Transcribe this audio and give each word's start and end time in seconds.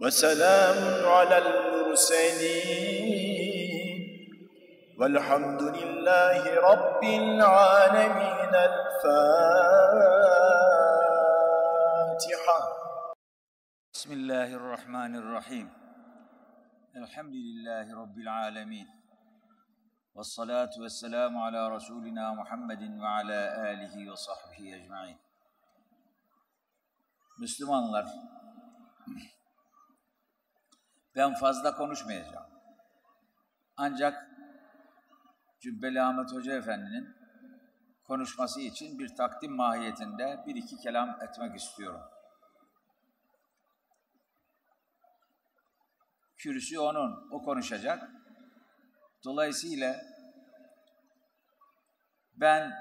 وسلام 0.00 1.06
على 1.06 1.38
المرسلين. 1.38 2.94
والحمد 5.00 5.62
لله 5.62 6.54
رب 6.54 7.04
العالمين. 7.04 8.54
الفاتحة. 8.54 9.44
بسم 13.94 14.12
الله 14.12 14.54
الرحمن 14.54 15.16
الرحيم. 15.16 15.68
الحمد 16.96 17.34
لله 17.34 18.00
رب 18.02 18.18
العالمين. 18.18 19.03
والصلاة 20.15 20.73
والسلام 20.83 21.33
على 21.45 21.61
رسولنا 21.75 22.25
محمد 22.39 22.83
وعلى 23.01 23.39
آله 23.71 24.11
وصحبه 24.11 24.75
أجمعين 24.77 25.17
Müslümanlar, 27.39 28.07
ben 31.15 31.33
fazla 31.33 31.75
konuşmayacağım. 31.75 32.45
Ancak 33.77 34.29
Cübbeli 35.59 36.01
Ahmet 36.01 36.33
Hoca 36.33 36.53
Efendi'nin 36.53 37.15
konuşması 38.03 38.61
için 38.61 38.99
bir 38.99 39.15
takdim 39.15 39.55
mahiyetinde 39.55 40.43
bir 40.47 40.55
iki 40.55 40.77
kelam 40.77 41.09
etmek 41.21 41.55
istiyorum. 41.55 42.01
Kürsü 46.37 46.79
onun, 46.79 47.29
o 47.31 47.43
konuşacak. 47.43 48.09
Dolayısıyla 49.24 49.96
ben 52.34 52.72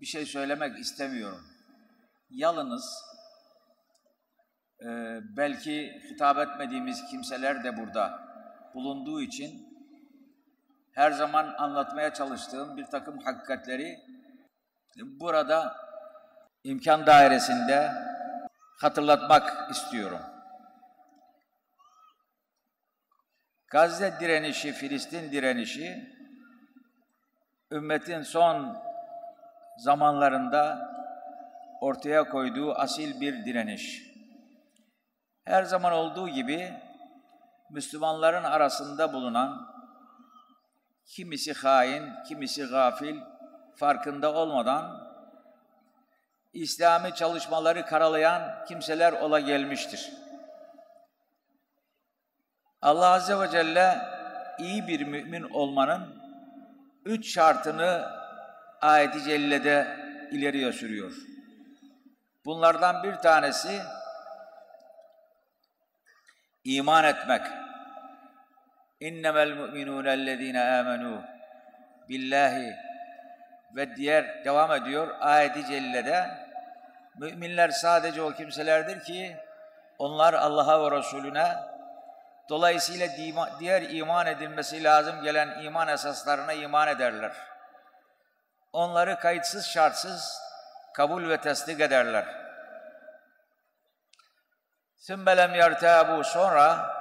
bir 0.00 0.06
şey 0.06 0.26
söylemek 0.26 0.78
istemiyorum. 0.78 1.44
Yalnız 2.30 3.04
e, 4.80 4.86
belki 5.36 6.02
hitap 6.10 6.38
etmediğimiz 6.38 7.04
kimseler 7.10 7.64
de 7.64 7.76
burada 7.76 8.20
bulunduğu 8.74 9.20
için 9.20 9.68
her 10.92 11.10
zaman 11.10 11.54
anlatmaya 11.58 12.14
çalıştığım 12.14 12.76
bir 12.76 12.84
takım 12.84 13.18
hakikatleri 13.18 13.98
burada 14.96 15.76
imkan 16.64 17.06
dairesinde 17.06 17.92
hatırlatmak 18.80 19.70
istiyorum. 19.70 20.20
Gazze 23.70 24.14
direnişi, 24.20 24.72
Filistin 24.72 25.32
direnişi 25.32 26.18
ümmetin 27.70 28.22
son 28.22 28.76
zamanlarında 29.78 30.90
ortaya 31.80 32.28
koyduğu 32.28 32.74
asil 32.74 33.20
bir 33.20 33.44
direniş. 33.44 34.02
Her 35.44 35.62
zaman 35.62 35.92
olduğu 35.92 36.28
gibi 36.28 36.72
Müslümanların 37.70 38.44
arasında 38.44 39.12
bulunan 39.12 39.68
kimisi 41.06 41.52
hain, 41.52 42.22
kimisi 42.28 42.64
gafil 42.64 43.16
farkında 43.76 44.34
olmadan 44.34 45.08
İslami 46.52 47.14
çalışmaları 47.14 47.86
karalayan 47.86 48.64
kimseler 48.68 49.12
ola 49.12 49.40
gelmiştir. 49.40 50.12
Allah 52.82 53.08
Azze 53.08 53.40
ve 53.40 53.50
Celle 53.50 53.98
iyi 54.58 54.88
bir 54.88 55.06
mümin 55.06 55.42
olmanın 55.42 56.22
üç 57.04 57.34
şartını 57.34 58.08
ayet-i 58.80 59.22
cellede 59.22 59.96
ileriye 60.30 60.72
sürüyor. 60.72 61.12
Bunlardan 62.44 63.02
bir 63.02 63.14
tanesi 63.14 63.80
iman 66.64 67.04
etmek. 67.04 67.42
İnnemel 69.00 69.52
mu'minûne 69.52 70.10
ellezîne 70.10 70.58
âmenû 70.58 71.22
billahi 72.08 72.74
ve 73.76 73.96
diğer 73.96 74.44
devam 74.44 74.72
ediyor 74.72 75.14
ayet-i 75.20 75.66
cellede 75.66 76.30
müminler 77.18 77.68
sadece 77.68 78.22
o 78.22 78.32
kimselerdir 78.32 79.00
ki 79.00 79.36
onlar 79.98 80.34
Allah'a 80.34 80.90
ve 80.90 80.96
Resulüne 80.96 81.54
dolayısıyla 82.48 83.08
diğer 83.60 83.82
iman 83.82 84.26
edilmesi 84.26 84.84
lazım 84.84 85.22
gelen 85.22 85.62
iman 85.62 85.88
esaslarına 85.88 86.52
iman 86.52 86.88
ederler. 86.88 87.32
Onları 88.72 89.18
kayıtsız 89.18 89.66
şartsız 89.66 90.40
kabul 90.94 91.28
ve 91.28 91.40
tasdik 91.40 91.80
ederler. 91.80 92.24
Sümbelem 94.96 95.54
yertabu 95.54 96.24
sonra 96.24 96.94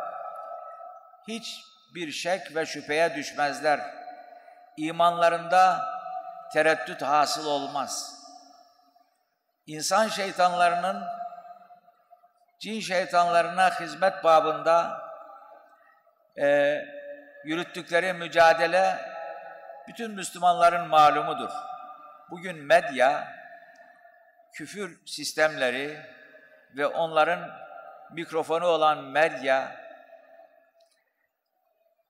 hiç 1.27 1.63
bir 1.95 2.11
şek 2.11 2.55
ve 2.55 2.65
şüpheye 2.65 3.15
düşmezler. 3.15 3.79
İmanlarında 4.77 5.85
tereddüt 6.53 7.01
hasıl 7.01 7.45
olmaz. 7.45 8.17
İnsan 9.65 10.07
şeytanlarının 10.07 11.03
cin 12.59 12.79
şeytanlarına 12.79 13.79
hizmet 13.79 14.23
babında 14.23 15.06
e, 16.41 16.81
yürüttükleri 17.43 18.13
mücadele 18.13 18.97
bütün 19.87 20.11
Müslümanların 20.11 20.87
malumudur. 20.87 21.49
Bugün 22.29 22.57
medya, 22.57 23.27
küfür 24.53 24.99
sistemleri 25.05 25.97
ve 26.77 26.87
onların 26.87 27.49
mikrofonu 28.11 28.65
olan 28.65 29.03
medya 29.03 29.75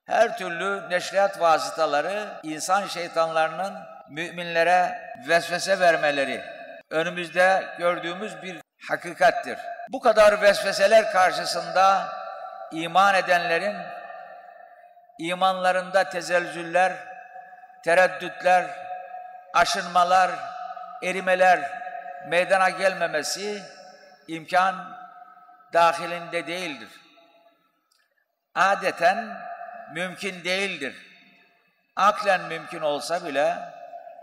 her 0.06 0.38
türlü 0.38 0.90
neşriyat 0.90 1.40
vasıtaları 1.40 2.40
insan 2.42 2.86
şeytanlarının 2.86 3.74
müminlere 4.08 5.00
vesvese 5.28 5.80
vermeleri 5.80 6.44
önümüzde 6.90 7.64
gördüğümüz 7.78 8.42
bir 8.42 8.60
hakikattir. 8.88 9.58
Bu 9.88 10.00
kadar 10.00 10.42
vesveseler 10.42 11.12
karşısında 11.12 12.08
iman 12.72 13.14
edenlerin 13.14 13.76
imanlarında 15.18 16.10
tezelzüller, 16.10 16.92
tereddütler, 17.84 18.66
aşınmalar, 19.54 20.30
erimeler 21.02 21.70
meydana 22.28 22.68
gelmemesi 22.68 23.62
imkan 24.28 24.98
dahilinde 25.72 26.46
değildir. 26.46 26.88
Adeten 28.54 29.36
mümkün 29.92 30.44
değildir. 30.44 30.96
Aklen 31.96 32.40
mümkün 32.40 32.80
olsa 32.80 33.24
bile 33.24 33.56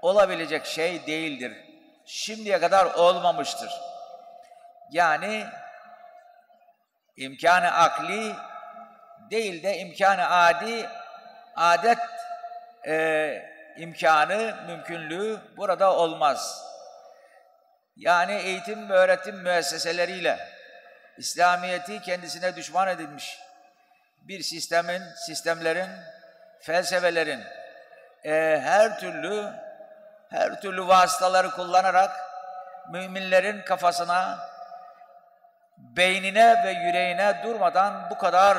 olabilecek 0.01 0.65
şey 0.65 1.07
değildir. 1.07 1.53
Şimdiye 2.05 2.59
kadar 2.59 2.85
olmamıştır. 2.85 3.71
Yani 4.91 5.45
imkanı 7.17 7.71
akli 7.71 8.35
değil 9.31 9.63
de 9.63 9.77
imkanı 9.77 10.29
adi, 10.29 10.89
adet 11.55 11.97
e, 12.87 13.55
imkanı, 13.77 14.55
mümkünlüğü 14.67 15.39
burada 15.57 15.93
olmaz. 15.93 16.65
Yani 17.95 18.33
eğitim 18.33 18.89
ve 18.89 18.93
öğretim 18.93 19.35
müesseseleriyle 19.35 20.39
İslamiyeti 21.17 22.01
kendisine 22.01 22.55
düşman 22.55 22.87
edilmiş 22.87 23.39
bir 24.21 24.43
sistemin, 24.43 25.01
sistemlerin, 25.25 25.89
felsefelerin 26.61 27.43
e, 28.23 28.59
her 28.63 28.99
türlü 28.99 29.53
her 30.29 30.61
türlü 30.61 30.87
vasıtaları 30.87 31.51
kullanarak 31.51 32.11
müminlerin 32.89 33.61
kafasına, 33.61 34.49
beynine 35.77 36.63
ve 36.63 36.71
yüreğine 36.71 37.41
durmadan 37.43 38.09
bu 38.09 38.17
kadar 38.17 38.57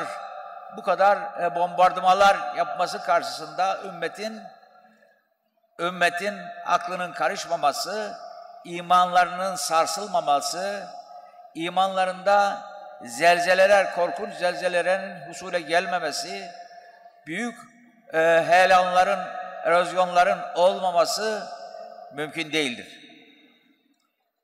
bu 0.77 0.81
kadar 0.81 1.41
e, 1.43 1.55
bombardımalar 1.55 2.55
yapması 2.55 3.03
karşısında 3.03 3.77
ümmetin 3.83 4.41
ümmetin 5.79 6.35
aklının 6.65 7.13
karışmaması, 7.13 8.17
imanlarının 8.63 9.55
sarsılmaması, 9.55 10.87
imanlarında 11.55 12.61
zelzeleler, 13.01 13.95
korkunç 13.95 14.33
zelzelelerin 14.33 15.29
husule 15.29 15.59
gelmemesi, 15.61 16.51
büyük 17.27 17.59
e, 18.13 18.17
heyelanların, 18.47 19.19
erozyonların 19.63 20.39
olmaması 20.55 21.47
mümkün 22.13 22.51
değildir. 22.51 22.87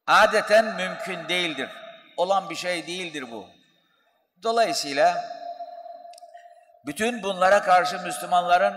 Adeten 0.07 0.65
mümkün 0.65 1.29
değildir. 1.29 1.69
Olan 2.17 2.49
bir 2.49 2.55
şey 2.55 2.87
değildir 2.87 3.31
bu. 3.31 3.47
Dolayısıyla 4.43 5.32
bütün 6.85 7.23
bunlara 7.23 7.63
karşı 7.63 7.99
Müslümanların 7.99 8.75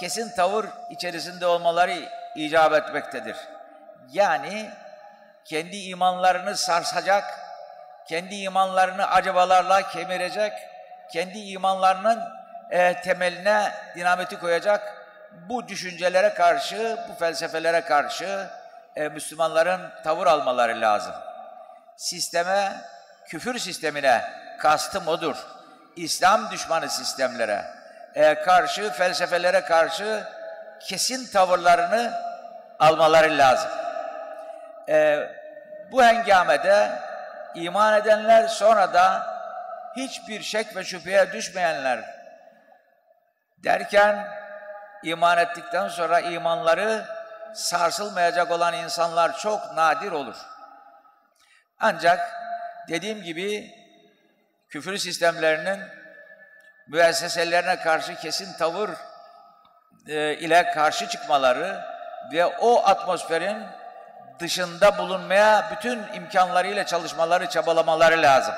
kesin 0.00 0.34
tavır 0.36 0.66
içerisinde 0.90 1.46
olmaları 1.46 1.94
icap 2.34 2.72
etmektedir. 2.72 3.36
Yani 4.12 4.70
kendi 5.44 5.76
imanlarını 5.76 6.56
sarsacak, 6.56 7.24
kendi 8.08 8.34
imanlarını 8.34 9.10
acabalarla 9.10 9.82
kemirecek, 9.82 10.52
kendi 11.12 11.38
imanlarının 11.38 12.22
e, 12.70 13.00
temeline 13.00 13.72
dinamiti 13.96 14.38
koyacak 14.38 15.06
bu 15.32 15.68
düşüncelere 15.68 16.34
karşı, 16.34 16.98
bu 17.08 17.14
felsefelere 17.14 17.80
karşı 17.80 18.46
e, 18.96 19.08
Müslümanların 19.08 19.90
tavır 20.04 20.26
almaları 20.26 20.80
lazım. 20.80 21.14
sisteme, 21.96 22.72
küfür 23.26 23.58
sistemine 23.58 24.22
kastım 24.58 25.08
odur. 25.08 25.57
İslam 25.98 26.50
düşmanı 26.50 26.90
sistemlere 26.90 27.64
e, 28.14 28.34
karşı, 28.34 28.90
felsefelere 28.90 29.60
karşı 29.60 30.24
kesin 30.80 31.32
tavırlarını 31.32 32.12
almaları 32.78 33.38
lazım. 33.38 33.70
E, 34.88 35.28
bu 35.92 36.04
hengamede 36.04 36.90
iman 37.54 37.94
edenler 37.94 38.48
sonra 38.48 38.94
da 38.94 39.26
hiçbir 39.96 40.42
şek 40.42 40.76
ve 40.76 40.84
şüpheye 40.84 41.32
düşmeyenler 41.32 42.04
derken 43.64 44.28
iman 45.02 45.38
ettikten 45.38 45.88
sonra 45.88 46.20
imanları 46.20 47.04
sarsılmayacak 47.54 48.50
olan 48.50 48.74
insanlar 48.74 49.38
çok 49.38 49.74
nadir 49.74 50.12
olur. 50.12 50.36
Ancak 51.80 52.20
dediğim 52.88 53.22
gibi 53.22 53.77
küfür 54.70 54.96
sistemlerinin 54.96 55.80
müesseselerine 56.86 57.76
karşı 57.76 58.14
kesin 58.14 58.52
tavır 58.52 58.90
e, 60.08 60.34
ile 60.34 60.70
karşı 60.70 61.08
çıkmaları 61.08 61.80
ve 62.32 62.46
o 62.46 62.82
atmosferin 62.86 63.66
dışında 64.38 64.98
bulunmaya 64.98 65.70
bütün 65.76 66.02
imkanlarıyla 66.14 66.86
çalışmaları, 66.86 67.48
çabalamaları 67.48 68.22
lazım. 68.22 68.54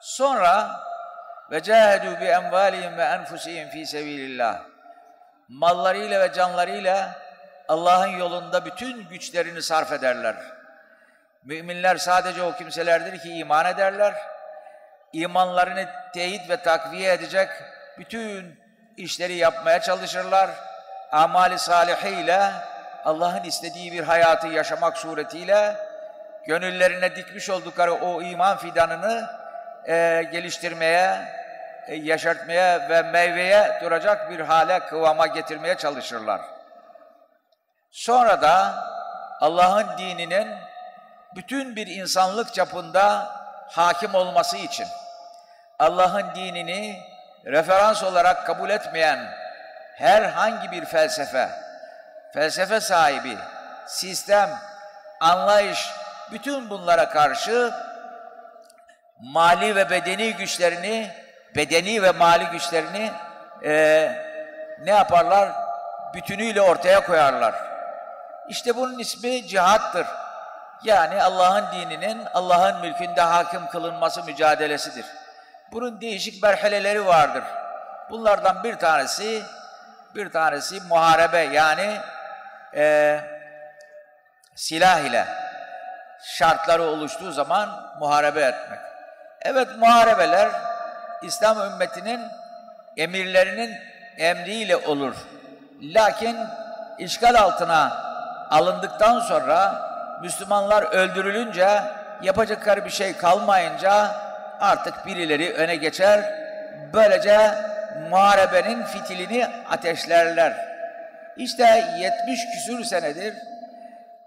Sonra 0.00 0.80
ve 1.50 1.62
cahedu 1.62 2.20
bi 2.20 2.24
envalihim 2.24 2.98
ve 2.98 3.02
enfusihim 3.02 3.68
fi 3.68 3.86
sebilillah. 3.86 4.60
Mallarıyla 5.48 6.20
ve 6.20 6.32
canlarıyla 6.32 7.18
Allah'ın 7.68 8.18
yolunda 8.18 8.64
bütün 8.64 9.08
güçlerini 9.08 9.62
sarf 9.62 9.92
ederler. 9.92 10.36
Müminler 11.44 11.96
sadece 11.96 12.42
o 12.42 12.52
kimselerdir 12.52 13.18
ki 13.18 13.32
iman 13.32 13.66
ederler. 13.66 14.14
İmanlarını 15.12 15.88
teyit 16.14 16.50
ve 16.50 16.56
takviye 16.56 17.12
edecek 17.12 17.48
bütün 17.98 18.60
işleri 18.96 19.34
yapmaya 19.34 19.80
çalışırlar. 19.80 20.50
Amali 21.12 21.58
salihiyle 21.58 22.52
Allah'ın 23.04 23.44
istediği 23.44 23.92
bir 23.92 24.02
hayatı 24.02 24.46
yaşamak 24.46 24.98
suretiyle 24.98 25.76
gönüllerine 26.46 27.16
dikmiş 27.16 27.50
oldukları 27.50 27.92
o 27.92 28.22
iman 28.22 28.56
fidanını 28.56 29.30
e, 29.88 30.22
geliştirmeye, 30.32 31.18
e, 31.86 31.94
yaşartmaya 31.94 32.88
ve 32.88 33.02
meyveye 33.02 33.80
duracak 33.82 34.30
bir 34.30 34.40
hale, 34.40 34.80
kıvama 34.80 35.26
getirmeye 35.26 35.74
çalışırlar. 35.74 36.40
Sonra 37.90 38.42
da 38.42 38.74
Allah'ın 39.40 39.98
dininin 39.98 40.48
bütün 41.36 41.76
bir 41.76 41.86
insanlık 41.86 42.54
çapında 42.54 43.28
hakim 43.70 44.14
olması 44.14 44.56
için 44.56 44.86
Allah'ın 45.78 46.34
dinini 46.34 47.02
referans 47.46 48.02
olarak 48.02 48.46
kabul 48.46 48.70
etmeyen 48.70 49.18
herhangi 49.96 50.70
bir 50.70 50.84
felsefe, 50.84 51.48
felsefe 52.34 52.80
sahibi, 52.80 53.38
sistem, 53.86 54.50
anlayış, 55.20 55.90
bütün 56.32 56.70
bunlara 56.70 57.08
karşı 57.08 57.74
mali 59.20 59.76
ve 59.76 59.90
bedeni 59.90 60.34
güçlerini, 60.34 61.10
bedeni 61.56 62.02
ve 62.02 62.10
mali 62.10 62.44
güçlerini 62.44 63.10
e, 63.64 64.12
ne 64.84 64.90
yaparlar? 64.90 65.52
Bütünüyle 66.14 66.60
ortaya 66.60 67.06
koyarlar. 67.06 67.54
İşte 68.48 68.76
bunun 68.76 68.98
ismi 68.98 69.46
cihattır. 69.46 70.06
Yani 70.84 71.22
Allah'ın 71.22 71.72
dininin, 71.72 72.26
Allah'ın 72.34 72.80
mülkünde 72.80 73.20
hakim 73.20 73.66
kılınması 73.66 74.24
mücadelesidir. 74.24 75.06
Bunun 75.72 76.00
değişik 76.00 76.42
merhaleleri 76.42 77.06
vardır. 77.06 77.44
Bunlardan 78.10 78.64
bir 78.64 78.76
tanesi, 78.76 79.42
bir 80.14 80.32
tanesi 80.32 80.80
muharebe 80.80 81.38
yani 81.38 81.96
e, 82.74 83.20
silah 84.54 85.00
ile 85.00 85.26
şartları 86.22 86.82
oluştuğu 86.82 87.32
zaman 87.32 87.94
muharebe 87.98 88.40
etmek. 88.40 88.78
Evet 89.42 89.68
muharebeler 89.78 90.48
İslam 91.22 91.60
ümmetinin 91.60 92.20
emirlerinin 92.96 93.78
emriyle 94.16 94.76
olur. 94.76 95.14
Lakin 95.82 96.36
işgal 96.98 97.34
altına 97.34 97.92
alındıktan 98.50 99.20
sonra 99.20 99.89
Müslümanlar 100.22 100.82
öldürülünce 100.82 101.68
yapacakları 102.22 102.84
bir 102.84 102.90
şey 102.90 103.16
kalmayınca 103.16 104.14
artık 104.60 105.06
birileri 105.06 105.52
öne 105.52 105.76
geçer. 105.76 106.34
Böylece 106.92 107.54
muharebenin 108.10 108.82
fitilini 108.82 109.46
ateşlerler. 109.70 110.70
İşte 111.36 111.84
70 111.98 112.40
küsür 112.54 112.84
senedir 112.84 113.34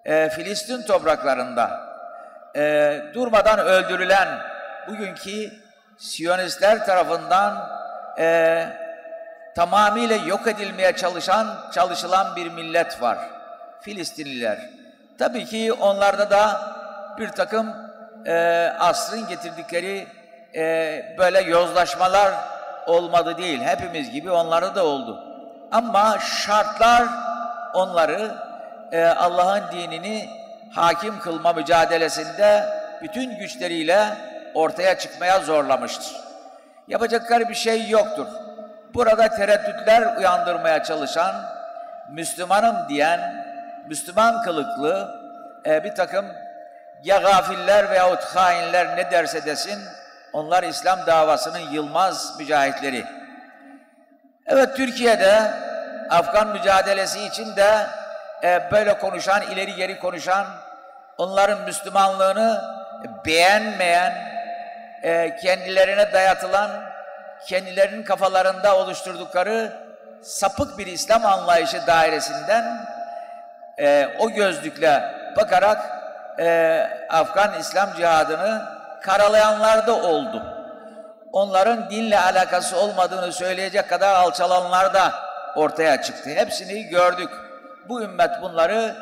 e, 0.05 0.29
Filistin 0.29 0.81
topraklarında 0.81 1.79
e, 2.55 2.95
durmadan 3.13 3.59
öldürülen 3.59 4.27
bugünkü 4.87 5.63
Siyonistler 5.97 6.85
tarafından 6.85 7.69
e, 8.19 8.65
tamamıyla 9.55 10.15
yok 10.15 10.47
edilmeye 10.47 10.95
çalışan, 10.95 11.47
çalışılan 11.73 12.35
bir 12.35 12.51
millet 12.51 13.01
var. 13.01 13.17
Filistinliler. 13.81 14.59
Tabii 15.17 15.45
ki 15.45 15.73
onlarda 15.73 16.29
da 16.29 16.61
bir 17.17 17.29
takım 17.29 17.73
e, 18.25 18.33
asrın 18.79 19.27
getirdikleri 19.27 20.07
e, 20.55 21.15
böyle 21.17 21.41
yozlaşmalar 21.41 22.33
olmadı 22.87 23.37
değil. 23.37 23.61
Hepimiz 23.61 24.11
gibi 24.11 24.31
onlarda 24.31 24.75
da 24.75 24.85
oldu. 24.85 25.23
Ama 25.71 26.19
şartlar 26.19 27.03
onları 27.73 28.35
e, 28.91 29.05
Allah'ın 29.05 29.71
dinini 29.71 30.29
hakim 30.71 31.19
kılma 31.19 31.53
mücadelesinde 31.53 32.63
bütün 33.01 33.37
güçleriyle 33.39 34.05
ortaya 34.53 34.97
çıkmaya 34.97 35.39
zorlamıştır. 35.39 36.15
Yapacakları 36.87 37.49
bir 37.49 37.55
şey 37.55 37.89
yoktur. 37.89 38.27
Burada 38.93 39.27
tereddütler 39.27 40.17
uyandırmaya 40.17 40.83
çalışan, 40.83 41.35
Müslümanım 42.11 42.75
diyen, 42.89 43.42
Müslüman 43.87 44.41
kılıklı 44.41 45.21
e, 45.65 45.83
bir 45.83 45.95
takım 45.95 46.25
ya 47.03 47.17
gafiller 47.17 47.89
veyahut 47.89 48.23
hainler 48.23 48.97
ne 48.97 49.11
derse 49.11 49.45
desin, 49.45 49.79
onlar 50.33 50.63
İslam 50.63 51.05
davasının 51.05 51.71
yılmaz 51.71 52.39
mücahitleri. 52.39 53.05
Evet 54.47 54.77
Türkiye'de 54.77 55.51
Afgan 56.09 56.47
mücadelesi 56.47 57.25
için 57.25 57.55
de 57.55 57.87
e, 58.43 58.71
böyle 58.71 58.99
konuşan, 58.99 59.41
ileri 59.41 59.75
geri 59.75 59.99
konuşan, 59.99 60.47
onların 61.17 61.61
Müslümanlığını 61.61 62.61
beğenmeyen, 63.25 64.13
e, 65.03 65.35
kendilerine 65.35 66.13
dayatılan, 66.13 66.71
kendilerinin 67.47 68.03
kafalarında 68.03 68.77
oluşturdukları 68.77 69.73
sapık 70.21 70.77
bir 70.77 70.87
İslam 70.87 71.25
anlayışı 71.25 71.87
dairesinden 71.87 72.92
e, 73.79 74.07
o 74.19 74.29
gözlükle 74.29 75.03
bakarak 75.37 75.77
e, 76.39 76.79
Afgan 77.09 77.59
İslam 77.59 77.93
cihadını 77.97 78.61
karalayanlar 79.01 79.87
da 79.87 79.95
oldu. 79.95 80.43
Onların 81.31 81.89
dinle 81.89 82.19
alakası 82.19 82.77
olmadığını 82.77 83.31
söyleyecek 83.31 83.89
kadar 83.89 84.15
alçalanlar 84.15 84.93
da 84.93 85.11
ortaya 85.55 86.01
çıktı. 86.01 86.29
Hepsini 86.29 86.83
gördük. 86.83 87.29
Bu 87.89 88.01
ümmet 88.01 88.31
bunları 88.41 88.95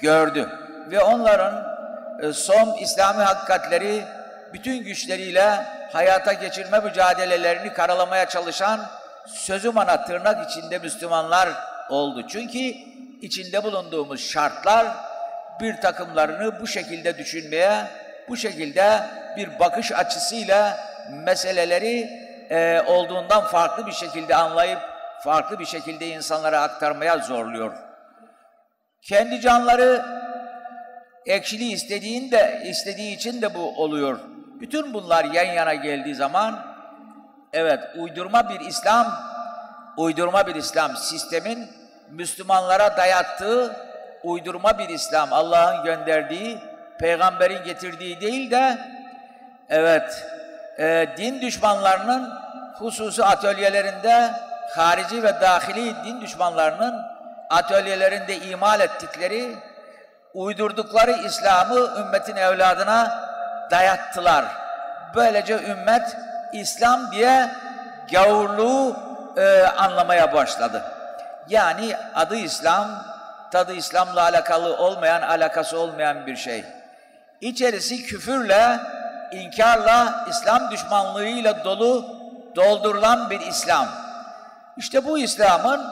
gördü. 0.00 0.48
Ve 0.90 1.00
onların 1.00 1.76
e, 2.22 2.32
son 2.32 2.76
İslami 2.80 3.22
hakikatleri 3.22 4.04
bütün 4.52 4.84
güçleriyle 4.84 5.66
hayata 5.92 6.32
geçirme 6.32 6.80
mücadelelerini 6.80 7.72
karalamaya 7.72 8.28
çalışan 8.28 8.80
sözü 9.26 9.70
mana 9.70 10.04
tırnak 10.04 10.50
içinde 10.50 10.78
Müslümanlar 10.78 11.48
oldu. 11.88 12.28
Çünkü 12.28 12.58
içinde 13.22 13.64
bulunduğumuz 13.64 14.30
şartlar 14.30 14.86
bir 15.60 15.76
takımlarını 15.76 16.60
bu 16.60 16.66
şekilde 16.66 17.18
düşünmeye, 17.18 17.86
bu 18.28 18.36
şekilde 18.36 19.00
bir 19.36 19.58
bakış 19.58 19.92
açısıyla 19.92 20.78
meseleleri 21.10 22.10
e, 22.50 22.80
olduğundan 22.86 23.44
farklı 23.44 23.86
bir 23.86 23.92
şekilde 23.92 24.36
anlayıp 24.36 24.78
farklı 25.24 25.58
bir 25.58 25.66
şekilde 25.66 26.06
insanlara 26.06 26.60
aktarmaya 26.60 27.18
zorluyor. 27.18 27.72
Kendi 29.02 29.40
canları 29.40 30.04
ekşili 31.26 31.72
istediğinde 31.72 32.62
istediği 32.64 33.16
için 33.16 33.42
de 33.42 33.54
bu 33.54 33.82
oluyor. 33.82 34.20
Bütün 34.60 34.94
bunlar 34.94 35.24
yan 35.24 35.44
yana 35.44 35.74
geldiği 35.74 36.14
zaman 36.14 36.66
evet 37.52 37.80
uydurma 37.96 38.48
bir 38.48 38.60
İslam 38.60 39.06
uydurma 39.96 40.46
bir 40.46 40.54
İslam 40.54 40.96
sistemin 40.96 41.81
Müslümanlara 42.12 42.96
dayattığı 42.96 43.76
uydurma 44.22 44.78
bir 44.78 44.88
İslam 44.88 45.32
Allah'ın 45.32 45.84
gönderdiği 45.84 46.58
peygamberin 46.98 47.64
getirdiği 47.64 48.20
değil 48.20 48.50
de 48.50 48.78
evet 49.70 50.26
e, 50.78 51.08
din 51.16 51.40
düşmanlarının 51.40 52.32
hususi 52.78 53.24
atölyelerinde 53.24 54.30
harici 54.76 55.22
ve 55.22 55.40
dahili 55.40 55.94
din 56.04 56.20
düşmanlarının 56.20 57.02
atölyelerinde 57.50 58.36
imal 58.36 58.80
ettikleri 58.80 59.56
uydurdukları 60.34 61.12
İslam'ı 61.12 62.00
ümmetin 62.00 62.36
evladına 62.36 63.28
dayattılar. 63.70 64.44
Böylece 65.14 65.58
ümmet 65.62 66.16
İslam 66.52 67.12
diye 67.12 67.50
gavurluğu 68.12 68.96
e, 69.36 69.62
anlamaya 69.62 70.32
başladı. 70.32 70.82
Yani 71.48 71.96
adı 72.14 72.36
İslam, 72.36 72.88
tadı 73.50 73.72
İslam'la 73.72 74.22
alakalı 74.22 74.76
olmayan, 74.76 75.22
alakası 75.22 75.78
olmayan 75.78 76.26
bir 76.26 76.36
şey. 76.36 76.64
İçerisi 77.40 78.02
küfürle, 78.02 78.78
inkarla, 79.32 80.26
İslam 80.30 80.70
düşmanlığıyla 80.70 81.64
dolu, 81.64 82.06
doldurulan 82.56 83.30
bir 83.30 83.40
İslam. 83.40 83.88
İşte 84.76 85.04
bu 85.04 85.18
İslam'ın, 85.18 85.86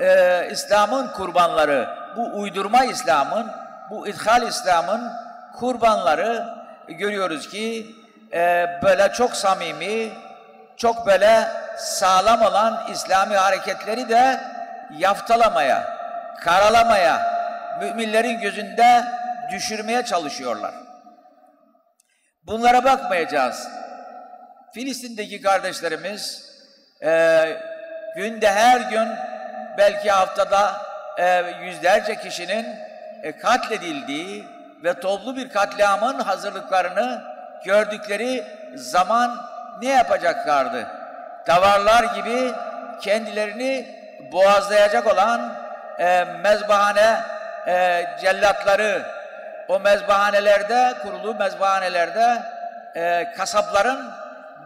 e, 0.00 0.48
İslam'ın 0.50 1.08
kurbanları, 1.08 1.88
bu 2.16 2.40
uydurma 2.40 2.84
İslam'ın, 2.84 3.46
bu 3.90 4.08
ithal 4.08 4.42
İslam'ın 4.42 5.12
kurbanları 5.58 6.44
görüyoruz 6.88 7.48
ki 7.48 7.96
e, 8.32 8.66
böyle 8.82 9.12
çok 9.12 9.36
samimi, 9.36 10.12
çok 10.76 11.06
böyle 11.06 11.48
sağlam 11.76 12.42
olan 12.42 12.80
İslami 12.92 13.36
hareketleri 13.36 14.08
de 14.08 14.40
yaftalamaya, 14.98 15.96
karalamaya, 16.40 17.32
müminlerin 17.80 18.40
gözünde 18.40 19.04
düşürmeye 19.52 20.04
çalışıyorlar. 20.04 20.74
Bunlara 22.42 22.84
bakmayacağız. 22.84 23.68
Filistin'deki 24.74 25.42
kardeşlerimiz 25.42 26.52
e, 27.02 27.44
günde 28.16 28.52
her 28.52 28.80
gün 28.80 29.08
belki 29.78 30.10
haftada 30.10 30.72
e, 31.18 31.44
yüzlerce 31.64 32.16
kişinin 32.16 32.66
e, 33.22 33.38
katledildiği 33.38 34.44
ve 34.84 35.00
toplu 35.00 35.36
bir 35.36 35.48
katliamın 35.48 36.18
hazırlıklarını 36.18 37.22
gördükleri 37.64 38.44
zaman 38.74 39.36
ne 39.82 39.88
yapacaklardı? 39.88 40.86
Davarlar 41.46 42.04
gibi 42.14 42.52
kendilerini 43.00 44.01
boğazlayacak 44.32 45.06
olan 45.06 45.54
e, 45.98 46.24
mezbahane 46.24 47.20
e, 47.66 48.06
cellatları, 48.20 49.02
o 49.68 49.80
mezbahanelerde, 49.80 50.94
kurulu 51.02 51.34
mezbahanelerde 51.34 52.42
e, 52.94 53.32
kasapların 53.36 54.10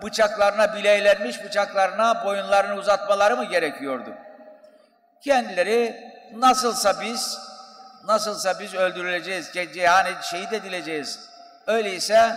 bıçaklarına, 0.02 0.74
bileylenmiş 0.74 1.44
bıçaklarına 1.44 2.24
boyunlarını 2.24 2.74
uzatmaları 2.74 3.36
mı 3.36 3.44
gerekiyordu? 3.44 4.10
Kendileri 5.20 6.12
nasılsa 6.34 7.00
biz, 7.00 7.38
nasılsa 8.06 8.60
biz 8.60 8.74
öldürüleceğiz, 8.74 9.50
yani 9.74 10.08
şehit 10.22 10.52
edileceğiz. 10.52 11.28
Öyleyse 11.66 12.36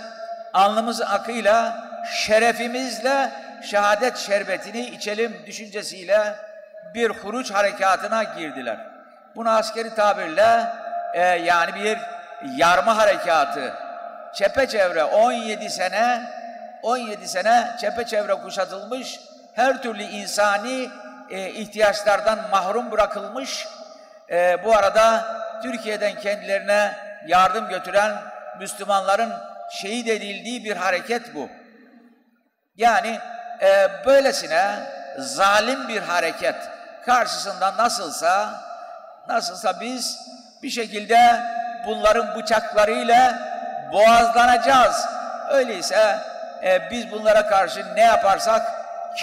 alnımız 0.53 1.01
akıyla, 1.01 1.89
şerefimizle 2.25 3.31
şehadet 3.63 4.17
şerbetini 4.17 4.81
içelim 4.81 5.43
düşüncesiyle 5.45 6.35
bir 6.93 7.09
huruç 7.09 7.51
harekatına 7.51 8.23
girdiler. 8.23 8.77
Bunu 9.35 9.49
askeri 9.49 9.95
tabirle 9.95 10.63
e, 11.13 11.21
yani 11.21 11.75
bir 11.75 11.97
yarma 12.55 12.97
harekatı. 12.97 13.73
Çepeçevre 14.33 15.03
17 15.03 15.69
sene 15.69 16.21
17 16.83 17.27
sene 17.27 17.75
çepeçevre 17.81 18.33
kuşatılmış, 18.33 19.19
her 19.53 19.81
türlü 19.81 20.03
insani 20.03 20.89
e, 21.29 21.49
ihtiyaçlardan 21.49 22.39
mahrum 22.51 22.91
bırakılmış. 22.91 23.67
E, 24.29 24.63
bu 24.65 24.75
arada 24.75 25.35
Türkiye'den 25.63 26.15
kendilerine 26.15 26.95
yardım 27.27 27.69
götüren 27.69 28.15
Müslümanların 28.59 29.33
şehit 29.71 30.07
edildiği 30.07 30.65
bir 30.65 30.75
hareket 30.77 31.35
bu. 31.35 31.49
Yani 32.75 33.19
e, 33.61 33.87
böylesine 34.05 34.75
zalim 35.17 35.87
bir 35.87 36.01
hareket 36.01 36.55
karşısında 37.09 37.77
nasılsa 37.77 38.49
nasılsa 39.27 39.81
biz 39.81 40.27
bir 40.63 40.69
şekilde 40.69 41.43
bunların 41.85 42.35
bıçaklarıyla 42.35 43.39
boğazlanacağız. 43.93 45.05
Öyleyse 45.49 46.19
e, 46.63 46.91
biz 46.91 47.11
bunlara 47.11 47.47
karşı 47.47 47.95
ne 47.95 48.01
yaparsak 48.01 48.61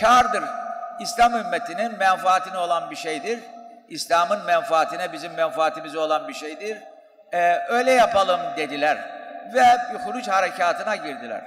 kardır. 0.01 0.45
İslam 1.01 1.35
ümmetinin 1.35 1.99
menfaatine 1.99 2.59
olan 2.59 2.91
bir 2.91 2.97
şeydir. 2.97 3.41
İslam'ın 3.89 4.45
menfaatine 4.45 5.13
bizim 5.13 5.33
menfaatimize 5.33 5.99
olan 5.99 6.29
bir 6.29 6.35
şeydir. 6.35 6.79
E, 7.33 7.59
öyle 7.69 7.93
yapalım 7.93 8.41
dediler 8.57 8.99
ve 9.55 9.65
bir 9.93 9.99
huruç 9.99 10.29
harekatına 10.29 10.97
girdiler. 10.97 11.41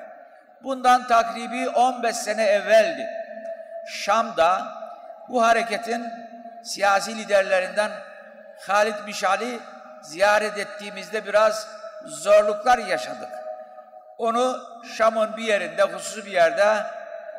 Bundan 0.64 1.08
takribi 1.08 1.70
15 1.70 2.16
sene 2.16 2.44
evveldi. 2.44 3.10
Şam'da 3.88 4.66
bu 5.30 5.44
hareketin 5.44 6.29
siyasi 6.64 7.18
liderlerinden 7.18 7.92
Halid 8.68 8.96
Mişali 9.06 9.60
ziyaret 10.02 10.58
ettiğimizde 10.58 11.26
biraz 11.26 11.68
zorluklar 12.06 12.78
yaşadık. 12.78 13.30
Onu 14.18 14.60
Şam'ın 14.98 15.38
bir 15.38 15.44
yerinde, 15.44 15.84
hususi 15.84 16.26
bir 16.26 16.32
yerde 16.32 16.84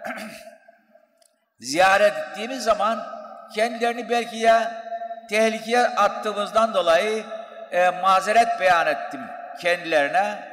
ziyaret 1.60 2.18
ettiğimiz 2.18 2.64
zaman 2.64 3.06
kendilerini 3.54 4.10
belki 4.10 4.36
ya 4.36 4.82
tehlikeye 5.28 5.86
attığımızdan 5.86 6.74
dolayı 6.74 7.24
e, 7.72 7.90
mazeret 7.90 8.60
beyan 8.60 8.86
ettim 8.86 9.20
kendilerine. 9.60 10.50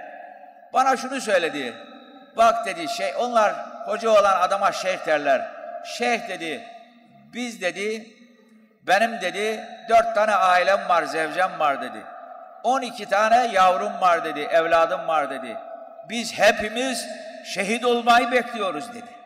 Bana 0.73 0.97
şunu 0.97 1.21
söyledi. 1.21 1.73
Bak 2.37 2.65
dedi 2.65 2.89
şey 2.89 3.13
onlar 3.17 3.53
hoca 3.85 4.09
olan 4.09 4.41
adama 4.41 4.71
şeyh 4.71 5.05
derler. 5.05 5.51
Şeyh 5.85 6.27
dedi 6.29 6.67
biz 7.33 7.61
dedi 7.61 8.16
benim 8.87 9.21
dedi 9.21 9.63
dört 9.89 10.15
tane 10.15 10.35
ailem 10.35 10.89
var, 10.89 11.03
zevcem 11.03 11.59
var 11.59 11.81
dedi. 11.81 12.03
On 12.63 12.81
iki 12.81 13.09
tane 13.09 13.47
yavrum 13.47 14.01
var 14.01 14.23
dedi, 14.23 14.39
evladım 14.39 15.07
var 15.07 15.29
dedi. 15.29 15.57
Biz 16.09 16.39
hepimiz 16.39 17.07
şehit 17.45 17.85
olmayı 17.85 18.31
bekliyoruz 18.31 18.93
dedi. 18.93 19.17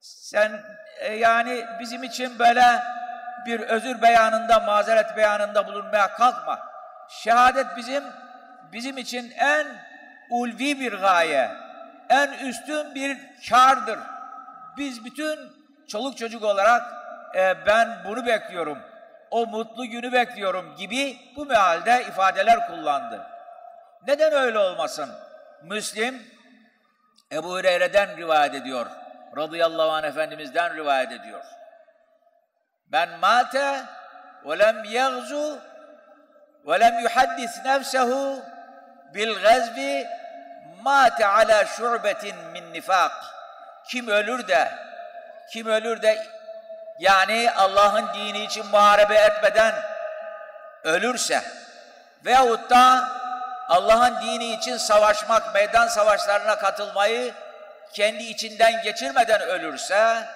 Sen 0.00 0.52
e, 1.00 1.14
yani 1.14 1.64
bizim 1.80 2.02
için 2.02 2.38
böyle 2.38 2.82
bir 3.46 3.60
özür 3.60 4.02
beyanında, 4.02 4.60
mazeret 4.60 5.16
beyanında 5.16 5.66
bulunmaya 5.66 6.08
kalkma. 6.08 6.58
Şehadet 7.08 7.76
bizim 7.76 8.04
bizim 8.72 8.98
için 8.98 9.32
en 9.38 9.66
ulvi 10.30 10.80
bir 10.80 10.92
gaye, 10.92 11.50
en 12.08 12.32
üstün 12.32 12.94
bir 12.94 13.18
kardır. 13.50 13.98
Biz 14.76 15.04
bütün 15.04 15.38
çoluk 15.88 16.18
çocuk 16.18 16.44
olarak 16.44 16.97
e, 17.34 17.66
ben 17.66 17.88
bunu 18.04 18.26
bekliyorum, 18.26 18.78
o 19.30 19.46
mutlu 19.46 19.86
günü 19.86 20.12
bekliyorum 20.12 20.76
gibi 20.76 21.18
bu 21.36 21.46
mealde 21.46 22.02
ifadeler 22.02 22.66
kullandı. 22.66 23.26
Neden 24.06 24.32
öyle 24.32 24.58
olmasın? 24.58 25.10
Müslim 25.62 26.22
Ebu 27.32 27.50
Hureyre'den 27.50 28.16
rivayet 28.16 28.54
ediyor. 28.54 28.86
Radıyallahu 29.36 29.90
anh 29.90 30.04
Efendimiz'den 30.04 30.76
rivayet 30.76 31.12
ediyor. 31.12 31.44
Ben 32.86 33.18
mate 33.18 33.82
ve 34.44 34.58
lem 34.58 34.84
yegzu 34.84 35.58
ve 36.66 36.80
lem 36.80 36.98
yuhaddis 36.98 37.64
nefsehu 37.64 38.40
bil 39.14 39.34
gazvi 39.42 40.06
mate 40.82 41.26
ala 41.26 41.64
şu'betin 41.64 42.36
min 42.52 42.72
nifak. 42.72 43.12
Kim 43.84 44.08
ölür 44.08 44.48
de 44.48 44.72
kim 45.50 45.66
ölür 45.66 46.02
de 46.02 46.37
yani 46.98 47.50
Allah'ın 47.56 48.14
dini 48.14 48.44
için 48.44 48.66
muharebe 48.66 49.14
etmeden 49.14 49.74
ölürse 50.84 51.42
veyahut 52.24 52.70
da 52.70 53.08
Allah'ın 53.68 54.20
dini 54.20 54.52
için 54.52 54.76
savaşmak, 54.76 55.54
meydan 55.54 55.88
savaşlarına 55.88 56.58
katılmayı 56.58 57.34
kendi 57.92 58.22
içinden 58.22 58.82
geçirmeden 58.82 59.40
ölürse 59.40 60.28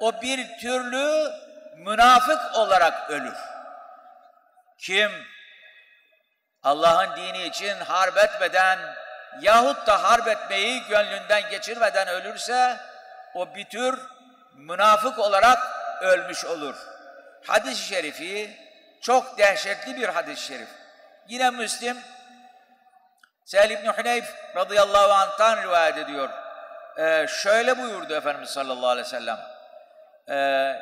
o 0.00 0.22
bir 0.22 0.58
türlü 0.58 1.32
münafık 1.76 2.56
olarak 2.56 3.10
ölür. 3.10 3.36
Kim 4.78 5.10
Allah'ın 6.62 7.16
dini 7.16 7.42
için 7.42 7.80
harp 7.80 8.18
etmeden 8.18 8.78
yahut 9.40 9.86
da 9.86 10.02
harp 10.02 10.28
etmeyi 10.28 10.82
gönlünden 10.88 11.50
geçirmeden 11.50 12.08
ölürse 12.08 12.76
o 13.34 13.54
bir 13.54 13.64
tür 13.64 13.98
münafık 14.54 15.18
olarak 15.18 15.77
ölmüş 16.00 16.44
olur. 16.44 16.74
Hadis-i 17.46 17.82
şerifi 17.82 18.50
çok 19.00 19.38
dehşetli 19.38 19.96
bir 19.96 20.08
hadis-i 20.08 20.42
şerif. 20.42 20.68
Yine 21.28 21.50
Müslim 21.50 21.98
Sehl 23.44 23.70
İbni 23.70 23.88
Huneyf 23.88 24.34
radıyallahu 24.56 25.12
anh'tan 25.12 25.62
rivayet 25.62 25.98
ediyor. 25.98 26.28
Ee, 26.98 27.26
şöyle 27.28 27.78
buyurdu 27.78 28.14
Efendimiz 28.14 28.50
sallallahu 28.50 28.88
aleyhi 28.88 29.06
ve 29.06 29.10
sellem. 29.10 29.38
Ee, 30.28 30.80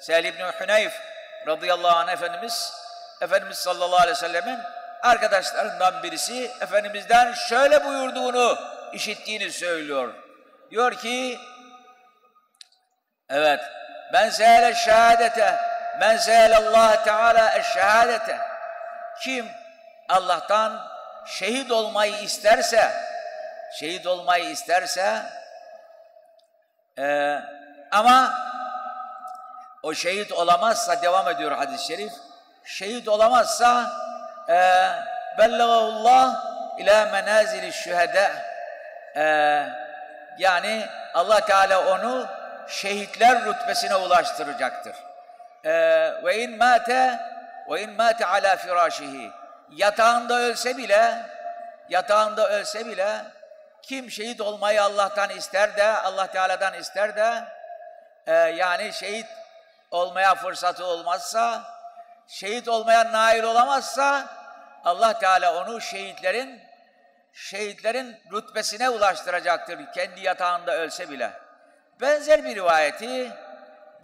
Sehl 0.00 0.24
İbni 0.24 0.44
Huneyf 0.44 0.92
radıyallahu 1.46 1.96
anh 1.96 2.12
Efendimiz, 2.12 2.72
Efendimiz 3.20 3.58
sallallahu 3.58 3.96
aleyhi 3.96 4.16
ve 4.16 4.20
sellemin 4.20 4.58
arkadaşlarından 5.02 6.02
birisi 6.02 6.50
Efendimiz'den 6.60 7.32
şöyle 7.32 7.84
buyurduğunu 7.84 8.58
işittiğini 8.92 9.52
söylüyor. 9.52 10.14
Diyor 10.70 10.94
ki, 10.94 11.38
evet, 13.28 13.60
men 14.12 14.30
sehele 14.30 14.74
şehadete, 14.74 15.58
men 16.00 16.16
sehele 16.16 16.56
Allah 16.56 17.02
Teala 17.02 17.62
şehadete. 17.62 18.38
Kim 19.20 19.48
Allah'tan 20.08 20.88
şehit 21.26 21.70
olmayı 21.70 22.16
isterse, 22.16 22.92
şehit 23.78 24.06
olmayı 24.06 24.44
isterse, 24.44 25.22
e, 26.98 27.38
ama 27.90 28.34
o 29.82 29.94
şehit 29.94 30.32
olamazsa, 30.32 31.02
devam 31.02 31.28
ediyor 31.28 31.52
hadis-i 31.52 31.86
şerif, 31.86 32.12
şehit 32.64 33.08
olamazsa, 33.08 33.90
e, 34.48 34.88
bellagahullah 35.38 36.44
ila 36.78 37.04
menazili 37.04 37.72
şühede, 37.72 38.32
yani 40.38 40.86
Allah 41.14 41.40
Teala 41.40 41.94
onu 41.94 42.37
şehitler 42.68 43.44
rütbesine 43.44 43.96
ulaştıracaktır. 43.96 44.96
E, 45.64 45.72
ve 46.24 46.38
in 46.38 46.58
mate 46.58 47.20
ve 47.70 47.82
in 47.82 47.90
mate 47.90 48.26
ala 48.26 48.56
firashihi 48.56 49.30
yatağında 49.70 50.38
ölse 50.38 50.76
bile 50.76 51.26
yatağında 51.88 52.50
ölse 52.50 52.86
bile 52.86 53.24
kim 53.82 54.10
şehit 54.10 54.40
olmayı 54.40 54.82
Allah'tan 54.82 55.30
ister 55.30 55.76
de 55.76 55.86
Allah 55.86 56.26
Teala'dan 56.26 56.74
ister 56.74 57.16
de 57.16 57.44
e, 58.26 58.32
yani 58.34 58.92
şehit 58.92 59.26
olmaya 59.90 60.34
fırsatı 60.34 60.84
olmazsa 60.84 61.62
şehit 62.28 62.68
olmaya 62.68 63.12
nail 63.12 63.42
olamazsa 63.42 64.26
Allah 64.84 65.18
Teala 65.18 65.64
onu 65.64 65.80
şehitlerin 65.80 66.62
şehitlerin 67.32 68.22
rütbesine 68.32 68.88
ulaştıracaktır 68.88 69.92
kendi 69.94 70.20
yatağında 70.20 70.76
ölse 70.76 71.10
bile. 71.10 71.47
Benzer 72.00 72.44
bir 72.44 72.56
rivayeti 72.56 73.32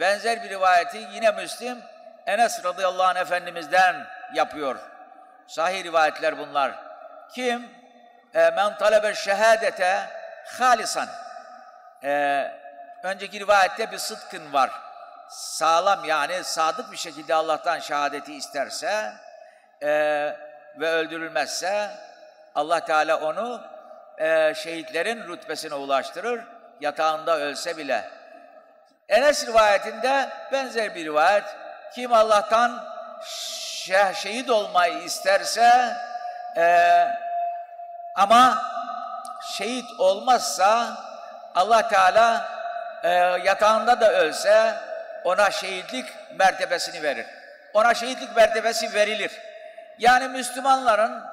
benzer 0.01 0.43
bir 0.43 0.51
rivayeti 0.51 0.99
yine 0.99 1.31
Müslim 1.31 1.83
Enes 2.27 2.65
radıyallahu 2.65 3.03
anh 3.09 3.17
efendimizden 3.17 4.07
yapıyor. 4.35 4.77
Sahih 5.47 5.85
rivayetler 5.85 6.39
bunlar. 6.39 6.75
Kim? 7.35 7.71
E, 8.35 8.51
men 8.51 8.79
talebe 8.79 9.15
şehadete 9.15 9.99
halisan. 10.45 11.09
E, 12.05 12.45
önceki 13.03 13.41
rivayette 13.41 13.91
bir 13.91 13.99
sıdkın 13.99 14.53
var. 14.53 14.71
Sağlam 15.29 16.05
yani 16.05 16.45
sadık 16.45 16.93
bir 16.93 16.97
şekilde 16.97 17.35
Allah'tan 17.35 17.79
şehadeti 17.79 18.35
isterse 18.35 19.13
e, 19.83 19.89
ve 20.77 20.91
öldürülmezse 20.91 21.91
Allah 22.55 22.85
Teala 22.85 23.21
onu 23.21 23.63
e, 24.19 24.55
şehitlerin 24.55 25.29
rütbesine 25.29 25.75
ulaştırır. 25.75 26.54
Yatağında 26.81 27.39
ölse 27.39 27.77
bile. 27.77 28.11
Enes 29.09 29.47
rivayetinde 29.47 30.29
benzer 30.53 30.95
bir 30.95 31.05
rivayet. 31.05 31.45
Kim 31.95 32.13
Allah'tan 32.13 32.85
şehit 34.15 34.51
olmayı 34.51 34.99
isterse 34.99 35.97
e, 36.57 37.07
ama 38.17 38.63
şehit 39.57 40.01
olmazsa 40.01 40.97
Allah 41.55 41.89
Teala 41.89 42.49
e, 43.03 43.09
yatağında 43.45 44.01
da 44.01 44.13
ölse 44.13 44.75
ona 45.25 45.51
şehitlik 45.51 46.07
mertebesini 46.39 47.03
verir. 47.03 47.27
Ona 47.75 47.95
şehitlik 47.95 48.37
mertebesi 48.37 48.95
verilir. 48.95 49.33
Yani 49.99 50.29
Müslümanların 50.29 51.25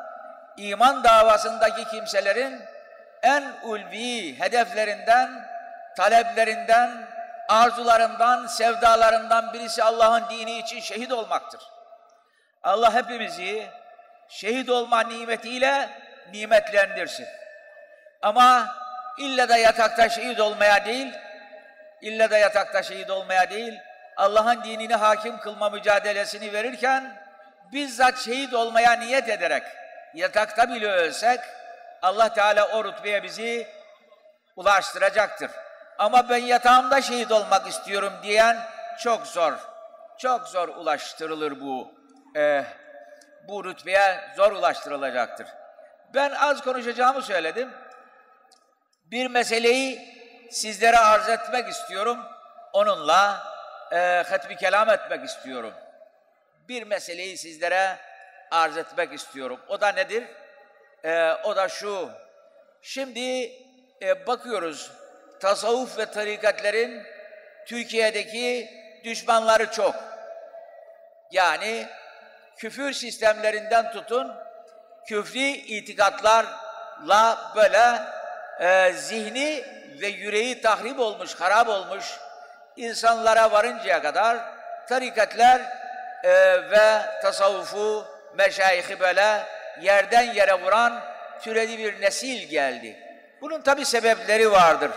iman 0.57 1.03
davasındaki 1.03 1.85
kimselerin 1.85 2.61
en 3.23 3.43
ulvi 3.63 4.39
hedeflerinden, 4.39 5.47
taleplerinden, 5.97 7.07
arzularından, 7.47 8.47
sevdalarından 8.47 9.53
birisi 9.53 9.83
Allah'ın 9.83 10.29
dini 10.29 10.59
için 10.59 10.79
şehit 10.79 11.11
olmaktır. 11.11 11.61
Allah 12.63 12.93
hepimizi 12.93 13.67
şehit 14.27 14.69
olma 14.69 15.01
nimetiyle 15.03 15.89
nimetlendirsin. 16.31 17.27
Ama 18.21 18.75
illa 19.17 19.49
da 19.49 19.57
yatakta 19.57 20.09
şehit 20.09 20.39
olmaya 20.39 20.85
değil, 20.85 21.13
illa 22.01 22.31
da 22.31 22.37
yatakta 22.37 22.83
şehit 22.83 23.09
olmaya 23.09 23.49
değil, 23.49 23.79
Allah'ın 24.17 24.63
dinini 24.63 24.95
hakim 24.95 25.37
kılma 25.37 25.69
mücadelesini 25.69 26.53
verirken 26.53 27.21
bizzat 27.71 28.17
şehit 28.17 28.53
olmaya 28.53 28.91
niyet 28.91 29.29
ederek 29.29 29.63
yatakta 30.13 30.69
bile 30.69 30.87
ölsek 30.87 31.39
Allah 32.01 32.33
Teala 32.33 32.67
o 32.67 32.85
rütbeye 32.85 33.23
bizi 33.23 33.67
ulaştıracaktır. 34.55 35.51
Ama 35.97 36.29
ben 36.29 36.37
yatağımda 36.37 37.01
şehit 37.01 37.31
olmak 37.31 37.67
istiyorum 37.67 38.13
diyen 38.23 38.57
çok 38.99 39.27
zor. 39.27 39.53
Çok 40.17 40.47
zor 40.47 40.67
ulaştırılır 40.67 41.61
bu 41.61 41.93
e, 42.35 42.65
bu 43.47 43.65
rütbeye 43.65 44.19
zor 44.35 44.51
ulaştırılacaktır. 44.51 45.47
Ben 46.13 46.31
az 46.31 46.61
konuşacağımı 46.61 47.21
söyledim. 47.21 47.69
Bir 49.05 49.27
meseleyi 49.27 50.15
sizlere 50.51 50.97
arz 50.97 51.29
etmek 51.29 51.67
istiyorum. 51.69 52.17
Onunla 52.73 53.43
e, 53.91 54.23
hatmi 54.29 54.55
kelam 54.55 54.89
etmek 54.89 55.25
istiyorum. 55.25 55.73
Bir 56.67 56.83
meseleyi 56.83 57.37
sizlere 57.37 57.97
arz 58.51 58.77
etmek 58.77 59.13
istiyorum. 59.13 59.59
O 59.67 59.81
da 59.81 59.87
nedir? 59.91 60.23
E, 61.03 61.31
o 61.43 61.55
da 61.55 61.69
şu. 61.69 62.09
Şimdi 62.81 63.51
e, 64.01 64.27
bakıyoruz 64.27 64.91
tasavvuf 65.39 65.97
ve 65.97 66.05
tarikatlerin 66.05 67.03
Türkiye'deki 67.65 68.69
düşmanları 69.03 69.71
çok. 69.71 69.95
Yani 71.31 71.87
küfür 72.57 72.93
sistemlerinden 72.93 73.91
tutun, 73.91 74.35
küfri 75.07 75.51
itikatlarla 75.51 77.51
böyle 77.55 78.01
e, 78.59 78.93
zihni 78.93 79.65
ve 80.01 80.07
yüreği 80.07 80.61
tahrip 80.61 80.99
olmuş, 80.99 81.35
harap 81.35 81.69
olmuş 81.69 82.19
insanlara 82.75 83.51
varıncaya 83.51 84.01
kadar 84.01 84.37
tarikatlar 84.89 85.61
e, 86.23 86.31
ve 86.71 87.01
tasavvufu, 87.21 88.05
meşayihi 88.37 88.99
böyle 88.99 89.45
yerden 89.81 90.33
yere 90.33 90.53
vuran 90.53 91.01
türedi 91.41 91.77
bir 91.77 92.01
nesil 92.01 92.47
geldi. 92.49 92.95
Bunun 93.41 93.61
tabi 93.61 93.85
sebepleri 93.85 94.51
vardır. 94.51 94.91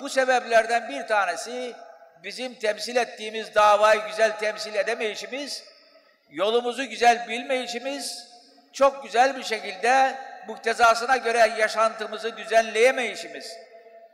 Bu 0.00 0.08
sebeplerden 0.08 0.88
bir 0.88 1.06
tanesi 1.06 1.74
bizim 2.22 2.54
temsil 2.54 2.96
ettiğimiz 2.96 3.54
davayı 3.54 4.00
güzel 4.06 4.38
temsil 4.38 4.74
edemeyişimiz, 4.74 5.64
yolumuzu 6.30 6.84
güzel 6.84 7.28
bilmeyişimiz, 7.28 8.28
çok 8.72 9.02
güzel 9.02 9.36
bir 9.36 9.44
şekilde 9.44 10.18
muktezasına 10.46 11.16
göre 11.16 11.52
yaşantımızı 11.58 12.36
düzenleyemeyişimiz. 12.36 13.56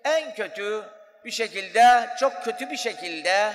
En 0.05 0.35
kötü 0.35 0.85
bir 1.25 1.31
şekilde, 1.31 2.09
çok 2.21 2.45
kötü 2.45 2.71
bir 2.71 2.77
şekilde 2.77 3.53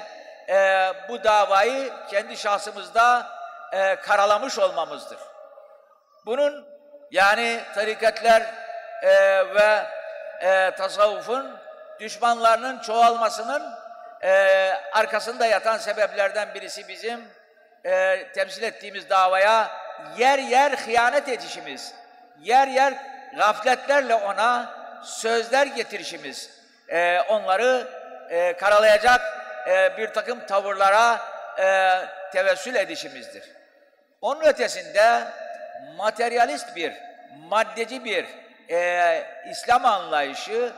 e, 0.49 0.93
bu 1.09 1.23
davayı 1.23 1.93
kendi 2.09 2.37
şahsımızda 2.37 3.27
e, 3.73 3.95
karalamış 3.95 4.59
olmamızdır. 4.59 5.17
Bunun 6.25 6.67
yani 7.11 7.59
tarikatlar 7.75 8.41
e, 9.03 9.09
ve 9.55 9.83
e, 10.41 10.71
tasavvufun 10.77 11.57
düşmanlarının 11.99 12.79
çoğalmasının 12.79 13.73
e, 14.23 14.31
arkasında 14.93 15.45
yatan 15.45 15.77
sebeplerden 15.77 16.53
birisi 16.53 16.87
bizim 16.87 17.21
e, 17.85 18.25
temsil 18.33 18.63
ettiğimiz 18.63 19.09
davaya 19.09 19.71
yer 20.17 20.39
yer 20.39 20.71
hıyanet 20.71 21.29
edişimiz, 21.29 21.93
yer 22.39 22.67
yer 22.67 22.93
gafletlerle 23.37 24.15
ona 24.15 24.73
sözler 25.03 25.67
getirişimiz, 25.67 26.49
e, 26.89 27.19
onları 27.19 27.87
e, 28.29 28.53
karalayacak 28.57 29.21
e, 29.67 29.97
bir 29.97 30.07
takım 30.07 30.45
tavırlara 30.45 31.19
e, 31.59 31.91
tevessül 32.33 32.75
edişimizdir. 32.75 33.43
Onun 34.21 34.41
ötesinde 34.41 35.23
materyalist 35.97 36.75
bir, 36.75 36.93
maddeci 37.49 38.05
bir 38.05 38.25
e, 38.69 39.23
İslam 39.51 39.85
anlayışı, 39.85 40.73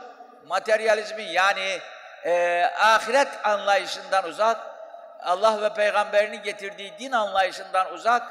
materyalizmin 0.46 1.28
yani 1.28 1.78
e, 2.24 2.64
ahiret 2.78 3.46
anlayışından 3.46 4.24
uzak, 4.24 4.72
Allah 5.20 5.62
ve 5.62 5.74
peygamberinin 5.74 6.42
getirdiği 6.42 6.92
din 6.98 7.12
anlayışından 7.12 7.92
uzak, 7.92 8.22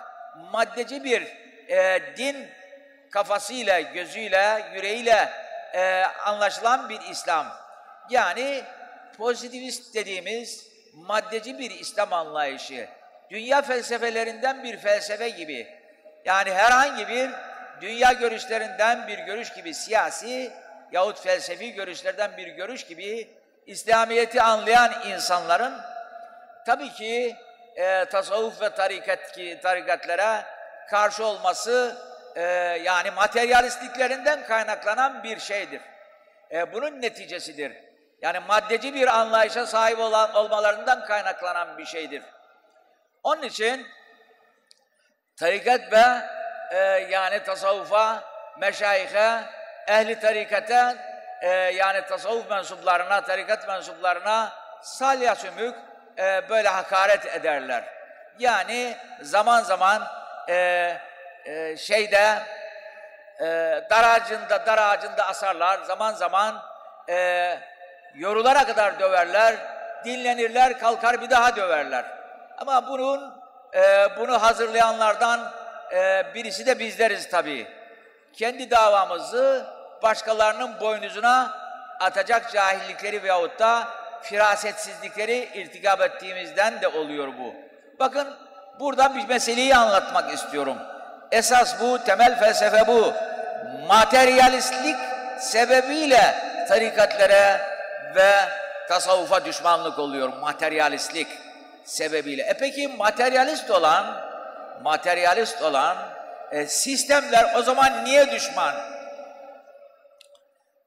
maddeci 0.51 1.03
bir 1.03 1.21
e, 1.67 2.01
din 2.17 2.47
kafasıyla, 3.11 3.79
gözüyle, 3.79 4.65
yüreğiyle 4.73 5.29
e, 5.73 6.03
anlaşılan 6.25 6.89
bir 6.89 6.99
İslam. 7.11 7.47
Yani 8.09 8.63
pozitivist 9.17 9.95
dediğimiz 9.95 10.67
maddeci 10.93 11.59
bir 11.59 11.71
İslam 11.71 12.13
anlayışı. 12.13 12.87
Dünya 13.29 13.61
felsefelerinden 13.61 14.63
bir 14.63 14.77
felsefe 14.77 15.29
gibi. 15.29 15.80
Yani 16.25 16.53
herhangi 16.53 17.07
bir 17.07 17.31
dünya 17.81 18.11
görüşlerinden 18.11 19.07
bir 19.07 19.19
görüş 19.19 19.53
gibi 19.53 19.73
siyasi 19.73 20.53
yahut 20.91 21.19
felsefi 21.19 21.73
görüşlerden 21.73 22.37
bir 22.37 22.47
görüş 22.47 22.83
gibi 22.83 23.29
İslamiyet'i 23.65 24.41
anlayan 24.41 24.93
insanların 25.07 25.73
tabii 26.65 26.89
ki 26.89 27.35
e, 27.75 28.05
tasavvuf 28.05 28.61
ve 28.61 28.69
tarikat 28.69 29.31
ki 29.31 29.59
tarikatlara 29.63 30.45
karşı 30.89 31.25
olması 31.25 31.97
e, 32.35 32.41
yani 32.83 33.11
materyalistliklerinden 33.11 34.43
kaynaklanan 34.43 35.23
bir 35.23 35.39
şeydir. 35.39 35.81
E, 36.51 36.73
bunun 36.73 37.01
neticesidir. 37.01 37.73
Yani 38.21 38.39
maddeci 38.39 38.93
bir 38.93 39.07
anlayışa 39.07 39.65
sahip 39.65 39.99
olan 39.99 40.33
olmalarından 40.35 41.05
kaynaklanan 41.05 41.77
bir 41.77 41.85
şeydir. 41.85 42.23
Onun 43.23 43.41
için 43.41 43.87
tarikat 45.41 45.91
ve 45.91 46.05
e, 46.71 46.77
yani 47.09 47.43
tasavvufa, 47.43 48.23
meşayihe, 48.59 49.41
ehli 49.87 50.19
tarikate 50.19 50.95
e, 51.41 51.49
yani 51.49 52.05
tasavvuf 52.05 52.49
mensuplarına, 52.49 53.21
tarikat 53.21 53.67
mensuplarına 53.67 54.51
salya 54.81 55.35
sümük 55.35 55.75
e, 56.17 56.49
böyle 56.49 56.69
hakaret 56.69 57.25
ederler. 57.25 57.83
Yani 58.39 58.97
zaman 59.21 59.61
zaman 59.61 60.03
e, 60.49 60.97
e, 61.45 61.77
şeyde 61.77 62.39
e, 63.39 63.45
dar 63.89 64.03
ağacında, 64.03 64.65
dar 64.65 64.77
ağacında 64.77 65.27
asarlar. 65.27 65.79
Zaman 65.83 66.13
zaman 66.13 66.63
e, 67.09 67.57
yorulara 68.15 68.65
kadar 68.65 68.99
döverler. 68.99 69.55
Dinlenirler, 70.05 70.79
kalkar 70.79 71.21
bir 71.21 71.29
daha 71.29 71.55
döverler. 71.55 72.05
Ama 72.57 72.87
bunun 72.87 73.40
e, 73.73 74.07
bunu 74.19 74.41
hazırlayanlardan 74.41 75.51
e, 75.93 76.25
birisi 76.35 76.65
de 76.65 76.79
bizleriz 76.79 77.29
tabii. 77.29 77.67
Kendi 78.33 78.71
davamızı 78.71 79.65
başkalarının 80.03 80.79
boynuzuna 80.79 81.57
atacak 81.99 82.51
cahillikleri 82.51 83.23
veyahut 83.23 83.59
da 83.59 83.87
firasetsizlikleri 84.21 85.49
irtikap 85.53 86.01
ettiğimizden 86.01 86.81
de 86.81 86.87
oluyor 86.87 87.27
bu. 87.27 87.53
Bakın 87.99 88.27
burada 88.79 89.15
bir 89.15 89.27
meseleyi 89.27 89.75
anlatmak 89.75 90.33
istiyorum. 90.33 90.77
Esas 91.31 91.81
bu, 91.81 92.03
temel 92.03 92.39
felsefe 92.39 92.87
bu. 92.87 93.13
Materyalistlik 93.87 94.95
sebebiyle 95.39 96.35
tarikatlere 96.67 97.61
ve 98.15 98.33
tasavvufa 98.89 99.45
düşmanlık 99.45 99.99
oluyor. 99.99 100.29
Materyalistlik 100.41 101.27
sebebiyle. 101.83 102.43
E 102.43 102.57
peki 102.57 102.87
materyalist 102.87 103.71
olan, 103.71 104.31
materyalist 104.83 105.61
olan 105.61 105.97
e, 106.51 106.65
sistemler 106.65 107.55
o 107.55 107.61
zaman 107.61 108.05
niye 108.05 108.31
düşman? 108.31 108.75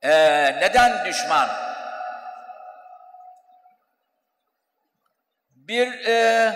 E, 0.02 0.10
neden 0.60 1.04
düşman? 1.04 1.48
Bir 5.50 6.06
e, 6.06 6.52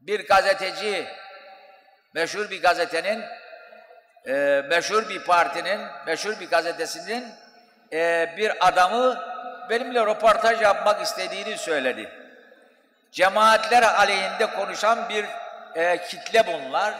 bir 0.00 0.26
gazeteci, 0.26 1.06
meşhur 2.14 2.50
bir 2.50 2.62
gazetenin, 2.62 3.24
e, 4.26 4.62
meşhur 4.68 5.08
bir 5.08 5.24
partinin, 5.24 5.80
meşhur 6.06 6.40
bir 6.40 6.50
gazetesinin 6.50 7.34
e, 7.92 8.34
bir 8.36 8.68
adamı 8.68 9.34
benimle 9.70 10.00
röportaj 10.00 10.62
yapmak 10.62 11.02
istediğini 11.02 11.58
söyledi. 11.58 12.10
Cemaatler 13.12 13.82
aleyhinde 13.82 14.46
konuşan 14.46 15.08
bir 15.08 15.24
e, 15.74 16.06
kitle 16.06 16.46
bunlar. 16.46 16.94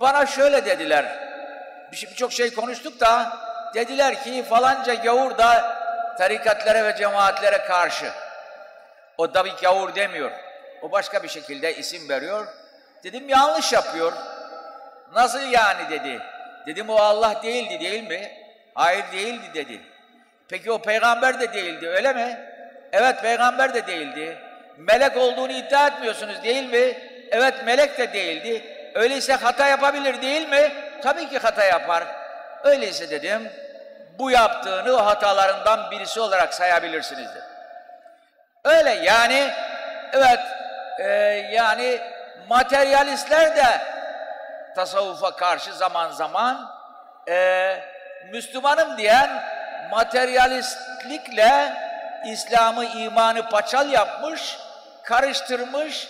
Bana 0.00 0.26
şöyle 0.26 0.66
dediler, 0.66 1.04
birçok 1.92 2.32
şey 2.32 2.54
konuştuk 2.54 3.00
da 3.00 3.38
dediler 3.74 4.24
ki 4.24 4.44
falanca 4.48 4.94
gavur 4.94 5.38
da 5.38 5.78
tarikatlara 6.18 6.84
ve 6.84 6.96
cemaatlere 6.96 7.58
karşı. 7.58 8.12
O 9.18 9.32
tabii 9.32 9.52
gavur 9.62 9.94
demiyor. 9.94 10.30
O 10.82 10.92
başka 10.92 11.22
bir 11.22 11.28
şekilde 11.28 11.76
isim 11.76 12.08
veriyor. 12.08 12.46
Dedim 13.04 13.28
yanlış 13.28 13.72
yapıyor. 13.72 14.12
Nasıl 15.14 15.40
yani 15.40 15.90
dedi. 15.90 16.22
Dedim 16.66 16.90
o 16.90 16.96
Allah 16.96 17.42
değildi 17.42 17.80
değil 17.80 18.08
mi? 18.08 18.32
Hayır 18.74 19.04
değildi 19.12 19.50
dedi. 19.54 19.80
Peki 20.48 20.72
o 20.72 20.78
peygamber 20.78 21.40
de 21.40 21.52
değildi 21.52 21.88
öyle 21.88 22.12
mi? 22.12 22.40
Evet 22.92 23.22
peygamber 23.22 23.74
de 23.74 23.86
değildi. 23.86 24.38
Melek 24.76 25.16
olduğunu 25.16 25.52
iddia 25.52 25.86
etmiyorsunuz 25.86 26.42
değil 26.42 26.64
mi? 26.64 26.98
Evet 27.30 27.54
melek 27.64 27.98
de 27.98 28.12
değildi. 28.12 28.64
Öyleyse 28.94 29.34
hata 29.34 29.66
yapabilir 29.68 30.22
değil 30.22 30.48
mi? 30.48 30.72
Tabii 31.02 31.28
ki 31.28 31.38
hata 31.38 31.64
yapar. 31.64 32.04
Öyleyse 32.64 33.10
dedim 33.10 33.52
bu 34.18 34.30
yaptığını 34.30 34.96
o 34.96 35.06
hatalarından 35.06 35.90
birisi 35.90 36.20
olarak 36.20 36.54
sayabilirsiniz 36.54 37.30
dedim. 37.30 37.42
Öyle 38.64 38.90
yani 38.90 39.50
evet 40.12 40.40
e, 40.98 41.08
yani 41.52 42.00
materyalistler 42.48 43.56
de 43.56 43.80
tasavvufa 44.76 45.36
karşı 45.36 45.72
zaman 45.72 46.10
zaman 46.10 46.70
e, 47.28 47.76
Müslümanım 48.32 48.98
diyen 48.98 49.42
materyalistlikle 49.90 51.72
İslam'ı, 52.26 52.84
imanı 52.84 53.48
paçal 53.48 53.90
yapmış, 53.90 54.58
karıştırmış, 55.04 56.08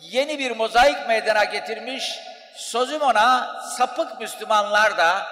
yeni 0.00 0.38
bir 0.38 0.50
mozaik 0.50 1.08
meydana 1.08 1.44
getirmiş, 1.44 2.20
sözüm 2.54 3.02
ona 3.02 3.60
sapık 3.76 4.20
Müslümanlar 4.20 4.98
da 4.98 5.26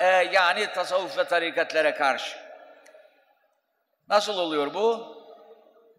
e, 0.00 0.06
yani 0.06 0.72
tasavvuf 0.72 1.18
ve 1.18 1.24
tarikatlere 1.24 1.94
karşı. 1.94 2.36
Nasıl 4.08 4.38
oluyor 4.38 4.74
bu? 4.74 5.16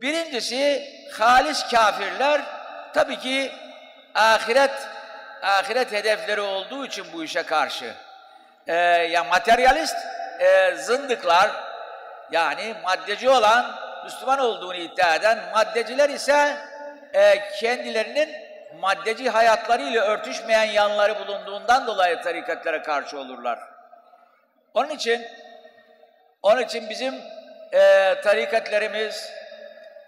Birincisi 0.01 0.89
halis 1.19 1.67
kafirler 1.67 2.41
tabii 2.93 3.19
ki 3.19 3.51
ahiret 4.15 4.87
ahiret 5.41 5.91
hedefleri 5.91 6.41
olduğu 6.41 6.85
için 6.85 7.05
bu 7.13 7.23
işe 7.23 7.43
karşı. 7.43 7.93
Ee, 8.67 8.75
ya 9.11 9.23
materyalist 9.23 9.95
e, 10.39 10.75
zındıklar 10.75 11.51
yani 12.31 12.75
maddeci 12.83 13.29
olan 13.29 13.75
Müslüman 14.03 14.39
olduğunu 14.39 14.75
iddia 14.75 15.15
eden 15.15 15.39
maddeciler 15.53 16.09
ise 16.09 16.57
e, 17.13 17.49
kendilerinin 17.59 18.29
maddeci 18.79 19.29
hayatlarıyla 19.29 20.03
örtüşmeyen 20.03 20.63
yanları 20.63 21.19
bulunduğundan 21.19 21.87
dolayı 21.87 22.21
tarikatlara 22.21 22.83
karşı 22.83 23.19
olurlar. 23.19 23.59
Onun 24.73 24.89
için 24.89 25.27
onun 26.43 26.61
için 26.61 26.89
bizim 26.89 27.15
e, 27.73 28.15
tarikatlerimiz 28.23 29.31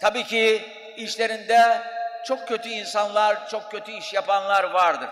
tabii 0.02 0.24
ki 0.24 0.62
işlerinde 0.98 1.82
çok 2.26 2.48
kötü 2.48 2.70
insanlar, 2.70 3.50
çok 3.50 3.72
kötü 3.72 3.92
iş 3.92 4.14
yapanlar 4.14 4.64
vardır. 4.64 5.10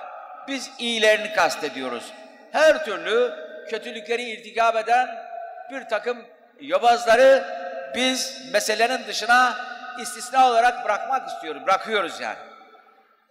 Biz 0.48 0.72
iyilerini 0.80 1.34
kastediyoruz. 1.34 2.14
Her 2.52 2.86
türlü 2.86 3.51
kötülükleri 3.72 4.24
irtikap 4.24 4.76
eden 4.76 5.28
bir 5.72 5.90
takım 5.90 6.26
yobazları 6.60 7.44
biz 7.96 8.50
meselenin 8.54 9.08
dışına 9.08 9.58
istisna 10.02 10.48
olarak 10.48 10.86
bırakmak 10.86 11.28
istiyoruz. 11.28 11.66
Bırakıyoruz 11.66 12.20
yani. 12.20 12.38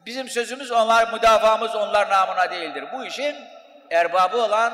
Bizim 0.07 0.29
sözümüz 0.29 0.73
onlar, 0.73 1.13
müdafamız 1.13 1.75
onlar 1.75 2.11
namına 2.11 2.51
değildir. 2.51 2.85
Bu 2.93 3.05
işin 3.05 3.37
erbabı 3.91 4.37
olan, 4.37 4.73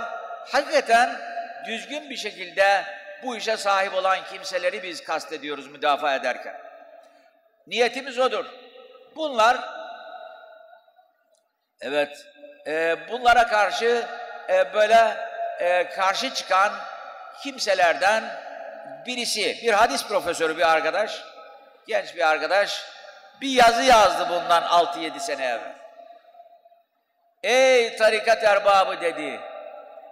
hakikaten 0.53 1.21
düzgün 1.67 2.11
bir 2.11 2.17
şekilde 2.17 2.85
bu 3.23 3.37
işe 3.37 3.57
sahip 3.57 3.95
olan 3.95 4.19
kimseleri 4.33 4.83
biz 4.83 5.05
kastediyoruz 5.05 5.67
müdafaa 5.67 6.15
ederken. 6.15 6.57
Niyetimiz 7.67 8.19
odur. 8.19 8.45
Bunlar, 9.17 9.57
evet, 11.81 12.27
e, 12.67 12.97
bunlara 13.11 13.47
karşı 13.47 14.07
e, 14.49 14.75
böyle 14.75 15.26
e, 15.61 15.89
karşı 15.89 16.35
çıkan 16.35 16.73
kimselerden 17.43 18.25
birisi, 19.07 19.59
bir 19.63 19.73
hadis 19.73 20.07
profesörü 20.07 20.57
bir 20.57 20.71
arkadaş, 20.73 21.25
genç 21.87 22.17
bir 22.17 22.29
arkadaş, 22.29 22.85
bir 23.41 23.49
yazı 23.49 23.83
yazdı 23.83 24.27
bundan 24.29 24.63
6-7 24.63 25.21
sene 25.21 25.45
evvel. 25.45 25.77
Ey 27.43 27.97
tarikat 27.97 28.45
erbabı 28.45 29.01
dedi, 29.01 29.41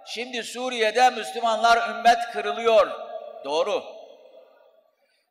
şimdi 0.05 0.43
Suriye'de 0.43 1.09
Müslümanlar 1.09 1.89
ümmet 1.89 2.19
kırılıyor. 2.33 2.91
Doğru. 3.45 3.83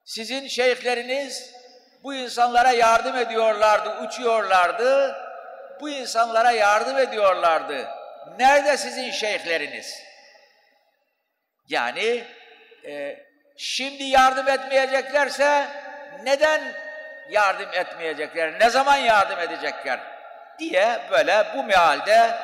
Sizin 0.05 0.49
şeyhleriniz 0.49 1.55
bu 2.03 2.15
insanlara 2.15 2.71
yardım 2.71 3.17
ediyorlardı, 3.17 4.01
uçuyorlardı. 4.07 5.17
bu 5.81 5.89
insanlara 5.89 6.51
yardım 6.51 6.99
ediyorlardı. 6.99 7.89
Nerede 8.39 8.77
sizin 8.77 9.11
şeyhleriniz? 9.11 10.03
Yani 11.69 12.25
e, 12.87 13.19
şimdi 13.57 14.05
yardım 14.05 14.49
etmeyeceklerse 14.49 15.67
neden 16.23 16.61
yardım 17.31 17.69
etmeyecekler? 17.73 18.61
Ne 18.61 18.71
zaman 18.71 18.97
yardım 18.97 19.39
edecekler? 19.39 20.15
diye 20.59 21.01
böyle 21.11 21.47
bu 21.55 21.65
mealde 21.65 22.35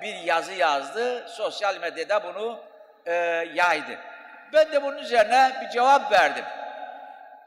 bir 0.00 0.14
yazı 0.14 0.52
yazdı. 0.52 1.28
Sosyal 1.28 1.76
medyada 1.80 2.22
bunu 2.24 2.60
e, 3.06 3.12
yaydı. 3.54 3.98
Ben 4.52 4.72
de 4.72 4.82
bunun 4.82 4.98
üzerine 4.98 5.52
bir 5.62 5.70
cevap 5.70 6.12
verdim 6.12 6.44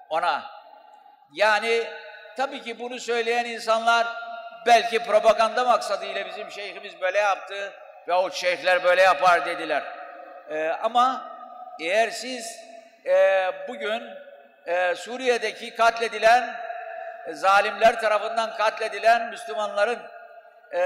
ona. 0.10 0.44
Yani 1.34 1.84
tabii 2.38 2.62
ki 2.62 2.80
bunu 2.80 3.00
söyleyen 3.00 3.46
insanlar 3.46 4.08
belki 4.66 5.04
propaganda 5.04 5.64
maksadıyla 5.64 6.26
bizim 6.26 6.52
şeyhimiz 6.52 7.02
böyle 7.02 7.18
yaptı 7.18 7.74
ve 8.08 8.14
o 8.14 8.32
şeyhler 8.32 8.84
böyle 8.84 9.02
yapar 9.02 9.46
dediler. 9.46 9.84
Ee, 10.50 10.68
ama 10.68 11.32
eğer 11.80 12.10
siz 12.10 12.60
e, 13.06 13.52
bugün 13.68 14.04
e, 14.66 14.96
Suriye'deki 14.96 15.76
katledilen 15.76 16.56
e, 17.28 17.34
zalimler 17.34 18.02
tarafından 18.02 18.58
katledilen 18.58 19.30
Müslümanların 19.30 20.00
e, 20.72 20.80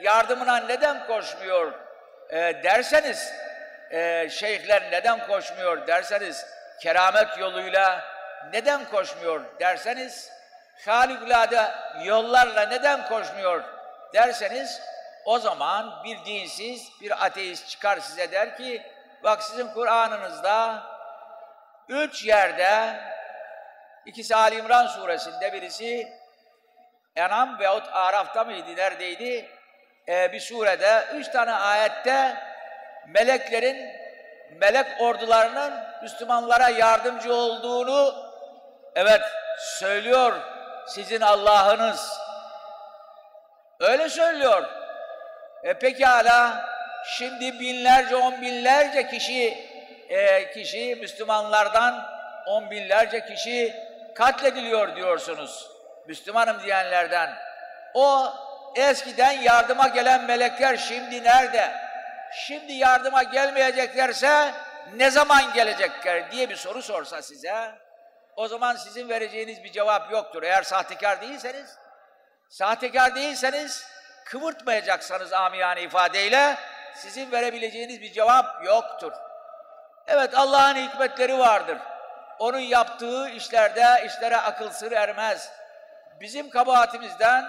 yardımına 0.00 0.56
neden 0.56 1.06
koşmuyor 1.06 1.72
e, 2.30 2.36
derseniz 2.64 3.32
e, 3.90 4.28
şeyhler 4.30 4.82
neden 4.90 5.26
koşmuyor 5.26 5.86
derseniz 5.86 6.46
keramet 6.80 7.38
yoluyla 7.38 8.04
neden 8.52 8.84
koşmuyor 8.84 9.40
derseniz 9.60 10.32
harikulade 10.86 11.72
yollarla 12.04 12.66
neden 12.66 13.08
koşmuyor 13.08 13.64
derseniz 14.14 14.82
o 15.24 15.38
zaman 15.38 16.04
bir 16.04 16.24
dinsiz, 16.24 16.92
bir 17.00 17.24
ateist 17.26 17.68
çıkar 17.68 17.98
size 17.98 18.32
der 18.32 18.56
ki 18.56 18.82
bak 19.24 19.42
sizin 19.42 19.68
Kur'an'ınızda 19.68 20.82
üç 21.88 22.24
yerde 22.24 23.00
ikisi 24.06 24.36
Ali 24.36 24.58
İmran 24.58 24.86
suresinde 24.86 25.52
birisi 25.52 26.12
Enam 27.16 27.58
veyahut 27.58 27.88
Araf'ta 27.92 28.44
mıydı, 28.44 28.76
neredeydi? 28.76 29.48
Ee, 30.08 30.32
bir 30.32 30.40
surede, 30.40 31.04
üç 31.14 31.28
tane 31.28 31.52
ayette 31.52 32.36
meleklerin, 33.06 33.92
melek 34.60 35.00
ordularının 35.00 35.72
Müslümanlara 36.02 36.68
yardımcı 36.68 37.34
olduğunu 37.34 38.14
evet 38.94 39.22
söylüyor 39.58 40.51
sizin 40.86 41.20
Allah'ınız. 41.20 42.18
Öyle 43.80 44.08
söylüyor. 44.08 44.64
E 45.62 45.74
pekala 45.74 46.66
şimdi 47.04 47.60
binlerce, 47.60 48.16
on 48.16 48.42
binlerce 48.42 49.08
kişi 49.08 49.68
e, 50.08 50.52
kişi 50.52 50.96
Müslümanlardan 51.00 52.06
on 52.46 52.70
binlerce 52.70 53.26
kişi 53.26 53.74
katlediliyor 54.14 54.96
diyorsunuz. 54.96 55.70
Müslümanım 56.06 56.62
diyenlerden. 56.62 57.30
O 57.94 58.32
eskiden 58.76 59.32
yardıma 59.32 59.88
gelen 59.88 60.24
melekler 60.24 60.76
şimdi 60.76 61.24
nerede? 61.24 61.72
Şimdi 62.32 62.72
yardıma 62.72 63.22
gelmeyeceklerse 63.22 64.50
ne 64.94 65.10
zaman 65.10 65.52
gelecekler 65.52 66.30
diye 66.32 66.50
bir 66.50 66.56
soru 66.56 66.82
sorsa 66.82 67.22
size 67.22 67.70
o 68.36 68.48
zaman 68.48 68.76
sizin 68.76 69.08
vereceğiniz 69.08 69.64
bir 69.64 69.72
cevap 69.72 70.12
yoktur. 70.12 70.42
Eğer 70.42 70.62
sahtekar 70.62 71.20
değilseniz, 71.20 71.78
sahtekar 72.48 73.14
değilseniz 73.14 73.86
kıvırtmayacaksanız 74.24 75.32
amiyane 75.32 75.82
ifadeyle 75.82 76.56
sizin 76.94 77.32
verebileceğiniz 77.32 78.00
bir 78.00 78.12
cevap 78.12 78.64
yoktur. 78.64 79.12
Evet 80.06 80.34
Allah'ın 80.34 80.74
hikmetleri 80.74 81.38
vardır. 81.38 81.78
Onun 82.38 82.58
yaptığı 82.58 83.28
işlerde 83.28 84.06
işlere 84.06 84.36
akıl 84.36 84.70
sır 84.70 84.92
ermez. 84.92 85.52
Bizim 86.20 86.50
kabahatimizden, 86.50 87.44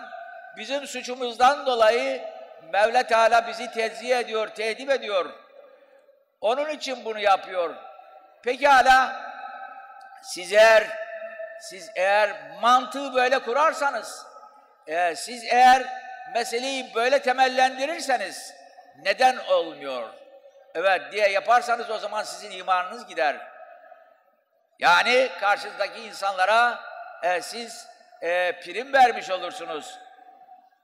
bizim 0.57 0.87
suçumuzdan 0.87 1.65
dolayı 1.65 2.21
Mevla 2.73 3.03
Teala 3.03 3.47
bizi 3.47 3.71
tezziye 3.71 4.19
ediyor, 4.19 4.47
tehdit 4.47 4.89
ediyor. 4.89 5.29
Onun 6.41 6.69
için 6.69 7.05
bunu 7.05 7.19
yapıyor. 7.19 7.75
Pekala 8.43 9.32
siz 10.23 10.53
eğer 10.53 10.87
siz 11.59 11.91
eğer 11.95 12.35
mantığı 12.61 13.13
böyle 13.13 13.39
kurarsanız, 13.39 14.25
e, 14.87 15.15
siz 15.15 15.43
eğer 15.43 15.83
meseleyi 16.33 16.95
böyle 16.95 17.21
temellendirirseniz 17.21 18.53
neden 19.03 19.37
olmuyor? 19.37 20.09
Evet 20.75 21.01
diye 21.11 21.29
yaparsanız 21.29 21.89
o 21.89 21.97
zaman 21.97 22.23
sizin 22.23 22.51
imanınız 22.51 23.07
gider. 23.07 23.37
Yani 24.79 25.29
karşınızdaki 25.39 25.99
insanlara 25.99 26.79
e, 27.23 27.41
siz 27.41 27.87
e, 28.21 28.59
prim 28.59 28.93
vermiş 28.93 29.29
olursunuz. 29.29 29.99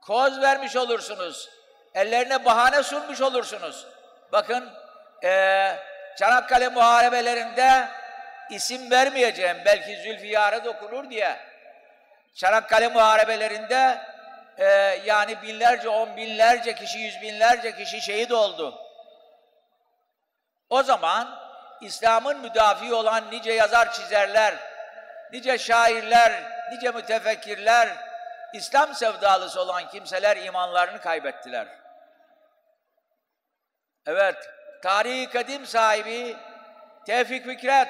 Koz 0.02 0.42
vermiş 0.42 0.76
olursunuz. 0.76 1.50
Ellerine 1.96 2.46
bahane 2.46 2.84
sunmuş 2.84 3.22
olursunuz. 3.22 3.88
Bakın 4.32 4.74
e, 5.24 5.76
Çanakkale 6.18 6.70
muharebelerinde 6.70 7.90
isim 8.50 8.92
vermeyeceğim 8.92 9.58
belki 9.66 9.96
Zülfiyar'a 9.96 10.66
dokunur 10.66 11.10
diye. 11.10 11.40
Çanakkale 12.36 12.88
muharebelerinde 12.88 14.02
e, 14.58 14.66
yani 15.06 15.42
binlerce, 15.42 15.90
on 15.90 16.18
binlerce 16.18 16.76
kişi, 16.76 17.00
yüz 17.00 17.22
binlerce 17.22 17.76
kişi 17.76 18.02
şehit 18.02 18.32
oldu. 18.32 18.82
O 20.70 20.84
zaman 20.84 21.40
İslam'ın 21.82 22.40
müdafi 22.40 22.94
olan 22.94 23.32
nice 23.32 23.52
yazar 23.52 23.94
çizerler, 23.94 24.56
nice 25.32 25.58
şairler, 25.58 26.44
nice 26.72 26.92
mütefekkirler, 26.92 27.90
İslam 28.54 28.96
sevdalısı 28.96 29.62
olan 29.62 29.90
kimseler 29.90 30.38
imanlarını 30.38 31.02
kaybettiler. 31.02 31.68
Evet, 34.08 34.50
tarihi 34.84 35.30
kadim 35.30 35.66
sahibi 35.66 36.38
Tevfik 37.06 37.46
Fikret, 37.46 37.90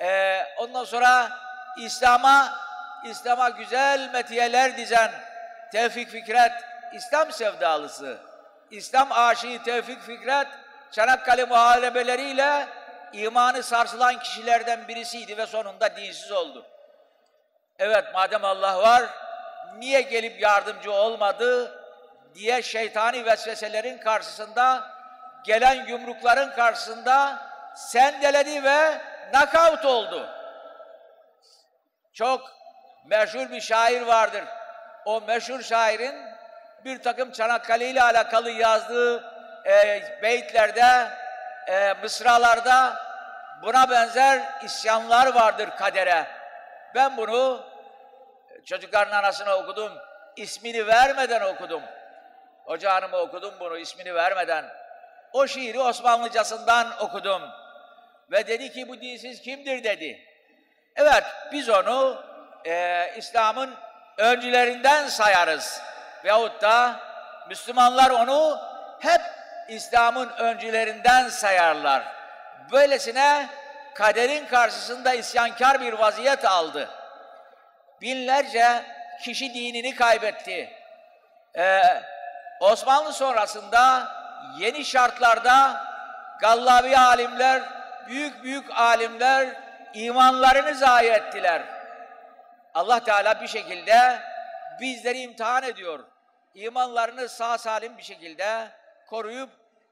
ee, 0.00 0.46
ondan 0.58 0.84
sonra 0.84 1.30
İslam'a 1.76 2.68
İslam'a 3.04 3.48
güzel 3.48 4.10
metiyeler 4.12 4.76
dizen 4.76 5.10
Tevfik 5.72 6.08
Fikret, 6.08 6.52
İslam 6.92 7.32
sevdalısı, 7.32 8.18
İslam 8.70 9.12
aşığı 9.12 9.62
Tevfik 9.64 10.02
Fikret, 10.02 10.46
Çanakkale 10.92 11.44
muharebeleriyle 11.44 12.66
imanı 13.12 13.62
sarsılan 13.62 14.18
kişilerden 14.18 14.88
birisiydi 14.88 15.38
ve 15.38 15.46
sonunda 15.46 15.96
dinsiz 15.96 16.32
oldu. 16.32 16.66
Evet 17.78 18.04
madem 18.14 18.44
Allah 18.44 18.78
var, 18.78 19.02
niye 19.76 20.00
gelip 20.00 20.40
yardımcı 20.40 20.92
olmadı 20.92 21.80
diye 22.34 22.62
şeytani 22.62 23.24
vesveselerin 23.24 23.98
karşısında, 23.98 24.90
gelen 25.44 25.86
yumrukların 25.86 26.50
karşısında 26.50 27.38
sendeledi 27.74 28.64
ve 28.64 29.00
nakavt 29.32 29.84
oldu. 29.84 30.28
Çok 32.12 32.52
meşhur 33.04 33.50
bir 33.50 33.60
şair 33.60 34.02
vardır. 34.02 34.44
O 35.04 35.20
meşhur 35.20 35.62
şairin 35.62 36.14
bir 36.84 37.02
takım 37.02 37.32
Çanakkale 37.32 37.90
ile 37.90 38.02
alakalı 38.02 38.50
yazdığı 38.50 39.24
e, 39.66 40.02
beytlerde, 40.22 41.08
e, 41.68 41.92
mısralarda 42.02 42.96
buna 43.62 43.90
benzer 43.90 44.42
isyanlar 44.64 45.34
vardır 45.34 45.70
kadere. 45.70 46.26
Ben 46.94 47.16
bunu 47.16 47.66
çocukların 48.64 49.18
anasına 49.18 49.56
okudum. 49.56 49.92
ismini 50.36 50.86
vermeden 50.86 51.40
okudum. 51.40 51.82
Hoca 52.64 53.10
okudum 53.12 53.54
bunu 53.60 53.78
ismini 53.78 54.14
vermeden. 54.14 54.64
O 55.32 55.46
şiiri 55.46 55.80
Osmanlıcasından 55.80 56.86
okudum. 57.00 57.42
Ve 58.30 58.46
dedi 58.46 58.72
ki 58.72 58.88
bu 58.88 59.00
dinsiz 59.00 59.42
kimdir 59.42 59.84
dedi. 59.84 60.20
Evet 60.96 61.24
biz 61.52 61.68
onu 61.68 62.24
e, 62.66 63.06
İslam'ın 63.16 63.74
öncülerinden 64.16 65.08
sayarız. 65.08 65.80
Veyahut 66.24 66.62
da 66.62 67.00
Müslümanlar 67.48 68.10
onu 68.10 68.60
hep 69.00 69.20
İslam'ın 69.68 70.28
öncülerinden 70.28 71.28
sayarlar. 71.28 72.02
Böylesine 72.72 73.46
kaderin 73.94 74.46
karşısında 74.46 75.14
isyankar 75.14 75.80
bir 75.80 75.92
vaziyet 75.92 76.44
aldı. 76.44 76.90
Binlerce 78.00 78.82
kişi 79.22 79.54
dinini 79.54 79.94
kaybetti. 79.94 80.72
Ee, 81.56 81.82
Osmanlı 82.60 83.12
sonrasında 83.12 84.12
yeni 84.58 84.84
şartlarda 84.84 85.84
Gallabi 86.40 86.98
alimler 86.98 87.77
büyük 88.08 88.42
büyük 88.42 88.70
alimler 88.70 89.48
imanlarını 89.94 90.74
zayi 90.74 91.10
ettiler. 91.10 91.62
Allah 92.74 93.04
Teala 93.04 93.40
bir 93.40 93.48
şekilde 93.48 94.22
bizleri 94.80 95.18
imtihan 95.18 95.62
ediyor. 95.62 96.04
imanlarını 96.54 97.28
sağ 97.28 97.58
salim 97.58 97.98
bir 97.98 98.02
şekilde 98.02 98.68
koruyup 99.06 99.50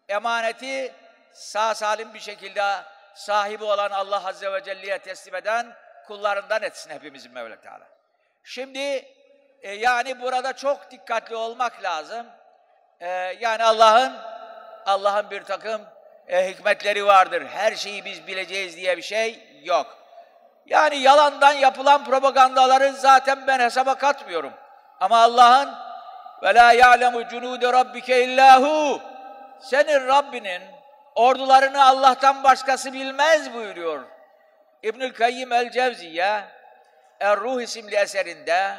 emaneti 0.09 0.93
sağ 1.33 1.75
salim 1.75 2.15
bir 2.15 2.21
şekilde 2.21 2.63
sahibi 3.15 3.65
olan 3.65 3.91
Allah 3.91 4.29
Azze 4.29 4.53
ve 4.53 4.65
Celle'ye 4.65 4.99
teslim 4.99 5.35
eden 5.35 5.67
kullarından 6.07 6.63
etsin 6.63 6.91
hepimizin 6.91 7.33
Mevla 7.33 7.57
Teala. 7.57 7.87
Şimdi 8.45 9.09
e, 9.63 9.73
yani 9.73 10.21
burada 10.21 10.53
çok 10.53 10.91
dikkatli 10.91 11.37
olmak 11.37 11.83
lazım. 11.83 12.27
E, 13.01 13.09
yani 13.41 13.65
Allah'ın 13.65 14.17
Allah'ın 14.87 15.31
bir 15.31 15.45
takım 15.45 15.83
e, 16.29 16.49
hikmetleri 16.49 17.07
vardır. 17.07 17.47
Her 17.55 17.75
şeyi 17.75 18.05
biz 18.05 18.27
bileceğiz 18.27 18.77
diye 18.77 18.97
bir 18.97 19.03
şey 19.03 19.41
yok. 19.63 19.99
Yani 20.67 20.97
yalandan 20.97 21.53
yapılan 21.53 22.05
propagandaları 22.05 22.93
zaten 22.93 23.47
ben 23.47 23.61
hesaba 23.61 23.95
katmıyorum. 23.95 24.53
Ama 25.01 25.19
Allah'ın 25.19 25.75
ve 26.43 26.55
la 26.55 26.73
ya'lemu 26.73 27.29
cunude 27.29 27.73
rabbike 27.73 28.25
illahu 28.25 29.01
senin 29.61 30.07
Rabbinin 30.07 30.63
ordularını 31.15 31.85
Allah'tan 31.85 32.45
başkası 32.45 32.93
bilmez 32.93 33.55
buyuruyor. 33.55 34.03
İbnül 34.83 35.13
Kayyim 35.13 35.53
el-Cevziye 35.53 36.41
Er-Ruh 37.21 37.61
isimli 37.61 37.97
eserinde 37.97 38.75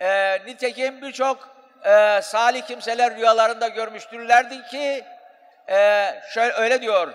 e, 0.00 0.38
nitekim 0.46 1.02
birçok 1.02 1.48
e, 1.84 2.22
salih 2.22 2.62
kimseler 2.62 3.16
rüyalarında 3.16 3.68
görmüştürlerdi 3.68 4.66
ki 4.66 5.04
e, 5.68 6.14
şöyle 6.34 6.52
öyle 6.52 6.82
diyor. 6.82 7.12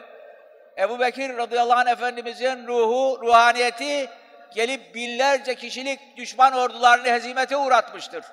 Ebu 0.78 1.00
Bekir 1.00 1.38
radıyallahu 1.38 1.80
anh 1.80 1.92
Efendimizin 1.92 2.68
ruhu, 2.68 3.20
ruhaniyeti 3.22 4.10
gelip 4.54 4.96
binlerce 4.96 5.56
kişilik 5.56 6.18
düşman 6.18 6.54
ordularını 6.54 7.08
hezimete 7.08 7.58
uğratmıştır. 7.58 8.26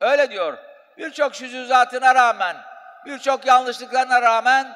Öyle 0.00 0.30
diyor. 0.30 0.58
Birçok 0.98 1.34
şüzüzatına 1.34 2.14
rağmen, 2.14 2.56
birçok 3.06 3.46
yanlışlıklarına 3.46 4.22
rağmen 4.22 4.72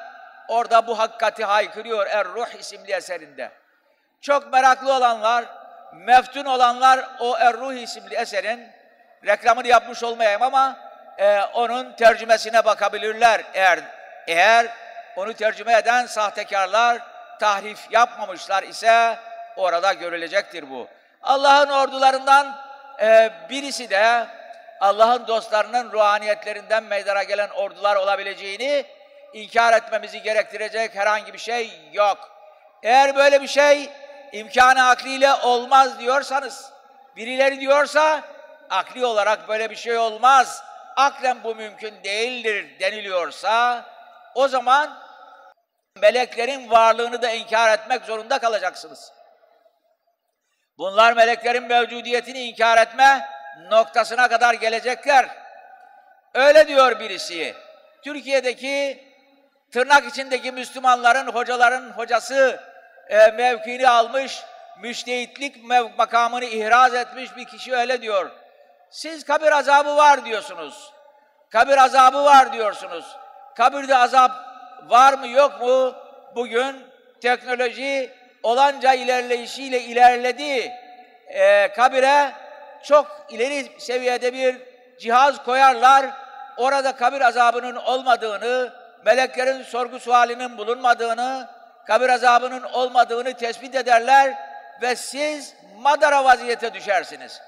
orada 0.47 0.87
bu 0.87 0.99
hakikati 0.99 1.45
haykırıyor 1.45 2.07
Er-Ruh 2.07 2.47
isimli 2.59 2.91
eserinde. 2.93 3.51
Çok 4.21 4.53
meraklı 4.53 4.93
olanlar, 4.93 5.45
meftun 5.93 6.45
olanlar 6.45 6.99
o 7.19 7.37
Er-Ruh 7.37 7.73
isimli 7.73 8.15
eserin 8.15 8.71
reklamını 9.25 9.67
yapmış 9.67 10.03
olmayayım 10.03 10.41
ama 10.41 10.77
e, 11.17 11.41
onun 11.41 11.93
tercümesine 11.93 12.65
bakabilirler 12.65 13.41
eğer 13.53 13.79
eğer 14.27 14.67
onu 15.15 15.33
tercüme 15.33 15.77
eden 15.77 16.05
sahtekarlar 16.05 17.01
tahrif 17.39 17.79
yapmamışlar 17.91 18.63
ise 18.63 19.17
orada 19.55 19.93
görülecektir 19.93 20.69
bu. 20.69 20.87
Allah'ın 21.21 21.69
ordularından 21.69 22.55
e, 23.01 23.31
birisi 23.49 23.89
de 23.89 24.27
Allah'ın 24.79 25.27
dostlarının 25.27 25.91
ruhaniyetlerinden 25.91 26.83
meydana 26.83 27.23
gelen 27.23 27.49
ordular 27.49 27.95
olabileceğini 27.95 28.85
inkar 29.33 29.73
etmemizi 29.73 30.21
gerektirecek 30.21 30.95
herhangi 30.95 31.33
bir 31.33 31.37
şey 31.37 31.71
yok. 31.93 32.29
Eğer 32.83 33.15
böyle 33.15 33.41
bir 33.41 33.47
şey 33.47 33.89
imkanı 34.31 34.87
akliyle 34.89 35.33
olmaz 35.33 35.99
diyorsanız, 35.99 36.71
birileri 37.15 37.59
diyorsa 37.59 38.21
akli 38.69 39.05
olarak 39.05 39.47
böyle 39.47 39.69
bir 39.69 39.75
şey 39.75 39.97
olmaz, 39.97 40.63
aklen 40.95 41.43
bu 41.43 41.55
mümkün 41.55 42.03
değildir 42.03 42.79
deniliyorsa, 42.79 43.85
o 44.35 44.47
zaman 44.47 44.99
meleklerin 46.01 46.69
varlığını 46.69 47.21
da 47.21 47.29
inkar 47.29 47.73
etmek 47.73 48.05
zorunda 48.05 48.39
kalacaksınız. 48.39 49.11
Bunlar 50.77 51.13
meleklerin 51.13 51.63
mevcudiyetini 51.63 52.39
inkar 52.39 52.77
etme 52.77 53.29
noktasına 53.71 54.27
kadar 54.27 54.53
gelecekler. 54.53 55.29
Öyle 56.33 56.67
diyor 56.67 56.99
birisi. 56.99 57.55
Türkiye'deki 58.03 59.07
tırnak 59.71 60.05
içindeki 60.05 60.51
Müslümanların, 60.51 61.27
hocaların 61.27 61.89
hocası 61.89 62.59
e, 63.09 63.27
mevkini 63.27 63.89
almış, 63.89 64.43
müştehitlik 64.79 65.63
makamını 65.97 66.45
ihraz 66.45 66.93
etmiş 66.93 67.35
bir 67.35 67.45
kişi 67.45 67.75
öyle 67.75 68.01
diyor. 68.01 68.31
Siz 68.89 69.23
kabir 69.25 69.51
azabı 69.51 69.97
var 69.97 70.25
diyorsunuz. 70.25 70.93
Kabir 71.49 71.77
azabı 71.77 72.23
var 72.23 72.53
diyorsunuz. 72.53 73.17
Kabirde 73.57 73.95
azap 73.95 74.31
var 74.87 75.13
mı 75.13 75.27
yok 75.27 75.61
mu? 75.61 75.95
Bugün 76.35 76.75
teknoloji 77.21 78.11
olanca 78.43 78.93
ilerleyişiyle 78.93 79.81
ilerledi. 79.81 80.71
Ee, 81.27 81.67
kabire 81.75 82.31
çok 82.83 83.25
ileri 83.29 83.67
seviyede 83.77 84.33
bir 84.33 84.55
cihaz 84.99 85.43
koyarlar. 85.43 86.05
Orada 86.57 86.95
kabir 86.95 87.21
azabının 87.21 87.75
olmadığını, 87.75 88.73
meleklerin 89.05 89.63
sorgu 89.63 89.99
sualinin 89.99 90.57
bulunmadığını, 90.57 91.49
kabir 91.87 92.09
azabının 92.09 92.63
olmadığını 92.63 93.33
tespit 93.33 93.75
ederler 93.75 94.33
ve 94.81 94.95
siz 94.95 95.55
madara 95.77 96.23
vaziyete 96.23 96.73
düşersiniz. 96.73 97.41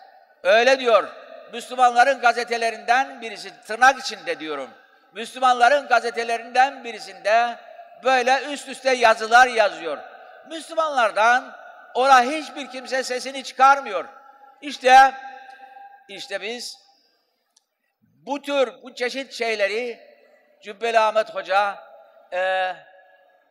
Öyle 0.43 0.79
diyor. 0.79 1.07
Müslümanların 1.53 2.21
gazetelerinden 2.21 3.21
birisi, 3.21 3.61
tırnak 3.61 3.99
içinde 3.99 4.39
diyorum. 4.39 4.69
Müslümanların 5.15 5.87
gazetelerinden 5.87 6.83
birisinde 6.83 7.55
böyle 8.03 8.43
üst 8.51 8.67
üste 8.67 8.91
yazılar 8.91 9.47
yazıyor. 9.47 9.97
Müslümanlardan 10.49 11.55
ona 11.93 12.21
hiçbir 12.23 12.69
kimse 12.69 13.03
sesini 13.03 13.43
çıkarmıyor. 13.43 14.05
İşte, 14.61 15.13
işte 16.07 16.41
biz 16.41 16.77
bu 18.01 18.41
tür, 18.41 18.83
bu 18.83 18.95
çeşit 18.95 19.33
şeyleri 19.33 19.99
Cübbeli 20.63 20.99
Ahmet 20.99 21.35
Hoca 21.35 21.75
e, 22.33 22.71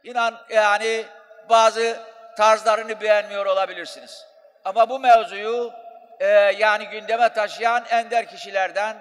inan 0.04 0.40
yani 0.50 1.04
bazı 1.48 2.00
tarzlarını 2.36 3.00
beğenmiyor 3.00 3.46
olabilirsiniz. 3.46 4.26
Ama 4.64 4.88
bu 4.88 4.98
mevzuyu 4.98 5.72
e, 6.20 6.26
yani 6.58 6.88
gündeme 6.88 7.28
taşıyan 7.28 7.84
ender 7.90 8.26
kişilerden 8.26 8.96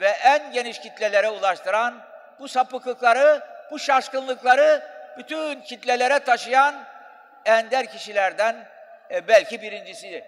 ve 0.00 0.08
en 0.08 0.52
geniş 0.52 0.80
kitlelere 0.80 1.28
ulaştıran 1.28 2.07
bu 2.40 2.48
sapıklıkları, 2.48 3.42
bu 3.70 3.78
şaşkınlıkları 3.78 4.82
bütün 5.18 5.60
kitlelere 5.60 6.18
taşıyan 6.18 6.74
ender 7.44 7.86
kişilerden 7.86 8.56
e, 9.10 9.28
belki 9.28 9.62
birincisi. 9.62 10.24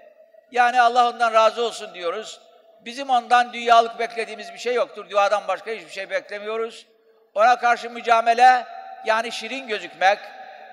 Yani 0.50 0.80
Allah 0.80 1.08
ondan 1.08 1.32
razı 1.32 1.64
olsun 1.64 1.94
diyoruz. 1.94 2.40
Bizim 2.80 3.10
ondan 3.10 3.52
dünyalık 3.52 3.98
beklediğimiz 3.98 4.52
bir 4.52 4.58
şey 4.58 4.74
yoktur. 4.74 5.10
Duadan 5.10 5.48
başka 5.48 5.70
hiçbir 5.70 5.90
şey 5.90 6.10
beklemiyoruz. 6.10 6.86
Ona 7.34 7.58
karşı 7.58 7.90
mücamele 7.90 8.66
yani 9.04 9.32
şirin 9.32 9.68
gözükmek, 9.68 10.18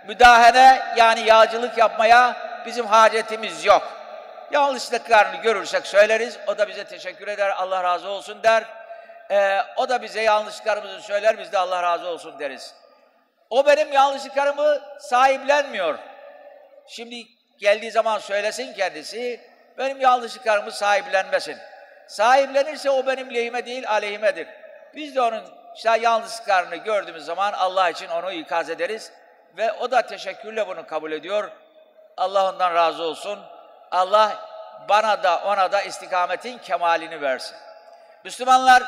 müdahale 0.08 0.84
yani 0.98 1.22
yağcılık 1.22 1.78
yapmaya 1.78 2.36
bizim 2.66 2.86
hacetimiz 2.86 3.66
yok. 3.66 3.84
Yanlışlıklarını 4.52 5.42
görürsek 5.42 5.88
söyleriz. 5.88 6.38
O 6.48 6.58
da 6.58 6.68
bize 6.68 6.84
teşekkür 6.84 7.28
eder, 7.28 7.50
Allah 7.50 7.84
razı 7.84 8.10
olsun 8.10 8.44
der. 8.44 8.64
Ee, 9.32 9.60
o 9.76 9.90
da 9.90 10.02
bize 10.02 10.22
yanlışlıklarımızı 10.22 11.02
söyler, 11.02 11.38
biz 11.38 11.52
de 11.52 11.58
Allah 11.58 11.84
razı 11.84 12.08
olsun 12.08 12.40
deriz. 12.40 12.76
O 13.50 13.66
benim 13.66 13.94
yanlışlıklarımı 13.94 14.82
sahiplenmiyor. 15.00 16.00
Şimdi 16.88 17.26
geldiği 17.58 17.92
zaman 17.92 18.20
söylesin 18.20 18.74
kendisi, 18.74 19.42
benim 19.78 20.02
yanlışlıklarımı 20.02 20.72
sahiplenmesin. 20.72 21.58
Sahiplenirse 22.08 22.90
o 22.90 23.08
benim 23.08 23.34
lehime 23.34 23.66
değil, 23.66 23.90
aleyhimedir. 23.90 24.48
Biz 24.96 25.16
de 25.16 25.22
onun 25.22 25.44
işte 25.76 25.98
yanlışlıklarını 26.02 26.76
gördüğümüz 26.76 27.26
zaman 27.26 27.54
Allah 27.54 27.90
için 27.90 28.08
onu 28.08 28.32
ikaz 28.32 28.70
ederiz. 28.70 29.12
Ve 29.58 29.72
o 29.72 29.92
da 29.92 30.02
teşekkürle 30.02 30.68
bunu 30.68 30.88
kabul 30.88 31.12
ediyor. 31.12 31.52
Allah 32.18 32.50
ondan 32.50 32.76
razı 32.76 33.04
olsun. 33.04 33.40
Allah 33.92 34.50
bana 34.90 35.24
da 35.24 35.42
ona 35.46 35.72
da 35.72 35.82
istikametin 35.82 36.58
kemalini 36.58 37.22
versin. 37.22 37.58
Müslümanlar 38.24 38.84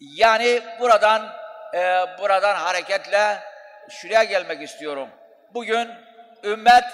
yani 0.00 0.62
buradan 0.80 1.28
e, 1.74 2.06
buradan 2.18 2.54
hareketle 2.54 3.38
şuraya 3.88 4.24
gelmek 4.24 4.62
istiyorum. 4.62 5.08
Bugün 5.54 5.90
ümmet 6.44 6.84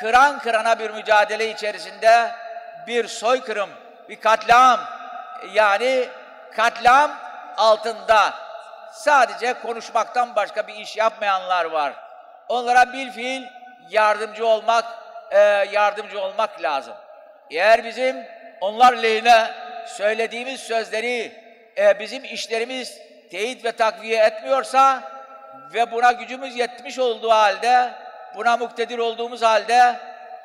kıran 0.00 0.38
kırana 0.38 0.78
bir 0.78 0.90
mücadele 0.90 1.50
içerisinde 1.50 2.30
bir 2.86 3.08
soykırım, 3.08 3.70
bir 4.08 4.20
katliam 4.20 4.80
yani 5.52 6.08
katliam 6.56 7.10
altında 7.56 8.34
sadece 8.92 9.54
konuşmaktan 9.54 10.36
başka 10.36 10.66
bir 10.66 10.74
iş 10.74 10.96
yapmayanlar 10.96 11.64
var. 11.64 11.92
Onlara 12.48 12.92
bir 12.92 13.10
fiil 13.10 13.42
yardımcı 13.90 14.46
olmak 14.46 14.84
e, 15.30 15.38
yardımcı 15.72 16.20
olmak 16.20 16.62
lazım. 16.62 16.94
Eğer 17.50 17.84
bizim 17.84 18.26
onlar 18.60 18.92
lehine 18.92 19.50
söylediğimiz 19.86 20.60
sözleri 20.60 21.43
e, 21.78 22.00
bizim 22.00 22.24
işlerimiz 22.24 22.98
teyit 23.30 23.64
ve 23.64 23.72
takviye 23.72 24.24
etmiyorsa 24.24 25.02
ve 25.74 25.92
buna 25.92 26.12
gücümüz 26.12 26.56
yetmiş 26.56 26.98
olduğu 26.98 27.30
halde, 27.30 27.90
buna 28.36 28.56
muktedir 28.56 28.98
olduğumuz 28.98 29.42
halde 29.42 29.96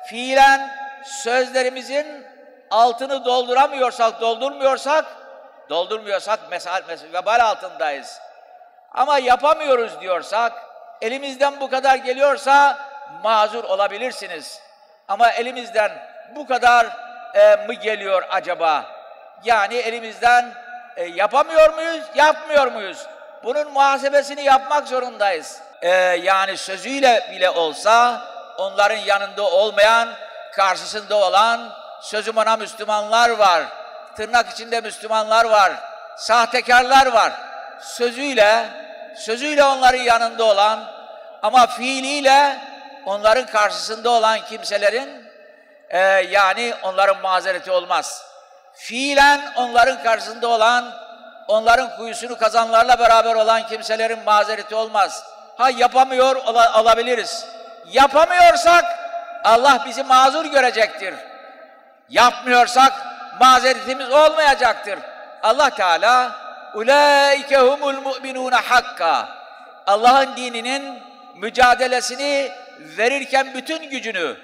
fiilen 0.06 0.70
sözlerimizin 1.04 2.26
altını 2.70 3.24
dolduramıyorsak, 3.24 4.20
doldurmuyorsak 4.20 5.04
doldurmuyorsak 5.68 6.50
mesal, 6.50 6.82
mesal, 6.88 7.12
vebal 7.12 7.40
altındayız. 7.40 8.20
Ama 8.92 9.18
yapamıyoruz 9.18 10.00
diyorsak, 10.00 10.52
elimizden 11.00 11.60
bu 11.60 11.70
kadar 11.70 11.96
geliyorsa 11.96 12.78
mazur 13.22 13.64
olabilirsiniz. 13.64 14.62
Ama 15.08 15.30
elimizden 15.30 15.92
bu 16.34 16.46
kadar 16.46 16.86
e, 17.34 17.56
mı 17.66 17.74
geliyor 17.74 18.22
acaba? 18.30 18.84
Yani 19.44 19.76
elimizden 19.76 20.52
e, 21.00 21.06
yapamıyor 21.06 21.74
muyuz, 21.74 22.04
yapmıyor 22.14 22.66
muyuz? 22.66 23.06
Bunun 23.44 23.72
muhasebesini 23.72 24.44
yapmak 24.44 24.88
zorundayız. 24.88 25.58
E, 25.82 25.88
yani 26.22 26.56
sözüyle 26.56 27.28
bile 27.32 27.50
olsa 27.50 28.22
onların 28.58 28.96
yanında 28.96 29.42
olmayan, 29.42 30.08
karşısında 30.52 31.16
olan 31.16 31.72
sözüm 32.00 32.36
ona 32.36 32.56
Müslümanlar 32.56 33.30
var. 33.30 33.62
Tırnak 34.16 34.50
içinde 34.50 34.80
Müslümanlar 34.80 35.44
var. 35.44 35.72
Sahtekarlar 36.16 37.06
var. 37.06 37.32
Sözüyle, 37.80 38.66
sözüyle 39.16 39.64
onların 39.64 40.02
yanında 40.02 40.44
olan 40.44 40.84
ama 41.42 41.66
fiiliyle 41.66 42.58
onların 43.06 43.46
karşısında 43.46 44.10
olan 44.10 44.40
kimselerin 44.40 45.30
e, 45.88 45.98
yani 46.30 46.74
onların 46.82 47.20
mazereti 47.22 47.70
olmaz. 47.70 48.29
Fiilen 48.80 49.40
onların 49.56 50.02
karşısında 50.02 50.48
olan, 50.48 50.92
onların 51.48 51.96
kuyusunu 51.96 52.38
kazanlarla 52.38 52.98
beraber 52.98 53.34
olan 53.34 53.66
kimselerin 53.66 54.24
mazereti 54.24 54.74
olmaz. 54.74 55.24
Ha 55.56 55.70
yapamıyor 55.70 56.36
ola, 56.36 56.80
olabiliriz. 56.80 57.46
Yapamıyorsak 57.92 58.84
Allah 59.44 59.84
bizi 59.86 60.02
mazur 60.02 60.44
görecektir. 60.44 61.14
Yapmıyorsak 62.08 62.92
mazeretimiz 63.40 64.10
olmayacaktır. 64.10 64.98
Allah 65.42 65.70
Teala 65.70 66.32
ulaike 66.74 67.56
humul 67.58 68.00
mu'minun 68.00 68.52
hakka. 68.52 69.28
Allah'ın 69.86 70.36
dininin 70.36 70.98
mücadelesini 71.36 72.50
verirken 72.78 73.54
bütün 73.54 73.90
gücünü, 73.90 74.36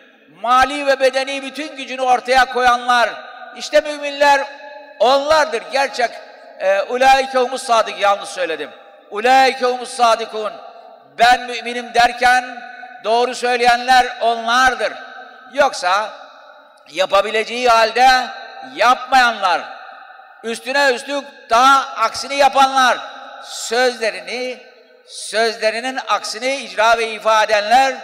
mali 0.43 0.87
ve 0.87 1.01
bedeni 1.01 1.43
bütün 1.43 1.76
gücünü 1.76 2.03
ortaya 2.03 2.45
koyanlar, 2.45 3.11
işte 3.57 3.80
müminler 3.80 4.44
onlardır. 4.98 5.62
Gerçek 5.72 6.11
e, 6.59 6.82
ulaike 6.82 7.59
sadık 7.59 8.00
yanlış 8.00 8.28
söyledim. 8.28 8.70
Ulaike 9.11 9.66
humus 9.66 9.90
sadikun. 9.90 10.52
Ben 11.18 11.40
müminim 11.40 11.94
derken 11.94 12.62
doğru 13.04 13.34
söyleyenler 13.34 14.07
onlardır. 14.20 14.92
Yoksa 15.52 16.11
yapabileceği 16.90 17.68
halde 17.68 18.09
yapmayanlar, 18.74 19.61
üstüne 20.42 20.90
üstlük 20.94 21.24
daha 21.50 21.94
aksini 21.96 22.34
yapanlar, 22.36 22.98
sözlerini, 23.44 24.62
sözlerinin 25.07 25.98
aksini 26.09 26.57
icra 26.57 26.98
ve 26.98 27.09
ifade 27.09 27.52
edenler 27.52 27.94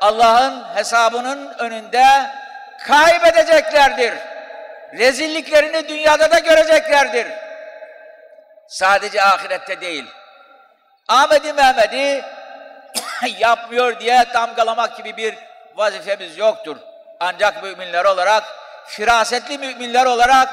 Allah'ın 0.00 0.64
hesabının 0.74 1.54
önünde 1.58 2.04
kaybedeceklerdir. 2.86 4.14
Rezilliklerini 4.92 5.88
dünyada 5.88 6.30
da 6.30 6.38
göreceklerdir. 6.38 7.26
Sadece 8.68 9.22
ahirette 9.22 9.80
değil. 9.80 10.06
Ahmet'i 11.08 11.52
Mehmet'i 11.52 12.24
yapmıyor 13.38 14.00
diye 14.00 14.26
damgalamak 14.34 14.96
gibi 14.96 15.16
bir 15.16 15.34
vazifemiz 15.74 16.38
yoktur. 16.38 16.76
Ancak 17.20 17.62
müminler 17.62 18.04
olarak, 18.04 18.44
firasetli 18.86 19.58
müminler 19.58 20.06
olarak 20.06 20.48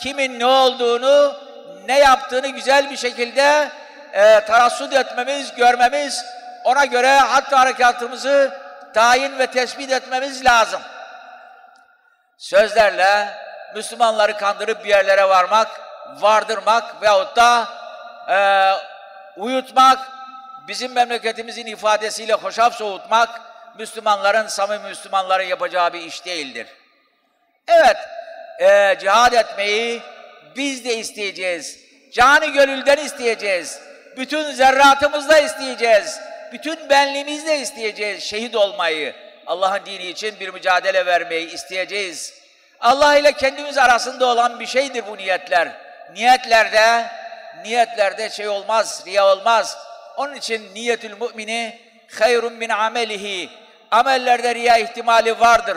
kimin 0.00 0.40
ne 0.40 0.46
olduğunu, 0.46 1.40
ne 1.88 1.98
yaptığını 1.98 2.48
güzel 2.48 2.90
bir 2.90 2.96
şekilde 2.96 3.70
e, 4.12 4.40
tarassut 4.40 4.92
etmemiz, 4.92 5.54
görmemiz, 5.54 6.24
ona 6.64 6.84
göre 6.84 7.18
hatta 7.18 7.60
harekatımızı 7.60 8.58
tayin 8.94 9.38
ve 9.38 9.46
tespit 9.46 9.92
etmemiz 9.92 10.44
lazım. 10.44 10.82
Sözlerle 12.38 13.45
Müslümanları 13.76 14.36
kandırıp 14.36 14.84
bir 14.84 14.88
yerlere 14.88 15.28
varmak, 15.28 15.80
vardırmak 16.20 17.02
veyahut 17.02 17.36
da 17.36 17.68
e, 18.28 18.38
uyutmak, 19.40 19.98
bizim 20.68 20.92
memleketimizin 20.92 21.66
ifadesiyle 21.66 22.32
hoşaf 22.32 22.74
soğutmak, 22.74 23.40
Müslümanların, 23.78 24.46
samimi 24.46 24.88
Müslümanların 24.88 25.44
yapacağı 25.44 25.92
bir 25.92 26.00
iş 26.00 26.24
değildir. 26.24 26.66
Evet, 27.68 27.96
e, 28.60 28.98
cihad 29.00 29.32
etmeyi 29.32 30.02
biz 30.56 30.84
de 30.84 30.96
isteyeceğiz. 30.96 31.80
Cani 32.12 32.52
gönülden 32.52 32.96
isteyeceğiz. 32.96 33.80
Bütün 34.16 34.52
zerratımızla 34.52 35.38
isteyeceğiz. 35.38 36.20
Bütün 36.52 36.90
benliğimizle 36.90 37.58
isteyeceğiz 37.58 38.22
şehit 38.22 38.56
olmayı. 38.56 39.14
Allah'ın 39.46 39.86
dini 39.86 40.06
için 40.06 40.40
bir 40.40 40.48
mücadele 40.48 41.06
vermeyi 41.06 41.50
isteyeceğiz. 41.50 42.45
Allah 42.86 43.16
ile 43.16 43.32
kendimiz 43.32 43.78
arasında 43.78 44.26
olan 44.26 44.60
bir 44.60 44.66
şeydir 44.66 45.04
bu 45.06 45.16
niyetler. 45.16 45.68
Niyetlerde, 46.12 47.06
niyetlerde 47.62 48.30
şey 48.30 48.48
olmaz, 48.48 49.02
riya 49.06 49.26
olmaz. 49.26 49.78
Onun 50.16 50.34
için 50.34 50.74
niyetül 50.74 51.20
mümini 51.20 51.78
hayrun 52.18 52.52
min 52.52 52.68
amelihi. 52.68 53.50
Amellerde 53.90 54.54
riya 54.54 54.78
ihtimali 54.78 55.40
vardır. 55.40 55.76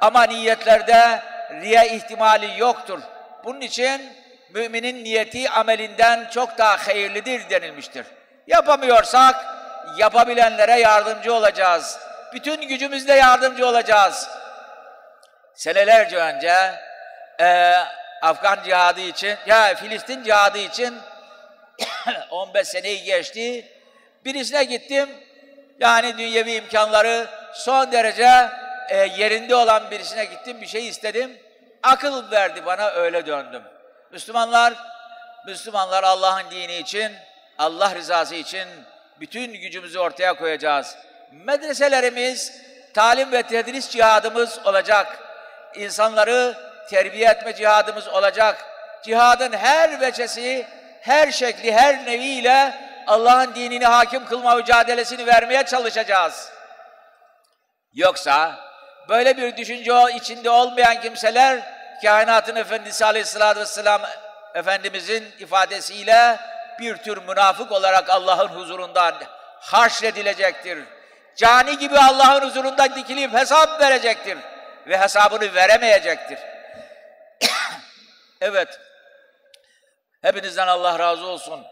Ama 0.00 0.22
niyetlerde 0.22 1.22
riya 1.60 1.84
ihtimali 1.84 2.60
yoktur. 2.60 2.98
Bunun 3.44 3.60
için 3.60 4.12
müminin 4.54 5.04
niyeti 5.04 5.50
amelinden 5.50 6.28
çok 6.34 6.58
daha 6.58 6.86
hayırlıdır 6.86 7.50
denilmiştir. 7.50 8.06
Yapamıyorsak 8.46 9.46
yapabilenlere 9.98 10.80
yardımcı 10.80 11.34
olacağız. 11.34 11.98
Bütün 12.34 12.68
gücümüzle 12.68 13.14
yardımcı 13.14 13.66
olacağız. 13.66 14.28
Senelerce 15.56 16.16
önce 16.16 16.54
e, 17.40 17.74
Afgan 18.22 18.58
cihadı 18.64 19.00
için, 19.00 19.36
ya 19.46 19.74
Filistin 19.74 20.24
cihadı 20.24 20.58
için 20.58 20.98
15 22.30 22.68
seneyi 22.68 23.02
geçti. 23.02 23.68
Birisine 24.24 24.64
gittim. 24.64 25.08
Yani 25.80 26.18
dünyevi 26.18 26.52
imkanları 26.52 27.26
son 27.54 27.92
derece 27.92 28.48
e, 28.88 28.96
yerinde 28.96 29.56
olan 29.56 29.90
birisine 29.90 30.24
gittim. 30.24 30.60
Bir 30.60 30.66
şey 30.66 30.88
istedim. 30.88 31.38
Akıl 31.82 32.30
verdi 32.30 32.66
bana 32.66 32.90
öyle 32.90 33.26
döndüm. 33.26 33.62
Müslümanlar, 34.12 34.74
Müslümanlar 35.46 36.04
Allah'ın 36.04 36.50
dini 36.50 36.76
için, 36.76 37.12
Allah 37.58 37.94
rızası 37.94 38.34
için 38.34 38.68
bütün 39.20 39.52
gücümüzü 39.52 39.98
ortaya 39.98 40.34
koyacağız. 40.34 40.96
Medreselerimiz, 41.32 42.62
talim 42.94 43.32
ve 43.32 43.42
tedris 43.42 43.90
cihadımız 43.90 44.58
olacak. 44.64 45.25
İnsanları 45.74 46.54
terbiye 46.90 47.28
etme 47.28 47.54
cihadımız 47.54 48.08
olacak. 48.08 48.64
Cihadın 49.02 49.52
her 49.52 50.00
veçesi, 50.00 50.66
her 51.00 51.30
şekli, 51.30 51.72
her 51.72 52.06
neviyle 52.06 52.74
Allah'ın 53.06 53.54
dinini 53.54 53.86
hakim 53.86 54.26
kılma 54.26 54.54
mücadelesini 54.54 55.26
vermeye 55.26 55.62
çalışacağız. 55.62 56.52
Yoksa 57.94 58.54
böyle 59.08 59.36
bir 59.36 59.56
düşünce 59.56 59.92
içinde 60.14 60.50
olmayan 60.50 61.00
kimseler 61.00 61.60
kainatın 62.02 62.56
efendisi 62.56 63.04
aleyhissalatü 63.04 63.60
vesselam 63.60 64.02
Efendimizin 64.54 65.34
ifadesiyle 65.38 66.40
bir 66.80 66.96
tür 66.96 67.22
münafık 67.22 67.72
olarak 67.72 68.10
Allah'ın 68.10 68.48
huzurundan 68.48 69.14
haşredilecektir. 69.60 70.78
Cani 71.36 71.78
gibi 71.78 71.98
Allah'ın 71.98 72.40
huzurunda 72.40 72.94
dikilip 72.94 73.34
hesap 73.34 73.80
verecektir 73.80 74.38
ve 74.86 74.98
hesabını 74.98 75.54
veremeyecektir. 75.54 76.38
evet, 78.40 78.80
hepinizden 80.22 80.66
Allah 80.66 80.98
razı 80.98 81.26
olsun. 81.26 81.66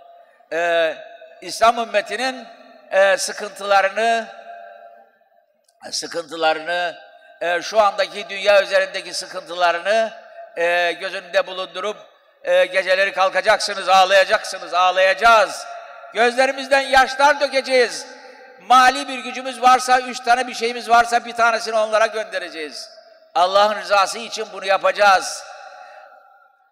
Ee, 0.53 0.97
İslam 1.41 1.79
ümmetinin 1.79 2.47
e, 2.91 3.17
sıkıntılarını, 3.17 4.27
sıkıntılarını, 5.91 6.99
e, 7.41 7.62
şu 7.62 7.81
andaki 7.81 8.29
dünya 8.29 8.62
üzerindeki 8.62 9.15
sıkıntılarını 9.15 10.12
e, 10.57 10.93
göz 10.93 11.15
önünde 11.15 11.47
bulundurup 11.47 11.97
e, 12.45 12.65
geceleri 12.65 13.12
kalkacaksınız, 13.12 13.89
ağlayacaksınız, 13.89 14.75
ağlayacağız. 14.75 15.67
Gözlerimizden 16.15 16.81
yaşlar 16.81 17.41
dökeceğiz. 17.41 18.07
Mali 18.61 19.09
bir 19.09 19.19
gücümüz 19.19 19.62
varsa, 19.62 20.01
üç 20.01 20.21
tane 20.21 20.47
bir 20.47 20.55
şeyimiz 20.55 20.89
varsa 20.89 21.25
bir 21.25 21.33
tanesini 21.33 21.77
onlara 21.77 22.07
göndereceğiz. 22.07 22.91
Allah'ın 23.35 23.74
rızası 23.74 24.18
için 24.18 24.47
bunu 24.53 24.64
yapacağız. 24.66 25.45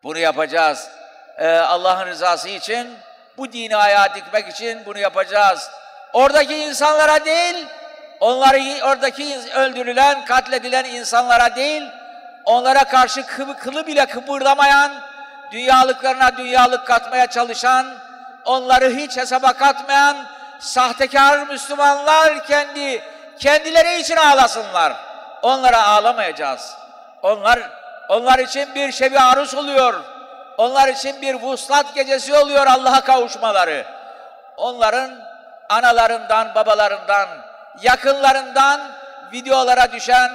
Bunu 0.03 0.19
yapacağız. 0.19 0.89
Ee, 1.39 1.49
Allah'ın 1.49 2.07
rızası 2.07 2.49
için, 2.49 2.99
bu 3.37 3.53
dini 3.53 3.77
ayağa 3.77 4.15
dikmek 4.15 4.49
için 4.49 4.87
bunu 4.87 4.99
yapacağız. 4.99 5.71
Oradaki 6.13 6.57
insanlara 6.57 7.25
değil, 7.25 7.67
onları 8.21 8.87
oradaki 8.87 9.39
öldürülen, 9.55 10.25
katledilen 10.25 10.85
insanlara 10.85 11.57
değil, 11.57 11.83
onlara 12.45 12.85
karşı 12.85 13.27
kılı, 13.27 13.59
kılı 13.59 13.87
bile 13.87 14.07
kıpırdamayan, 14.07 14.93
dünyalıklarına 15.53 16.37
dünyalık 16.37 16.87
katmaya 16.87 17.27
çalışan, 17.27 17.87
onları 18.45 18.91
hiç 18.91 19.17
hesaba 19.17 19.53
katmayan 19.53 20.17
sahtekar 20.59 21.47
Müslümanlar 21.47 22.47
kendi 22.47 23.03
kendileri 23.39 24.01
için 24.01 24.17
ağlasınlar. 24.17 25.12
Onlara 25.43 25.87
ağlamayacağız. 25.87 26.77
Onlar 27.23 27.59
onlar 28.09 28.39
için 28.39 28.75
bir 28.75 28.93
şebi 28.93 29.21
arus 29.21 29.55
oluyor. 29.55 30.05
Onlar 30.59 30.89
için 30.89 31.23
bir 31.23 31.35
vuslat 31.35 31.95
gecesi 31.95 32.35
oluyor 32.35 32.67
Allah'a 32.67 33.01
kavuşmaları. 33.01 33.85
Onların 34.57 35.11
analarından, 35.69 36.55
babalarından, 36.55 37.29
yakınlarından 37.83 38.81
videolara 39.33 39.93
düşen, 39.93 40.31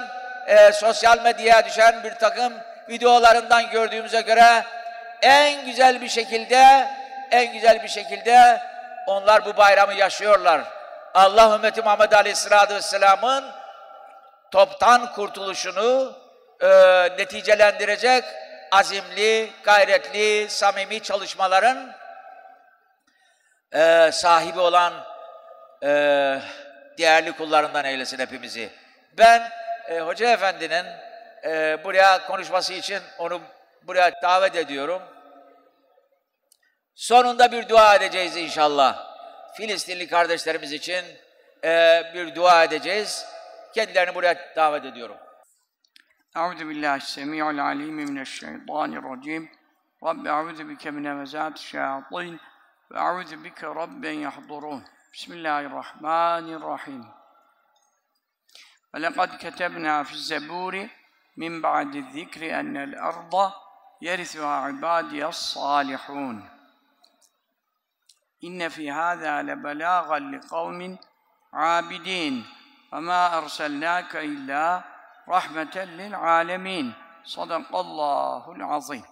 e, 0.46 0.72
sosyal 0.72 1.22
medyaya 1.22 1.64
düşen 1.64 2.04
bir 2.04 2.14
takım 2.14 2.52
videolarından 2.88 3.70
gördüğümüze 3.70 4.20
göre 4.20 4.64
en 5.22 5.64
güzel 5.64 6.00
bir 6.00 6.08
şekilde, 6.08 6.88
en 7.30 7.52
güzel 7.52 7.82
bir 7.82 7.88
şekilde 7.88 8.62
onlar 9.06 9.44
bu 9.44 9.56
bayramı 9.56 9.94
yaşıyorlar. 9.94 10.60
Allah 11.14 11.54
ümmeti 11.54 11.82
Muhammed 11.82 12.12
Aleyhisselatü 12.12 12.74
Vesselam'ın 12.74 13.44
toptan 14.52 15.12
kurtuluşunu 15.12 16.18
e, 16.60 16.68
neticelendirecek 17.18 18.24
azimli, 18.70 19.50
gayretli, 19.64 20.50
samimi 20.50 21.00
çalışmaların 21.02 21.92
e, 23.74 24.10
sahibi 24.12 24.60
olan 24.60 24.92
e, 25.82 25.88
değerli 26.98 27.32
kullarından 27.32 27.84
eylesin 27.84 28.18
hepimizi. 28.18 28.70
Ben 29.18 29.50
e, 29.88 30.00
Hoca 30.00 30.30
Efendi'nin 30.30 30.86
e, 31.44 31.84
buraya 31.84 32.26
konuşması 32.26 32.72
için 32.72 33.00
onu 33.18 33.40
buraya 33.82 34.22
davet 34.22 34.56
ediyorum. 34.56 35.02
Sonunda 36.94 37.52
bir 37.52 37.68
dua 37.68 37.94
edeceğiz 37.94 38.36
inşallah. 38.36 39.08
Filistinli 39.54 40.08
kardeşlerimiz 40.08 40.72
için 40.72 41.04
e, 41.64 42.02
bir 42.14 42.34
dua 42.34 42.64
edeceğiz. 42.64 43.26
kendilerini 43.74 44.14
buraya 44.14 44.56
davet 44.56 44.84
ediyorum. 44.84 45.16
Euzu 46.36 46.68
billahi 46.68 47.00
semiul 47.00 47.58
alim 47.58 47.94
mineşşeytanirracim. 47.94 49.50
Rabbi 50.04 50.28
euzu 50.28 50.68
bike 50.68 50.90
min 50.90 51.04
hemezati 51.04 51.62
şeyatin 51.62 52.40
ve 52.90 52.98
euzu 52.98 53.44
bike 53.44 53.66
rabben 53.66 54.12
yahdurun. 54.12 54.84
Bismillahirrahmanirrahim. 55.12 57.04
وَلَقَدْ 58.94 59.30
كَتَبْنَا 59.42 59.94
فِي 60.08 60.14
الزَّبُورِ 60.20 60.74
مِنْ 61.42 61.52
بَعْدِ 61.66 61.92
الذِّكْرِ 62.04 62.42
أَنَّ 62.60 62.76
الْأَرْضَ 62.88 63.34
يَرِثُهَا 64.06 64.54
عِبَادِيَ 64.66 65.22
الصَّالِحُونَ 65.34 66.36
إِنَّ 68.46 68.68
فِي 68.68 68.84
هَذَا 69.00 69.42
لَبَلَاغًا 69.42 70.18
لِقَوْمٍ 70.18 70.80
عَابِدِينَ 71.52 72.34
وما 72.92 73.38
أرسلناك 73.38 74.16
إلا 74.16 74.82
رحمة 75.28 75.76
للعالمين. 75.76 76.94
صدق 77.24 77.76
الله 77.76 78.52
العظيم. 78.52 79.04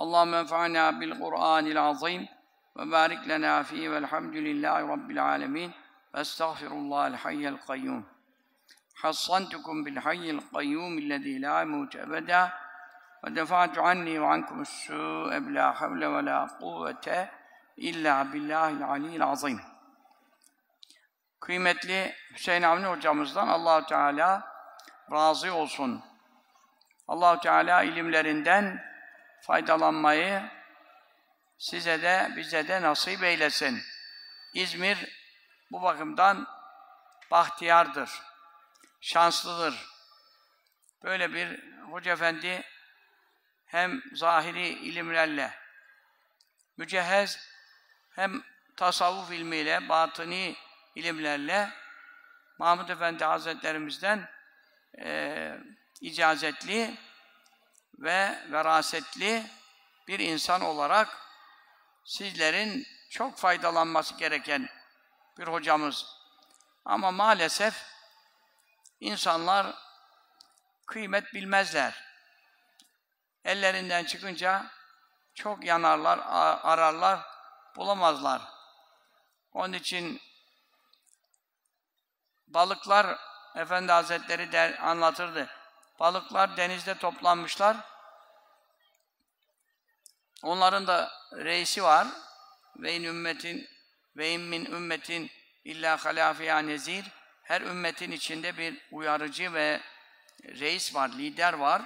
اللهم 0.00 0.34
انفعنا 0.34 0.90
بالقرآن 0.90 1.66
العظيم 1.66 2.28
وبارك 2.76 3.18
لنا 3.26 3.62
فيه 3.62 3.88
والحمد 3.88 4.34
لله 4.36 4.86
رب 4.92 5.10
العالمين. 5.10 5.72
واستغفر 6.14 6.66
الله 6.66 7.06
الحي 7.06 7.48
القيوم. 7.48 8.04
حصنتكم 8.94 9.84
بالحي 9.84 10.30
القيوم 10.30 10.98
الذي 10.98 11.38
لا 11.38 11.60
يموت 11.60 11.96
أبدا. 11.96 12.52
ودفعت 13.24 13.78
عني 13.78 14.18
وعنكم 14.18 14.60
السوء 14.60 15.38
بلا 15.38 15.72
حول 15.72 16.04
ولا 16.04 16.44
قوة 16.44 17.28
إلا 17.78 18.22
بالله 18.22 18.68
العلي 18.68 19.16
العظيم. 19.16 19.71
Kıymetli 21.42 22.16
Hüseyin 22.34 22.62
Avni 22.62 22.86
hocamızdan 22.86 23.48
Allahu 23.48 23.86
Teala 23.86 24.52
razı 25.12 25.54
olsun. 25.54 26.04
Allahu 27.08 27.40
Teala 27.40 27.82
ilimlerinden 27.82 28.84
faydalanmayı 29.46 30.42
size 31.58 32.02
de 32.02 32.32
bize 32.36 32.68
de 32.68 32.82
nasip 32.82 33.22
eylesin. 33.22 33.82
İzmir 34.54 35.08
bu 35.72 35.82
bakımdan 35.82 36.46
bahtiyardır, 37.30 38.10
şanslıdır. 39.00 39.86
Böyle 41.02 41.34
bir 41.34 41.72
hoca 41.90 42.12
efendi 42.12 42.62
hem 43.66 44.02
zahiri 44.14 44.68
ilimlerle 44.68 45.54
mücehhez 46.76 47.48
hem 48.10 48.42
tasavvuf 48.76 49.32
ilmiyle, 49.32 49.88
batıni 49.88 50.56
ilimlerle 50.94 51.70
Mahmud 52.58 52.88
Efendi 52.88 53.24
Hazretlerimizden 53.24 54.28
e, 54.98 55.58
icazetli 56.00 56.94
ve 57.98 58.38
verasetli 58.50 59.46
bir 60.08 60.18
insan 60.18 60.60
olarak 60.60 61.08
sizlerin 62.04 62.86
çok 63.10 63.38
faydalanması 63.38 64.16
gereken 64.16 64.68
bir 65.38 65.46
hocamız. 65.46 66.06
Ama 66.84 67.10
maalesef 67.10 67.86
insanlar 69.00 69.74
kıymet 70.86 71.34
bilmezler. 71.34 72.04
Ellerinden 73.44 74.04
çıkınca 74.04 74.66
çok 75.34 75.64
yanarlar, 75.64 76.20
ararlar, 76.62 77.20
bulamazlar. 77.76 78.42
Onun 79.52 79.72
için 79.72 80.20
balıklar 82.54 83.18
Efendi 83.56 83.92
Hazretleri 83.92 84.52
der, 84.52 84.88
anlatırdı. 84.88 85.48
Balıklar 86.00 86.56
denizde 86.56 86.94
toplanmışlar. 86.94 87.76
Onların 90.42 90.86
da 90.86 91.12
reisi 91.32 91.82
var. 91.82 92.06
Ve 92.76 92.94
in 92.94 93.04
ümmetin 93.04 93.68
ve 94.16 94.30
in 94.30 94.40
min 94.40 94.64
ümmetin 94.64 95.30
illa 95.64 96.04
halafiya 96.04 96.58
nezir. 96.58 97.04
Her 97.42 97.60
ümmetin 97.60 98.10
içinde 98.10 98.58
bir 98.58 98.88
uyarıcı 98.90 99.54
ve 99.54 99.80
reis 100.44 100.94
var, 100.94 101.08
lider 101.08 101.52
var. 101.52 101.82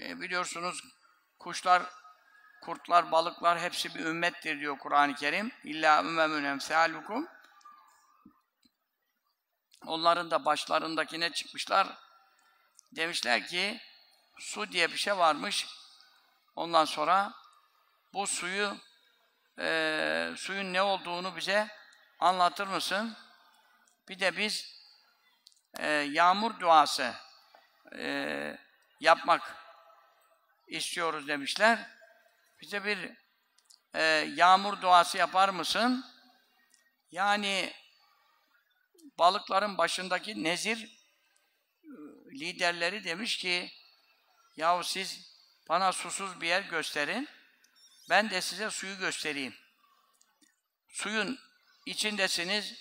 E, 0.00 0.20
biliyorsunuz 0.20 0.80
kuşlar, 1.38 1.82
kurtlar, 2.62 3.12
balıklar 3.12 3.58
hepsi 3.58 3.94
bir 3.94 4.00
ümmettir 4.00 4.60
diyor 4.60 4.78
Kur'an-ı 4.78 5.14
Kerim. 5.14 5.52
İlla 5.64 6.00
ümmemün 6.00 6.44
emsâlukum. 6.44 7.28
Onların 9.86 10.30
da 10.30 10.44
başlarındakine 10.44 11.32
çıkmışlar. 11.32 11.88
Demişler 12.92 13.46
ki 13.46 13.80
su 14.38 14.72
diye 14.72 14.92
bir 14.92 14.96
şey 14.96 15.18
varmış. 15.18 15.66
Ondan 16.56 16.84
sonra 16.84 17.32
bu 18.12 18.26
suyu 18.26 18.76
e, 19.58 20.30
suyun 20.36 20.72
ne 20.72 20.82
olduğunu 20.82 21.36
bize 21.36 21.68
anlatır 22.20 22.66
mısın? 22.66 23.16
Bir 24.08 24.20
de 24.20 24.36
biz 24.36 24.76
e, 25.78 25.88
yağmur 25.90 26.60
duası 26.60 27.14
e, 27.98 28.58
yapmak 29.00 29.56
istiyoruz 30.68 31.28
demişler. 31.28 31.90
Bize 32.60 32.84
bir 32.84 33.10
e, 33.94 34.02
yağmur 34.34 34.80
duası 34.80 35.18
yapar 35.18 35.48
mısın? 35.48 36.04
Yani 37.10 37.72
balıkların 39.18 39.78
başındaki 39.78 40.44
nezir 40.44 40.96
liderleri 42.32 43.04
demiş 43.04 43.36
ki 43.38 43.70
yahu 44.56 44.84
siz 44.84 45.36
bana 45.68 45.92
susuz 45.92 46.40
bir 46.40 46.48
yer 46.48 46.62
gösterin 46.62 47.28
ben 48.10 48.30
de 48.30 48.40
size 48.40 48.70
suyu 48.70 48.98
göstereyim. 48.98 49.54
Suyun 50.88 51.38
içindesiniz 51.86 52.74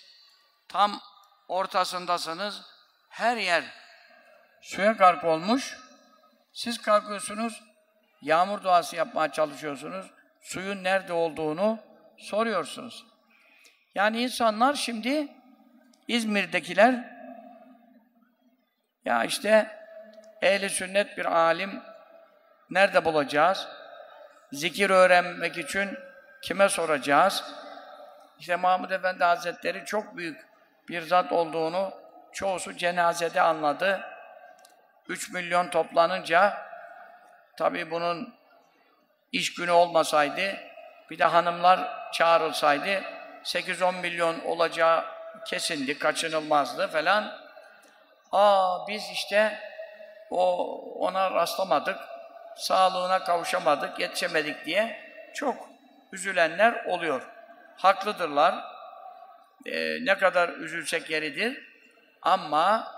tam 0.67 1.01
ortasındasınız 1.47 2.61
her 3.09 3.37
yer 3.37 3.63
suya 4.61 4.91
gark 4.91 5.23
olmuş 5.23 5.77
siz 6.53 6.81
kalkıyorsunuz 6.81 7.63
yağmur 8.21 8.63
duası 8.63 8.95
yapmaya 8.95 9.31
çalışıyorsunuz 9.31 10.05
suyun 10.41 10.83
nerede 10.83 11.13
olduğunu 11.13 11.79
soruyorsunuz. 12.17 13.05
Yani 13.95 14.21
insanlar 14.21 14.73
şimdi 14.73 15.27
İzmir'dekiler 16.07 17.15
ya 19.05 19.23
işte 19.23 19.79
ehli 20.41 20.69
sünnet 20.69 21.17
bir 21.17 21.25
alim 21.25 21.81
nerede 22.69 23.05
bulacağız? 23.05 23.67
Zikir 24.51 24.89
öğrenmek 24.89 25.57
için 25.57 25.97
kime 26.41 26.69
soracağız? 26.69 27.43
İşte 28.39 28.55
Mahmud 28.55 28.89
Efendi 28.89 29.23
Hazretleri 29.23 29.85
çok 29.85 30.17
büyük 30.17 30.47
bir 30.89 31.01
zat 31.01 31.31
olduğunu 31.31 31.93
çoğusu 32.33 32.73
cenazede 32.73 33.41
anladı. 33.41 34.01
3 35.09 35.31
milyon 35.31 35.69
toplanınca 35.69 36.57
tabii 37.57 37.91
bunun 37.91 38.33
iş 39.31 39.53
günü 39.53 39.71
olmasaydı, 39.71 40.57
bir 41.09 41.19
de 41.19 41.25
hanımlar 41.25 42.11
çağrılsaydı 42.11 43.03
8-10 43.43 44.01
milyon 44.01 44.39
olacağı 44.39 45.14
kesindi, 45.47 45.99
kaçınılmazdı 45.99 46.87
falan. 46.87 47.37
Aa 48.31 48.87
biz 48.87 49.09
işte 49.13 49.59
o 50.29 50.65
ona 50.99 51.31
rastlamadık, 51.31 51.99
sağlığına 52.55 53.23
kavuşamadık, 53.23 53.99
yetişemedik 53.99 54.65
diye 54.65 55.11
çok 55.33 55.69
üzülenler 56.11 56.85
oluyor. 56.85 57.29
Haklıdırlar. 57.77 58.55
Ee, 59.65 60.05
ne 60.05 60.17
kadar 60.17 60.49
üzülsek 60.49 61.09
yeridir. 61.09 61.75
Ama 62.21 62.93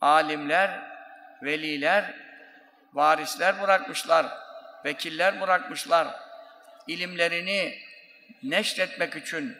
alimler, 0.00 0.70
veliler, 1.42 2.14
varisler 2.92 3.62
bırakmışlar, 3.62 4.26
vekiller 4.84 5.40
bırakmışlar. 5.40 6.08
İlimlerini 6.86 7.78
neşretmek 8.42 9.16
için 9.16 9.58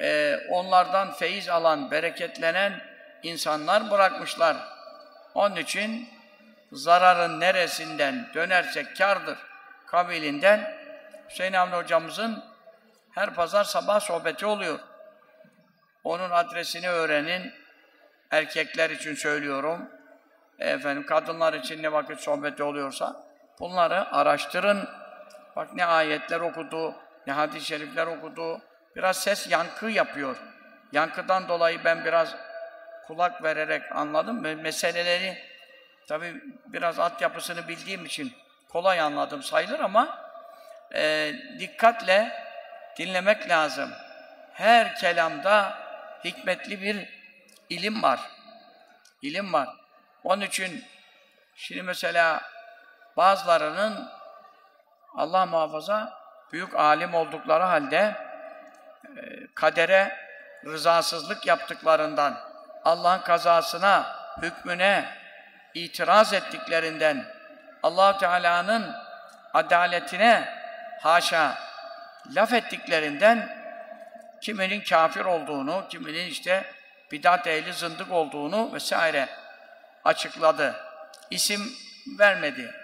e, 0.00 0.38
onlardan 0.50 1.12
feyiz 1.12 1.48
alan, 1.48 1.90
bereketlenen 1.90 2.80
insanlar 3.22 3.90
bırakmışlar. 3.90 4.56
Onun 5.34 5.56
için 5.56 6.08
zararın 6.72 7.40
neresinden 7.40 8.28
dönersek 8.34 8.96
kardır 8.96 9.38
kabilinden 9.86 10.74
Hüseyin 11.30 11.52
Avni 11.52 11.74
hocamızın 11.74 12.44
her 13.10 13.34
pazar 13.34 13.64
sabah 13.64 14.00
sohbeti 14.00 14.46
oluyor. 14.46 14.78
Onun 16.04 16.30
adresini 16.30 16.88
öğrenin. 16.88 17.52
Erkekler 18.30 18.90
için 18.90 19.14
söylüyorum. 19.14 19.88
Efendim 20.58 21.06
kadınlar 21.06 21.52
için 21.52 21.82
ne 21.82 21.92
vakit 21.92 22.20
sohbeti 22.20 22.62
oluyorsa 22.62 23.26
bunları 23.60 24.14
araştırın. 24.14 24.88
Bak 25.56 25.74
ne 25.74 25.84
ayetler 25.84 26.40
okudu, 26.40 26.94
ne 27.26 27.32
hadis-i 27.32 27.66
şerifler 27.66 28.06
okudu. 28.06 28.60
Biraz 28.96 29.22
ses 29.22 29.50
yankı 29.50 29.86
yapıyor. 29.86 30.36
Yankıdan 30.92 31.48
dolayı 31.48 31.84
ben 31.84 32.04
biraz 32.04 32.36
kulak 33.06 33.42
vererek 33.42 33.82
anladım. 33.92 34.40
Meseleleri 34.62 35.38
tabi 36.08 36.42
biraz 36.66 36.98
altyapısını 36.98 37.68
bildiğim 37.68 38.04
için 38.04 38.32
kolay 38.68 39.00
anladım 39.00 39.42
sayılır 39.42 39.80
ama 39.80 40.18
e, 40.94 41.32
dikkatle 41.58 42.44
dinlemek 42.98 43.48
lazım. 43.48 43.90
Her 44.52 44.96
kelamda 44.96 45.78
hikmetli 46.24 46.82
bir 46.82 47.08
ilim 47.70 48.02
var. 48.02 48.20
İlim 49.22 49.52
var. 49.52 49.68
Onun 50.24 50.42
için 50.42 50.84
şimdi 51.56 51.82
mesela 51.82 52.42
bazılarının 53.16 54.08
Allah 55.14 55.46
muhafaza 55.46 56.12
büyük 56.52 56.74
alim 56.74 57.14
oldukları 57.14 57.64
halde 57.64 58.14
kadere 59.54 60.16
rızasızlık 60.64 61.46
yaptıklarından, 61.46 62.40
Allah'ın 62.84 63.20
kazasına, 63.20 64.16
hükmüne 64.42 65.04
itiraz 65.74 66.32
ettiklerinden, 66.32 67.24
allah 67.82 68.18
Teala'nın 68.18 68.94
adaletine 69.54 70.48
haşa 71.00 71.58
laf 72.36 72.52
ettiklerinden 72.52 73.64
kiminin 74.40 74.80
kafir 74.80 75.24
olduğunu, 75.24 75.84
kiminin 75.90 76.26
işte 76.26 76.64
bidat 77.12 77.46
ehli 77.46 77.72
zındık 77.72 78.12
olduğunu 78.12 78.72
vesaire 78.72 79.28
açıkladı. 80.04 80.74
İsim 81.30 81.72
vermedi. 82.18 82.74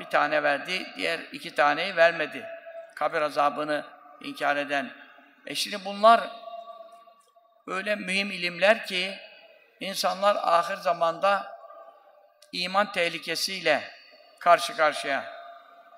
Bir 0.00 0.04
tane 0.04 0.42
verdi, 0.42 0.86
diğer 0.96 1.20
iki 1.32 1.54
taneyi 1.54 1.96
vermedi. 1.96 2.46
Kabir 2.94 3.22
azabını 3.22 3.84
inkar 4.20 4.56
eden. 4.56 4.90
E 5.48 5.54
şimdi 5.54 5.84
bunlar 5.84 6.30
öyle 7.66 7.96
mühim 7.96 8.30
ilimler 8.30 8.86
ki 8.86 9.18
insanlar 9.80 10.36
ahir 10.42 10.76
zamanda 10.76 11.58
iman 12.52 12.92
tehlikesiyle 12.92 13.90
karşı 14.38 14.76
karşıya. 14.76 15.24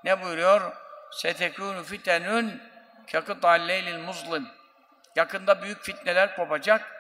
Ne 0.04 0.22
buyuruyor? 0.22 0.76
Setekûnü 1.12 1.84
fitenün 1.84 2.62
kekıtâl 3.06 3.68
leylil 3.68 3.98
muzlim. 3.98 4.48
Yakında 5.16 5.62
büyük 5.62 5.82
fitneler 5.82 6.36
kopacak. 6.36 6.92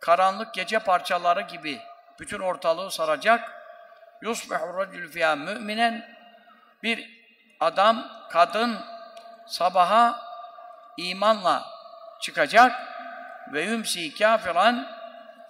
Karanlık 0.00 0.54
gece 0.54 0.78
parçaları 0.78 1.40
gibi 1.40 1.80
bütün 2.18 2.40
ortalığı 2.40 2.90
saracak. 2.90 3.52
Yusbihu 4.22 4.78
racül 4.78 5.12
fiyâ 5.12 5.36
müminen. 5.36 6.18
Bir 6.82 7.10
adam, 7.60 8.26
kadın 8.30 8.78
sabaha 9.46 10.27
imanla 10.98 11.64
çıkacak 12.20 12.72
ve 13.52 13.62
yumsi 13.62 14.14
kafiran 14.14 14.86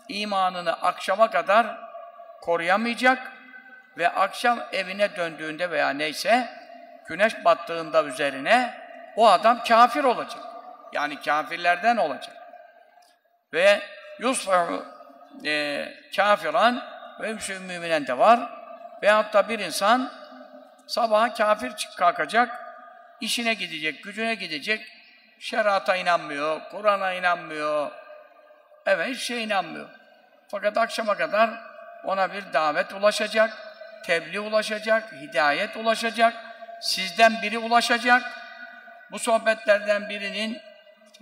imanını 0.09 0.73
akşama 0.73 1.31
kadar 1.31 1.67
koruyamayacak 2.41 3.33
ve 3.99 4.09
akşam 4.09 4.59
evine 4.73 5.17
döndüğünde 5.17 5.71
veya 5.71 5.91
neyse 5.91 6.49
güneş 7.07 7.45
battığında 7.45 8.05
üzerine 8.05 8.75
o 9.17 9.29
adam 9.29 9.63
kafir 9.65 10.05
olacak. 10.05 10.43
Yani 10.93 11.21
kafirlerden 11.21 11.97
olacak. 11.97 12.37
Ve 13.53 13.83
yusfahu 14.19 14.85
e, 15.45 15.85
kafiran 16.17 16.83
ve 17.21 17.33
müşrik 17.33 17.61
müminen 17.61 18.07
de 18.07 18.19
var. 18.19 18.41
Veyahut 19.03 19.33
da 19.33 19.49
bir 19.49 19.59
insan 19.59 20.13
sabaha 20.87 21.35
kafir 21.35 21.73
kalkacak, 21.97 22.65
işine 23.21 23.55
gidecek, 23.55 24.05
gücüne 24.05 24.35
gidecek, 24.35 24.98
şerata 25.41 25.97
inanmıyor, 25.97 26.61
Kur'an'a 26.71 27.13
inanmıyor, 27.13 27.91
evet 28.87 29.09
hiç 29.09 29.23
şey 29.23 29.45
inanmıyor. 29.45 29.89
Fakat 30.51 30.77
akşama 30.77 31.17
kadar 31.17 31.51
ona 32.05 32.33
bir 32.33 32.53
davet 32.53 32.93
ulaşacak, 32.93 33.51
tebliğ 34.05 34.41
ulaşacak, 34.41 35.13
hidayet 35.13 35.77
ulaşacak, 35.77 36.35
sizden 36.81 37.43
biri 37.43 37.59
ulaşacak, 37.59 38.23
bu 39.11 39.19
sohbetlerden 39.19 40.09
birinin 40.09 40.59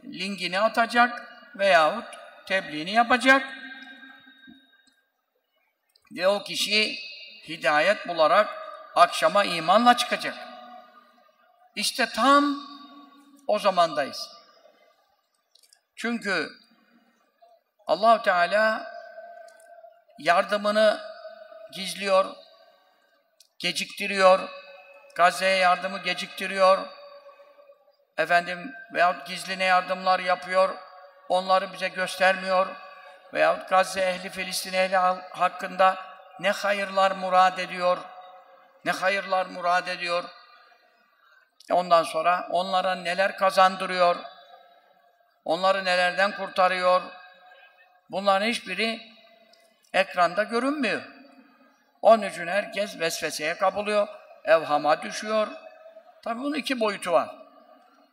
linkini 0.05 0.61
atacak 0.61 1.33
veyahut 1.55 2.05
tebliğini 2.47 2.91
yapacak 2.91 3.43
ve 6.17 6.29
o 6.29 6.45
kişi 6.45 6.97
hidayet 7.49 8.09
bularak 8.09 8.49
akşama 8.95 9.45
imanla 9.45 9.97
çıkacak. 9.97 10.35
İşte 11.75 12.07
tam 12.07 12.76
o 13.47 13.59
zamandayız. 13.59 14.31
Çünkü 15.97 16.51
Allahu 17.87 18.23
Teala 18.23 18.93
yardımını 20.19 21.01
gizliyor, 21.73 22.35
geciktiriyor, 23.59 24.49
Gazze'ye 25.15 25.57
yardımı 25.57 25.99
geciktiriyor, 25.99 26.87
efendim 28.19 28.75
veyahut 28.95 29.27
gizli 29.27 29.59
ne 29.59 29.65
yardımlar 29.65 30.21
yapıyor, 30.21 30.77
onları 31.29 31.73
bize 31.73 31.89
göstermiyor 31.89 32.67
veyahut 33.35 33.69
Gazze 33.69 34.01
ehli, 34.01 34.31
Filistin 34.31 34.73
ehli 34.73 34.97
hakkında 35.31 35.97
ne 36.41 36.51
hayırlar 36.51 37.11
murad 37.11 37.59
ediyor, 37.59 37.99
ne 38.85 38.91
hayırlar 38.91 39.47
murad 39.47 39.87
ediyor. 39.87 40.25
Ondan 41.73 42.03
sonra 42.03 42.49
onlara 42.51 42.95
neler 42.95 43.37
kazandırıyor, 43.37 44.17
onları 45.45 45.85
nelerden 45.85 46.37
kurtarıyor. 46.37 47.03
Bunların 48.11 48.47
hiçbiri 48.47 49.01
ekranda 49.93 50.43
görünmüyor. 50.43 51.03
Onun 52.03 52.23
için 52.23 52.47
herkes 52.47 53.01
vesveseye 53.01 53.55
kapılıyor, 53.55 54.09
evhama 54.45 55.03
düşüyor. 55.03 55.49
Tabi 56.25 56.41
bunun 56.41 56.55
iki 56.55 56.81
boyutu 56.81 57.13
var. 57.13 57.37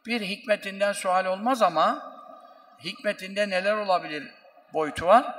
Bir 0.06 0.22
hikmetinden 0.22 0.92
sual 0.92 1.26
olmaz 1.26 1.62
ama 1.62 2.14
hikmetinde 2.84 3.50
neler 3.50 3.74
olabilir 3.74 4.32
boyutu 4.74 5.08
var. 5.08 5.36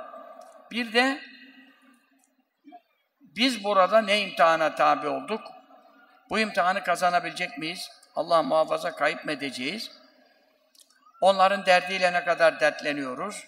Bir 0.71 0.93
de 0.93 1.21
biz 3.19 3.63
burada 3.63 4.01
ne 4.01 4.19
imtihana 4.21 4.75
tabi 4.75 5.07
olduk? 5.07 5.41
Bu 6.29 6.39
imtihanı 6.39 6.83
kazanabilecek 6.83 7.57
miyiz? 7.57 7.91
Allah 8.15 8.43
muhafaza 8.43 8.95
kayıp 8.95 9.25
mı 9.25 9.31
edeceğiz? 9.31 9.91
Onların 11.21 11.65
derdiyle 11.65 12.13
ne 12.13 12.23
kadar 12.23 12.59
dertleniyoruz? 12.59 13.47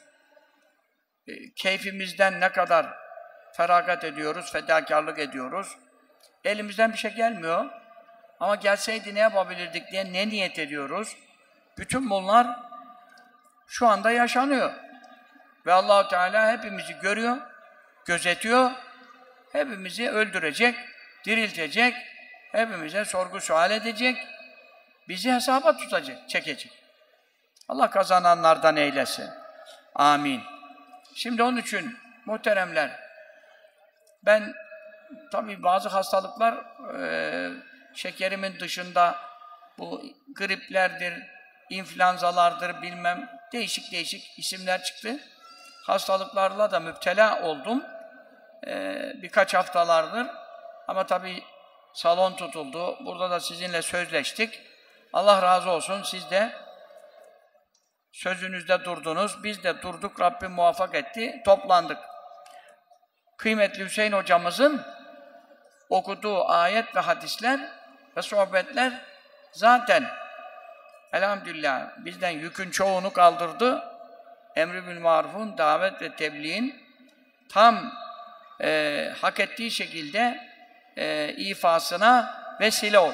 E, 1.28 1.32
keyfimizden 1.55 2.39
ne 2.39 2.49
kadar 2.49 2.88
feragat 3.53 4.03
ediyoruz, 4.03 4.51
fedakarlık 4.51 5.20
ediyoruz? 5.20 5.78
Elimizden 6.43 6.93
bir 6.93 6.97
şey 6.97 7.13
gelmiyor. 7.13 7.65
Ama 8.39 8.55
gelseydi 8.55 9.15
ne 9.15 9.20
yapabilirdik 9.20 9.91
diye 9.91 10.13
ne 10.13 10.30
niyet 10.30 10.59
ediyoruz? 10.59 11.18
Bütün 11.78 12.09
bunlar 12.09 12.47
şu 13.68 13.88
anda 13.88 14.11
yaşanıyor. 14.11 14.74
Ve 15.65 15.74
Allahu 15.74 16.09
Teala 16.09 16.51
hepimizi 16.51 16.99
görüyor, 16.99 17.38
gözetiyor. 18.05 18.72
Hepimizi 19.51 20.09
öldürecek, 20.09 20.76
diriltecek, 21.26 21.93
hepimize 22.51 23.05
sorgu 23.05 23.41
sual 23.41 23.72
edecek, 23.72 24.18
bizi 25.07 25.31
hesaba 25.31 25.77
tutacak, 25.77 26.29
çekecek. 26.29 26.71
Allah 27.69 27.89
kazananlardan 27.89 28.77
eylesin. 28.77 29.29
Amin. 29.95 30.41
Şimdi 31.15 31.43
onun 31.43 31.57
için 31.57 31.97
muhteremler, 32.25 32.99
ben 34.25 34.53
tabii 35.31 35.63
bazı 35.63 35.89
hastalıklar 35.89 36.53
e, 36.99 37.51
şekerimin 37.93 38.59
dışında 38.59 39.15
bu 39.77 40.03
griplerdir, 40.35 41.13
influenzalardır 41.69 42.81
bilmem 42.81 43.29
değişik 43.53 43.91
değişik 43.91 44.39
isimler 44.39 44.83
çıktı. 44.83 45.19
Hastalıklarla 45.83 46.71
da 46.71 46.79
müptela 46.79 47.41
oldum. 47.41 47.83
Ee, 48.67 49.13
birkaç 49.21 49.53
haftalardır. 49.53 50.27
Ama 50.87 51.05
tabii 51.05 51.43
salon 51.93 52.35
tutuldu. 52.35 53.05
Burada 53.05 53.29
da 53.31 53.39
sizinle 53.39 53.81
sözleştik. 53.81 54.61
Allah 55.18 55.41
razı 55.41 55.70
olsun. 55.70 56.03
Siz 56.03 56.32
de 56.32 56.51
sözünüzde 58.11 58.84
durdunuz. 58.84 59.43
Biz 59.43 59.63
de 59.63 59.82
durduk. 59.82 60.20
Rabbim 60.20 60.51
muvaffak 60.51 60.95
etti. 60.95 61.41
Toplandık. 61.45 61.97
Kıymetli 63.38 63.86
Hüseyin 63.86 64.11
hocamızın 64.11 64.86
okuduğu 65.89 66.45
ayet 66.49 66.95
ve 66.95 66.99
hadisler 66.99 67.59
ve 68.18 68.22
sohbetler 68.22 68.93
zaten 69.51 70.05
elhamdülillah 71.13 71.89
bizden 71.97 72.30
yükün 72.30 72.72
çoğunu 72.72 73.13
kaldırdı. 73.13 73.84
Emri 74.55 74.88
bil 74.88 74.99
marufun, 74.99 75.57
davet 75.57 76.01
ve 76.01 76.15
tebliğin 76.15 76.84
tam 77.49 77.91
e, 78.61 79.13
hak 79.22 79.39
ettiği 79.39 79.72
şekilde 79.72 80.49
e, 80.97 81.34
ifasına 81.34 82.41
vesile 82.59 82.99
ol. 82.99 83.13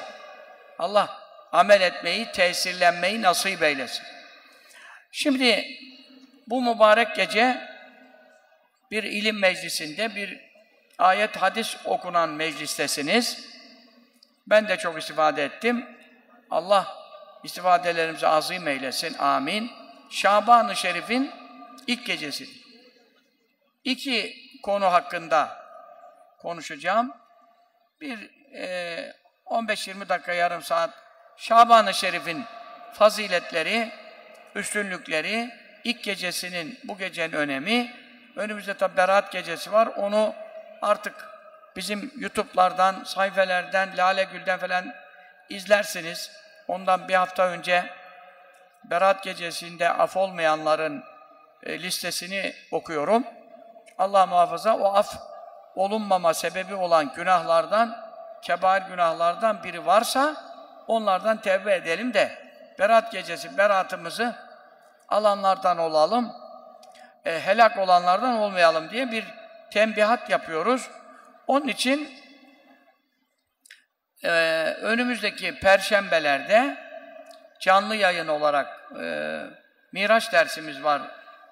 Allah 0.78 1.23
amel 1.54 1.80
etmeyi, 1.80 2.32
tesirlenmeyi 2.32 3.22
nasip 3.22 3.62
eylesin. 3.62 4.04
Şimdi 5.12 5.78
bu 6.46 6.62
mübarek 6.62 7.16
gece 7.16 7.70
bir 8.90 9.02
ilim 9.02 9.38
meclisinde, 9.38 10.16
bir 10.16 10.40
ayet 10.98 11.36
hadis 11.36 11.76
okunan 11.84 12.28
meclistesiniz. 12.28 13.46
Ben 14.46 14.68
de 14.68 14.76
çok 14.76 14.98
istifade 14.98 15.44
ettim. 15.44 15.86
Allah 16.50 16.96
istifadelerimizi 17.44 18.26
azim 18.26 18.68
eylesin. 18.68 19.18
Amin. 19.18 19.70
Şaban-ı 20.10 20.76
Şerif'in 20.76 21.30
ilk 21.86 22.06
gecesi. 22.06 22.48
İki 23.84 24.36
konu 24.62 24.84
hakkında 24.92 25.64
konuşacağım. 26.38 27.12
Bir 28.00 28.30
e, 28.54 29.14
15-20 29.46 30.08
dakika, 30.08 30.32
yarım 30.32 30.62
saat 30.62 31.03
Şaban-ı 31.36 31.94
Şerif'in 31.94 32.44
faziletleri, 32.92 33.90
üstünlükleri, 34.54 35.50
ilk 35.84 36.02
gecesinin, 36.02 36.78
bu 36.84 36.98
gecenin 36.98 37.32
önemi, 37.32 37.94
önümüzde 38.36 38.74
tabi 38.74 38.96
Berat 38.96 39.32
gecesi 39.32 39.72
var, 39.72 39.86
onu 39.86 40.34
artık 40.82 41.14
bizim 41.76 42.12
YouTube'lardan, 42.18 43.04
sayfelerden, 43.04 43.96
Lale 43.96 44.24
Gül'den 44.24 44.58
falan 44.58 44.94
izlersiniz. 45.48 46.30
Ondan 46.68 47.08
bir 47.08 47.14
hafta 47.14 47.46
önce 47.46 47.84
Berat 48.84 49.22
gecesinde 49.22 49.90
af 49.90 50.16
olmayanların 50.16 51.04
e, 51.62 51.82
listesini 51.82 52.54
okuyorum. 52.70 53.24
Allah 53.98 54.26
muhafaza 54.26 54.76
o 54.76 54.94
af 54.94 55.16
olunmama 55.74 56.34
sebebi 56.34 56.74
olan 56.74 57.12
günahlardan, 57.14 57.96
kebair 58.42 58.82
günahlardan 58.82 59.62
biri 59.62 59.86
varsa 59.86 60.53
onlardan 60.86 61.40
tevbe 61.40 61.74
edelim 61.74 62.14
de 62.14 62.44
Berat 62.78 63.12
gecesi 63.12 63.58
beratımızı 63.58 64.34
alanlardan 65.08 65.78
olalım, 65.78 66.32
e, 67.24 67.40
helak 67.40 67.78
olanlardan 67.78 68.36
olmayalım 68.38 68.90
diye 68.90 69.10
bir 69.10 69.24
tembihat 69.70 70.30
yapıyoruz. 70.30 70.90
Onun 71.46 71.68
için 71.68 72.14
e, 74.24 74.30
önümüzdeki 74.82 75.58
perşembelerde 75.60 76.76
canlı 77.60 77.96
yayın 77.96 78.28
olarak 78.28 78.92
e, 79.00 79.40
Miraç 79.92 80.32
dersimiz 80.32 80.84
var 80.84 81.02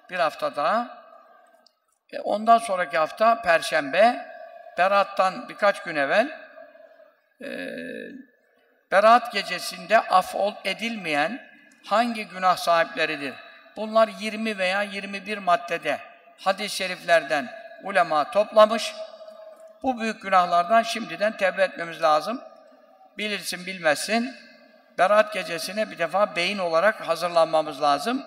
bir 0.09 0.19
hafta 0.19 0.55
daha. 0.55 1.03
E, 2.13 2.19
ondan 2.19 2.57
sonraki 2.57 2.97
hafta 2.97 3.41
Perşembe, 3.41 4.33
Berat'tan 4.77 5.49
birkaç 5.49 5.83
gün 5.83 5.95
evvel 5.95 6.39
e, 7.41 7.47
Berat 8.93 9.33
gecesinde 9.33 9.99
af 9.99 10.35
edilmeyen 10.65 11.41
hangi 11.85 12.27
günah 12.27 12.57
sahipleridir? 12.57 13.33
Bunlar 13.75 14.07
20 14.07 14.57
veya 14.57 14.83
21 14.83 15.37
maddede 15.37 15.99
hadis-i 16.37 16.75
şeriflerden 16.75 17.49
ulema 17.83 18.31
toplamış. 18.31 18.95
Bu 19.83 19.99
büyük 19.99 20.21
günahlardan 20.21 20.83
şimdiden 20.83 21.37
tevbe 21.37 21.63
etmemiz 21.63 22.01
lazım. 22.01 22.41
Bilirsin 23.17 23.65
bilmezsin. 23.65 24.35
Berat 24.97 25.33
gecesine 25.33 25.91
bir 25.91 25.97
defa 25.97 26.35
beyin 26.35 26.57
olarak 26.57 27.07
hazırlanmamız 27.07 27.81
lazım. 27.81 28.25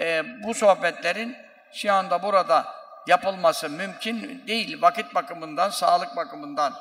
Ee, 0.00 0.42
bu 0.44 0.54
sohbetlerin 0.54 1.36
şu 1.72 1.92
anda 1.92 2.22
burada 2.22 2.64
yapılması 3.06 3.70
mümkün 3.70 4.42
değil. 4.46 4.82
Vakit 4.82 5.14
bakımından, 5.14 5.70
sağlık 5.70 6.16
bakımından. 6.16 6.72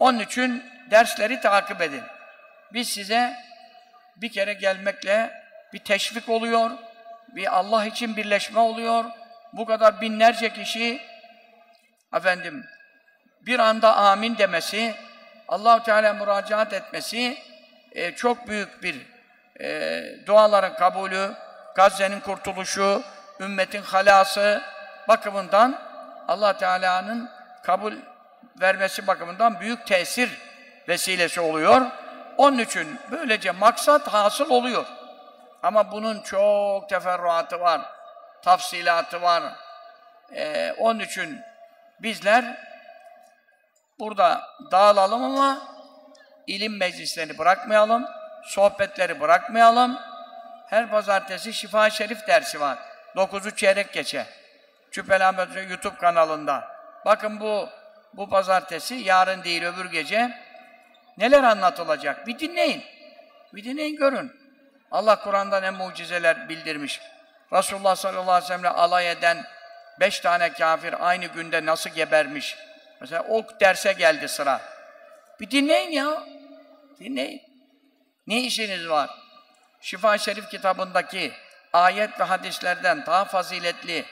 Onun 0.00 0.18
için 0.18 0.64
dersleri 0.90 1.40
takip 1.40 1.80
edin. 1.80 2.02
Biz 2.72 2.88
size 2.88 3.36
bir 4.16 4.32
kere 4.32 4.52
gelmekle 4.52 5.42
bir 5.72 5.78
teşvik 5.78 6.28
oluyor, 6.28 6.70
bir 7.28 7.58
Allah 7.58 7.84
için 7.84 8.16
birleşme 8.16 8.60
oluyor. 8.60 9.04
Bu 9.52 9.66
kadar 9.66 10.00
binlerce 10.00 10.52
kişi 10.52 11.00
efendim 12.14 12.64
bir 13.40 13.58
anda 13.58 13.96
amin 13.96 14.38
demesi, 14.38 14.94
allah 15.48 15.82
Teala 15.82 16.14
müracaat 16.14 16.72
etmesi 16.72 17.38
e, 17.92 18.14
çok 18.14 18.48
büyük 18.48 18.82
bir 18.82 19.06
e, 19.60 20.26
duaların 20.26 20.76
kabulü, 20.76 21.32
Gazze'nin 21.76 22.20
kurtuluşu, 22.20 23.02
ümmetin 23.40 23.82
halası 23.82 24.62
bakımından 25.08 25.78
allah 26.28 26.58
Teala'nın 26.58 27.30
kabul 27.62 27.92
vermesi 28.60 29.06
bakımından 29.06 29.60
büyük 29.60 29.86
tesir 29.86 30.30
vesilesi 30.88 31.40
oluyor. 31.40 31.86
Onun 32.36 32.58
için 32.58 32.98
böylece 33.10 33.50
maksat 33.50 34.08
hasıl 34.08 34.50
oluyor. 34.50 34.86
Ama 35.62 35.92
bunun 35.92 36.20
çok 36.22 36.88
teferruatı 36.88 37.60
var, 37.60 37.80
tafsilatı 38.42 39.22
var. 39.22 39.42
Ee, 40.34 40.74
onun 40.78 41.00
için 41.00 41.40
bizler 42.00 42.56
burada 43.98 44.42
dağılalım 44.72 45.24
ama 45.24 45.58
ilim 46.46 46.78
meclislerini 46.78 47.38
bırakmayalım, 47.38 48.06
sohbetleri 48.44 49.20
bırakmayalım. 49.20 49.98
Her 50.66 50.90
pazartesi 50.90 51.52
Şifa 51.52 51.90
Şerif 51.90 52.26
dersi 52.26 52.60
var. 52.60 52.78
9'u 53.16 53.50
çeyrek 53.50 53.92
geçe. 53.92 54.26
Cübbeli 54.92 55.70
YouTube 55.70 55.96
kanalında. 55.96 56.68
Bakın 57.04 57.40
bu 57.40 57.68
bu 58.14 58.28
pazartesi, 58.28 58.94
yarın 58.94 59.44
değil 59.44 59.64
öbür 59.64 59.90
gece 59.90 60.38
neler 61.18 61.42
anlatılacak? 61.42 62.26
Bir 62.26 62.38
dinleyin. 62.38 62.82
Bir 63.54 63.64
dinleyin 63.64 63.96
görün. 63.96 64.32
Allah 64.90 65.20
Kur'an'da 65.20 65.60
ne 65.60 65.70
mucizeler 65.70 66.48
bildirmiş. 66.48 67.00
Resulullah 67.52 67.96
sallallahu 67.96 68.30
aleyhi 68.30 68.44
ve 68.44 68.56
sellem'le 68.56 68.74
alay 68.74 69.10
eden 69.10 69.44
beş 70.00 70.20
tane 70.20 70.52
kafir 70.52 71.08
aynı 71.08 71.26
günde 71.26 71.66
nasıl 71.66 71.90
gebermiş? 71.90 72.56
Mesela 73.00 73.22
o 73.28 73.60
derse 73.60 73.92
geldi 73.92 74.28
sıra. 74.28 74.60
Bir 75.40 75.50
dinleyin 75.50 75.90
ya. 75.90 76.24
Dinleyin. 77.00 77.42
Ne 78.26 78.40
işiniz 78.40 78.88
var? 78.88 79.10
Şifa 79.80 80.18
Şerif 80.18 80.50
kitabındaki 80.50 81.32
ayet 81.72 82.20
ve 82.20 82.24
hadislerden 82.24 83.06
daha 83.06 83.24
faziletli 83.24 84.04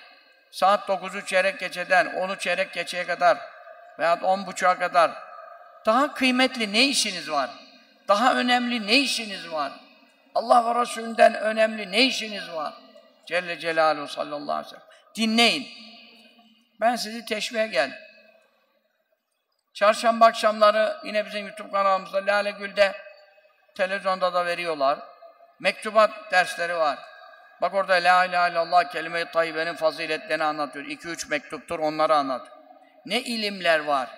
saat 0.50 0.88
9'u 0.88 1.26
çeyrek 1.26 1.60
geçeden 1.60 2.06
10'u 2.06 2.38
çeyrek 2.38 2.72
geçeye 2.72 3.06
kadar 3.06 3.38
veya 3.98 4.20
on 4.22 4.46
buçuğa 4.46 4.78
kadar 4.78 5.10
daha 5.86 6.14
kıymetli 6.14 6.72
ne 6.72 6.84
işiniz 6.84 7.30
var? 7.30 7.50
Daha 8.08 8.34
önemli 8.34 8.86
ne 8.86 8.94
işiniz 8.94 9.52
var? 9.52 9.72
Allah 10.34 10.74
ve 10.74 10.80
Resulünden 10.80 11.34
önemli 11.34 11.92
ne 11.92 12.02
işiniz 12.02 12.52
var? 12.52 12.74
Celle 13.26 13.58
Celaluhu 13.58 14.08
sallallahu 14.08 14.52
aleyhi 14.52 14.66
ve 14.66 14.70
sellem. 14.70 14.88
Dinleyin. 15.14 15.68
Ben 16.80 16.96
sizi 16.96 17.24
teşviğe 17.24 17.66
geldim. 17.66 17.98
Çarşamba 19.74 20.26
akşamları 20.26 20.96
yine 21.04 21.26
bizim 21.26 21.46
YouTube 21.46 21.70
kanalımızda 21.70 22.26
Lale 22.26 22.50
Gül'de 22.50 22.92
televizyonda 23.74 24.34
da 24.34 24.46
veriyorlar. 24.46 24.98
Mektubat 25.60 26.10
dersleri 26.32 26.76
var. 26.76 26.98
Bak 27.62 27.74
orada 27.74 27.92
La 27.92 28.24
ilahe 28.24 28.50
illallah 28.50 28.92
kelime-i 28.92 29.24
tayyibenin 29.24 29.74
faziletlerini 29.74 30.44
anlatıyor. 30.44 30.84
2-3 30.84 31.30
mektuptur 31.30 31.78
onları 31.78 32.14
anlatıyor. 32.14 32.57
Ne 33.06 33.20
ilimler 33.20 33.78
var. 33.78 34.08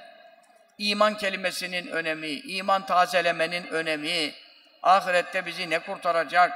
iman 0.78 1.16
kelimesinin 1.16 1.86
önemi, 1.86 2.28
iman 2.28 2.86
tazelemenin 2.86 3.66
önemi, 3.66 4.34
ahirette 4.82 5.46
bizi 5.46 5.70
ne 5.70 5.78
kurtaracak, 5.78 6.52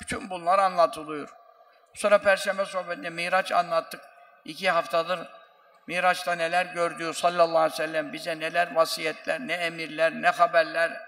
bütün 0.00 0.30
bunlar 0.30 0.58
anlatılıyor. 0.58 1.28
Sonra 1.94 2.18
Perşembe 2.18 2.64
sohbetinde 2.64 3.10
Miraç 3.10 3.52
anlattık. 3.52 4.00
İki 4.44 4.70
haftadır 4.70 5.20
Miraç'ta 5.86 6.34
neler 6.34 6.66
gördüğü 6.66 7.14
sallallahu 7.14 7.58
aleyhi 7.58 7.72
ve 7.72 7.86
sellem 7.86 8.12
bize 8.12 8.40
neler 8.40 8.74
vasiyetler, 8.74 9.40
ne 9.40 9.52
emirler, 9.52 10.12
ne 10.12 10.28
haberler. 10.28 11.00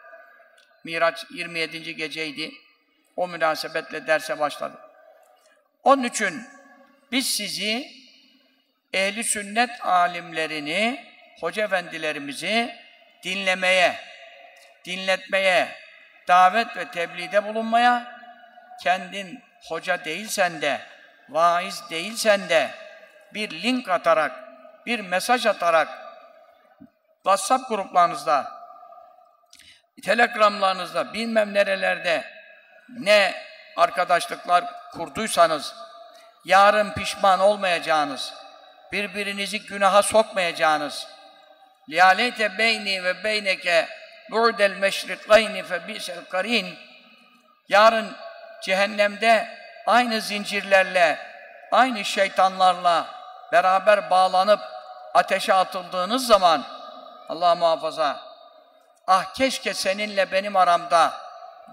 Miraç 0.85 1.27
27. 1.31 1.97
geceydi. 1.97 2.53
O 3.17 3.29
münasebetle 3.29 4.07
derse 4.07 4.39
başladı. 4.39 4.79
Onun 5.83 6.03
için 6.03 6.47
biz 7.13 7.27
sizi 7.27 7.93
ehli 8.95 9.25
sünnet 9.25 9.87
alimlerini, 9.87 11.05
hoca 11.41 11.65
efendilerimizi 11.65 12.75
dinlemeye, 13.23 13.97
dinletmeye, 14.85 15.69
davet 16.29 16.77
ve 16.77 16.91
tebliğde 16.91 17.45
bulunmaya, 17.45 18.21
kendin 18.83 19.43
hoca 19.69 20.05
değilsen 20.05 20.63
de, 20.63 20.81
vaiz 21.29 21.83
değilsen 21.91 22.49
de 22.49 22.71
bir 23.35 23.51
link 23.63 23.89
atarak, 23.89 24.33
bir 24.87 25.01
mesaj 25.01 25.47
atarak 25.47 25.89
WhatsApp 27.15 27.69
gruplarınızda, 27.69 28.53
telegramlarınızda, 30.05 31.15
bilmem 31.15 31.55
nerelerde 31.55 32.25
ne 32.89 33.35
arkadaşlıklar 33.77 34.65
kurduysanız, 34.93 35.75
yarın 36.45 36.93
pişman 36.93 37.41
olmayacağınız, 37.41 38.44
birbirinizi 38.95 39.67
günaha 39.67 40.03
sokmayacağınız 40.03 41.07
lialeyte 41.91 42.59
beyni 42.59 43.05
ve 43.05 43.25
beyneke 43.25 43.89
bu'del 44.31 44.71
meşrikayni 44.71 45.63
fe 45.63 45.89
bi'sel 45.89 46.25
karin 46.31 46.79
yarın 47.69 48.17
cehennemde 48.63 49.49
aynı 49.87 50.21
zincirlerle 50.21 51.19
aynı 51.73 52.05
şeytanlarla 52.05 53.07
beraber 53.53 54.11
bağlanıp 54.11 54.61
ateşe 55.15 55.55
atıldığınız 55.55 56.27
zaman 56.27 56.65
Allah 57.29 57.55
muhafaza 57.55 58.21
ah 59.07 59.35
keşke 59.35 59.75
seninle 59.75 60.33
benim 60.33 60.57
aramda 60.57 61.13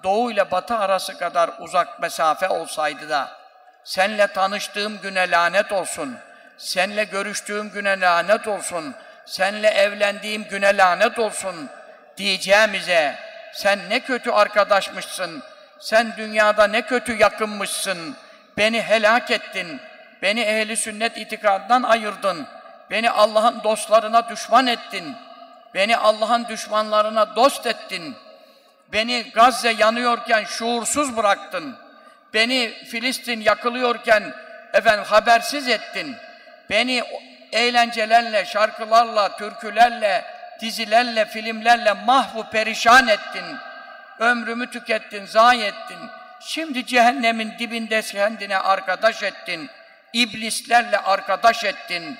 doğu 0.04 0.32
ile 0.32 0.52
batı 0.52 0.78
arası 0.78 1.18
kadar 1.18 1.50
uzak 1.60 2.00
mesafe 2.00 2.50
olsaydı 2.50 3.10
da 3.10 3.30
senle 3.84 4.28
tanıştığım 4.28 5.02
güne 5.02 5.32
lanet 5.32 5.72
olsun.'' 5.72 6.31
Senle 6.58 7.04
görüştüğüm 7.04 7.70
güne 7.70 8.00
lanet 8.00 8.48
olsun. 8.48 8.96
Senle 9.26 9.68
evlendiğim 9.68 10.44
güne 10.44 10.78
lanet 10.78 11.20
olsun 11.20 11.70
diyeceğimize 12.18 13.16
sen 13.54 13.80
ne 13.90 14.00
kötü 14.00 14.32
arkadaşmışsın. 14.32 15.44
Sen 15.80 16.14
dünyada 16.18 16.68
ne 16.68 16.82
kötü 16.82 17.18
yakınmışsın. 17.18 18.16
Beni 18.58 18.82
helak 18.82 19.32
ettin. 19.32 19.82
Beni 20.22 20.42
ehli 20.42 20.78
sünnet 20.78 21.18
itikadından 21.18 21.84
ayırdın. 21.84 22.48
Beni 22.92 23.12
Allah'ın 23.12 23.64
dostlarına 23.64 24.30
düşman 24.30 24.68
ettin. 24.68 25.16
Beni 25.74 25.98
Allah'ın 25.98 26.48
düşmanlarına 26.48 27.36
dost 27.36 27.66
ettin. 27.66 28.16
Beni 28.94 29.32
Gazze 29.34 29.72
yanıyorken 29.72 30.44
şuursuz 30.44 31.18
bıraktın. 31.18 31.78
Beni 32.34 32.74
Filistin 32.92 33.42
yakılıyorken 33.42 34.34
efendim 34.74 35.04
habersiz 35.04 35.68
ettin. 35.68 36.16
Beni 36.72 37.04
eğlencelerle, 37.52 38.46
şarkılarla, 38.46 39.38
türkülerle, 39.38 40.26
dizilerle, 40.62 41.26
filmlerle 41.26 41.94
mahvu 41.94 42.50
perişan 42.50 43.08
ettin. 43.08 43.46
Ömrümü 44.20 44.72
tükettin, 44.72 45.26
zayi 45.26 45.64
ettin. 45.64 45.98
Şimdi 46.42 46.86
cehennemin 46.86 47.54
dibinde 47.60 48.02
kendine 48.02 48.58
arkadaş 48.58 49.24
ettin. 49.24 49.70
İblislerle 50.14 50.98
arkadaş 50.98 51.64
ettin. 51.64 52.18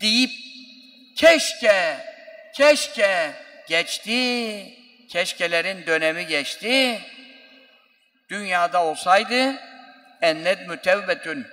Deyip 0.00 0.30
keşke, 1.16 1.96
keşke 2.54 3.30
geçti. 3.68 4.72
Keşkelerin 5.08 5.86
dönemi 5.86 6.26
geçti. 6.26 7.00
Dünyada 8.28 8.84
olsaydı 8.84 9.54
enned 10.22 10.68
mütevbetün 10.68 11.46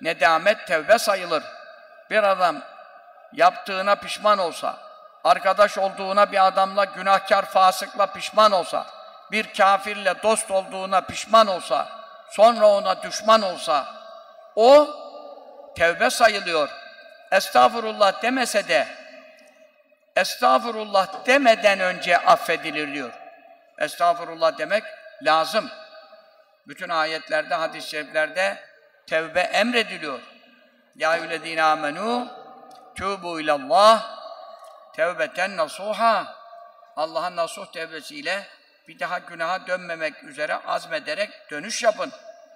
nedamet 0.00 0.66
tevbe 0.66 0.98
sayılır. 0.98 1.42
Bir 2.10 2.22
adam 2.22 2.62
yaptığına 3.32 3.94
pişman 3.94 4.38
olsa, 4.38 4.76
arkadaş 5.24 5.78
olduğuna 5.78 6.32
bir 6.32 6.46
adamla 6.46 6.84
günahkar 6.84 7.44
fasıkla 7.44 8.06
pişman 8.06 8.52
olsa, 8.52 8.86
bir 9.30 9.54
kafirle 9.54 10.22
dost 10.22 10.50
olduğuna 10.50 11.00
pişman 11.00 11.46
olsa, 11.46 11.88
sonra 12.30 12.66
ona 12.66 13.02
düşman 13.02 13.42
olsa, 13.42 13.86
o 14.56 14.88
tevbe 15.76 16.10
sayılıyor. 16.10 16.68
Estağfurullah 17.32 18.22
demese 18.22 18.68
de, 18.68 18.88
estağfurullah 20.16 21.26
demeden 21.26 21.80
önce 21.80 22.18
affedilir 22.18 22.94
diyor. 22.94 23.12
Estağfurullah 23.78 24.58
demek 24.58 24.84
lazım. 25.22 25.70
Bütün 26.68 26.88
ayetlerde, 26.88 27.54
hadis-i 27.54 27.90
şeriflerde 27.90 28.58
tevbe 29.06 29.40
emrediliyor. 29.40 30.20
Ya 30.96 31.16
eyyühellezine 31.16 31.62
amenu 31.62 32.28
tubu 32.94 33.40
ilallah 33.40 34.18
tevbeten 34.92 35.56
nasuha 35.56 36.36
Allah'ın 36.96 37.36
nasuh 37.36 37.66
tevbesiyle 37.66 38.46
bir 38.88 38.98
daha 38.98 39.18
günaha 39.18 39.66
dönmemek 39.66 40.24
üzere 40.24 40.54
azmederek 40.54 41.50
dönüş 41.50 41.82
yapın. 41.82 42.12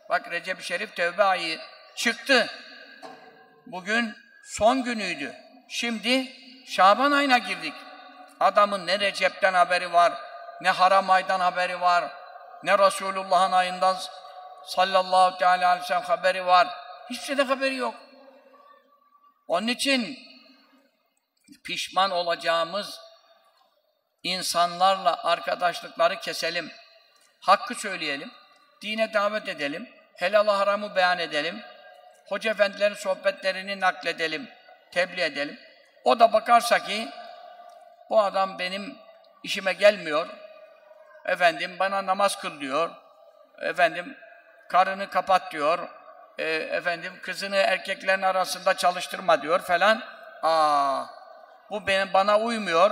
Bak 0.08 0.30
Recep-i 0.30 0.64
Şerif 0.64 0.96
tevbe 0.96 1.24
ayı 1.24 1.60
çıktı. 1.94 2.50
Bugün 3.66 4.16
son 4.44 4.82
günüydü. 4.82 5.34
Şimdi 5.68 6.32
Şaban 6.66 7.12
ayına 7.12 7.38
girdik. 7.38 7.74
Adamın 8.40 8.86
ne 8.86 9.00
Recep'ten 9.00 9.54
haberi 9.54 9.92
var, 9.92 10.12
ne 10.60 10.70
haram 10.70 11.10
aydan 11.10 11.40
haberi 11.40 11.80
var, 11.80 12.04
ne 12.62 12.78
Resulullah'ın 12.78 13.52
ayından 13.52 13.96
sallallahu 14.64 15.38
teala 15.38 15.68
aleyhi 15.68 15.82
ve 15.82 15.86
sellem 15.86 16.02
haberi 16.02 16.46
var. 16.46 16.68
Hiçbir 17.10 17.24
şeyde 17.24 17.42
haberi 17.42 17.74
yok. 17.74 17.94
Onun 19.50 19.66
için 19.66 20.18
pişman 21.64 22.10
olacağımız 22.10 23.00
insanlarla 24.22 25.24
arkadaşlıkları 25.24 26.20
keselim. 26.20 26.72
Hakkı 27.40 27.74
söyleyelim. 27.74 28.30
Dine 28.82 29.14
davet 29.14 29.48
edelim. 29.48 29.88
Helal 30.16 30.46
haramı 30.46 30.96
beyan 30.96 31.18
edelim. 31.18 31.62
Hoca 32.28 32.50
efendilerin 32.50 32.94
sohbetlerini 32.94 33.80
nakledelim. 33.80 34.48
Tebliğ 34.92 35.22
edelim. 35.22 35.58
O 36.04 36.20
da 36.20 36.32
bakarsa 36.32 36.78
ki 36.78 37.08
bu 38.10 38.20
adam 38.20 38.58
benim 38.58 38.98
işime 39.42 39.72
gelmiyor. 39.72 40.28
Efendim 41.24 41.76
bana 41.78 42.06
namaz 42.06 42.40
kıl 42.40 42.60
diyor. 42.60 42.90
Efendim 43.62 44.16
karını 44.68 45.10
kapat 45.10 45.52
diyor. 45.52 45.99
E, 46.40 46.54
efendim 46.54 47.12
kızını 47.22 47.56
erkeklerin 47.56 48.22
arasında 48.22 48.74
çalıştırma 48.76 49.42
diyor 49.42 49.60
falan. 49.60 50.02
Aa, 50.42 51.04
bu 51.70 51.86
benim 51.86 52.12
bana 52.12 52.38
uymuyor. 52.38 52.90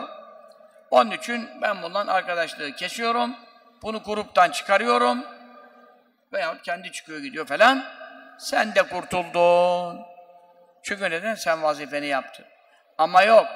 Onun 0.91 1.11
için 1.11 1.51
ben 1.63 1.83
bundan 1.83 2.07
arkadaşlığı 2.07 2.73
kesiyorum. 2.73 3.37
Bunu 3.83 4.03
gruptan 4.03 4.51
çıkarıyorum. 4.51 5.25
Veyahut 6.33 6.63
kendi 6.63 6.93
çıkıyor 6.93 7.19
gidiyor 7.19 7.47
falan. 7.47 7.85
Sen 8.39 8.75
de 8.75 8.83
kurtuldun. 8.83 10.01
Çünkü 10.83 11.11
neden? 11.11 11.35
Sen 11.35 11.63
vazifeni 11.63 12.07
yaptın. 12.07 12.47
Ama 12.99 13.23
yok. 13.23 13.47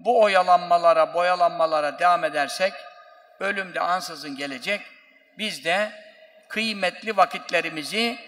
Bu 0.00 0.22
oyalanmalara, 0.22 1.14
boyalanmalara 1.14 1.98
devam 1.98 2.24
edersek 2.24 2.72
ölüm 3.40 3.74
de 3.74 3.80
ansızın 3.80 4.36
gelecek. 4.36 4.80
Biz 5.38 5.64
de 5.64 5.92
kıymetli 6.48 7.16
vakitlerimizi 7.16 8.27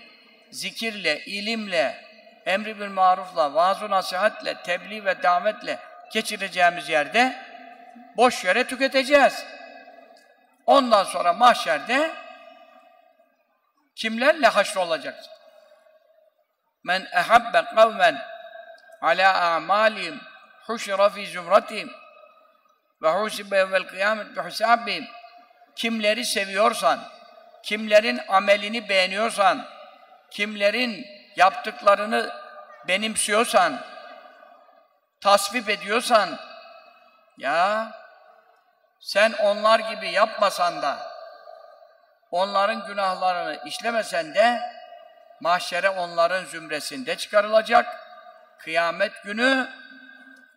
zikirle, 0.50 1.24
ilimle, 1.24 2.04
emri 2.46 2.80
bil 2.80 2.88
marufla, 2.88 3.54
vaaz 3.54 3.82
nasihatle, 3.82 4.54
tebliğ 4.62 5.04
ve 5.04 5.22
davetle 5.22 5.78
geçireceğimiz 6.12 6.88
yerde 6.88 7.36
boş 8.16 8.44
yere 8.44 8.64
tüketeceğiz. 8.64 9.44
Ondan 10.66 11.04
sonra 11.04 11.32
mahşerde 11.32 12.10
kimlerle 13.96 14.46
haşrolacağız? 14.46 15.30
Men 16.84 17.06
ehabbe 17.12 17.64
kavmen 17.74 18.22
ala 19.02 19.40
a'malihim 19.40 20.20
huşra 20.66 21.08
fi 21.08 21.26
zümratihim 21.26 21.90
ve 23.02 23.08
husibe 23.10 23.56
evvel 23.56 23.82
kıyamet 23.82 24.36
bi 24.36 24.40
husabihim 24.40 25.06
kimleri 25.76 26.24
seviyorsan, 26.24 27.00
kimlerin 27.62 28.20
amelini 28.28 28.88
beğeniyorsan, 28.88 29.66
kimlerin 30.30 31.06
yaptıklarını 31.36 32.32
benimsiyorsan, 32.88 33.80
tasvip 35.20 35.68
ediyorsan, 35.68 36.38
Ya 37.38 37.92
sen 39.00 39.32
onlar 39.32 39.78
gibi 39.78 40.10
yapmasan 40.10 40.82
da 40.82 41.10
onların 42.30 42.86
günahlarını 42.86 43.62
işlemesen 43.66 44.34
de 44.34 44.60
mahşere 45.40 45.88
onların 45.88 46.44
zümresinde 46.44 47.16
çıkarılacak. 47.16 47.86
Kıyamet 48.58 49.12
günü 49.24 49.68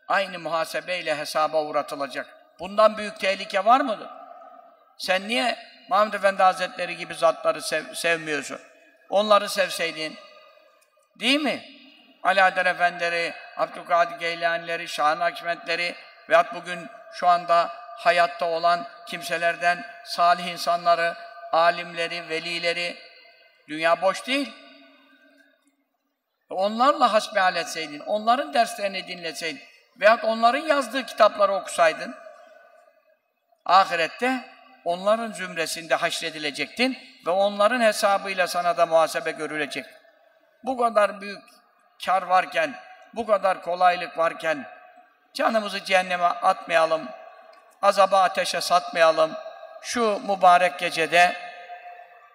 aynı 0.07 0.39
muhasebeyle 0.39 1.17
hesaba 1.17 1.63
uğratılacak. 1.63 2.27
Bundan 2.59 2.97
büyük 2.97 3.19
tehlike 3.19 3.65
var 3.65 3.81
mıdır? 3.81 4.09
Sen 4.97 5.27
niye 5.27 5.57
Mahmud 5.89 6.13
Efendi 6.13 6.43
Hazretleri 6.43 6.97
gibi 6.97 7.15
zatları 7.15 7.61
sev 7.61 7.93
sevmiyorsun? 7.93 8.59
Onları 9.13 9.49
sevseydin, 9.49 10.17
değil 11.19 11.39
mi? 11.39 11.63
Alaeddin 12.23 12.65
Efendileri, 12.65 13.33
Abdülkadir 13.57 14.19
Geylanileri, 14.19 14.87
Şahin 14.87 15.19
Hakmetleri 15.19 15.95
veyahut 16.29 16.53
bugün 16.53 16.87
şu 17.13 17.27
anda 17.27 17.69
hayatta 17.97 18.45
olan 18.45 18.87
kimselerden 19.07 19.85
salih 20.05 20.45
insanları, 20.45 21.15
alimleri, 21.51 22.29
velileri, 22.29 22.97
dünya 23.67 24.01
boş 24.01 24.27
değil. 24.27 24.53
Onlarla 26.49 27.13
hasbihal 27.13 27.55
etseydin, 27.55 27.99
onların 27.99 28.53
derslerini 28.53 29.07
dinleseydin 29.07 29.61
veyahut 29.99 30.23
onların 30.23 30.67
yazdığı 30.67 31.05
kitapları 31.05 31.53
okusaydın, 31.53 32.15
ahirette 33.65 34.52
onların 34.85 35.31
zümresinde 35.31 35.95
haşredilecektin 35.95 36.97
ve 37.25 37.31
onların 37.31 37.81
hesabıyla 37.81 38.47
sana 38.47 38.77
da 38.77 38.85
muhasebe 38.85 39.31
görülecek. 39.31 39.85
Bu 40.63 40.77
kadar 40.77 41.21
büyük 41.21 41.43
kar 42.05 42.21
varken, 42.21 42.75
bu 43.13 43.25
kadar 43.25 43.61
kolaylık 43.61 44.17
varken 44.17 44.65
canımızı 45.33 45.83
cehenneme 45.83 46.25
atmayalım, 46.25 47.09
azaba 47.81 48.21
ateşe 48.21 48.61
satmayalım. 48.61 49.31
Şu 49.81 50.19
mübarek 50.27 50.79
gecede 50.79 51.35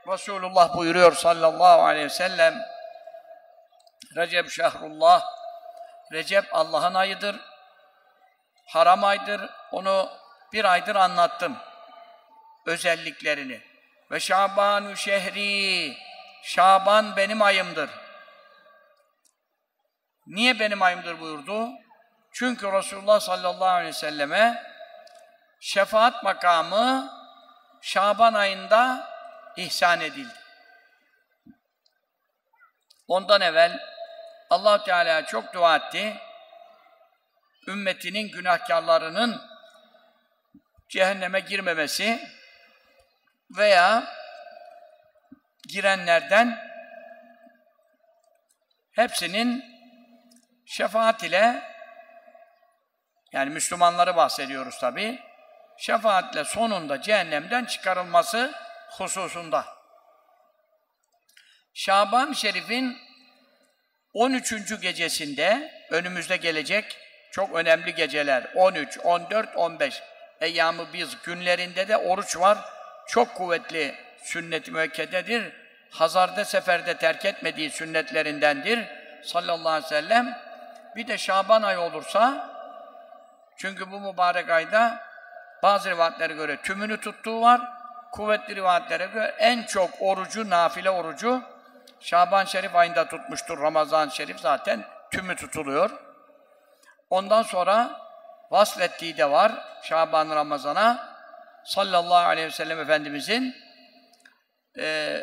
Resulullah 0.09 0.77
buyuruyor 0.77 1.13
sallallahu 1.13 1.83
aleyhi 1.83 2.05
ve 2.05 2.11
sellem 2.11 2.55
Recep 4.17 4.51
şehrullah 4.51 5.23
Recep 6.13 6.45
Allah'ın 6.53 6.95
ayıdır. 6.95 7.41
Haram 8.67 9.05
aydır. 9.05 9.51
Onu 9.73 10.11
bir 10.53 10.65
aydır 10.65 10.97
anlattım. 10.97 11.57
Özelliklerini. 12.69 13.61
Ve 14.11 14.21
Şabanü 14.21 14.97
şehri 14.97 15.97
Şaban 16.43 17.17
benim 17.17 17.43
ayımdır. 17.43 17.91
Niye 20.27 20.61
benim 20.61 20.83
ayımdır 20.83 21.21
buyurdu? 21.21 21.69
Çünkü 22.33 22.73
Resulullah 22.73 23.21
sallallahu 23.21 23.69
aleyhi 23.69 23.89
ve 23.89 23.99
selleme 23.99 24.65
şefaat 25.61 26.25
makamı 26.25 27.13
Şaban 27.83 28.35
ayında 28.35 29.11
ihsan 29.57 30.01
edildi. 30.01 30.35
Ondan 33.09 33.41
evvel 33.41 33.81
allah 34.51 34.85
Teala 34.85 35.27
çok 35.27 35.55
dua 35.55 35.77
etti. 35.77 36.17
Ümmetinin 37.69 38.31
günahkarlarının 38.31 39.43
cehenneme 40.89 41.41
girmemesi 41.41 42.38
veya 43.51 44.15
girenlerden 45.69 46.71
hepsinin 48.93 49.65
şefaat 50.67 51.23
ile 51.23 51.63
yani 53.33 53.51
Müslümanları 53.51 54.17
bahsediyoruz 54.17 54.79
tabi 54.79 55.19
şefaatle 55.79 56.45
sonunda 56.45 57.03
cehennemden 57.03 57.65
çıkarılması 57.65 58.55
hususunda. 58.91 59.65
Şaban 61.75 62.33
Şerif'in 62.33 62.99
13. 64.15 64.81
gecesinde 64.81 65.73
önümüzde 65.91 66.37
gelecek 66.37 66.99
çok 67.33 67.55
önemli 67.55 67.95
geceler 67.95 68.53
13, 68.55 68.99
14, 68.99 69.57
15 69.57 70.03
eyyamı 70.41 70.93
biz 70.93 71.23
günlerinde 71.23 71.89
de 71.89 71.97
oruç 71.97 72.37
var. 72.37 72.78
Çok 73.09 73.35
kuvvetli 73.35 73.95
sünnet-i 74.23 74.71
müekkededir. 74.71 75.53
Hazarda 75.91 76.45
seferde 76.45 76.97
terk 76.97 77.25
etmediği 77.25 77.71
sünnetlerindendir 77.71 78.87
sallallahu 79.23 79.69
aleyhi 79.69 79.85
ve 79.85 79.89
sellem. 79.89 80.39
Bir 80.97 81.09
de 81.09 81.19
Şaban 81.19 81.63
ayı 81.63 81.81
olursa 81.81 82.51
çünkü 83.57 83.91
bu 83.91 84.01
mübarek 84.01 84.51
ayda 84.51 85.01
bazı 85.63 85.91
rivayetlere 85.91 86.33
göre 86.35 86.57
tümünü 86.63 87.01
tuttuğu 87.01 87.41
var. 87.41 87.61
Kuvvetli 88.13 88.57
rivayetlere 88.57 89.07
göre 89.07 89.35
en 89.39 89.63
çok 89.63 89.91
orucu, 90.01 90.51
nafile 90.51 90.91
orucu 90.91 91.43
Şaban 92.01 92.45
Şerif 92.45 92.77
ayında 92.77 93.09
tutmuştur. 93.09 93.63
Ramazan 93.63 94.09
Şerif 94.09 94.41
zaten 94.41 94.85
tümü 95.11 95.37
tutuluyor. 95.37 95.91
Ondan 97.11 97.43
sonra 97.43 98.01
vaslettiği 98.51 99.17
de 99.17 99.31
var 99.31 99.53
Şaban 99.83 100.31
Ramazan'a 100.31 101.08
sallallahu 101.69 102.29
aleyhi 102.29 102.47
ve 102.47 102.53
sellem 102.53 102.81
Efendimizin 102.81 103.57
e, 104.79 105.21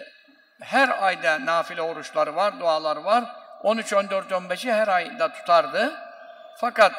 her 0.61 1.03
ayda 1.03 1.45
nafile 1.45 1.81
oruçları 1.81 2.35
var, 2.35 2.59
duaları 2.59 3.05
var. 3.05 3.23
13, 3.63 3.93
14, 3.93 4.31
15'i 4.31 4.71
her 4.71 4.87
ayda 4.87 5.33
tutardı. 5.33 5.93
Fakat 6.57 6.93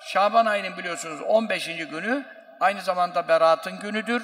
Şaban 0.00 0.46
ayının 0.46 0.78
biliyorsunuz 0.78 1.20
15. 1.22 1.66
günü 1.66 2.24
aynı 2.60 2.80
zamanda 2.80 3.28
Berat'ın 3.28 3.78
günüdür. 3.78 4.22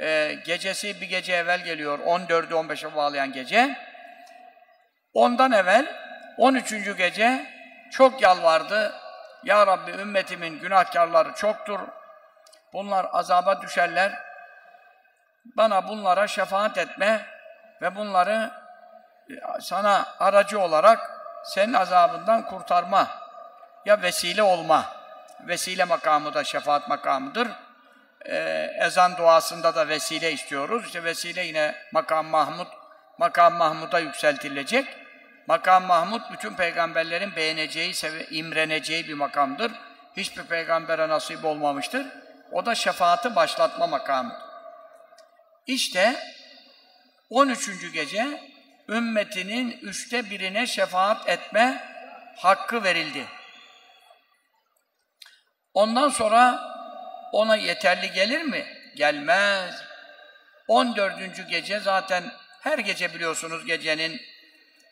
E, 0.00 0.34
gecesi 0.46 1.00
bir 1.00 1.06
gece 1.06 1.32
evvel 1.32 1.64
geliyor. 1.64 1.98
14'ü 1.98 2.52
15'e 2.52 2.96
bağlayan 2.96 3.32
gece. 3.32 3.76
Ondan 5.14 5.52
evvel 5.52 5.86
13. 6.36 6.96
gece 6.96 7.46
çok 7.90 8.22
yalvardı. 8.22 8.92
Ya 9.44 9.66
Rabbi 9.66 9.90
ümmetimin 9.90 10.58
günahkarları 10.58 11.34
çoktur. 11.34 11.80
Bunlar 12.72 13.06
azaba 13.12 13.62
düşerler. 13.62 14.12
Bana 15.44 15.88
bunlara 15.88 16.26
şefaat 16.26 16.78
etme 16.78 17.26
ve 17.82 17.96
bunları 17.96 18.50
e, 19.30 19.34
sana 19.60 20.06
aracı 20.18 20.60
olarak 20.60 21.10
senin 21.44 21.72
azabından 21.72 22.46
kurtarma 22.46 23.08
ya 23.84 24.02
vesile 24.02 24.42
olma. 24.42 24.84
Vesile 25.40 25.84
makamı 25.84 26.34
da 26.34 26.44
şefaat 26.44 26.88
makamıdır. 26.88 27.48
Ee, 28.26 28.70
ezan 28.80 29.16
duasında 29.16 29.74
da 29.74 29.88
vesile 29.88 30.32
istiyoruz. 30.32 30.86
İşte 30.86 31.04
vesile 31.04 31.42
yine 31.46 31.74
makam 31.92 32.26
Mahmud, 32.26 32.66
makam 33.18 33.54
Mahmud'a 33.54 33.98
yükseltilecek. 33.98 34.86
Makam 35.46 35.84
Mahmud 35.84 36.20
bütün 36.32 36.54
peygamberlerin 36.54 37.36
beğeneceği, 37.36 37.94
imreneceği 38.30 39.08
bir 39.08 39.14
makamdır. 39.14 39.72
Hiçbir 40.16 40.42
peygambere 40.42 41.08
nasip 41.08 41.44
olmamıştır. 41.44 42.06
O 42.52 42.66
da 42.66 42.74
şefaati 42.74 43.36
başlatma 43.36 43.86
makamı. 43.86 44.38
İşte 45.66 46.16
13. 47.30 47.92
gece 47.92 48.52
ümmetinin 48.88 49.70
üçte 49.70 50.30
birine 50.30 50.66
şefaat 50.66 51.28
etme 51.28 51.88
hakkı 52.36 52.84
verildi. 52.84 53.26
Ondan 55.74 56.08
sonra 56.08 56.72
ona 57.32 57.56
yeterli 57.56 58.12
gelir 58.12 58.42
mi? 58.42 58.66
Gelmez. 58.96 59.82
14. 60.68 61.48
gece 61.48 61.80
zaten 61.80 62.32
her 62.60 62.78
gece 62.78 63.14
biliyorsunuz 63.14 63.66
gecenin 63.66 64.20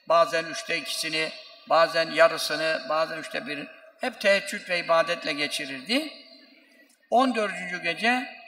bazen 0.09 0.45
üçte 0.45 0.78
ikisini, 0.78 1.32
bazen 1.69 2.11
yarısını, 2.11 2.87
bazen 2.89 3.19
üçte 3.19 3.47
birini 3.47 3.69
hep 4.01 4.20
teheccüd 4.20 4.69
ve 4.69 4.78
ibadetle 4.78 5.32
geçirirdi. 5.32 6.12
14. 7.11 7.82
gece 7.82 8.41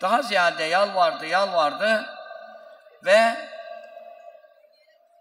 daha 0.00 0.22
ziyade 0.22 0.64
yalvardı, 0.64 1.26
yalvardı 1.26 2.06
ve 3.04 3.36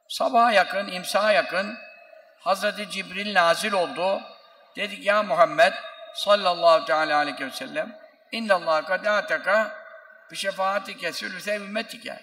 sabaha 0.07 0.51
yakın, 0.51 0.87
imsaha 0.87 1.31
yakın 1.31 1.77
Hazreti 2.39 2.89
Cibril 2.89 3.33
nazil 3.33 3.73
oldu. 3.73 4.21
Dedik 4.75 5.05
ya 5.05 5.23
Muhammed 5.23 5.73
sallallahu 6.13 6.85
teala 6.85 7.17
aleyhi 7.17 7.45
ve 7.45 7.51
sellem 7.51 7.99
innallâhe 8.31 8.85
kad 8.85 9.05
âteka 9.05 9.71
bi 10.31 10.35
şefaatike 10.35 11.13
sülüse 11.13 11.55
ümmetike 11.55 12.19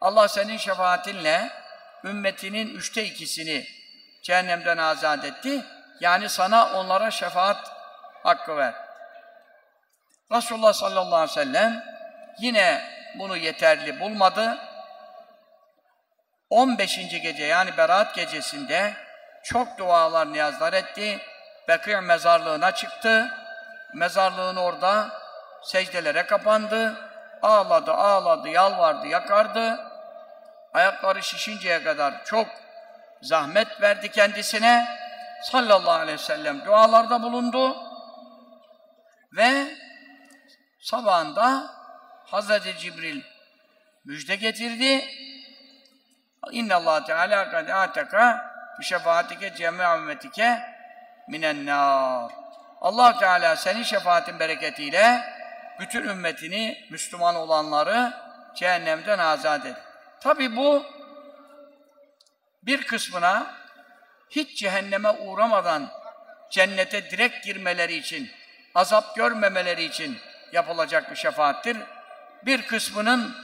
Allah 0.00 0.28
senin 0.28 0.56
şefaatinle 0.56 1.50
ümmetinin 2.04 2.74
üçte 2.74 3.04
ikisini 3.04 3.66
cehennemden 4.22 4.78
azat 4.78 5.24
etti. 5.24 5.64
Yani 6.00 6.28
sana 6.28 6.72
onlara 6.72 7.10
şefaat 7.10 7.72
hakkı 8.22 8.56
ver. 8.56 8.85
Resulullah 10.32 10.72
sallallahu 10.72 11.16
aleyhi 11.16 11.30
ve 11.30 11.44
sellem 11.44 11.84
yine 12.38 12.82
bunu 13.18 13.36
yeterli 13.36 14.00
bulmadı. 14.00 14.58
15. 16.50 16.96
gece 17.22 17.44
yani 17.44 17.76
Berat 17.76 18.14
gecesinde 18.14 18.92
çok 19.44 19.78
dualar, 19.78 20.32
niyazlar 20.32 20.72
etti. 20.72 21.18
Bekir 21.68 21.98
mezarlığına 21.98 22.72
çıktı. 22.72 23.30
mezarlığın 23.94 24.56
orada 24.56 25.08
secdelere 25.62 26.26
kapandı. 26.26 26.96
Ağladı, 27.42 27.92
ağladı, 27.92 28.48
yalvardı, 28.48 29.06
yakardı. 29.06 29.80
Ayakları 30.74 31.22
şişinceye 31.22 31.82
kadar 31.82 32.24
çok 32.24 32.46
zahmet 33.22 33.82
verdi 33.82 34.10
kendisine. 34.10 34.98
Sallallahu 35.42 35.90
aleyhi 35.90 36.18
ve 36.18 36.22
sellem 36.22 36.64
dualarda 36.64 37.22
bulundu. 37.22 37.76
Ve 39.32 39.66
sabahında 40.86 41.74
Hazreti 42.24 42.78
Cibril 42.78 43.22
müjde 44.04 44.36
getirdi. 44.36 45.04
İnna 46.50 46.76
Allah 46.76 47.04
Teala 47.04 47.50
kad 47.50 47.68
ataka 47.68 48.54
bi 48.80 48.84
şefaatike 48.84 49.54
cemi'a 49.54 49.98
ümmetike 49.98 50.60
minen 51.28 51.66
nar. 51.66 52.32
Allah 52.80 53.18
Teala 53.18 53.56
senin 53.56 53.82
şefaatin 53.82 54.38
bereketiyle 54.38 55.20
bütün 55.80 56.08
ümmetini, 56.08 56.86
Müslüman 56.90 57.34
olanları 57.34 58.12
cehennemden 58.56 59.18
azat 59.18 59.66
et. 59.66 59.76
Tabi 60.20 60.56
bu 60.56 60.86
bir 62.62 62.86
kısmına 62.86 63.54
hiç 64.30 64.58
cehenneme 64.58 65.10
uğramadan 65.10 65.88
cennete 66.50 67.10
direkt 67.10 67.44
girmeleri 67.44 67.94
için, 67.94 68.30
azap 68.74 69.16
görmemeleri 69.16 69.84
için 69.84 70.18
yapılacak 70.52 71.10
bir 71.10 71.16
şefaattir. 71.16 71.76
Bir 72.42 72.66
kısmının 72.66 73.36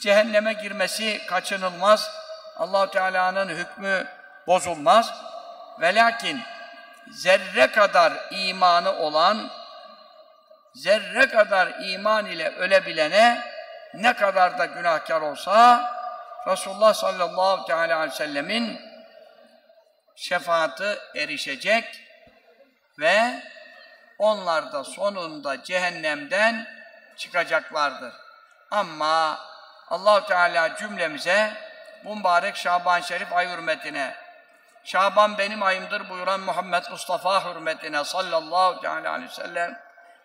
cehenneme 0.00 0.52
girmesi 0.52 1.26
kaçınılmaz. 1.26 2.10
allah 2.56 2.90
Teala'nın 2.90 3.48
hükmü 3.48 4.06
bozulmaz. 4.46 5.14
Ve 5.80 5.94
zerre 7.10 7.66
kadar 7.66 8.12
imanı 8.30 8.92
olan, 8.92 9.50
zerre 10.74 11.28
kadar 11.28 11.68
iman 11.80 12.26
ile 12.26 12.48
ölebilene 12.50 13.44
ne 13.94 14.12
kadar 14.12 14.58
da 14.58 14.64
günahkar 14.66 15.20
olsa 15.20 15.90
Resulullah 16.46 16.94
sallallahu 16.94 17.66
teala 17.66 17.96
aleyhi 17.96 18.10
ve 18.10 18.16
sellemin 18.16 18.80
şefaati 20.16 20.98
erişecek 21.16 21.84
ve 22.98 23.42
onlar 24.18 24.72
da 24.72 24.84
sonunda 24.84 25.62
cehennemden 25.62 26.66
çıkacaklardır. 27.16 28.12
Ama 28.70 29.38
allah 29.90 30.26
Teala 30.26 30.76
cümlemize 30.76 31.52
bu 32.04 32.16
mübarek 32.16 32.56
Şaban 32.56 33.00
Şerif 33.00 33.32
ay 33.32 33.48
hürmetine 33.48 34.24
Şaban 34.84 35.38
benim 35.38 35.62
ayımdır 35.62 36.08
buyuran 36.08 36.40
Muhammed 36.40 36.84
Mustafa 36.90 37.44
hürmetine 37.44 38.04
sallallahu 38.04 38.80
teala 38.80 39.10
aleyhi 39.10 39.30
ve 39.30 39.34
sellem 39.34 39.80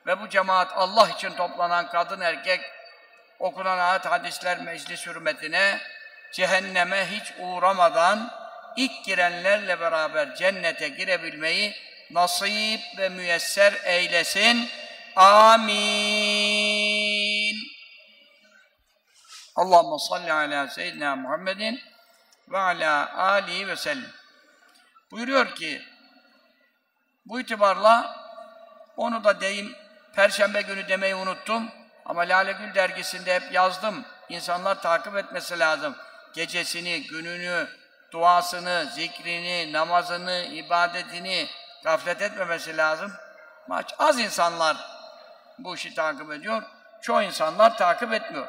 ve 0.08 0.22
bu 0.22 0.30
cemaat 0.30 0.72
Allah 0.76 1.10
için 1.10 1.32
toplanan 1.32 1.88
kadın 1.88 2.22
erkek 2.22 2.62
okunan 3.40 3.78
ayet 3.78 4.06
hadisler 4.06 4.62
meclis 4.62 5.08
hürmetine 5.08 5.80
cehenneme 6.32 7.06
hiç 7.12 7.34
uğramadan 7.40 8.32
ilk 8.76 9.06
girenlerle 9.06 9.80
beraber 9.80 10.36
cennete 10.36 10.90
girebilmeyi 10.90 11.76
nasip 12.12 12.82
ve 12.98 13.10
müyesser 13.10 13.74
eylesin. 13.84 14.70
Amin. 15.16 16.80
Allahumme 19.56 20.00
salli 20.10 20.34
ala 20.34 20.68
seyyidina 20.68 21.16
Muhammedin 21.16 21.82
ve 22.50 22.58
ala 22.58 23.18
alihi 23.18 23.68
ve 23.68 23.76
sellem. 23.76 24.12
Buyuruyor 25.12 25.56
ki 25.56 25.82
bu 27.26 27.40
itibarla 27.40 28.16
onu 28.98 29.24
da 29.24 29.42
deyim 29.42 29.76
Perşembe 30.16 30.62
günü 30.62 30.88
demeyi 30.88 31.16
unuttum. 31.16 31.70
Ama 32.06 32.22
Lale 32.22 32.52
Gül 32.52 32.76
dergisinde 32.76 33.36
hep 33.36 33.52
yazdım. 33.52 34.06
İnsanlar 34.30 34.82
takip 34.82 35.18
etmesi 35.18 35.60
lazım. 35.60 35.96
Gecesini, 36.34 37.04
gününü, 37.04 37.68
duasını, 38.12 38.92
zikrini, 38.96 39.74
namazını, 39.74 40.44
ibadetini 40.44 41.48
gaflet 41.84 42.22
etmemesi 42.22 42.78
lazım. 42.78 43.14
Maç 43.68 43.94
az 44.00 44.20
insanlar 44.20 44.78
bu 45.58 45.76
işi 45.76 45.96
takip 45.96 46.32
ediyor. 46.32 46.64
Çoğu 47.02 47.22
insanlar 47.22 47.78
takip 47.78 48.14
etmiyor. 48.14 48.48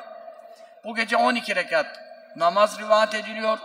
Bu 0.85 0.95
gece 0.95 1.17
12 1.17 1.57
rekat 1.57 2.01
namaz 2.37 2.79
rivayet 2.79 3.15
ediliyor. 3.15 3.59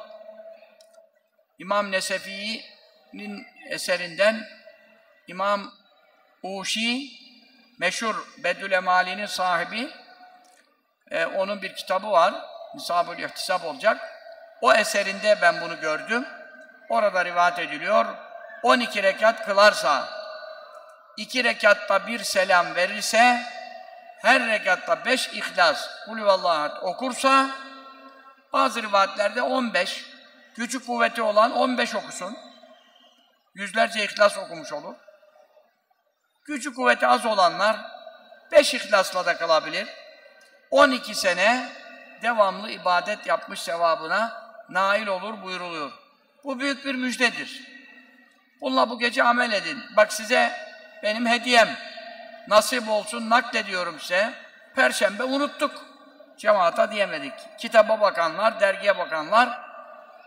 İmam 1.60 1.92
Nesefi'nin 1.92 3.48
eserinden 3.70 4.48
İmam 5.28 5.74
Uşi 6.44 7.10
meşhur 7.80 8.16
Bedül 8.38 8.72
Emali'nin 8.72 9.26
sahibi 9.26 9.90
e, 11.12 11.26
onun 11.26 11.62
bir 11.62 11.76
kitabı 11.76 12.12
var. 12.12 12.34
Nisab-ül 12.76 13.20
İhtisab 13.20 13.64
olacak. 13.64 13.98
O 14.62 14.74
eserinde 14.74 15.38
ben 15.42 15.62
bunu 15.62 15.80
gördüm. 15.80 16.26
Orada 16.90 17.26
rivayet 17.26 17.60
ediliyor. 17.60 18.25
12 18.66 19.04
rekat 19.04 19.46
kılarsa, 19.46 20.10
2 21.18 21.44
rekatta 21.44 22.08
bir 22.08 22.20
selam 22.20 22.76
verirse, 22.76 23.44
her 24.22 24.48
rekatta 24.48 25.06
5 25.06 25.28
ihlas, 25.28 25.90
Kulüvallahu 26.06 26.88
okursa, 26.88 27.50
bazı 28.54 28.84
rivayetlerde 28.84 29.42
15, 29.42 30.06
küçük 30.56 30.86
kuvveti 30.86 31.22
olan 31.22 31.52
15 31.52 31.96
okusun. 31.96 32.38
Yüzlerce 33.56 34.04
ihlas 34.04 34.38
okumuş 34.38 34.74
olur. 34.74 34.96
Gücü 36.46 36.74
kuvveti 36.74 37.08
az 37.08 37.26
olanlar 37.26 37.78
beş 38.52 38.74
ihlasla 38.74 39.26
da 39.26 39.38
kalabilir. 39.38 39.88
12 40.72 41.16
sene 41.16 41.70
devamlı 42.22 42.72
ibadet 42.72 43.28
yapmış 43.28 43.62
sevabına 43.62 44.52
nail 44.70 45.08
olur 45.08 45.44
buyuruluyor. 45.44 45.92
Bu 46.44 46.60
büyük 46.60 46.86
bir 46.86 46.96
müjdedir. 46.96 47.75
Bununla 48.62 48.90
bu 48.90 49.00
gece 49.00 49.24
amel 49.24 49.52
edin. 49.52 49.84
Bak 49.98 50.14
size 50.14 50.52
benim 51.04 51.26
hediyem. 51.26 51.70
Nasip 52.48 52.90
olsun 52.90 53.30
naklediyorum 53.30 54.00
size. 54.00 54.34
Perşembe 54.76 55.24
unuttuk. 55.24 55.86
Cemaata 56.38 56.92
diyemedik. 56.92 57.34
Kitaba 57.60 58.02
bakanlar, 58.02 58.60
dergiye 58.60 58.98
bakanlar 58.98 59.66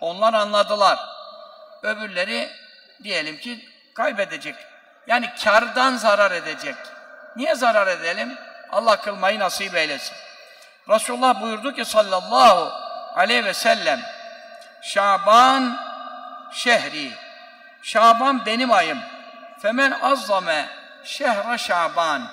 onlar 0.00 0.34
anladılar. 0.34 0.98
Öbürleri 1.82 2.48
diyelim 3.02 3.38
ki 3.38 3.68
kaybedecek. 3.94 4.55
Yani 5.06 5.30
kardan 5.44 5.96
zarar 5.96 6.30
edecek. 6.30 6.74
Niye 7.36 7.55
zarar 7.55 7.86
edelim? 7.86 8.38
Allah 8.70 9.00
kılmayı 9.00 9.38
nasip 9.38 9.74
eylesin. 9.74 10.16
Resulullah 10.88 11.40
buyurdu 11.40 11.72
ki 11.72 11.84
sallallahu 11.84 12.72
aleyhi 13.14 13.44
ve 13.44 13.55
sellem 13.55 14.00
Şaban 14.82 15.76
şehri 16.52 17.12
Şaban 17.82 18.46
benim 18.46 18.72
ayım. 18.72 18.98
Femen 19.62 19.90
azzame 19.90 20.68
şehra 21.05 21.59
Şaban 21.59 22.30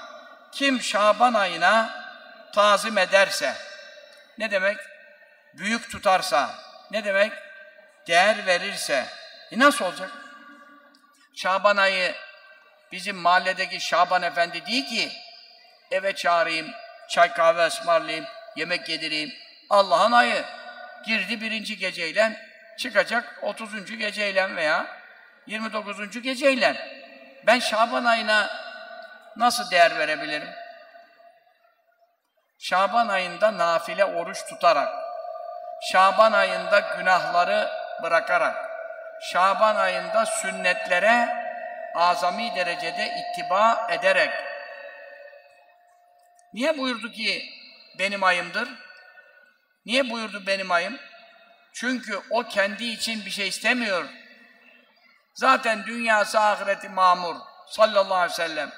kim 0.52 0.82
Şaban 0.82 1.34
ayına 1.34 2.06
tazim 2.54 2.98
ederse 2.98 3.56
ne 4.38 4.52
demek? 4.52 4.78
Büyük 5.54 5.92
tutarsa 5.92 6.50
ne 6.92 7.06
demek? 7.06 7.32
Değer 8.08 8.46
verirse 8.46 9.06
e 9.52 9.60
nasıl 9.60 9.86
olacak? 9.86 10.12
Şaban 11.36 11.78
ayı 11.78 12.16
bizim 12.92 13.16
mahalledeki 13.16 13.80
Şaban 13.80 14.22
Efendi 14.22 14.66
değil 14.66 14.88
ki 14.88 15.12
eve 15.92 16.16
çağırayım, 16.16 16.72
çay 17.10 17.34
kahve 17.34 17.66
ısmarlayayım, 17.66 18.26
yemek 18.56 18.90
yedireyim. 18.90 19.34
Allah'ın 19.70 20.12
ayı 20.12 20.44
girdi 21.06 21.42
birinci 21.42 21.78
geceyle 21.78 22.48
çıkacak 22.78 23.40
30. 23.42 23.98
geceyle 23.98 24.56
veya 24.56 24.95
29. 25.48 26.22
geceyle. 26.22 26.76
Ben 27.48 27.60
Şaban 27.60 28.06
ayına 28.06 28.50
nasıl 29.36 29.72
değer 29.72 30.00
verebilirim? 30.00 30.50
Şaban 32.60 33.08
ayında 33.08 33.58
nafile 33.58 34.06
oruç 34.06 34.46
tutarak, 34.50 34.90
Şaban 35.92 36.32
ayında 36.32 36.80
günahları 36.80 37.70
bırakarak, 38.04 38.70
Şaban 39.22 39.76
ayında 39.76 40.26
sünnetlere 40.26 41.46
azami 41.96 42.56
derecede 42.56 43.16
ittiba 43.18 43.88
ederek. 43.92 44.30
Niye 46.54 46.78
buyurdu 46.78 47.12
ki 47.12 47.50
benim 48.00 48.24
ayımdır? 48.24 48.70
Niye 49.86 50.10
buyurdu 50.10 50.48
benim 50.48 50.72
ayım? 50.72 51.00
Çünkü 51.74 52.20
o 52.30 52.44
kendi 52.44 52.86
için 52.86 53.26
bir 53.26 53.32
şey 53.32 53.48
istemiyor. 53.48 54.06
Zaten 55.36 55.86
dünyası 55.86 56.40
ahireti 56.40 56.90
mamur 56.90 57.36
sallallahu 57.68 58.16
aleyhi 58.16 58.32
ve 58.32 58.36
sellem. 58.48 58.72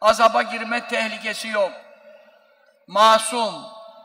Azaba 0.00 0.42
girme 0.42 0.88
tehlikesi 0.88 1.48
yok. 1.48 1.72
Masum, 2.86 3.54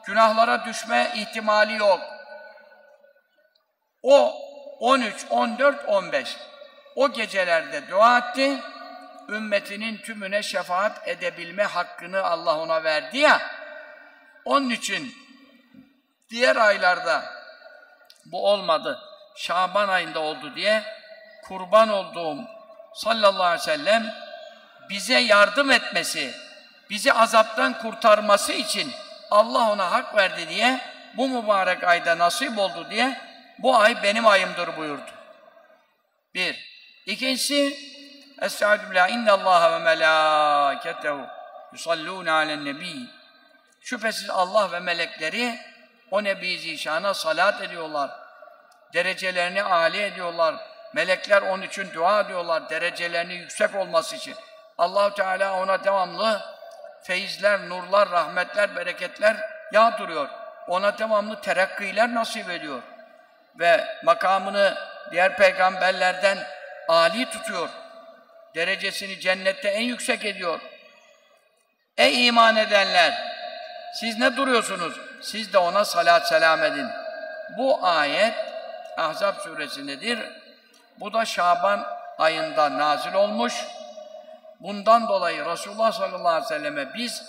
günahlara 0.06 0.66
düşme 0.66 1.12
ihtimali 1.16 1.76
yok. 1.76 2.02
O 4.03 4.36
13, 4.80 5.26
14, 5.30 5.86
15 5.88 6.38
o 6.95 7.12
gecelerde 7.12 7.90
dua 7.90 8.18
etti. 8.18 8.60
ümmetinin 9.30 9.98
tümüne 9.98 10.44
şefaat 10.44 11.07
edebilme 11.07 11.64
hakkını 11.64 12.24
Allah 12.24 12.60
ona 12.60 12.84
verdi 12.84 13.18
ya. 13.18 13.41
Onun 14.45 14.70
için 14.70 15.14
diğer 16.30 16.56
aylarda 16.56 17.24
bu 18.26 18.49
olmadı. 18.49 18.99
Şaban 19.38 19.88
ayında 19.88 20.20
oldu 20.20 20.56
diye 20.56 20.84
kurban 21.47 21.89
olduğum 21.89 22.38
sallallahu 22.93 23.43
aleyhi 23.43 23.61
ve 23.61 23.77
sellem 23.77 24.13
bize 24.89 25.19
yardım 25.19 25.72
etmesi, 25.72 26.34
bizi 26.89 27.13
azaptan 27.13 27.81
kurtarması 27.81 28.53
için 28.53 28.91
Allah 29.31 29.72
ona 29.72 29.91
hak 29.91 30.15
verdi 30.15 30.49
diye 30.49 30.80
bu 31.17 31.30
mübarek 31.30 31.84
ayda 31.84 32.17
nasip 32.17 32.59
oldu 32.59 32.88
diye 32.89 33.22
bu 33.59 33.77
ay 33.77 34.03
benim 34.03 34.27
ayımdır 34.27 34.77
buyurdu. 34.77 35.11
Bir. 36.34 36.76
İkincisi 37.05 37.77
Estaizu 38.41 38.91
billah 38.91 39.09
inna 39.09 39.34
Allah 39.34 39.72
ve 39.72 39.80
melâketehu 39.80 41.22
yusallûne 41.73 42.31
alen 42.31 42.65
nebi 42.65 43.09
Şüphesiz 43.81 44.30
Allah 44.30 44.72
ve 44.72 44.80
melekleri 44.80 45.59
o 46.11 46.23
Nebi 46.23 46.59
Zişan'a 46.59 47.13
salat 47.13 47.61
ediyorlar. 47.61 48.11
Derecelerini 48.93 49.63
âli 49.63 50.01
ediyorlar. 50.01 50.55
Melekler 50.95 51.41
onun 51.41 51.61
için 51.61 51.93
dua 51.93 52.22
ediyorlar. 52.22 52.69
Derecelerini 52.69 53.34
yüksek 53.34 53.76
olması 53.76 54.15
için. 54.15 54.35
Allahu 54.77 55.13
Teala 55.13 55.61
ona 55.61 55.84
devamlı 55.84 56.41
feyizler, 57.03 57.69
nurlar, 57.69 58.11
rahmetler, 58.11 58.76
bereketler 58.76 59.38
yağdırıyor. 59.72 60.30
Ona 60.67 60.97
devamlı 60.97 61.41
terakkiler 61.41 62.13
nasip 62.13 62.49
ediyor. 62.49 62.81
Ve 63.59 63.85
makamını 64.03 64.77
diğer 65.11 65.38
peygamberlerden 65.38 66.38
âli 66.88 67.30
tutuyor. 67.30 67.69
Derecesini 68.55 69.19
cennette 69.19 69.69
en 69.69 69.84
yüksek 69.84 70.26
ediyor. 70.26 70.59
Ey 71.97 72.27
iman 72.27 72.55
edenler! 72.55 73.13
Siz 73.93 74.19
ne 74.19 74.38
duruyorsunuz? 74.38 74.99
Siz 75.22 75.53
de 75.53 75.57
ona 75.57 75.85
salat 75.85 76.27
selam 76.27 76.63
edin. 76.63 76.88
Bu 77.57 77.88
ayet 77.88 78.34
Ahzab 78.97 79.35
suresindedir. 79.35 80.44
Bu 80.99 81.13
da 81.13 81.26
Şaban 81.26 81.88
ayında 82.17 82.77
nazil 82.77 83.13
olmuş. 83.13 83.67
Bundan 84.59 85.07
dolayı 85.07 85.45
Resulullah 85.45 85.91
sallallahu 85.91 86.27
aleyhi 86.27 86.43
ve 86.43 86.47
selleme 86.47 86.93
biz 86.93 87.23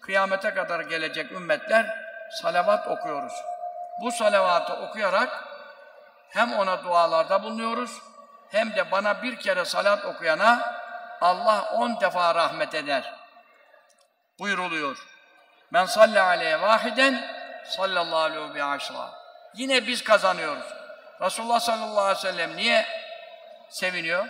kıyamete 0.00 0.54
kadar 0.54 0.80
gelecek 0.80 1.32
ümmetler 1.32 1.86
salavat 2.42 2.88
okuyoruz. 2.88 3.32
Bu 4.02 4.12
salavatı 4.12 4.72
okuyarak 4.72 5.44
hem 6.30 6.52
ona 6.52 6.84
dualarda 6.84 7.42
bulunuyoruz 7.42 7.98
hem 8.50 8.74
de 8.74 8.90
bana 8.90 9.22
bir 9.22 9.36
kere 9.36 9.64
salat 9.64 10.04
okuyana 10.04 10.82
Allah 11.20 11.72
on 11.74 12.00
defa 12.00 12.34
rahmet 12.34 12.74
eder. 12.74 13.14
Buyuruluyor. 14.38 15.06
Men 15.70 15.86
salli 15.86 16.20
aleyhe 16.20 16.60
vahiden 16.60 17.24
sallallahu 17.64 18.18
aleyhi 18.18 18.54
ve 18.54 18.64
aşra. 18.64 19.10
Yine 19.54 19.86
biz 19.86 20.04
kazanıyoruz. 20.04 20.81
Resulullah 21.22 21.60
sallallahu 21.60 22.00
aleyhi 22.00 22.18
ve 22.18 22.32
sellem 22.32 22.56
niye 22.56 22.86
seviniyor? 23.70 24.28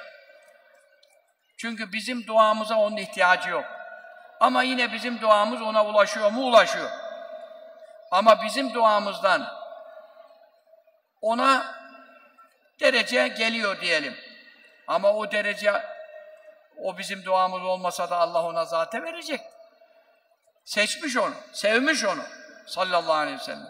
Çünkü 1.56 1.92
bizim 1.92 2.26
duamıza 2.26 2.76
onun 2.76 2.96
ihtiyacı 2.96 3.48
yok. 3.48 3.64
Ama 4.40 4.62
yine 4.62 4.92
bizim 4.92 5.20
duamız 5.20 5.62
ona 5.62 5.84
ulaşıyor 5.84 6.30
mu? 6.30 6.42
Ulaşıyor. 6.42 6.90
Ama 8.10 8.42
bizim 8.42 8.74
duamızdan 8.74 9.46
ona 11.20 11.74
derece 12.80 13.28
geliyor 13.28 13.80
diyelim. 13.80 14.16
Ama 14.86 15.12
o 15.12 15.32
derece 15.32 15.72
o 16.78 16.98
bizim 16.98 17.24
duamız 17.24 17.62
olmasa 17.62 18.10
da 18.10 18.16
Allah 18.16 18.42
ona 18.42 18.64
zaten 18.64 19.04
verecek. 19.04 19.40
Seçmiş 20.64 21.16
onu, 21.16 21.34
sevmiş 21.52 22.04
onu 22.04 22.22
sallallahu 22.66 23.12
aleyhi 23.12 23.38
ve 23.38 23.42
sellem. 23.42 23.68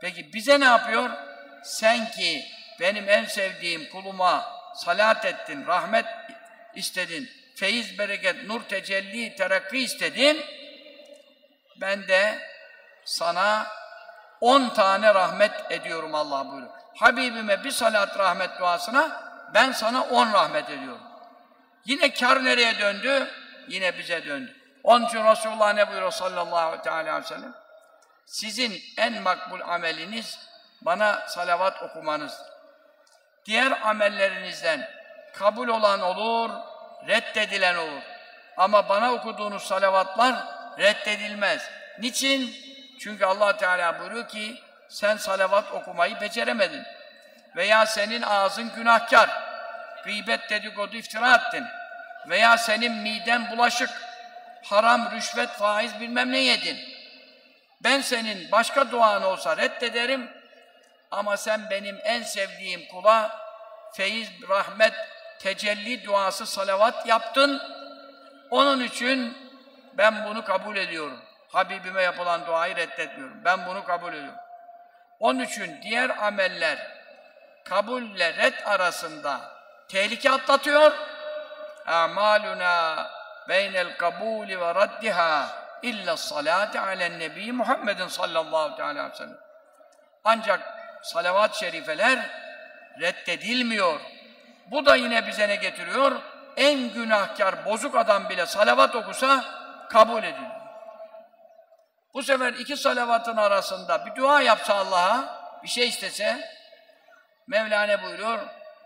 Peki 0.00 0.32
bize 0.32 0.60
ne 0.60 0.64
yapıyor? 0.64 1.27
Sen 1.62 2.10
ki 2.10 2.44
benim 2.80 3.08
en 3.08 3.24
sevdiğim 3.24 3.90
kuluma 3.90 4.58
salat 4.74 5.24
ettin, 5.24 5.66
rahmet 5.66 6.06
istedin, 6.74 7.30
feyiz, 7.54 7.98
bereket, 7.98 8.44
nur, 8.48 8.60
tecelli, 8.60 9.36
terakki 9.36 9.78
istedin. 9.78 10.44
Ben 11.80 12.08
de 12.08 12.38
sana 13.04 13.66
on 14.40 14.68
tane 14.68 15.14
rahmet 15.14 15.52
ediyorum 15.70 16.14
Allah 16.14 16.50
buyuruyor. 16.50 16.72
Habibime 16.96 17.64
bir 17.64 17.70
salat 17.70 18.18
rahmet 18.18 18.58
duasına 18.58 19.22
ben 19.54 19.72
sana 19.72 20.04
on 20.04 20.32
rahmet 20.32 20.70
ediyorum. 20.70 21.02
Yine 21.84 22.14
kar 22.14 22.44
nereye 22.44 22.78
döndü? 22.78 23.28
Yine 23.68 23.98
bize 23.98 24.26
döndü. 24.26 24.56
Onun 24.82 25.06
için 25.06 25.24
Resulullah 25.24 25.74
ne 25.74 25.88
buyuruyor 25.88 26.12
sallallahu 26.12 26.90
aleyhi 26.90 27.16
ve 27.16 27.22
sellem? 27.22 27.54
Sizin 28.26 28.82
en 28.96 29.22
makbul 29.22 29.60
ameliniz 29.60 30.47
bana 30.82 31.28
salavat 31.28 31.82
okumanız. 31.82 32.42
Diğer 33.44 33.72
amellerinizden 33.82 34.88
kabul 35.34 35.68
olan 35.68 36.00
olur, 36.00 36.50
reddedilen 37.06 37.76
olur. 37.76 38.02
Ama 38.56 38.88
bana 38.88 39.12
okuduğunuz 39.12 39.62
salavatlar 39.62 40.34
reddedilmez. 40.78 41.70
Niçin? 41.98 42.54
Çünkü 43.00 43.24
Allah 43.24 43.56
Teala 43.56 44.00
buyuruyor 44.00 44.28
ki 44.28 44.62
sen 44.88 45.16
salavat 45.16 45.72
okumayı 45.72 46.20
beceremedin. 46.20 46.82
Veya 47.56 47.86
senin 47.86 48.22
ağzın 48.22 48.74
günahkar. 48.74 49.30
Gıybet, 50.04 50.50
dedikodu, 50.50 50.96
iftira 50.96 51.34
ettin. 51.34 51.64
Veya 52.28 52.58
senin 52.58 52.92
miden 52.92 53.50
bulaşık. 53.50 53.90
Haram, 54.64 55.10
rüşvet, 55.10 55.50
faiz 55.50 56.00
bilmem 56.00 56.32
ne 56.32 56.38
yedin. 56.38 56.78
Ben 57.80 58.00
senin 58.00 58.52
başka 58.52 58.90
duan 58.90 59.22
olsa 59.22 59.56
reddederim. 59.56 60.37
Ama 61.10 61.36
sen 61.36 61.70
benim 61.70 61.98
en 62.04 62.22
sevdiğim 62.22 62.88
kula 62.88 63.40
feyiz, 63.92 64.30
rahmet, 64.48 64.94
tecelli 65.38 66.04
duası, 66.04 66.46
salavat 66.46 67.06
yaptın. 67.06 67.62
Onun 68.50 68.80
için 68.80 69.36
ben 69.92 70.24
bunu 70.24 70.44
kabul 70.44 70.76
ediyorum. 70.76 71.20
Habibime 71.52 72.02
yapılan 72.02 72.46
duayı 72.46 72.76
reddetmiyorum. 72.76 73.44
Ben 73.44 73.66
bunu 73.66 73.84
kabul 73.84 74.12
ediyorum. 74.12 74.40
Onun 75.20 75.40
için 75.40 75.82
diğer 75.82 76.26
ameller 76.26 76.78
kabulle 77.64 78.34
red 78.36 78.54
arasında 78.64 79.40
tehlike 79.88 80.30
atlatıyor. 80.30 80.92
Amaluna 81.86 83.06
beynel 83.48 83.96
kabuli 83.96 84.60
ve 84.60 84.74
raddiha 84.74 85.48
illa 85.82 86.16
salati 86.16 86.80
alen 86.80 87.18
nebi 87.18 87.52
Muhammedin 87.52 88.08
sallallahu 88.08 88.82
aleyhi 88.82 89.10
ve 89.10 89.14
sellem. 89.14 89.38
Ancak 90.24 90.77
salavat-ı 91.02 91.58
şerifeler 91.58 92.18
reddedilmiyor. 93.00 94.00
Bu 94.66 94.86
da 94.86 94.96
yine 94.96 95.26
bize 95.26 95.48
ne 95.48 95.56
getiriyor? 95.56 96.20
En 96.56 96.92
günahkar, 96.92 97.64
bozuk 97.64 97.96
adam 97.96 98.28
bile 98.28 98.46
salavat 98.46 98.94
okusa 98.94 99.44
kabul 99.90 100.22
ediliyor. 100.22 100.58
Bu 102.14 102.22
sefer 102.22 102.52
iki 102.52 102.76
salavatın 102.76 103.36
arasında 103.36 104.06
bir 104.06 104.14
dua 104.14 104.42
yapsa 104.42 104.74
Allah'a, 104.74 105.38
bir 105.62 105.68
şey 105.68 105.88
istese, 105.88 106.58
Mevlana 107.46 108.02
buyuruyor, 108.02 108.38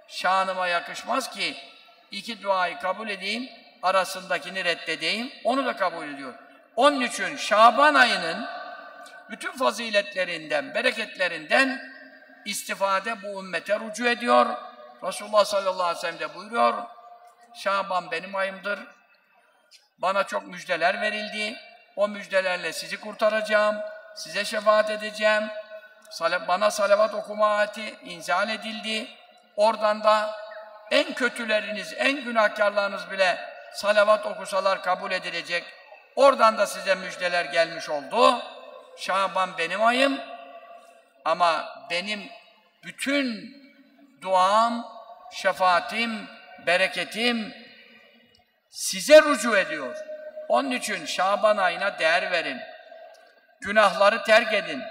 şanıma 0.08 0.66
yakışmaz 0.66 1.30
ki 1.30 1.56
iki 2.10 2.42
duayı 2.42 2.78
kabul 2.78 3.08
edeyim, 3.08 3.48
arasındakini 3.82 4.64
reddedeyim, 4.64 5.32
onu 5.44 5.66
da 5.66 5.76
kabul 5.76 6.08
ediyor. 6.08 6.34
Onun 6.76 7.00
için 7.00 7.36
Şaban 7.36 7.94
ayının 7.94 8.46
bütün 9.30 9.52
faziletlerinden, 9.52 10.74
bereketlerinden 10.74 11.91
istifade 12.46 13.22
bu 13.22 13.40
ümmete 13.40 13.80
rücu 13.80 14.08
ediyor. 14.08 14.46
Resulullah 15.02 15.44
sallallahu 15.44 15.82
aleyhi 15.82 15.96
ve 15.96 16.00
sellem 16.00 16.18
de 16.18 16.34
buyuruyor, 16.34 16.74
Şaban 17.54 18.10
benim 18.10 18.36
ayımdır, 18.36 18.80
bana 19.98 20.24
çok 20.24 20.46
müjdeler 20.46 21.00
verildi, 21.00 21.56
o 21.96 22.08
müjdelerle 22.08 22.72
sizi 22.72 23.00
kurtaracağım, 23.00 23.76
size 24.14 24.44
şefaat 24.44 24.90
edeceğim, 24.90 25.42
bana 26.48 26.70
salavat 26.70 27.14
okuma 27.14 27.56
ayeti 27.56 27.96
inzal 28.04 28.48
edildi, 28.48 29.08
oradan 29.56 30.04
da 30.04 30.36
en 30.90 31.14
kötüleriniz, 31.14 31.94
en 31.96 32.24
günahkarlarınız 32.24 33.10
bile 33.10 33.38
salavat 33.74 34.26
okusalar 34.26 34.82
kabul 34.82 35.10
edilecek, 35.10 35.64
oradan 36.16 36.58
da 36.58 36.66
size 36.66 36.94
müjdeler 36.94 37.44
gelmiş 37.44 37.88
oldu. 37.88 38.42
Şaban 38.96 39.58
benim 39.58 39.82
ayım 39.82 40.20
ama 41.24 41.68
benim 41.90 42.28
bütün 42.84 43.56
duam, 44.22 44.86
şefaatim, 45.32 46.28
bereketim 46.66 47.54
size 48.70 49.22
rücu 49.22 49.56
ediyor. 49.56 49.96
Onun 50.48 50.70
için 50.70 51.06
Şaban 51.06 51.56
ayına 51.56 51.98
değer 51.98 52.30
verin. 52.30 52.60
Günahları 53.60 54.22
terk 54.22 54.54
edin. 54.54 54.82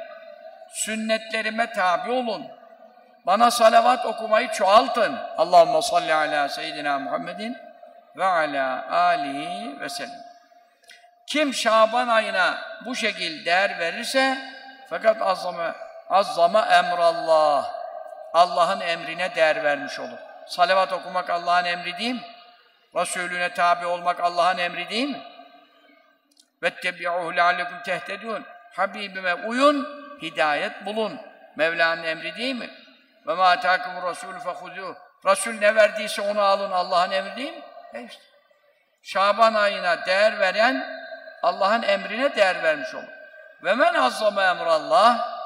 Sünnetlerime 0.74 1.74
tabi 1.74 2.12
olun. 2.12 2.48
Bana 3.26 3.52
salavat 3.52 4.06
okumayı 4.06 4.52
çoğaltın. 4.52 5.16
Allahumme 5.38 5.82
salli 5.82 6.14
ala 6.14 6.50
seyyidina 6.50 7.00
Muhammedin 7.00 7.58
ve 8.18 8.26
ala 8.26 8.92
alihi 8.92 9.80
ve 9.80 9.90
sellem. 9.90 10.22
Kim 11.28 11.54
Şaban 11.54 12.08
ayına 12.08 12.58
bu 12.86 12.96
şekil 12.96 13.46
değer 13.46 13.80
verirse 13.80 14.38
fakat 14.90 15.22
azzama 15.22 15.76
azzama 16.11 16.67
emrallah. 16.67 17.73
Allah'ın 18.35 18.81
emrine 18.81 19.35
değer 19.35 19.65
vermiş 19.65 20.01
olur. 20.01 20.19
Salavat 20.47 20.93
okumak 20.93 21.31
Allah'ın 21.31 21.65
emri 21.65 21.99
değil 21.99 22.15
mi? 22.15 22.27
Resulüne 22.97 23.55
tabi 23.55 23.87
olmak 23.87 24.21
Allah'ın 24.21 24.59
emri 24.59 24.89
değil 24.89 25.09
mi? 25.09 25.23
وَاتَّبِعُهُ 26.63 27.35
لَعَلَّكُمْ 27.35 27.83
تَهْتَدُونَ 27.83 28.43
Habibime 28.77 29.35
uyun, 29.35 30.07
hidayet 30.23 30.87
bulun. 30.87 31.21
Mevla'nın 31.57 32.03
emri 32.03 32.37
değil 32.37 32.55
mi? 32.55 32.71
وَمَا 33.27 33.57
تَاكُمُ 33.57 34.01
الرَّسُولُ 34.01 34.39
فَخُذُوهُ 34.41 34.95
Resul 35.27 35.53
ne 35.53 35.75
verdiyse 35.75 36.23
onu 36.23 36.41
alın, 36.41 36.73
Allah'ın 36.73 37.11
emri 37.11 37.37
değil 37.37 37.53
mi? 37.53 37.63
E 37.95 38.03
işte. 38.03 38.23
Şaban 39.03 39.55
ayına 39.55 40.07
değer 40.07 40.41
veren, 40.41 41.07
Allah'ın 41.43 41.83
emrine 41.83 42.37
değer 42.37 42.63
vermiş 42.63 42.95
olur. 42.95 43.09
Ve 43.65 43.75
men 43.75 43.95
azzama 43.95 44.45
emrallah 44.45 45.37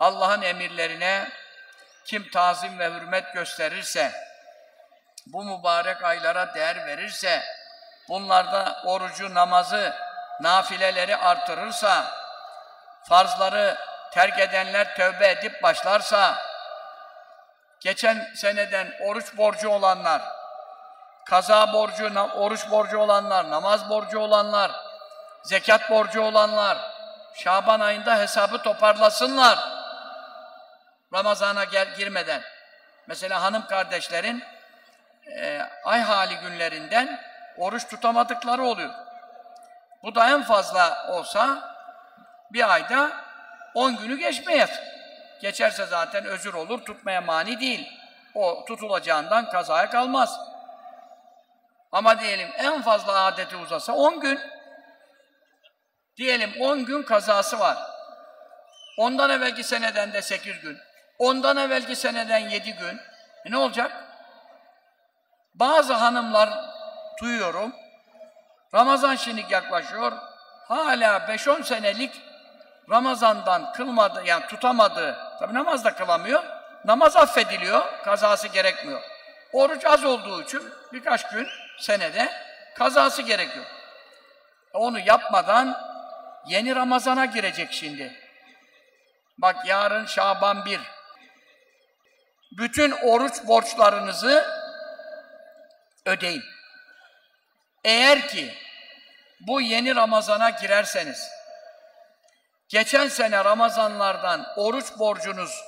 Allah'ın 0.00 0.42
emirlerine 0.42 1.28
kim 2.04 2.30
tazim 2.30 2.78
ve 2.78 2.90
hürmet 2.90 3.34
gösterirse, 3.34 4.12
bu 5.26 5.44
mübarek 5.44 6.04
aylara 6.04 6.54
değer 6.54 6.86
verirse, 6.86 7.42
bunlarda 8.08 8.82
orucu, 8.84 9.34
namazı, 9.34 9.94
nafileleri 10.40 11.16
artırırsa, 11.16 12.04
farzları 13.08 13.78
terk 14.12 14.38
edenler 14.38 14.96
tövbe 14.96 15.30
edip 15.30 15.62
başlarsa, 15.62 16.34
geçen 17.80 18.34
seneden 18.34 18.94
oruç 19.00 19.36
borcu 19.36 19.68
olanlar, 19.68 20.22
kaza 21.24 21.72
borcu, 21.72 22.12
oruç 22.36 22.70
borcu 22.70 22.98
olanlar, 22.98 23.50
namaz 23.50 23.90
borcu 23.90 24.18
olanlar, 24.18 24.70
zekat 25.44 25.90
borcu 25.90 26.22
olanlar, 26.22 26.78
Şaban 27.34 27.80
ayında 27.80 28.18
hesabı 28.18 28.62
toparlasınlar. 28.62 29.77
Ramazana 31.12 31.64
gel, 31.64 31.94
girmeden. 31.94 32.42
Mesela 33.06 33.42
hanım 33.42 33.66
kardeşlerin 33.66 34.42
e, 35.26 35.60
ay 35.84 36.00
hali 36.00 36.36
günlerinden 36.36 37.20
oruç 37.56 37.88
tutamadıkları 37.88 38.64
oluyor. 38.64 38.94
Bu 40.02 40.14
da 40.14 40.30
en 40.30 40.42
fazla 40.42 41.06
olsa 41.08 41.74
bir 42.52 42.72
ayda 42.72 43.12
10 43.74 43.96
günü 43.96 44.18
geçmeyez. 44.18 44.70
Geçerse 45.40 45.86
zaten 45.86 46.24
özür 46.24 46.54
olur, 46.54 46.84
tutmaya 46.84 47.20
mani 47.20 47.60
değil. 47.60 47.92
O 48.34 48.64
tutulacağından 48.64 49.50
kazaya 49.50 49.90
kalmaz. 49.90 50.40
Ama 51.92 52.20
diyelim 52.20 52.48
en 52.56 52.82
fazla 52.82 53.24
adeti 53.24 53.56
uzasa 53.56 53.92
10 53.92 54.20
gün. 54.20 54.40
Diyelim 56.16 56.52
10 56.60 56.84
gün 56.84 57.02
kazası 57.02 57.60
var. 57.60 57.78
Ondan 58.98 59.30
evvelki 59.30 59.64
seneden 59.64 60.12
de 60.12 60.22
8 60.22 60.60
gün. 60.60 60.78
Ondan 61.18 61.56
evvelki 61.56 61.96
seneden 61.96 62.38
7 62.38 62.72
gün. 62.72 63.00
E 63.44 63.50
ne 63.50 63.56
olacak? 63.56 63.92
Bazı 65.54 65.92
hanımlar 65.92 66.50
duyuyorum. 67.20 67.72
Ramazan 68.74 69.14
şimdi 69.14 69.44
yaklaşıyor. 69.50 70.12
Hala 70.68 71.16
5-10 71.16 71.62
senelik 71.64 72.22
Ramazan'dan 72.90 73.72
kılmadı, 73.72 74.22
yani 74.24 74.46
tutamadığı, 74.46 75.16
tabi 75.38 75.54
namaz 75.54 75.84
da 75.84 75.94
kılamıyor, 75.94 76.42
namaz 76.84 77.16
affediliyor, 77.16 78.02
kazası 78.04 78.48
gerekmiyor. 78.48 79.02
Oruç 79.52 79.84
az 79.84 80.04
olduğu 80.04 80.42
için 80.42 80.62
birkaç 80.92 81.30
gün 81.30 81.48
senede 81.78 82.32
kazası 82.74 83.22
gerekiyor. 83.22 83.66
Onu 84.74 84.98
yapmadan 84.98 85.78
yeni 86.46 86.76
Ramazan'a 86.76 87.24
girecek 87.24 87.72
şimdi. 87.72 88.12
Bak 89.38 89.56
yarın 89.66 90.06
Şaban 90.06 90.64
1. 90.64 90.80
Bütün 92.52 92.90
oruç 92.90 93.44
borçlarınızı 93.44 94.46
ödeyin. 96.06 96.44
Eğer 97.84 98.28
ki 98.28 98.54
bu 99.40 99.60
yeni 99.60 99.96
Ramazan'a 99.96 100.50
girerseniz, 100.50 101.30
geçen 102.68 103.08
sene 103.08 103.44
Ramazanlardan 103.44 104.46
oruç 104.56 104.98
borcunuz 104.98 105.64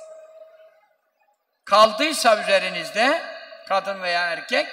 kaldıysa 1.65 2.41
üzerinizde, 2.41 3.21
kadın 3.67 4.01
veya 4.01 4.27
erkek, 4.27 4.67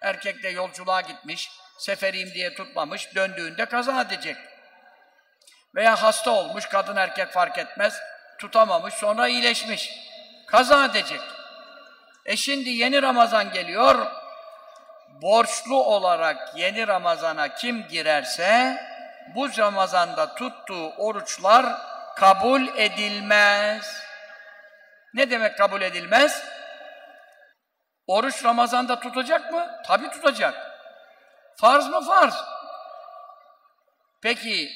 erkek 0.00 0.42
de 0.42 0.48
yolculuğa 0.48 1.00
gitmiş, 1.00 1.50
seferiyim 1.78 2.34
diye 2.34 2.54
tutmamış, 2.54 3.14
döndüğünde 3.14 3.64
kaza 3.64 4.00
edecek. 4.00 4.36
Veya 5.74 6.02
hasta 6.02 6.30
olmuş, 6.30 6.66
kadın 6.66 6.96
erkek 6.96 7.32
fark 7.32 7.58
etmez, 7.58 8.00
tutamamış, 8.38 8.94
sonra 8.94 9.28
iyileşmiş. 9.28 10.07
Kaza 10.50 10.84
edecek. 10.84 11.20
E 12.26 12.36
şimdi 12.36 12.70
yeni 12.70 13.02
Ramazan 13.02 13.52
geliyor, 13.52 14.06
borçlu 15.22 15.84
olarak 15.84 16.56
yeni 16.56 16.88
Ramazan'a 16.88 17.54
kim 17.54 17.88
girerse, 17.88 18.76
bu 19.34 19.48
Ramazan'da 19.58 20.34
tuttuğu 20.34 20.90
oruçlar 20.90 21.66
kabul 22.16 22.68
edilmez. 22.76 24.02
Ne 25.14 25.30
demek 25.30 25.58
kabul 25.58 25.82
edilmez? 25.82 26.42
Oruç 28.06 28.44
Ramazan'da 28.44 29.00
tutacak 29.00 29.52
mı? 29.52 29.80
Tabi 29.86 30.10
tutacak. 30.10 30.54
Farz 31.56 31.88
mı? 31.88 32.00
Farz. 32.06 32.34
Peki, 34.22 34.70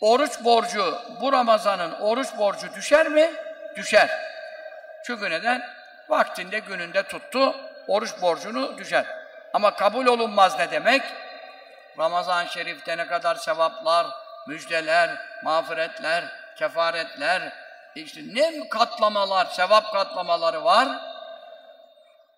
oruç 0.00 0.44
borcu, 0.44 1.00
bu 1.20 1.32
Ramazan'ın 1.32 1.92
oruç 1.92 2.28
borcu 2.38 2.74
düşer 2.74 3.08
mi? 3.08 3.30
Düşer. 3.76 4.35
Çünkü 5.06 5.30
neden? 5.30 5.62
Vaktinde, 6.08 6.58
gününde 6.58 7.02
tuttu, 7.02 7.56
oruç 7.88 8.22
borcunu 8.22 8.78
düşer. 8.78 9.06
Ama 9.52 9.74
kabul 9.74 10.06
olunmaz 10.06 10.58
ne 10.58 10.70
demek? 10.70 11.02
Ramazan-ı 11.98 12.48
Şerif'te 12.48 12.96
ne 12.96 13.06
kadar 13.06 13.34
sevaplar, 13.34 14.06
müjdeler, 14.46 15.10
mağfiretler, 15.44 16.24
kefaretler, 16.58 17.52
işte 17.94 18.20
ne 18.32 18.68
katlamalar, 18.68 19.46
sevap 19.46 19.92
katlamaları 19.92 20.64
var. 20.64 20.88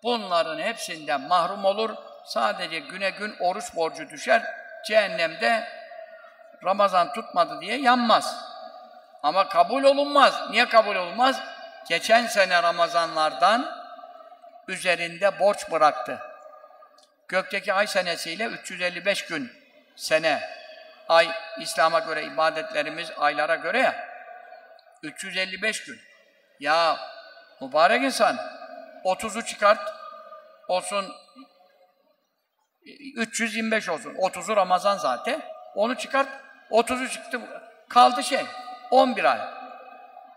Bunların 0.03 0.59
hepsinden 0.59 1.21
mahrum 1.21 1.65
olur. 1.65 1.95
Sadece 2.25 2.79
güne 2.79 3.09
gün 3.09 3.35
oruç 3.39 3.75
borcu 3.75 4.09
düşer. 4.09 4.43
Cehennemde 4.85 5.67
Ramazan 6.63 7.13
tutmadı 7.13 7.61
diye 7.61 7.77
yanmaz. 7.77 8.45
Ama 9.23 9.49
kabul 9.49 9.83
olunmaz. 9.83 10.33
Niye 10.51 10.69
kabul 10.69 10.95
olunmaz? 10.95 11.41
Geçen 11.87 12.27
sene 12.27 12.63
Ramazanlardan 12.63 13.79
üzerinde 14.67 15.39
borç 15.39 15.71
bıraktı. 15.71 16.19
Gökteki 17.27 17.73
ay 17.73 17.87
senesiyle 17.87 18.45
355 18.45 19.25
gün 19.25 19.51
sene. 19.95 20.59
Ay 21.09 21.29
İslam'a 21.59 21.99
göre 21.99 22.23
ibadetlerimiz 22.23 23.11
aylara 23.17 23.55
göre 23.55 23.79
ya. 23.79 24.09
355 25.03 25.83
gün. 25.83 25.99
Ya 26.59 26.99
mübarek 27.61 28.03
insan 28.03 28.37
30'u 29.05 29.45
çıkart 29.45 29.93
olsun 30.67 31.15
325 33.15 33.89
olsun. 33.89 34.13
30'u 34.13 34.55
Ramazan 34.55 34.97
zaten. 34.97 35.41
Onu 35.75 35.97
çıkart 35.97 36.29
30'u 36.71 37.09
çıktı 37.09 37.39
kaldı 37.89 38.23
şey 38.23 38.45
11 38.91 39.23
ay. 39.23 39.58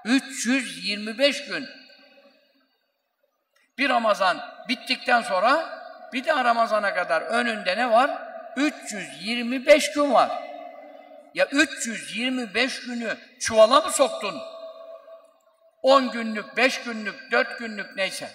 325 0.04 1.44
gün. 1.44 1.68
Bir 3.78 3.88
Ramazan 3.88 4.40
bittikten 4.68 5.22
sonra 5.22 5.82
bir 6.12 6.26
daha 6.26 6.44
Ramazan'a 6.44 6.94
kadar 6.94 7.22
önünde 7.22 7.76
ne 7.76 7.90
var? 7.90 8.10
325 8.56 9.92
gün 9.92 10.14
var. 10.14 10.30
Ya 11.34 11.46
325 11.46 12.80
günü 12.80 13.16
çuvala 13.40 13.80
mı 13.80 13.90
soktun? 13.90 14.42
10 15.82 16.10
günlük, 16.10 16.56
5 16.56 16.82
günlük, 16.82 17.32
4 17.32 17.58
günlük 17.58 17.96
neyse. 17.96 18.30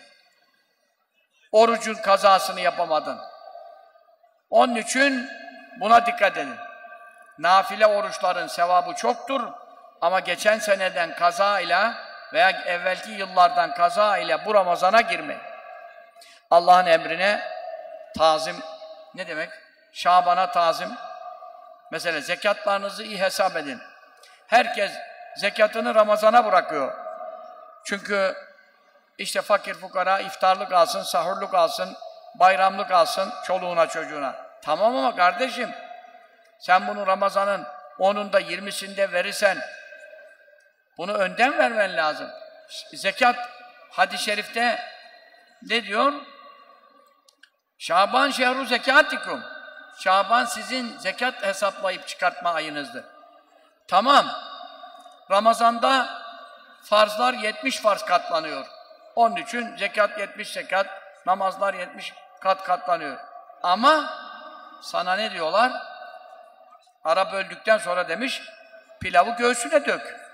Orucun 1.51 1.93
kazasını 1.93 2.61
yapamadın. 2.61 3.19
Onun 4.49 4.75
için 4.75 5.29
buna 5.79 6.05
dikkat 6.05 6.37
edin. 6.37 6.53
Nafile 7.39 7.85
oruçların 7.85 8.47
sevabı 8.47 8.95
çoktur 8.95 9.41
ama 10.01 10.19
geçen 10.19 10.59
seneden 10.59 11.15
kaza 11.15 11.59
ile 11.59 11.91
veya 12.33 12.49
evvelki 12.49 13.11
yıllardan 13.11 13.73
kaza 13.73 14.17
ile 14.17 14.45
bu 14.45 14.55
Ramazan'a 14.55 15.01
girme. 15.01 15.37
Allah'ın 16.51 16.85
emrine 16.85 17.41
tazim 18.17 18.55
ne 19.15 19.27
demek? 19.27 19.49
Şaban'a 19.93 20.51
tazim. 20.51 20.91
Mesela 21.91 22.21
zekatlarınızı 22.21 23.03
iyi 23.03 23.21
hesap 23.21 23.55
edin. 23.55 23.81
Herkes 24.47 24.91
zekatını 25.35 25.95
Ramazan'a 25.95 26.45
bırakıyor. 26.45 26.93
Çünkü 27.83 28.35
işte 29.17 29.41
fakir 29.41 29.73
fukara 29.73 30.19
iftarlık 30.19 30.73
alsın, 30.73 31.03
sahurluk 31.03 31.53
alsın, 31.53 31.97
bayramlık 32.35 32.91
alsın 32.91 33.33
çoluğuna 33.45 33.87
çocuğuna. 33.87 34.35
Tamam 34.61 34.95
ama 34.95 35.15
kardeşim, 35.15 35.69
sen 36.59 36.87
bunu 36.87 37.07
Ramazan'ın 37.07 37.67
10'unda 37.99 38.41
20'sinde 38.41 39.11
verirsen, 39.11 39.57
bunu 40.97 41.13
önden 41.13 41.57
vermen 41.57 41.97
lazım. 41.97 42.29
Zekat, 42.93 43.49
hadis-i 43.91 44.23
şerifte 44.23 44.79
ne 45.61 45.83
diyor? 45.83 46.13
Şaban 47.77 48.29
şehru 48.29 48.65
zekatikum. 48.65 49.43
Şaban 49.99 50.45
sizin 50.45 50.97
zekat 50.97 51.43
hesaplayıp 51.43 52.07
çıkartma 52.07 52.53
ayınızdır. 52.53 53.03
Tamam. 53.87 54.25
Ramazanda 55.31 56.21
farzlar 56.83 57.33
70 57.33 57.81
farz 57.81 58.05
katlanıyor. 58.05 58.65
Onun 59.15 59.35
için 59.35 59.77
zekat 59.77 60.19
70 60.19 60.53
zekat, 60.53 60.87
namazlar 61.25 61.73
70 61.73 62.13
kat 62.41 62.63
katlanıyor. 62.63 63.17
Ama 63.63 64.13
sana 64.81 65.15
ne 65.15 65.31
diyorlar? 65.31 65.71
Arap 67.03 67.33
öldükten 67.33 67.77
sonra 67.77 68.07
demiş, 68.07 68.41
pilavı 68.99 69.29
göğsüne 69.29 69.85
dök. 69.85 70.26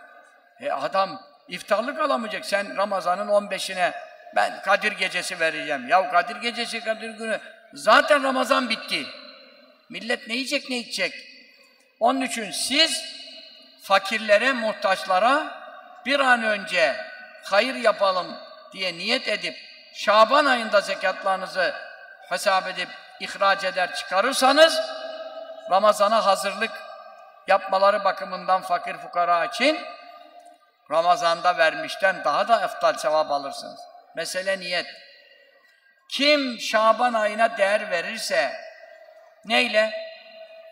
E 0.59 0.71
adam 0.71 1.21
iftarlık 1.47 1.99
alamayacak. 1.99 2.45
Sen 2.45 2.77
Ramazan'ın 2.77 3.27
15'ine 3.27 3.91
ben 4.35 4.61
Kadir 4.61 4.91
gecesi 4.91 5.39
vereceğim. 5.39 5.89
Ya 5.89 6.11
Kadir 6.11 6.35
gecesi, 6.35 6.84
Kadir 6.84 7.09
günü. 7.09 7.39
Zaten 7.73 8.23
Ramazan 8.23 8.69
bitti. 8.69 9.05
Millet 9.89 10.27
ne 10.27 10.34
yiyecek, 10.34 10.69
ne 10.69 10.77
içecek? 10.77 11.13
Onun 11.99 12.21
için 12.21 12.51
siz 12.51 13.03
fakirlere, 13.81 14.51
muhtaçlara 14.51 15.63
bir 16.05 16.19
an 16.19 16.43
önce 16.43 16.95
hayır 17.43 17.75
yapalım 17.75 18.27
diye 18.73 18.93
niyet 18.93 19.27
edip 19.27 19.55
Şaban 19.93 20.45
ayında 20.45 20.81
zekatlarınızı 20.81 21.73
hesap 22.30 22.67
edip 22.67 22.89
ihraç 23.19 23.63
eder 23.63 23.95
çıkarırsanız 23.95 24.81
Ramazana 25.71 26.25
hazırlık 26.25 26.71
yapmaları 27.47 28.03
bakımından 28.03 28.61
fakir 28.61 28.97
fukara 28.97 29.45
için 29.45 29.80
Ramazan'da 30.91 31.57
vermişten 31.57 32.23
daha 32.23 32.47
da 32.47 32.65
eftal 32.65 32.93
sevap 32.93 33.31
alırsınız. 33.31 33.80
Mesele 34.15 34.60
niyet. 34.60 34.85
Kim 36.10 36.60
Şaban 36.60 37.14
ayına 37.14 37.57
değer 37.57 37.91
verirse 37.91 38.53
neyle? 39.45 39.93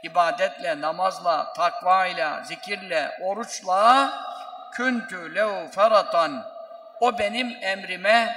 İbadetle, 0.03 0.81
namazla, 0.81 1.53
takvayla, 1.53 2.43
zikirle, 2.43 3.17
oruçla 3.21 4.11
küntü 4.73 5.35
lehu 5.35 5.71
feratan 5.71 6.51
o 6.99 7.19
benim 7.19 7.57
emrime, 7.61 8.35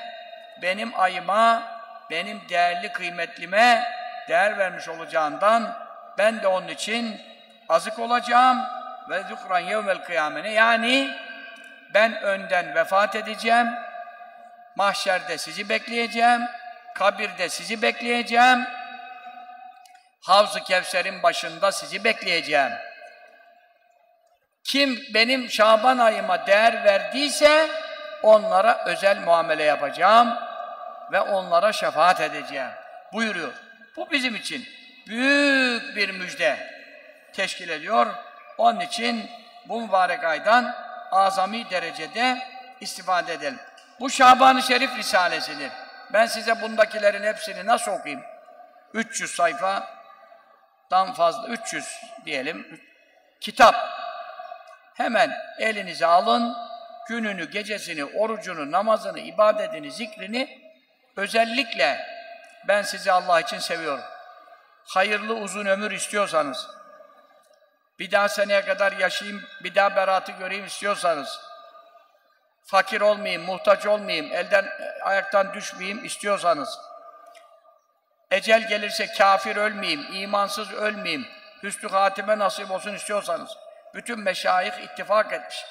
benim 0.62 1.01
ayıma, 1.01 1.62
benim 2.10 2.42
değerli 2.48 2.92
kıymetlime 2.92 3.92
değer 4.28 4.59
vermiş 4.59 4.88
olacağından 4.88 5.76
ben 6.18 6.42
de 6.42 6.48
onun 6.48 6.68
için 6.68 7.20
azık 7.68 7.98
olacağım 7.98 8.59
ve 9.10 9.22
zükran 9.22 9.59
yevmel 9.59 10.05
kıyamene 10.05 10.52
yani 10.52 11.10
ben 11.94 12.22
önden 12.22 12.74
vefat 12.74 13.16
edeceğim 13.16 13.68
mahşerde 14.76 15.38
sizi 15.38 15.68
bekleyeceğim 15.68 16.40
kabirde 16.94 17.48
sizi 17.48 17.82
bekleyeceğim 17.82 18.66
Havz-ı 20.24 20.60
Kevser'in 20.60 21.22
başında 21.22 21.72
sizi 21.72 22.04
bekleyeceğim. 22.04 22.72
Kim 24.64 25.00
benim 25.14 25.50
Şaban 25.50 25.98
ayıma 25.98 26.46
değer 26.46 26.84
verdiyse 26.84 27.70
onlara 28.22 28.84
özel 28.86 29.18
muamele 29.18 29.62
yapacağım 29.62 30.38
ve 31.12 31.20
onlara 31.20 31.72
şefaat 31.72 32.20
edeceğim. 32.20 32.70
Buyuruyor. 33.12 33.52
Bu 33.96 34.10
bizim 34.10 34.34
için 34.34 34.68
büyük 35.06 35.96
bir 35.96 36.10
müjde 36.10 36.58
teşkil 37.32 37.68
ediyor. 37.68 38.06
Onun 38.58 38.80
için 38.80 39.30
bu 39.68 39.80
mübarek 39.80 40.24
aydan 40.24 40.74
azami 41.15 41.70
derecede 41.70 42.39
istifade 42.81 43.32
edelim. 43.32 43.59
Bu 44.01 44.11
Şaban-ı 44.11 44.62
Şerif 44.62 44.97
Risalesidir. 44.97 45.70
Ben 46.12 46.27
size 46.27 46.62
bundakilerin 46.62 47.24
hepsini 47.24 47.66
nasıl 47.66 47.93
okuyayım? 47.93 48.24
300 48.95 49.31
sayfadan 49.31 51.12
fazla, 51.16 51.49
300 51.49 52.01
diyelim, 52.24 52.81
kitap. 53.41 53.74
Hemen 54.95 55.32
elinize 55.59 56.07
alın, 56.07 56.57
gününü, 57.09 57.51
gecesini, 57.51 58.05
orucunu, 58.05 58.70
namazını, 58.70 59.19
ibadetini, 59.19 59.93
zikrini 59.93 60.62
özellikle 61.16 62.07
ben 62.69 62.82
sizi 62.82 63.12
Allah 63.12 63.41
için 63.41 63.59
seviyorum. 63.59 64.05
Hayırlı 64.85 65.35
uzun 65.35 65.66
ömür 65.66 65.91
istiyorsanız, 65.91 66.69
bir 67.98 68.10
daha 68.10 68.28
seneye 68.28 68.64
kadar 68.64 68.92
yaşayayım, 68.92 69.42
bir 69.64 69.74
daha 69.74 69.96
beratı 69.96 70.32
göreyim 70.32 70.64
istiyorsanız, 70.66 71.40
fakir 72.64 73.00
olmayayım, 73.00 73.42
muhtaç 73.42 73.86
olmayayım, 73.86 74.32
elden 74.32 74.68
ayaktan 75.02 75.54
düşmeyeyim 75.54 76.04
istiyorsanız, 76.04 76.78
ecel 78.30 78.68
gelirse 78.68 79.06
kafir 79.06 79.56
ölmeyeyim, 79.56 80.06
imansız 80.12 80.72
ölmeyeyim, 80.72 81.26
hüsnü 81.62 81.88
hatime 81.88 82.38
nasip 82.38 82.70
olsun 82.70 82.94
istiyorsanız, 82.94 83.56
bütün 83.94 84.20
meşayih 84.20 84.72
ittifak 84.72 85.32
etmiş. 85.32 85.64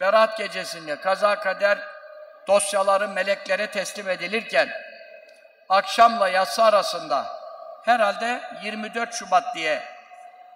Berat 0.00 0.38
gecesinde 0.38 1.00
kaza 1.00 1.40
kader 1.40 1.78
dosyaları 2.48 3.08
meleklere 3.08 3.70
teslim 3.70 4.08
edilirken, 4.08 4.68
akşamla 5.68 6.28
yatsı 6.28 6.64
arasında, 6.64 7.26
herhalde 7.84 8.40
24 8.62 9.14
Şubat 9.14 9.54
diye, 9.54 9.93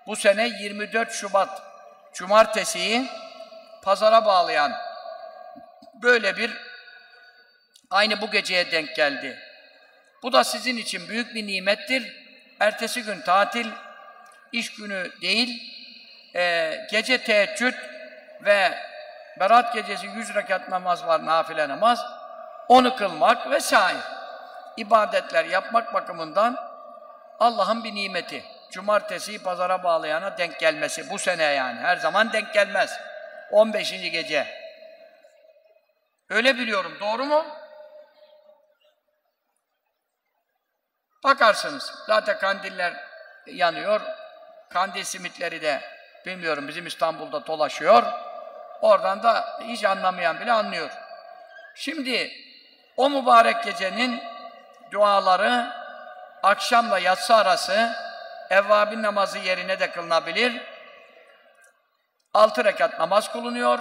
bu 0.08 0.16
sene 0.16 0.48
24 0.48 1.12
Şubat 1.12 1.62
Cumartesi'yi 2.14 3.08
pazara 3.82 4.24
bağlayan 4.24 4.72
böyle 5.94 6.36
bir 6.36 6.56
aynı 7.90 8.20
bu 8.20 8.30
geceye 8.30 8.72
denk 8.72 8.96
geldi. 8.96 9.38
Bu 10.22 10.32
da 10.32 10.44
sizin 10.44 10.76
için 10.76 11.08
büyük 11.08 11.34
bir 11.34 11.46
nimettir. 11.46 12.28
Ertesi 12.60 13.02
gün 13.02 13.20
tatil, 13.20 13.66
iş 14.52 14.74
günü 14.74 15.12
değil, 15.22 15.62
e, 16.34 16.74
gece 16.90 17.18
teheccüd 17.18 17.74
ve 18.44 18.78
Berat 19.40 19.74
gecesi 19.74 20.06
yüz 20.06 20.34
rekat 20.34 20.68
namaz 20.68 21.06
var, 21.06 21.26
nafile 21.26 21.68
namaz. 21.68 22.06
Onu 22.68 22.96
kılmak 22.96 23.50
vesaire. 23.50 23.98
ibadetler 24.76 25.44
yapmak 25.44 25.94
bakımından 25.94 26.56
Allah'ın 27.40 27.84
bir 27.84 27.94
nimeti. 27.94 28.57
Cumartesiyi 28.70 29.42
pazara 29.42 29.82
bağlayana 29.82 30.38
denk 30.38 30.60
gelmesi. 30.60 31.10
Bu 31.10 31.18
sene 31.18 31.42
yani. 31.42 31.80
Her 31.80 31.96
zaman 31.96 32.32
denk 32.32 32.54
gelmez. 32.54 33.00
15. 33.50 33.90
gece. 33.90 34.46
Öyle 36.30 36.58
biliyorum. 36.58 36.96
Doğru 37.00 37.24
mu? 37.24 37.46
Bakarsınız. 41.24 41.94
Zaten 42.06 42.38
kandiller 42.38 42.94
yanıyor. 43.46 44.00
Kandil 44.70 45.04
simitleri 45.04 45.62
de 45.62 45.80
bilmiyorum 46.26 46.68
bizim 46.68 46.86
İstanbul'da 46.86 47.46
dolaşıyor. 47.46 48.02
Oradan 48.80 49.22
da 49.22 49.58
hiç 49.62 49.84
anlamayan 49.84 50.40
bile 50.40 50.52
anlıyor. 50.52 50.90
Şimdi 51.74 52.32
o 52.96 53.10
mübarek 53.10 53.64
gecenin 53.64 54.22
duaları 54.90 55.72
akşamla 56.42 56.98
yatsı 56.98 57.34
arası 57.34 58.07
evvabin 58.50 59.02
namazı 59.02 59.38
yerine 59.38 59.80
de 59.80 59.90
kılınabilir. 59.90 60.62
Altı 62.34 62.64
rekat 62.64 62.98
namaz 62.98 63.32
kılınuyor. 63.32 63.78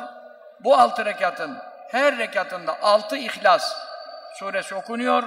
Bu 0.60 0.76
altı 0.78 1.06
rekatın 1.06 1.58
her 1.92 2.18
rekatında 2.18 2.82
altı 2.82 3.18
İhlas 3.18 3.78
suresi 4.36 4.76
okunuyor. 4.76 5.24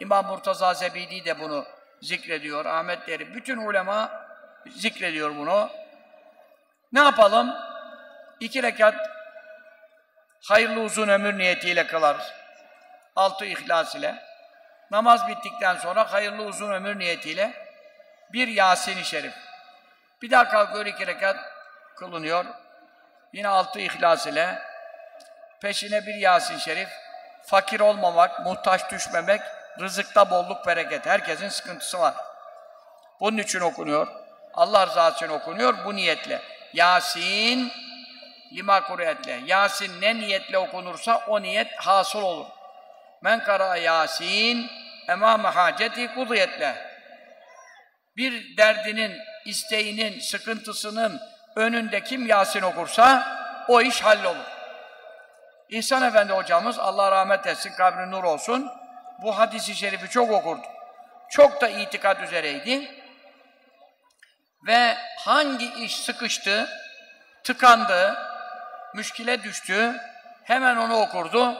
İmam 0.00 0.26
Murtaza 0.26 0.74
Zebidi 0.74 1.24
de 1.24 1.40
bunu 1.40 1.64
zikrediyor. 2.02 2.64
Ahmet 2.64 3.06
Deri. 3.06 3.34
Bütün 3.34 3.56
ulema 3.56 4.10
zikrediyor 4.76 5.36
bunu. 5.36 5.70
Ne 6.92 7.00
yapalım? 7.00 7.54
İki 8.40 8.62
rekat 8.62 8.94
hayırlı 10.48 10.80
uzun 10.80 11.08
ömür 11.08 11.38
niyetiyle 11.38 11.86
kılarız. 11.86 12.32
Altı 13.16 13.44
ihlas 13.44 13.94
ile. 13.94 14.22
Namaz 14.90 15.28
bittikten 15.28 15.76
sonra 15.76 16.12
hayırlı 16.12 16.42
uzun 16.42 16.72
ömür 16.72 16.98
niyetiyle 16.98 17.61
bir 18.32 18.48
Yasin-i 18.48 19.04
Şerif. 19.04 19.34
Bir 20.22 20.30
daha 20.30 20.48
kalkıyor 20.48 20.86
iki 20.86 21.06
rekat 21.06 21.36
kılınıyor. 21.96 22.44
Yine 23.32 23.48
altı 23.48 23.80
ihlas 23.80 24.26
ile. 24.26 24.62
Peşine 25.60 26.06
bir 26.06 26.14
Yasin-i 26.14 26.60
Şerif. 26.60 26.88
Fakir 27.46 27.80
olmamak, 27.80 28.40
muhtaç 28.40 28.90
düşmemek, 28.90 29.40
rızıkta 29.80 30.30
bolluk 30.30 30.66
bereket. 30.66 31.06
Herkesin 31.06 31.48
sıkıntısı 31.48 31.98
var. 31.98 32.14
Bunun 33.20 33.38
için 33.38 33.60
okunuyor. 33.60 34.06
Allah 34.54 34.86
rızası 34.86 35.16
için 35.16 35.28
okunuyor 35.28 35.84
bu 35.84 35.96
niyetle. 35.96 36.42
Yasin 36.72 37.72
lima 38.52 38.82
kuretle. 38.82 39.40
Yasin 39.46 40.00
ne 40.00 40.14
niyetle 40.14 40.58
okunursa 40.58 41.24
o 41.28 41.42
niyet 41.42 41.76
hasıl 41.76 42.22
olur. 42.22 42.46
Men 43.20 43.44
kara 43.44 43.76
Yasin 43.76 44.70
emame 45.08 45.48
haceti 45.48 46.14
kudiyetle. 46.14 46.91
Bir 48.16 48.56
derdinin, 48.56 49.18
isteğinin, 49.44 50.20
sıkıntısının 50.20 51.20
önünde 51.56 52.04
kim 52.04 52.26
Yasin 52.26 52.62
okursa 52.62 53.38
o 53.68 53.80
iş 53.80 54.00
hallolur. 54.00 54.46
İhsan 55.68 56.02
Efendi 56.02 56.32
hocamız 56.32 56.78
Allah 56.78 57.10
rahmet 57.10 57.46
etsin, 57.46 57.72
kabri 57.72 58.10
nur 58.10 58.24
olsun. 58.24 58.70
Bu 59.22 59.38
hadisi 59.38 59.74
şerifi 59.74 60.08
çok 60.08 60.30
okurdu. 60.30 60.66
Çok 61.30 61.60
da 61.60 61.68
itikat 61.68 62.22
üzereydi. 62.22 63.02
Ve 64.66 64.96
hangi 65.18 65.72
iş 65.84 65.96
sıkıştı, 65.96 66.68
tıkandı, 67.44 68.16
müşkile 68.94 69.42
düştü, 69.42 70.00
hemen 70.44 70.76
onu 70.76 70.96
okurdu. 70.96 71.54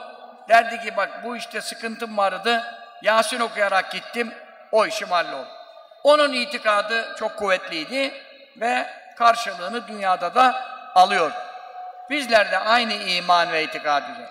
Derdi 0.49 0.81
ki 0.81 0.97
bak 0.97 1.23
bu 1.23 1.37
işte 1.37 1.61
sıkıntım 1.61 2.17
vardı, 2.17 2.63
Yasin 3.01 3.39
okuyarak 3.39 3.91
gittim, 3.91 4.33
o 4.71 4.85
işim 4.85 5.09
halloldu. 5.09 5.62
Onun 6.03 6.33
itikadı 6.33 7.15
çok 7.19 7.37
kuvvetliydi 7.37 8.13
ve 8.57 8.87
karşılığını 9.17 9.87
dünyada 9.87 10.35
da 10.35 10.65
alıyor. 10.95 11.31
Bizler 12.09 12.51
de 12.51 12.57
aynı 12.57 12.93
iman 12.93 13.51
ve 13.51 13.63
itikad 13.63 14.09
üzere. 14.09 14.29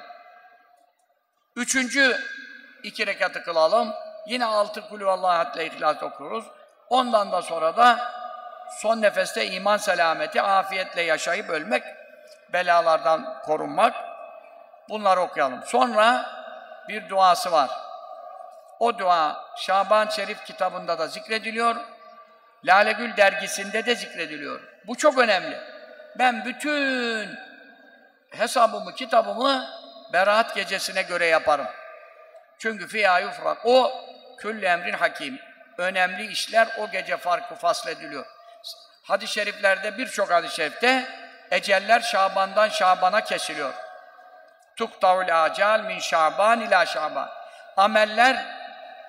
Üçüncü 1.56 2.18
iki 2.82 3.06
rekatı 3.06 3.44
kılalım. 3.44 3.94
Yine 4.26 4.44
altı 4.44 4.88
kulü 4.88 5.06
Allah'atla 5.06 5.62
ihlas 5.62 6.02
okuruz. 6.02 6.44
Ondan 6.88 7.32
da 7.32 7.42
sonra 7.42 7.76
da 7.76 8.12
son 8.78 9.02
nefeste 9.02 9.46
iman 9.46 9.76
selameti, 9.76 10.42
afiyetle 10.42 11.02
yaşayıp 11.02 11.50
ölmek, 11.50 11.82
belalardan 12.52 13.42
korunmak. 13.42 13.94
Bunları 14.88 15.20
okuyalım. 15.20 15.62
Sonra 15.66 16.30
bir 16.88 17.08
duası 17.08 17.52
var. 17.52 17.70
O 18.82 18.98
dua 18.98 19.44
Şaban 19.56 20.08
Şerif 20.08 20.44
kitabında 20.44 20.98
da 20.98 21.06
zikrediliyor. 21.06 21.76
Lale 22.64 22.92
Gül 22.92 23.16
dergisinde 23.16 23.86
de 23.86 23.94
zikrediliyor. 23.94 24.60
Bu 24.86 24.96
çok 24.96 25.18
önemli. 25.18 25.60
Ben 26.18 26.44
bütün 26.44 27.38
hesabımı, 28.30 28.94
kitabımı 28.94 29.66
Berat 30.12 30.54
gecesine 30.54 31.02
göre 31.02 31.26
yaparım. 31.26 31.66
Çünkü 32.58 32.88
fiyâ 32.88 33.18
yufrak. 33.18 33.58
O 33.64 33.92
külle 34.38 34.66
emrin 34.66 34.92
hakim. 34.92 35.38
Önemli 35.78 36.26
işler 36.26 36.68
o 36.78 36.90
gece 36.90 37.16
farkı 37.16 37.54
faslediliyor. 37.54 38.26
Hadis-i 39.02 39.32
şeriflerde 39.32 39.98
birçok 39.98 40.30
hadis-i 40.30 40.54
şerifte 40.56 41.06
eceller 41.50 42.00
Şaban'dan 42.00 42.68
Şaban'a 42.68 43.20
kesiliyor. 43.20 43.72
Tuktavul 44.76 45.44
acal 45.44 45.80
min 45.80 45.98
Şaban 45.98 46.60
ila 46.60 46.86
Şaban. 46.86 47.28
Ameller 47.76 48.61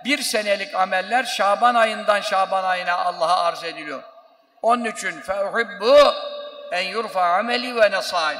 bir 0.05 0.21
senelik 0.21 0.75
ameller 0.75 1.23
Şaban 1.23 1.75
ayından 1.75 2.21
Şaban 2.21 2.63
ayına 2.63 2.97
Allah'a 2.97 3.43
arz 3.43 3.63
ediliyor. 3.63 4.03
Onun 4.61 4.85
için 4.85 5.21
feuhibbu 5.21 5.97
en 6.71 6.81
yurfa 6.81 7.21
ameli 7.21 7.75
ve 7.75 7.91
nesaim. 7.91 8.39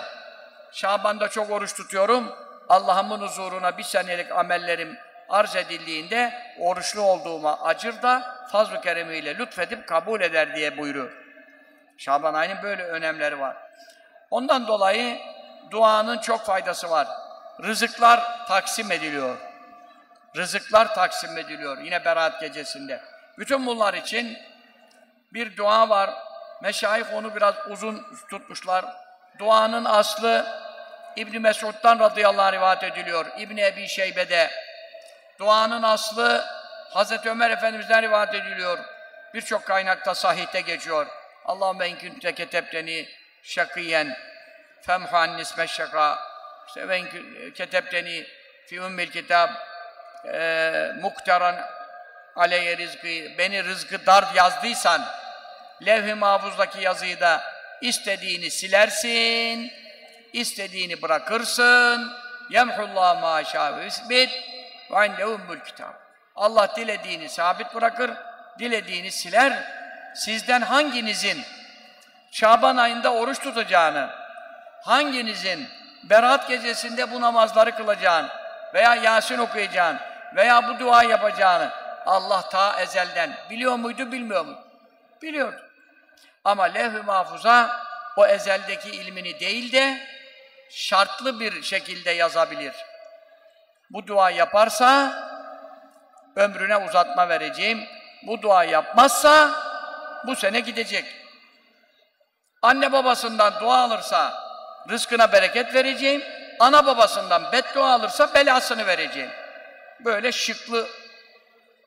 Şaban'da 0.72 1.27
çok 1.27 1.52
oruç 1.52 1.73
tutuyorum. 1.73 2.35
Allah'ımın 2.69 3.22
huzuruna 3.22 3.77
bir 3.77 3.84
senelik 3.84 4.31
amellerim 4.31 4.98
arz 5.30 5.56
edildiğinde 5.56 6.34
oruçlu 6.60 7.02
olduğuma 7.02 7.60
acır 7.64 8.02
da 8.02 8.35
fazl-ı 8.52 8.81
keremiyle 8.81 9.38
lütfedip 9.38 9.88
kabul 9.88 10.22
eder 10.22 10.56
diye 10.56 10.77
buyuruyor. 10.77 11.11
Şaban 11.98 12.34
ayının 12.34 12.64
böyle 12.64 12.84
önemleri 12.84 13.40
var. 13.40 13.57
Ondan 14.31 14.68
dolayı 14.68 15.19
duanın 15.72 16.18
çok 16.18 16.45
faydası 16.45 16.90
var. 16.90 17.07
Rızıklar 17.64 18.48
taksim 18.48 18.91
ediliyor. 18.91 19.38
Rızıklar 20.35 20.95
taksim 20.95 21.38
ediliyor 21.38 21.77
yine 21.77 22.05
Berat 22.05 22.41
gecesinde. 22.41 23.01
Bütün 23.38 23.65
bunlar 23.65 23.93
için 23.93 24.38
bir 25.34 25.57
dua 25.57 25.89
var. 25.89 26.10
Meşayih 26.61 27.14
onu 27.14 27.35
biraz 27.35 27.55
uzun 27.69 28.05
tutmuşlar. 28.30 28.85
Duanın 29.39 29.85
aslı 29.85 30.45
İbn 31.15 31.41
Mesud'dan 31.41 31.99
radıyallahu 31.99 32.47
anh 32.47 32.53
rivayet 32.53 32.84
ediliyor. 32.84 33.26
İbn 33.38 33.57
Ebi 33.57 33.88
Şeybe'de. 33.88 34.51
Duanın 35.39 35.84
aslı 35.84 36.45
Hazreti 36.89 37.30
Ömer 37.30 37.49
Efendimiz'den 37.49 38.01
rivayet 38.01 38.34
ediliyor. 38.34 38.80
Birçok 39.34 39.65
kaynakta 39.65 40.15
sahihte 40.15 40.61
geçiyor. 40.61 41.07
Allahümme 41.45 41.89
in 41.89 41.95
kunte 41.95 42.34
ketebteni 42.34 43.10
şakiyen 43.43 44.18
femhan 44.81 45.38
nisme 45.38 45.68
şaka 45.68 46.19
işte 46.68 46.88
ve 46.88 47.01
ketebteni 47.53 48.27
fi 48.68 48.81
ummil 48.81 49.11
kitab 49.11 49.49
e, 50.26 50.91
muktaran 51.02 51.56
aleyye 52.36 52.78
rizkı 52.78 53.38
beni 53.38 53.64
rızkı 53.64 54.06
dar 54.06 54.26
yazdıysan 54.36 55.02
levh-i 55.86 56.14
mahfuzdaki 56.14 56.82
yazıyı 56.82 57.20
da 57.20 57.44
istediğini 57.82 58.52
silersin 58.52 59.72
istediğini 60.34 61.02
bırakırsın. 61.02 62.14
Yemhullah 62.50 63.22
ma 63.22 63.44
şâ 63.44 63.78
ve 63.78 63.88
isbit 63.88 64.30
ve 64.91 65.08
inde 65.08 65.26
ummul 65.26 65.60
kitab. 65.60 65.94
Allah 66.36 66.76
dilediğini 66.76 67.30
sabit 67.30 67.76
bırakır 67.76 68.12
dilediğini 68.60 69.12
siler. 69.12 69.54
Sizden 70.16 70.62
hanginizin 70.62 71.41
Şaban 72.32 72.78
ayında 72.78 73.14
oruç 73.14 73.40
tutacağını 73.40 74.10
hanginizin 74.82 75.68
Berat 76.04 76.50
gecesinde 76.50 77.12
bu 77.12 77.22
namazları 77.22 77.76
kılacağını 77.76 78.30
veya 78.74 78.95
Yasin 78.95 79.38
okuyacağını 79.38 80.12
veya 80.35 80.68
bu 80.68 80.80
dua 80.80 81.03
yapacağını 81.03 81.69
Allah 82.05 82.49
ta 82.49 82.81
ezelden 82.81 83.38
biliyor 83.49 83.76
muydu, 83.76 84.11
bilmiyor 84.11 84.45
muydu? 84.45 84.68
Biliyordu. 85.22 85.61
Ama 86.43 86.64
levh-i 86.64 87.01
mahfuza 87.01 87.85
o 88.18 88.27
ezeldeki 88.27 88.89
ilmini 88.89 89.39
değil 89.39 89.72
de 89.72 90.07
şartlı 90.69 91.39
bir 91.39 91.64
şekilde 91.64 92.11
yazabilir. 92.11 92.73
Bu 93.89 94.07
dua 94.07 94.30
yaparsa 94.30 95.14
ömrüne 96.35 96.77
uzatma 96.77 97.30
vereceğim. 97.30 97.84
Bu 98.27 98.41
dua 98.41 98.64
yapmazsa 98.64 99.51
bu 100.27 100.35
sene 100.35 100.60
gidecek. 100.60 101.05
Anne 102.61 102.91
babasından 102.91 103.53
dua 103.60 103.77
alırsa 103.77 104.34
rızkına 104.89 105.31
bereket 105.31 105.73
vereceğim. 105.73 106.23
Ana 106.60 106.85
babasından 106.85 107.51
beddua 107.51 107.93
alırsa 107.93 108.34
belasını 108.34 108.88
vereceğim. 108.88 109.31
Böyle 109.99 110.32
şıklı 110.32 110.88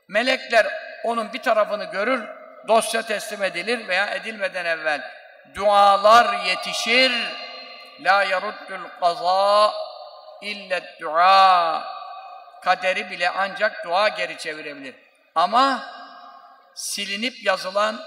melekler 0.09 0.67
onun 1.05 1.33
bir 1.33 1.43
tarafını 1.43 1.85
görür, 1.85 2.29
dosya 2.69 3.03
teslim 3.03 3.43
edilir 3.43 3.89
veya 3.89 4.07
edilmeden 4.07 4.65
evvel 4.65 5.11
dualar 5.55 6.45
yetişir. 6.45 7.13
La 8.01 8.25
yaruddul 8.25 8.89
kaza 9.01 9.75
illet 10.43 11.01
dua. 11.01 11.85
Kaderi 12.63 13.11
bile 13.11 13.31
ancak 13.31 13.85
dua 13.85 14.09
geri 14.09 14.39
çevirebilir. 14.39 14.95
Ama 15.35 15.91
silinip 16.75 17.45
yazılan, 17.45 18.01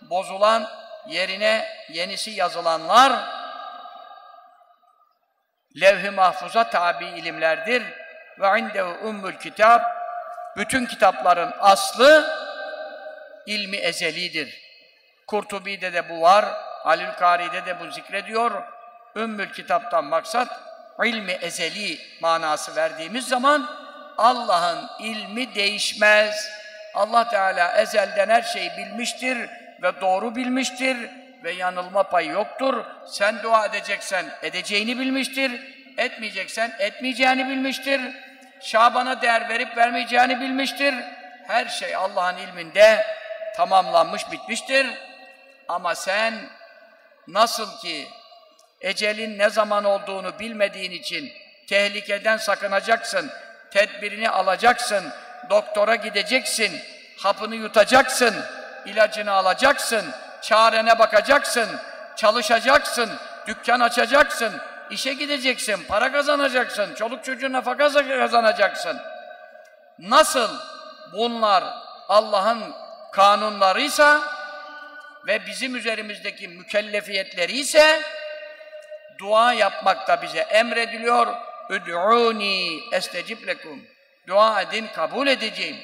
bozulan, 0.00 0.68
yerine 1.06 1.68
yenisi 1.88 2.30
yazılanlar 2.30 3.12
levh-i 5.80 6.10
mahfuza 6.10 6.70
tabi 6.70 7.04
ilimlerdir. 7.04 7.82
Ve 8.38 8.58
indehu 8.58 9.08
ummul 9.08 9.32
kitap 9.32 9.82
bütün 10.56 10.86
kitapların 10.86 11.52
aslı 11.60 12.32
ilmi 13.46 13.76
ezelidir. 13.76 14.60
Kurtubi'de 15.26 15.92
de 15.92 16.08
bu 16.08 16.20
var, 16.20 16.44
Halil 16.84 17.12
Kari'de 17.18 17.66
de 17.66 17.80
bu 17.80 17.90
zikrediyor. 17.90 18.62
Ümmül 19.16 19.52
kitaptan 19.52 20.04
maksat 20.04 20.48
ilmi 21.04 21.32
ezeli 21.32 21.98
manası 22.20 22.76
verdiğimiz 22.76 23.28
zaman 23.28 23.70
Allah'ın 24.18 24.90
ilmi 24.98 25.54
değişmez. 25.54 26.48
Allah 26.94 27.28
Teala 27.28 27.72
ezelden 27.80 28.28
her 28.28 28.42
şeyi 28.42 28.70
bilmiştir 28.76 29.38
ve 29.82 30.00
doğru 30.00 30.36
bilmiştir 30.36 30.96
ve 31.44 31.52
yanılma 31.52 32.02
payı 32.02 32.30
yoktur. 32.30 32.84
Sen 33.06 33.42
dua 33.42 33.66
edeceksen 33.66 34.26
edeceğini 34.42 34.98
bilmiştir, 34.98 35.52
etmeyeceksen 35.98 36.72
etmeyeceğini 36.78 37.48
bilmiştir. 37.48 38.00
Şaban'a 38.66 39.22
değer 39.22 39.48
verip 39.48 39.76
vermeyeceğini 39.76 40.40
bilmiştir. 40.40 40.94
Her 41.46 41.66
şey 41.66 41.96
Allah'ın 41.96 42.36
ilminde 42.36 43.06
tamamlanmış, 43.56 44.30
bitmiştir. 44.32 44.86
Ama 45.68 45.94
sen 45.94 46.34
nasıl 47.28 47.78
ki 47.78 48.08
ecelin 48.80 49.38
ne 49.38 49.50
zaman 49.50 49.84
olduğunu 49.84 50.38
bilmediğin 50.38 50.90
için 50.90 51.32
tehlikeden 51.68 52.36
sakınacaksın, 52.36 53.30
tedbirini 53.70 54.30
alacaksın, 54.30 55.04
doktora 55.50 55.94
gideceksin, 55.94 56.80
hapını 57.18 57.56
yutacaksın, 57.56 58.34
ilacını 58.86 59.32
alacaksın, 59.32 60.06
çarene 60.42 60.98
bakacaksın, 60.98 61.68
çalışacaksın, 62.16 63.10
dükkan 63.46 63.80
açacaksın, 63.80 64.52
işe 64.90 65.12
gideceksin, 65.12 65.84
para 65.88 66.12
kazanacaksın, 66.12 66.94
çoluk 66.94 67.24
çocuğun 67.24 67.52
nafaka 67.52 67.92
kazanacaksın. 67.92 69.00
Nasıl 69.98 70.50
bunlar 71.12 71.64
Allah'ın 72.08 72.74
kanunlarıysa 73.12 74.22
ve 75.26 75.46
bizim 75.46 75.76
üzerimizdeki 75.76 76.48
mükellefiyetleri 76.48 77.52
ise 77.52 78.02
dua 79.18 79.52
yapmak 79.52 80.08
da 80.08 80.22
bize 80.22 80.40
emrediliyor. 80.40 81.26
Üd'ûni 81.70 82.80
estecib 82.92 83.46
lekum. 83.46 83.84
Dua 84.28 84.60
edin, 84.60 84.86
kabul 84.94 85.26
edeceğim. 85.26 85.76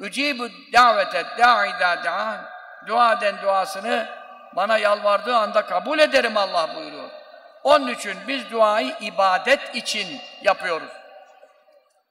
Ücibu 0.00 0.48
davete 0.72 1.24
da'ida 1.38 2.04
da'an. 2.04 2.38
Dua 2.86 3.12
eden 3.12 3.42
duasını 3.42 4.08
bana 4.56 4.78
yalvardığı 4.78 5.36
anda 5.36 5.66
kabul 5.66 5.98
ederim 5.98 6.36
Allah 6.36 6.74
buyuruyor. 6.76 6.99
Onun 7.64 7.88
için 7.88 8.16
biz 8.28 8.50
duayı 8.50 8.94
ibadet 9.00 9.74
için 9.74 10.20
yapıyoruz. 10.42 10.92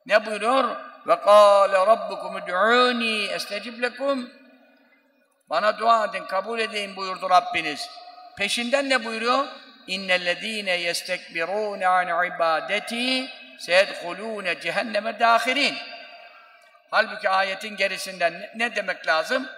Ne 0.05 0.26
buyuruyor? 0.26 0.76
Ve 1.07 1.19
kâle 1.19 1.77
rabbukum 1.77 2.35
ud'ûni 2.35 3.27
estecib 3.27 3.81
lekum. 3.81 4.30
Bana 5.49 5.80
dua 5.80 6.05
edin, 6.05 6.26
kabul 6.26 6.59
edeyim 6.59 6.95
buyurdu 6.95 7.30
Rabbiniz. 7.30 7.89
Peşinden 8.38 8.89
ne 8.89 9.05
buyuruyor? 9.05 9.45
İnnellezîne 9.88 10.71
yestekbirûne 10.71 11.88
an 11.88 12.26
ibadeti 12.26 13.30
seyedhulûne 13.59 14.61
cehenneme 14.61 15.19
dâhirin. 15.19 15.76
Halbuki 16.91 17.30
ayetin 17.30 17.76
gerisinden 17.76 18.49
ne 18.55 18.76
demek 18.76 19.07
lazım? 19.07 19.49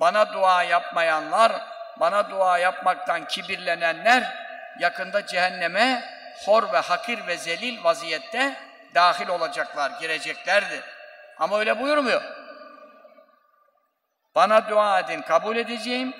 Bana 0.00 0.32
dua 0.32 0.62
yapmayanlar, 0.62 1.52
bana 2.00 2.30
dua 2.30 2.58
yapmaktan 2.58 3.24
kibirlenenler 3.24 4.43
yakında 4.78 5.26
cehenneme 5.26 6.04
hor 6.44 6.72
ve 6.72 6.78
hakir 6.78 7.26
ve 7.26 7.36
zelil 7.36 7.84
vaziyette 7.84 8.56
dahil 8.94 9.28
olacaklar, 9.28 9.90
gireceklerdir. 10.00 10.80
Ama 11.38 11.58
öyle 11.58 11.80
buyurmuyor. 11.80 12.22
Bana 14.34 14.68
dua 14.68 15.00
edin, 15.00 15.22
kabul 15.22 15.56
edeceğim. 15.56 16.14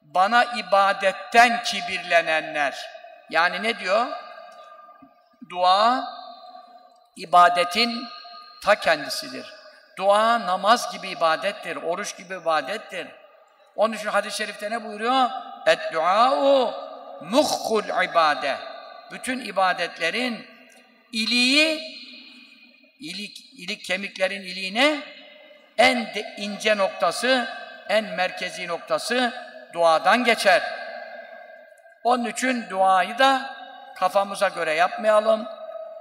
Bana 0.00 0.44
ibadetten 0.44 1.62
kibirlenenler. 1.62 2.90
Yani 3.30 3.62
ne 3.62 3.78
diyor? 3.78 4.06
Dua, 5.50 6.04
ibadetin 7.16 8.08
ta 8.64 8.74
kendisidir. 8.74 9.54
Dua 9.98 10.46
namaz 10.46 10.92
gibi 10.92 11.08
ibadettir, 11.08 11.76
oruç 11.76 12.16
gibi 12.16 12.34
ibadettir. 12.34 13.08
Onun 13.76 13.94
için 13.94 14.08
hadis-i 14.08 14.36
şerifte 14.36 14.70
ne 14.70 14.84
buyuruyor? 14.84 15.30
Et-duâ'u 15.66 16.85
muhkul 17.20 17.84
ibade. 17.84 18.56
Bütün 19.12 19.44
ibadetlerin 19.44 20.46
iliği, 21.12 21.80
ilik, 23.00 23.52
ilik 23.52 23.84
kemiklerin 23.84 24.42
iliğine 24.42 25.00
en 25.78 26.08
ince 26.36 26.76
noktası, 26.76 27.48
en 27.88 28.04
merkezi 28.04 28.68
noktası 28.68 29.32
duadan 29.72 30.24
geçer. 30.24 30.62
Onun 32.04 32.24
için 32.24 32.70
duayı 32.70 33.18
da 33.18 33.56
kafamıza 33.96 34.48
göre 34.48 34.74
yapmayalım, 34.74 35.46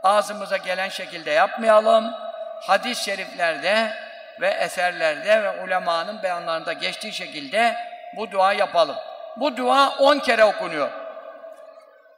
ağzımıza 0.03 0.57
gelen 0.57 0.89
şekilde 0.89 1.31
yapmayalım. 1.31 2.13
Hadis-i 2.61 3.03
şeriflerde 3.03 3.93
ve 4.41 4.47
eserlerde 4.47 5.43
ve 5.43 5.63
ulemanın 5.63 6.23
beyanlarında 6.23 6.73
geçtiği 6.73 7.13
şekilde 7.13 7.75
bu 8.15 8.31
dua 8.31 8.53
yapalım. 8.53 8.95
Bu 9.37 9.57
dua 9.57 9.89
on 9.89 10.19
kere 10.19 10.43
okunuyor. 10.43 11.04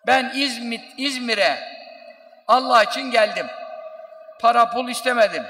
Ben 0.08 0.32
İzmit, 0.36 0.94
İzmir'e 0.98 1.78
Allah 2.48 2.84
için 2.84 3.12
geldim. 3.12 3.48
Para 4.40 4.70
pul 4.70 4.90
istemedim. 4.90 5.44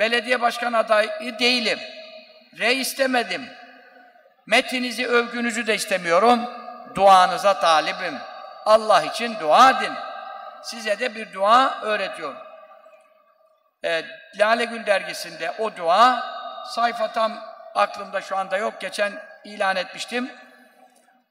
Belediye 0.00 0.40
başkan 0.40 0.72
adayı 0.72 1.38
değilim. 1.38 1.78
Rey 2.58 2.80
istemedim. 2.80 3.48
Metinizi, 4.46 5.08
övgünüzü 5.08 5.66
de 5.66 5.74
istemiyorum. 5.74 6.50
Duanıza 6.94 7.60
talibim. 7.60 8.18
Allah 8.66 9.02
için 9.02 9.36
dua 9.40 9.70
edin. 9.70 9.92
Size 10.62 10.98
de 10.98 11.14
bir 11.14 11.32
dua 11.32 11.80
öğretiyorum. 11.82 12.38
E, 13.84 14.04
Lale 14.38 14.64
Gül 14.64 14.86
dergisinde 14.86 15.50
o 15.58 15.76
dua 15.76 16.22
sayfa 16.66 17.12
tam 17.12 17.32
aklımda 17.74 18.20
şu 18.20 18.36
anda 18.36 18.56
yok. 18.56 18.80
Geçen 18.80 19.12
ilan 19.44 19.76
etmiştim. 19.76 20.30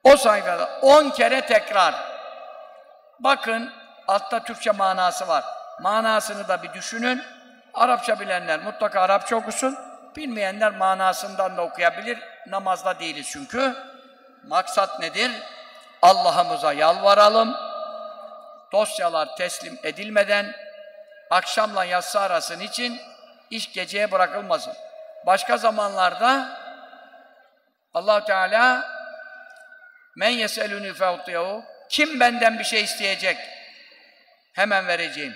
O 0.03 0.17
sayfada 0.17 0.69
10 0.81 1.09
kere 1.09 1.41
tekrar. 1.41 2.14
Bakın 3.19 3.73
altta 4.07 4.43
Türkçe 4.43 4.71
manası 4.71 5.27
var. 5.27 5.43
Manasını 5.81 6.47
da 6.47 6.63
bir 6.63 6.73
düşünün. 6.73 7.23
Arapça 7.73 8.19
bilenler 8.19 8.59
mutlaka 8.59 9.01
Arapça 9.01 9.35
okusun. 9.35 9.77
Bilmeyenler 10.15 10.71
manasından 10.71 11.57
da 11.57 11.61
okuyabilir. 11.61 12.19
Namazda 12.47 12.99
değiliz 12.99 13.29
çünkü. 13.31 13.75
Maksat 14.47 14.99
nedir? 14.99 15.31
Allah'ımıza 16.01 16.73
yalvaralım. 16.73 17.55
Dosyalar 18.71 19.35
teslim 19.35 19.79
edilmeden 19.83 20.55
akşamla 21.29 21.85
yatsı 21.85 22.19
arasının 22.19 22.59
için 22.59 23.01
iş 23.49 23.73
geceye 23.73 24.11
bırakılmasın. 24.11 24.73
Başka 25.25 25.57
zamanlarda 25.57 26.49
allah 27.93 28.25
Teala 28.25 28.89
men 30.15 30.29
yeselünü 30.29 30.93
feutiyahu 30.93 31.63
kim 31.89 32.19
benden 32.19 32.59
bir 32.59 32.63
şey 32.63 32.83
isteyecek? 32.83 33.37
Hemen 34.53 34.87
vereceğim. 34.87 35.35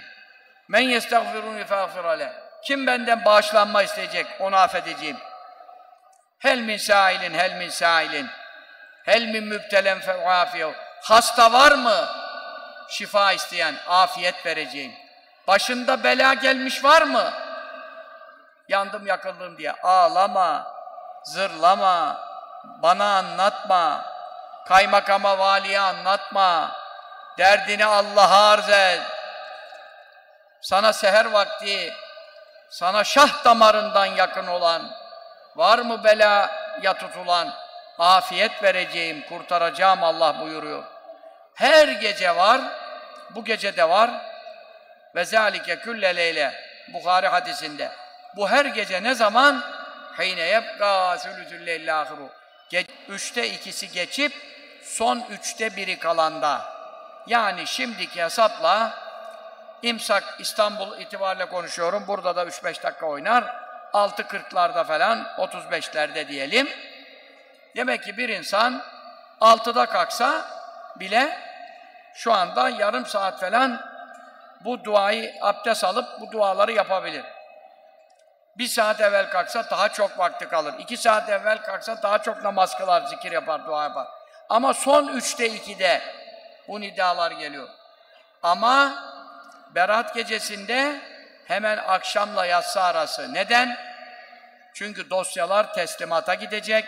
Men 0.68 0.80
yestagfiruni 0.80 1.66
feğfirale. 1.66 2.34
Kim 2.64 2.88
benden 2.88 3.26
bağışlanma 3.26 3.84
isteyecek? 3.84 4.26
Onu 4.40 4.56
affedeceğim. 4.56 5.18
Hel 6.40 6.60
min 6.60 6.78
sailin, 6.78 7.34
hel 7.34 7.56
min 7.56 7.70
sailin. 7.70 8.28
Hel 9.06 9.26
min 9.26 9.44
mübtelen 9.44 10.00
feuafiyehu. 10.00 10.74
Hasta 11.02 11.54
var 11.54 11.72
mı? 11.72 12.08
Şifa 12.90 13.32
isteyen, 13.32 13.76
afiyet 13.88 14.46
vereceğim. 14.46 14.92
Başında 15.48 16.04
bela 16.04 16.34
gelmiş 16.34 16.84
var 16.84 17.02
mı? 17.02 17.34
Yandım 18.68 19.08
yakıldım 19.08 19.58
diye 19.58 19.72
ağlama, 19.72 20.74
zırlama, 21.24 22.22
bana 22.82 23.18
anlatma, 23.18 24.06
kaymakama 24.70 25.38
valiye 25.38 25.80
anlatma, 25.80 26.72
derdini 27.38 27.86
Allah'a 27.86 28.52
arz 28.52 28.70
et. 28.70 29.02
Sana 30.62 30.94
seher 30.94 31.26
vakti, 31.26 31.94
sana 32.70 33.04
şah 33.04 33.46
damarından 33.46 34.06
yakın 34.06 34.48
olan, 34.48 34.92
var 35.56 35.80
mı 35.80 36.04
belaya 36.04 36.94
tutulan, 37.00 37.54
afiyet 38.00 38.64
vereceğim, 38.64 39.26
kurtaracağım 39.30 40.04
Allah 40.04 40.40
buyuruyor. 40.42 40.84
Her 41.56 41.88
gece 41.88 42.36
var, 42.36 42.62
bu 43.36 43.46
gece 43.46 43.78
de 43.78 43.90
var. 43.90 44.10
Ve 45.16 45.26
zâlike 45.26 45.80
külle 45.80 46.16
leyle, 46.16 46.54
Bukhari 46.94 47.28
hadisinde. 47.28 47.92
Bu 48.36 48.50
her 48.50 48.66
gece 48.66 49.04
ne 49.04 49.14
zaman? 49.14 49.64
Hine 50.20 50.42
yebgâ 50.42 51.18
sülütül 51.18 51.66
leyl 51.66 52.00
ahiru. 52.02 52.30
Üçte 53.08 53.50
ikisi 53.50 53.92
geçip, 53.92 54.34
son 54.84 55.24
üçte 55.30 55.76
biri 55.76 56.00
kalanda. 56.00 56.62
Yani 57.28 57.68
şimdiki 57.68 58.24
hesapla, 58.24 58.92
İmsak 59.82 60.24
İstanbul 60.40 60.98
itibariyle 60.98 61.46
konuşuyorum. 61.46 62.04
Burada 62.08 62.36
da 62.36 62.44
3-5 62.44 62.84
dakika 62.84 63.06
oynar. 63.06 63.44
6.40'larda 63.94 64.84
falan, 64.84 65.24
35'lerde 65.38 66.28
diyelim. 66.28 66.70
Demek 67.76 68.04
ki 68.04 68.18
bir 68.18 68.30
insan 68.30 68.82
6'da 69.42 69.86
kalksa 69.86 70.46
bile 70.96 71.40
şu 72.14 72.34
anda 72.34 72.70
yarım 72.70 73.06
saat 73.06 73.40
falan 73.40 73.82
bu 74.62 74.84
duayı 74.84 75.34
abdest 75.42 75.84
alıp 75.84 76.22
bu 76.22 76.32
duaları 76.32 76.72
yapabilir. 76.72 77.26
Bir 78.58 78.68
saat 78.68 79.02
evvel 79.02 79.30
kalksa 79.30 79.70
daha 79.72 79.90
çok 79.90 80.20
vakti 80.20 80.50
kalır. 80.50 80.74
İki 80.80 80.98
saat 80.98 81.30
evvel 81.30 81.62
kalksa 81.62 82.04
daha 82.04 82.18
çok 82.18 82.44
namaz 82.44 82.78
kılar, 82.78 83.02
zikir 83.02 83.32
yapar, 83.32 83.66
dua 83.66 83.84
yapar. 83.84 84.08
Ama 84.50 84.74
son 84.74 85.08
üçte 85.08 85.50
ikide 85.50 86.02
bu 86.68 86.82
nidalar 86.82 87.32
geliyor. 87.32 87.70
Ama 88.44 89.04
Berat 89.76 90.16
gecesinde 90.16 91.02
hemen 91.46 91.78
akşamla 91.78 92.46
yatsı 92.46 92.82
arası. 92.82 93.34
Neden? 93.34 93.78
Çünkü 94.74 95.10
dosyalar 95.10 95.74
teslimata 95.74 96.34
gidecek. 96.34 96.86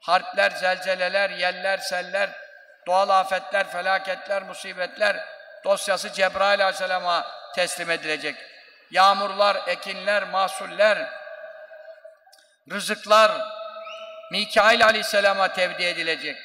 Harpler, 0.00 0.50
zelzeleler, 0.50 1.30
yeller, 1.30 1.78
seller, 1.78 2.30
doğal 2.86 3.08
afetler, 3.08 3.70
felaketler, 3.70 4.42
musibetler 4.42 5.24
dosyası 5.64 6.12
Cebrail 6.12 6.60
aleyhisselama 6.60 7.26
teslim 7.54 7.90
edilecek. 7.90 8.36
Yağmurlar, 8.90 9.62
ekinler, 9.66 10.22
mahsuller, 10.22 11.08
rızıklar 12.70 13.32
Mikail 14.32 14.84
aleyhisselama 14.84 15.52
tevdi 15.52 15.82
edilecek. 15.84 16.36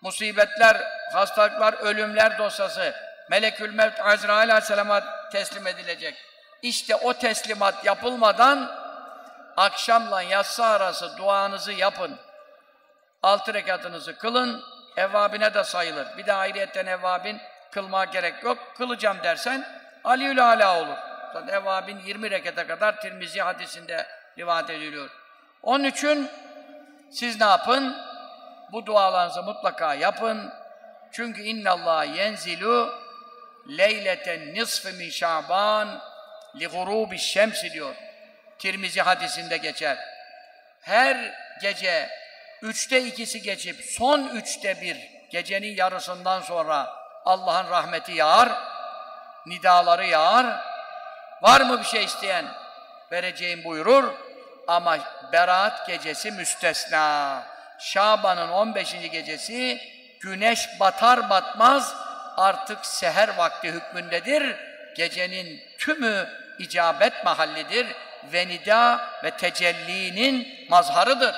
Musibetler, 0.00 0.76
hastalıklar, 1.12 1.74
ölümler 1.74 2.38
dosyası 2.38 2.94
Melekül 3.30 3.74
Mevt 3.74 4.00
Azrail 4.00 4.50
aleyhisselama 4.50 5.02
teslim 5.32 5.66
edilecek. 5.66 6.14
İşte 6.62 6.96
o 6.96 7.14
teslimat 7.14 7.84
yapılmadan 7.84 8.76
akşamla 9.56 10.22
yatsı 10.22 10.64
arası 10.64 11.16
duanızı 11.16 11.72
yapın. 11.72 12.16
Altı 13.22 13.54
rekatınızı 13.54 14.18
kılın. 14.18 14.64
Evvabine 14.96 15.54
de 15.54 15.64
sayılır. 15.64 16.06
Bir 16.18 16.26
de 16.26 16.32
ayrıyetten 16.32 16.86
evvabin 16.86 17.40
kılmaya 17.70 18.04
gerek 18.04 18.44
yok. 18.44 18.58
Kılacağım 18.76 19.18
dersen 19.22 19.66
Aliül 20.04 20.44
Ala 20.44 20.80
olur. 20.80 20.96
Zaten 21.32 21.54
evvabin 21.54 21.98
20 21.98 22.30
rekete 22.30 22.66
kadar 22.66 23.00
Tirmizi 23.00 23.40
hadisinde 23.40 24.06
rivayet 24.38 24.70
ediliyor. 24.70 25.10
Onun 25.62 25.84
için 25.84 26.30
siz 27.10 27.40
ne 27.40 27.46
yapın? 27.46 27.96
Bu 28.72 28.86
dualarınızı 28.86 29.42
mutlaka 29.42 29.94
yapın. 29.94 30.52
Çünkü 31.12 31.42
innallah 31.42 32.16
yenzilu 32.16 32.94
leyleten 33.68 34.54
nisfi 34.54 34.92
min 34.92 35.10
şaban 35.10 36.00
li 36.60 36.66
gurubi 36.66 37.18
şemsi 37.18 37.72
diyor. 37.72 37.94
Tirmizi 38.58 39.00
hadisinde 39.00 39.56
geçer. 39.56 39.98
Her 40.80 41.34
gece 41.62 42.10
üçte 42.62 43.02
ikisi 43.02 43.42
geçip 43.42 43.84
son 43.84 44.28
üçte 44.28 44.80
bir 44.80 44.96
gecenin 45.30 45.76
yarısından 45.76 46.40
sonra 46.40 46.94
Allah'ın 47.24 47.70
rahmeti 47.70 48.12
yağar, 48.12 48.48
nidaları 49.46 50.06
yağar. 50.06 50.46
Var 51.42 51.60
mı 51.60 51.78
bir 51.78 51.84
şey 51.84 52.04
isteyen? 52.04 52.46
Vereceğim 53.12 53.64
buyurur. 53.64 54.29
Ama 54.70 54.98
Berat 55.32 55.86
gecesi 55.86 56.30
müstesna. 56.30 57.42
Şaban'ın 57.78 58.48
15. 58.48 58.92
gecesi 59.12 59.80
güneş 60.20 60.68
batar 60.80 61.30
batmaz 61.30 61.94
artık 62.36 62.86
seher 62.86 63.36
vakti 63.36 63.72
hükmündedir. 63.72 64.56
Gecenin 64.96 65.60
tümü 65.78 66.28
icabet 66.58 67.24
mahallidir 67.24 67.86
ve 68.32 68.48
nida 68.48 69.00
ve 69.24 69.30
tecellinin 69.30 70.66
mazharıdır. 70.68 71.34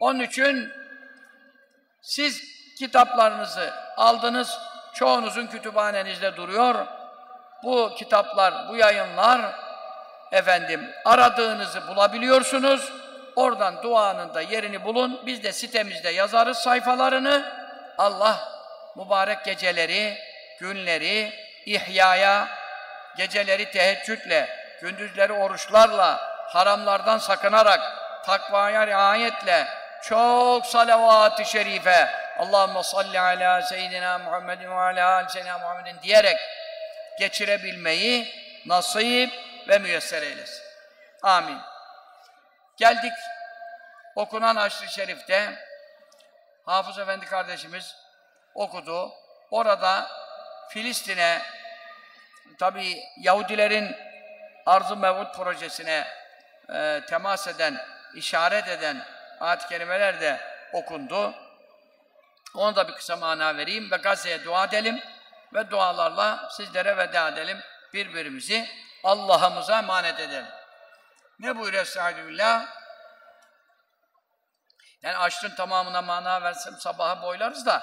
Onun 0.00 0.20
için 0.20 0.72
siz 2.02 2.42
kitaplarınızı 2.78 3.72
aldınız, 3.96 4.58
çoğunuzun 4.94 5.46
kütüphanenizde 5.46 6.36
duruyor. 6.36 6.86
Bu 7.62 7.94
kitaplar, 7.98 8.68
bu 8.68 8.76
yayınlar 8.76 9.65
efendim 10.32 10.90
aradığınızı 11.04 11.88
bulabiliyorsunuz. 11.88 12.92
Oradan 13.36 13.82
duanın 13.82 14.34
da 14.34 14.40
yerini 14.40 14.84
bulun. 14.84 15.22
Biz 15.26 15.42
de 15.42 15.52
sitemizde 15.52 16.10
yazarız 16.10 16.58
sayfalarını. 16.58 17.52
Allah 17.98 18.48
mübarek 18.96 19.44
geceleri, 19.44 20.18
günleri 20.60 21.32
ihyaya, 21.66 22.48
geceleri 23.16 23.70
teheccüdle, 23.70 24.48
gündüzleri 24.82 25.32
oruçlarla, 25.32 26.20
haramlardan 26.48 27.18
sakınarak, 27.18 27.80
takvaya 28.26 28.86
riayetle, 28.86 29.66
çok 30.02 30.66
salavat-ı 30.66 31.44
şerife, 31.44 32.08
Allahümme 32.38 32.82
salli 32.82 33.20
ala 33.20 33.62
seyyidina 33.62 34.18
Muhammedin 34.18 34.70
ve 34.70 34.74
ala 34.74 35.28
seyyidina 35.28 35.58
Muhammedin 35.58 35.96
diyerek 36.02 36.36
geçirebilmeyi 37.18 38.34
nasip 38.66 39.30
ve 39.68 39.78
müyesser 39.78 40.22
eylesin. 40.22 40.64
Amin. 41.22 41.58
Geldik 42.76 43.12
okunan 44.14 44.56
Haşr-ı 44.56 44.88
Şerif'te 44.88 45.66
Hafız 46.66 46.98
Efendi 46.98 47.26
kardeşimiz 47.26 47.96
okudu. 48.54 49.12
Orada 49.50 50.08
Filistin'e 50.68 51.42
tabi 52.58 53.02
Yahudilerin 53.20 53.96
Arz-ı 54.66 54.96
Mevud 54.96 55.34
projesine 55.34 56.06
e, 56.74 57.00
temas 57.08 57.48
eden, 57.48 57.76
işaret 58.14 58.68
eden 58.68 59.02
ayet-i 59.40 59.68
kerimeler 59.68 60.20
de 60.20 60.40
okundu. 60.72 61.34
Onu 62.54 62.76
da 62.76 62.88
bir 62.88 62.94
kısa 62.94 63.16
mana 63.16 63.56
vereyim 63.56 63.90
ve 63.90 63.96
Gazze'ye 63.96 64.44
dua 64.44 64.64
edelim 64.64 65.00
ve 65.54 65.70
dualarla 65.70 66.48
sizlere 66.56 66.96
veda 66.96 67.28
edelim. 67.28 67.58
Birbirimizi 67.92 68.68
Allah'ımıza 69.06 69.78
emanet 69.78 70.20
edelim. 70.20 70.46
Ne 71.38 71.58
buyuruyor 71.58 71.82
Estağfirullah? 71.82 72.66
Yani 75.02 75.16
aşkın 75.16 75.54
tamamına 75.54 76.02
mana 76.02 76.42
versem 76.42 76.74
sabaha 76.74 77.22
boylarız 77.22 77.66
da 77.66 77.82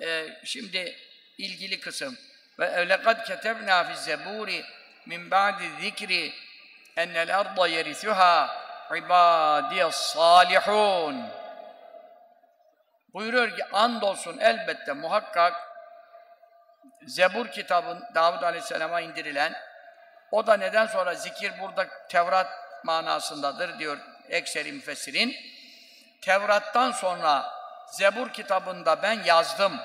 e, 0.00 0.26
şimdi 0.44 0.96
ilgili 1.38 1.80
kısım 1.80 2.18
ve 2.58 2.66
evlekad 2.66 3.26
ketebna 3.26 3.84
fi 3.84 3.96
zeburi 3.96 4.64
min 5.06 5.30
ba'di 5.30 5.70
zikri 5.80 6.34
ennel 6.96 7.38
arda 7.38 7.66
yerisuha 7.66 8.56
ibadiyas 8.96 9.96
salihun 9.96 11.28
buyuruyor 13.14 13.56
ki 13.56 13.64
andolsun 13.72 14.38
elbette 14.38 14.92
muhakkak 14.92 15.66
Zebur 17.06 17.48
kitabın 17.48 18.04
Davud 18.14 18.42
Aleyhisselam'a 18.42 19.00
indirilen 19.00 19.54
o 20.30 20.46
da 20.46 20.56
neden 20.56 20.86
sonra 20.86 21.14
zikir 21.14 21.52
burada 21.60 21.86
Tevrat 22.08 22.46
manasındadır 22.84 23.78
diyor 23.78 23.98
ekseri 24.28 24.72
müfessirin. 24.72 25.36
Tevrat'tan 26.22 26.92
sonra 26.92 27.56
Zebur 27.90 28.28
kitabında 28.28 29.02
ben 29.02 29.22
yazdım. 29.24 29.80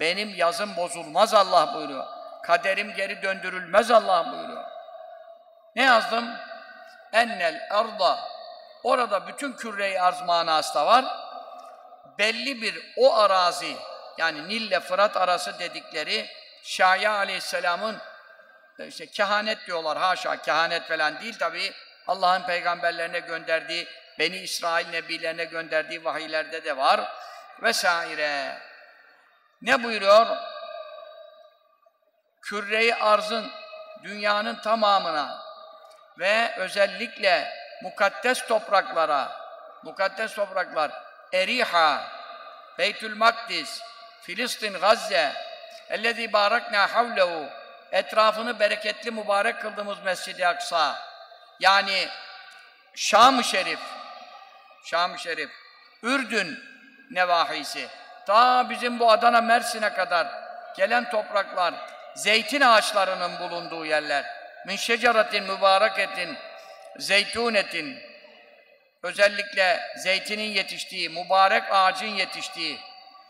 Benim 0.00 0.34
yazım 0.34 0.76
bozulmaz 0.76 1.34
Allah 1.34 1.74
buyuruyor. 1.74 2.04
Kaderim 2.42 2.94
geri 2.94 3.22
döndürülmez 3.22 3.90
Allah 3.90 4.32
buyuruyor. 4.32 4.64
Ne 5.76 5.82
yazdım? 5.82 6.36
Ennel 7.12 7.68
arda. 7.70 8.18
Orada 8.82 9.26
bütün 9.26 9.52
küre-i 9.52 10.00
arz 10.00 10.22
manası 10.22 10.74
da 10.74 10.86
var. 10.86 11.04
Belli 12.18 12.62
bir 12.62 12.92
o 12.96 13.14
arazi, 13.14 13.76
yani 14.18 14.48
Nil 14.48 14.60
ile 14.60 14.80
Fırat 14.80 15.16
arası 15.16 15.58
dedikleri 15.58 16.30
Şaya 16.62 17.12
aleyhisselamın 17.12 17.96
işte 18.78 19.06
kehanet 19.06 19.66
diyorlar 19.66 19.98
haşa 19.98 20.42
kehanet 20.42 20.88
falan 20.88 21.20
değil 21.20 21.38
tabi 21.38 21.72
Allah'ın 22.06 22.42
peygamberlerine 22.42 23.18
gönderdiği 23.18 23.88
Beni 24.18 24.36
İsrail 24.36 24.88
nebilerine 24.88 25.44
gönderdiği 25.44 26.04
vahiylerde 26.04 26.64
de 26.64 26.76
var 26.76 27.00
vesaire. 27.62 28.58
Ne 29.62 29.82
buyuruyor? 29.82 30.26
Kürre-i 32.42 32.94
arzın 32.94 33.50
dünyanın 34.02 34.54
tamamına 34.54 35.42
ve 36.18 36.54
özellikle 36.56 37.54
mukaddes 37.82 38.46
topraklara 38.46 39.44
mukaddes 39.82 40.34
topraklar 40.34 40.90
Eriha, 41.32 42.08
Beytül 42.78 43.16
Makdis, 43.16 43.82
Filistin, 44.22 44.80
Gazze 44.80 45.32
ellezî 45.90 46.32
bâraknâ 46.32 46.94
havlehu 46.94 47.48
etrafını 47.94 48.60
bereketli 48.60 49.10
mübarek 49.10 49.60
kıldığımız 49.60 49.98
Mescid-i 50.04 50.46
Aksa. 50.46 50.98
Yani 51.60 52.08
Şam-ı 52.94 53.44
Şerif 53.44 53.78
Şam-ı 54.84 55.18
Şerif 55.18 55.50
Ürdün 56.02 56.64
nevahisi 57.10 57.88
ta 58.26 58.70
bizim 58.70 58.98
bu 58.98 59.10
Adana 59.10 59.40
Mersin'e 59.40 59.92
kadar 59.92 60.26
gelen 60.76 61.10
topraklar 61.10 61.74
zeytin 62.14 62.60
ağaçlarının 62.60 63.38
bulunduğu 63.38 63.86
yerler. 63.86 64.24
Min 64.66 64.76
şeceratin 64.76 65.44
mübareketin 65.44 66.36
zeytunetin 66.98 67.98
özellikle 69.02 69.80
zeytinin 69.96 70.50
yetiştiği, 70.50 71.08
mübarek 71.08 71.64
ağacın 71.70 72.06
yetiştiği 72.06 72.80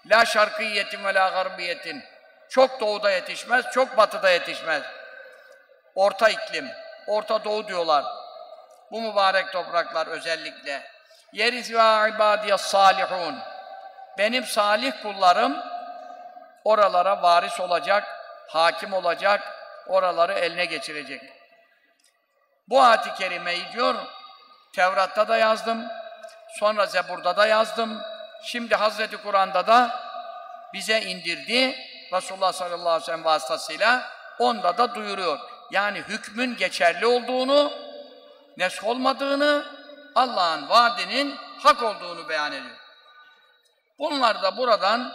la 0.06 0.24
şarkiyetin 0.24 1.04
ve 1.04 1.14
la 1.14 1.28
garbiyetin 1.28 2.04
çok 2.48 2.80
doğuda 2.80 3.10
yetişmez, 3.10 3.64
çok 3.70 3.96
batıda 3.96 4.30
yetişmez. 4.30 4.82
Orta 5.94 6.28
iklim, 6.28 6.70
Orta 7.06 7.44
Doğu 7.44 7.68
diyorlar. 7.68 8.04
Bu 8.90 9.00
mübarek 9.00 9.52
topraklar 9.52 10.06
özellikle. 10.06 10.82
Yeriz 11.32 11.72
ve 11.72 12.10
ibadiyas 12.14 12.62
salihun. 12.62 13.38
Benim 14.18 14.44
salih 14.44 15.02
kullarım 15.02 15.62
oralara 16.64 17.22
varis 17.22 17.60
olacak, 17.60 18.04
hakim 18.48 18.92
olacak, 18.92 19.42
oraları 19.86 20.32
eline 20.32 20.64
geçirecek. 20.64 21.22
Bu 22.68 22.82
ayet-i 22.82 23.14
kerimeyi 23.14 23.72
diyor, 23.72 23.94
Tevrat'ta 24.74 25.28
da 25.28 25.36
yazdım, 25.36 25.88
sonra 26.58 26.86
Zebur'da 26.86 27.36
da 27.36 27.46
yazdım, 27.46 28.02
şimdi 28.42 28.74
Hazreti 28.74 29.16
Kur'an'da 29.16 29.66
da 29.66 30.00
bize 30.72 31.00
indirdi, 31.00 31.76
Resulullah 32.12 32.52
sallallahu 32.52 32.88
aleyhi 32.88 33.02
ve 33.02 33.06
sellem 33.06 33.24
vasıtasıyla 33.24 34.10
onda 34.38 34.78
da 34.78 34.94
duyuruyor. 34.94 35.38
Yani 35.70 35.98
hükmün 35.98 36.56
geçerli 36.56 37.06
olduğunu, 37.06 37.72
nesk 38.56 38.84
olmadığını, 38.84 39.64
Allah'ın 40.14 40.68
vaadinin 40.68 41.36
hak 41.58 41.82
olduğunu 41.82 42.28
beyan 42.28 42.52
ediyor. 42.52 42.76
Bunlar 43.98 44.42
da 44.42 44.56
buradan 44.56 45.12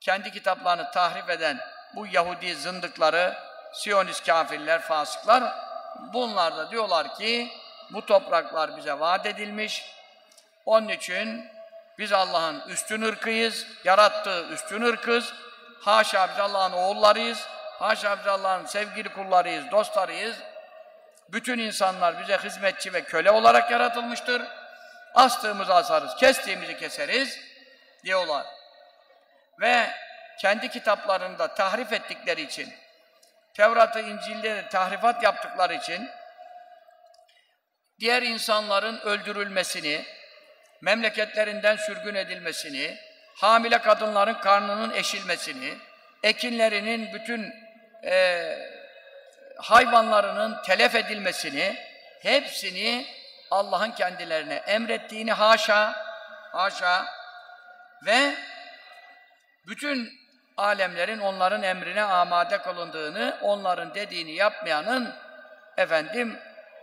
kendi 0.00 0.32
kitaplarını 0.32 0.90
tahrif 0.90 1.30
eden 1.30 1.60
bu 1.94 2.06
Yahudi 2.06 2.54
zındıkları, 2.54 3.36
Siyonist 3.72 4.26
kafirler, 4.26 4.80
fasıklar 4.80 5.54
bunlar 6.12 6.56
da 6.56 6.70
diyorlar 6.70 7.14
ki 7.14 7.52
bu 7.90 8.06
topraklar 8.06 8.76
bize 8.76 9.00
vaat 9.00 9.26
edilmiş. 9.26 9.96
Onun 10.66 10.88
için 10.88 11.50
biz 11.98 12.12
Allah'ın 12.12 12.60
üstün 12.68 13.02
ırkıyız, 13.02 13.66
yarattığı 13.84 14.48
üstün 14.48 14.82
ırkız. 14.82 15.32
Haşa 15.80 16.28
biz 16.28 16.38
Allah'ın 16.38 16.72
oğullarıyız. 16.72 17.46
Haşa 17.78 18.18
biz 18.18 18.26
Allah'ın 18.26 18.66
sevgili 18.66 19.08
kullarıyız, 19.08 19.70
dostlarıyız. 19.70 20.36
Bütün 21.28 21.58
insanlar 21.58 22.20
bize 22.20 22.36
hizmetçi 22.36 22.92
ve 22.92 23.04
köle 23.04 23.30
olarak 23.30 23.70
yaratılmıştır. 23.70 24.42
Astığımızı 25.14 25.74
asarız, 25.74 26.16
kestiğimizi 26.16 26.78
keseriz 26.78 27.40
diyorlar. 28.04 28.46
Ve 29.60 29.90
kendi 30.40 30.68
kitaplarında 30.68 31.54
tahrif 31.54 31.92
ettikleri 31.92 32.42
için, 32.42 32.74
Tevrat'ı, 33.54 34.00
İncil'de 34.00 34.56
de 34.56 34.68
tahrifat 34.68 35.22
yaptıkları 35.22 35.74
için 35.74 36.10
diğer 38.00 38.22
insanların 38.22 39.00
öldürülmesini, 39.00 40.06
memleketlerinden 40.80 41.76
sürgün 41.76 42.14
edilmesini, 42.14 42.98
hamile 43.34 43.78
kadınların 43.78 44.34
karnının 44.34 44.94
eşilmesini, 44.94 45.74
ekinlerinin 46.22 47.12
bütün 47.14 47.54
e, 48.04 48.56
hayvanlarının 49.56 50.62
telef 50.62 50.94
edilmesini, 50.94 51.76
hepsini 52.22 53.06
Allah'ın 53.50 53.90
kendilerine 53.90 54.54
emrettiğini 54.54 55.32
haşa, 55.32 56.06
haşa 56.52 57.06
ve 58.06 58.34
bütün 59.66 60.12
alemlerin 60.56 61.18
onların 61.18 61.62
emrine 61.62 62.02
amade 62.02 62.58
kılındığını, 62.58 63.38
onların 63.42 63.94
dediğini 63.94 64.32
yapmayanın 64.32 65.14
efendim 65.76 66.38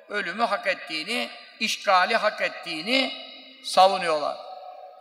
ölümü 0.09 0.43
hak 0.43 0.67
ettiğini, 0.67 1.29
işgali 1.59 2.15
hak 2.15 2.41
ettiğini 2.41 3.13
savunuyorlar. 3.63 4.37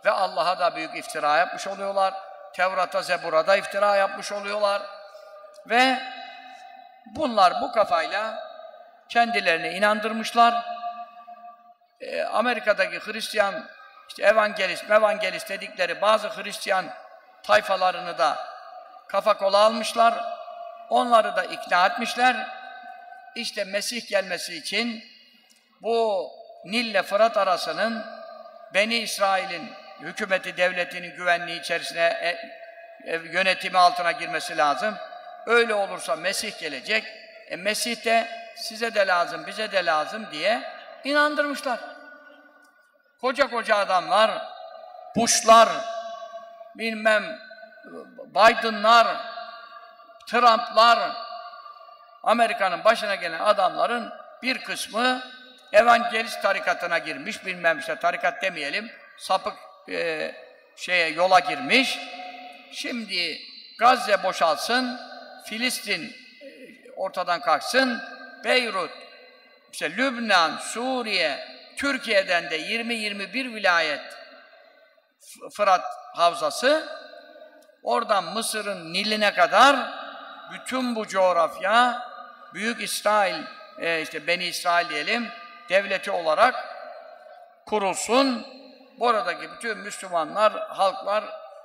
Ve 0.05 0.11
Allah'a 0.11 0.59
da 0.59 0.75
büyük 0.75 0.97
iftira 0.97 1.37
yapmış 1.37 1.67
oluyorlar. 1.67 2.13
Tevrat'a, 2.53 3.01
Zebur'a 3.01 3.47
da 3.47 3.55
iftira 3.55 3.95
yapmış 3.95 4.31
oluyorlar. 4.31 4.81
Ve 5.69 5.99
bunlar 7.05 7.61
bu 7.61 7.71
kafayla 7.71 8.49
kendilerini 9.09 9.69
inandırmışlar. 9.69 10.65
Ee, 12.01 12.23
Amerika'daki 12.23 12.99
Hristiyan, 12.99 13.65
işte 14.09 14.23
evangelist, 14.23 14.91
evangelist 14.91 15.49
dedikleri 15.49 16.01
bazı 16.01 16.29
Hristiyan 16.29 16.85
tayfalarını 17.43 18.17
da 18.17 18.37
kafa 19.07 19.37
kola 19.37 19.57
almışlar. 19.57 20.13
Onları 20.89 21.35
da 21.35 21.43
ikna 21.43 21.85
etmişler. 21.85 22.47
İşte 23.35 23.63
Mesih 23.63 24.07
gelmesi 24.07 24.57
için 24.57 25.03
bu 25.81 26.29
Nil 26.65 26.85
ile 26.85 27.03
Fırat 27.03 27.37
arasının 27.37 28.22
Beni 28.73 28.95
İsrail'in 28.95 29.69
hükümeti, 29.99 30.57
devletinin 30.57 31.15
güvenliği 31.15 31.59
içerisine 31.59 32.01
e, 32.01 32.37
e, 33.05 33.15
yönetimi 33.15 33.77
altına 33.77 34.11
girmesi 34.11 34.57
lazım. 34.57 34.95
Öyle 35.45 35.73
olursa 35.73 36.15
Mesih 36.15 36.59
gelecek. 36.59 37.03
E, 37.47 37.55
Mesih 37.55 38.05
de 38.05 38.27
size 38.55 38.95
de 38.95 39.07
lazım, 39.07 39.47
bize 39.47 39.71
de 39.71 39.85
lazım 39.85 40.27
diye 40.31 40.63
inandırmışlar. 41.03 41.79
Koca 43.21 43.49
koca 43.49 43.77
adamlar, 43.77 44.31
Bush'lar, 45.15 45.69
bilmem 46.75 47.39
Biden'lar, 48.25 49.07
Trump'lar, 50.27 51.11
Amerika'nın 52.23 52.83
başına 52.83 53.15
gelen 53.15 53.39
adamların 53.39 54.13
bir 54.41 54.63
kısmı 54.63 55.21
evangelist 55.73 56.41
tarikatına 56.41 56.97
girmiş, 56.97 57.45
bilmem 57.45 57.79
işte 57.79 57.95
tarikat 57.95 58.41
demeyelim, 58.41 58.91
sapık 59.17 59.53
e, 59.89 60.31
şeye 60.75 61.09
yola 61.09 61.39
girmiş. 61.39 61.99
Şimdi 62.71 63.41
Gazze 63.79 64.23
boşalsın, 64.23 64.99
Filistin 65.45 66.15
e, 66.41 66.91
ortadan 66.95 67.41
kalksın, 67.41 68.01
Beyrut, 68.43 68.91
işte 69.71 69.97
Lübnan, 69.97 70.57
Suriye, 70.57 71.47
Türkiye'den 71.77 72.49
de 72.49 72.61
20-21 72.61 73.33
vilayet 73.55 74.01
Fırat 75.53 75.85
Havzası, 76.15 76.89
oradan 77.83 78.23
Mısır'ın 78.23 78.93
Nil'ine 78.93 79.33
kadar 79.33 79.93
bütün 80.53 80.95
bu 80.95 81.07
coğrafya 81.07 82.09
Büyük 82.53 82.83
İsrail, 82.83 83.43
e, 83.77 84.01
işte 84.01 84.27
Beni 84.27 84.45
İsrail 84.45 84.89
diyelim, 84.89 85.27
devleti 85.69 86.11
olarak 86.11 86.55
kurulsun. 87.65 88.47
Buradaki 88.99 89.51
bütün 89.51 89.77
Müslümanlar, 89.77 90.53
halklar 90.67 91.23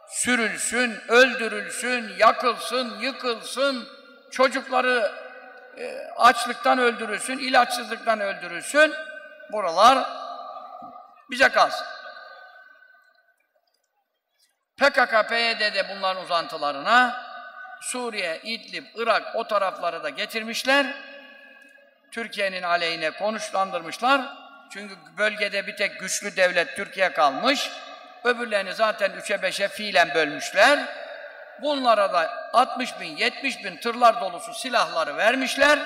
sürülsün, 0.08 1.00
öldürülsün, 1.08 2.12
yakılsın, 2.18 3.00
yıkılsın, 3.00 3.88
çocukları 4.30 5.12
e, 5.78 6.10
açlıktan 6.16 6.78
öldürülsün, 6.78 7.38
ilaçsızlıktan 7.38 8.20
öldürülsün. 8.20 8.94
Buralar 9.52 10.08
bize 11.30 11.48
kalsın. 11.48 11.86
PKK, 14.76 15.28
PYD 15.28 15.60
de 15.74 15.86
bunların 15.88 16.24
uzantılarına 16.24 17.28
Suriye, 17.80 18.40
İdlib, 18.42 18.84
Irak 18.94 19.36
o 19.36 19.46
tarafları 19.46 20.02
da 20.02 20.08
getirmişler. 20.08 20.94
Türkiye'nin 22.12 22.62
aleyhine 22.62 23.10
konuşlandırmışlar. 23.10 24.20
Çünkü 24.72 24.94
bölgede 25.18 25.66
bir 25.66 25.76
tek 25.76 26.00
güçlü 26.00 26.36
devlet 26.36 26.76
Türkiye 26.76 27.12
kalmış. 27.12 27.70
Öbürlerini 28.24 28.74
zaten 28.74 29.10
üçe 29.10 29.42
beşe 29.42 29.68
fiilen 29.68 30.14
bölmüşler. 30.14 30.78
Bunlara 31.62 32.12
da 32.12 32.50
60 32.52 33.00
bin, 33.00 33.16
70 33.16 33.64
bin 33.64 33.76
tırlar 33.76 34.20
dolusu 34.20 34.54
silahları 34.54 35.16
vermişler. 35.16 35.78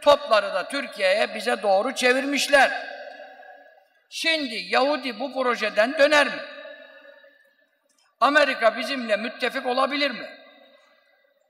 Topları 0.00 0.54
da 0.54 0.68
Türkiye'ye 0.68 1.34
bize 1.34 1.62
doğru 1.62 1.94
çevirmişler. 1.94 2.86
Şimdi 4.10 4.54
Yahudi 4.54 5.20
bu 5.20 5.32
projeden 5.32 5.98
döner 5.98 6.26
mi? 6.26 6.42
Amerika 8.20 8.76
bizimle 8.76 9.16
müttefik 9.16 9.66
olabilir 9.66 10.10
mi? 10.10 10.38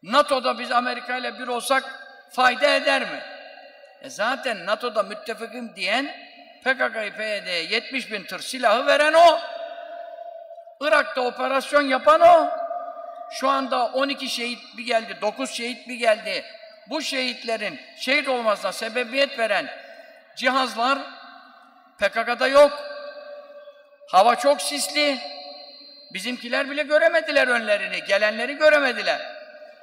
NATO'da 0.03 0.59
biz 0.59 0.73
Amerika 0.73 1.17
ile 1.17 1.39
bir 1.39 1.49
olsak 1.49 1.85
fayda 2.31 2.67
eder 2.67 3.03
mi? 3.03 3.32
E 4.03 4.11
zaten 4.11 4.67
NATO'da 4.67 5.03
müttefikim 5.03 5.77
diyen 5.77 6.07
PKK'yı 6.65 7.13
PYD'ye 7.13 7.63
70 7.63 8.13
bin 8.13 8.25
tır 8.25 8.41
silahı 8.41 8.87
veren 8.87 9.13
o. 9.13 9.41
Irak'ta 10.81 11.21
operasyon 11.21 11.83
yapan 11.83 12.21
o. 12.21 12.51
Şu 13.31 13.49
anda 13.49 13.87
12 13.87 14.29
şehit 14.29 14.77
bir 14.77 14.87
geldi, 14.87 15.19
9 15.21 15.51
şehit 15.51 15.89
bir 15.89 15.95
geldi. 15.95 16.45
Bu 16.87 17.03
şehitlerin 17.03 17.81
şehit 17.97 18.29
olmasına 18.29 18.73
sebebiyet 18.73 19.39
veren 19.39 19.67
cihazlar 20.37 20.99
PKK'da 21.99 22.49
yok. 22.49 22.73
Hava 24.09 24.37
çok 24.37 24.63
sisli. 24.63 25.19
Bizimkiler 26.13 26.71
bile 26.71 26.83
göremediler 26.83 27.49
önlerini, 27.49 28.05
gelenleri 28.05 28.57
göremediler. 28.57 29.21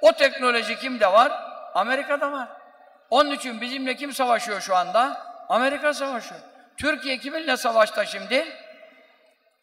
O 0.01 0.11
teknoloji 0.11 0.79
kimde 0.79 1.13
var? 1.13 1.31
Amerika'da 1.73 2.31
var. 2.31 2.58
Onun 3.09 3.31
için 3.31 3.61
bizimle 3.61 3.95
kim 3.95 4.13
savaşıyor 4.13 4.61
şu 4.61 4.75
anda? 4.75 5.21
Amerika 5.49 5.93
savaşıyor. 5.93 6.41
Türkiye 6.77 7.17
kiminle 7.17 7.57
savaşta 7.57 8.05
şimdi? 8.05 8.45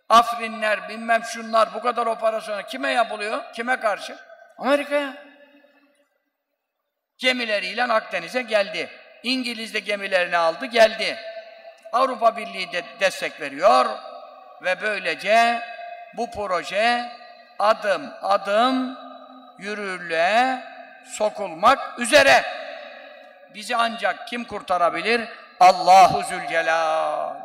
Afrinler, 0.08 0.88
bilmem 0.88 1.24
şunlar, 1.24 1.74
bu 1.74 1.80
kadar 1.80 2.06
operasyonu 2.06 2.62
kime 2.62 2.92
yapılıyor? 2.92 3.52
Kime 3.52 3.80
karşı? 3.80 4.16
Amerika'ya. 4.58 5.14
Gemileriyle 7.18 7.84
Akdeniz'e 7.84 8.42
geldi. 8.42 8.90
İngiliz 9.22 9.74
de 9.74 9.78
gemilerini 9.78 10.36
aldı, 10.36 10.66
geldi. 10.66 11.16
Avrupa 11.92 12.36
Birliği 12.36 12.72
de 12.72 12.84
destek 13.00 13.40
veriyor 13.40 13.86
ve 14.62 14.80
böylece 14.80 15.62
bu 16.16 16.30
proje 16.30 17.12
adım 17.58 18.10
adım 18.22 18.98
yürürlüğe 19.58 20.62
sokulmak 21.04 21.98
üzere. 21.98 22.65
Bizi 23.56 23.76
ancak 23.76 24.28
kim 24.28 24.44
kurtarabilir? 24.44 25.28
Allahu 25.60 26.22
Zülcelal. 26.22 27.36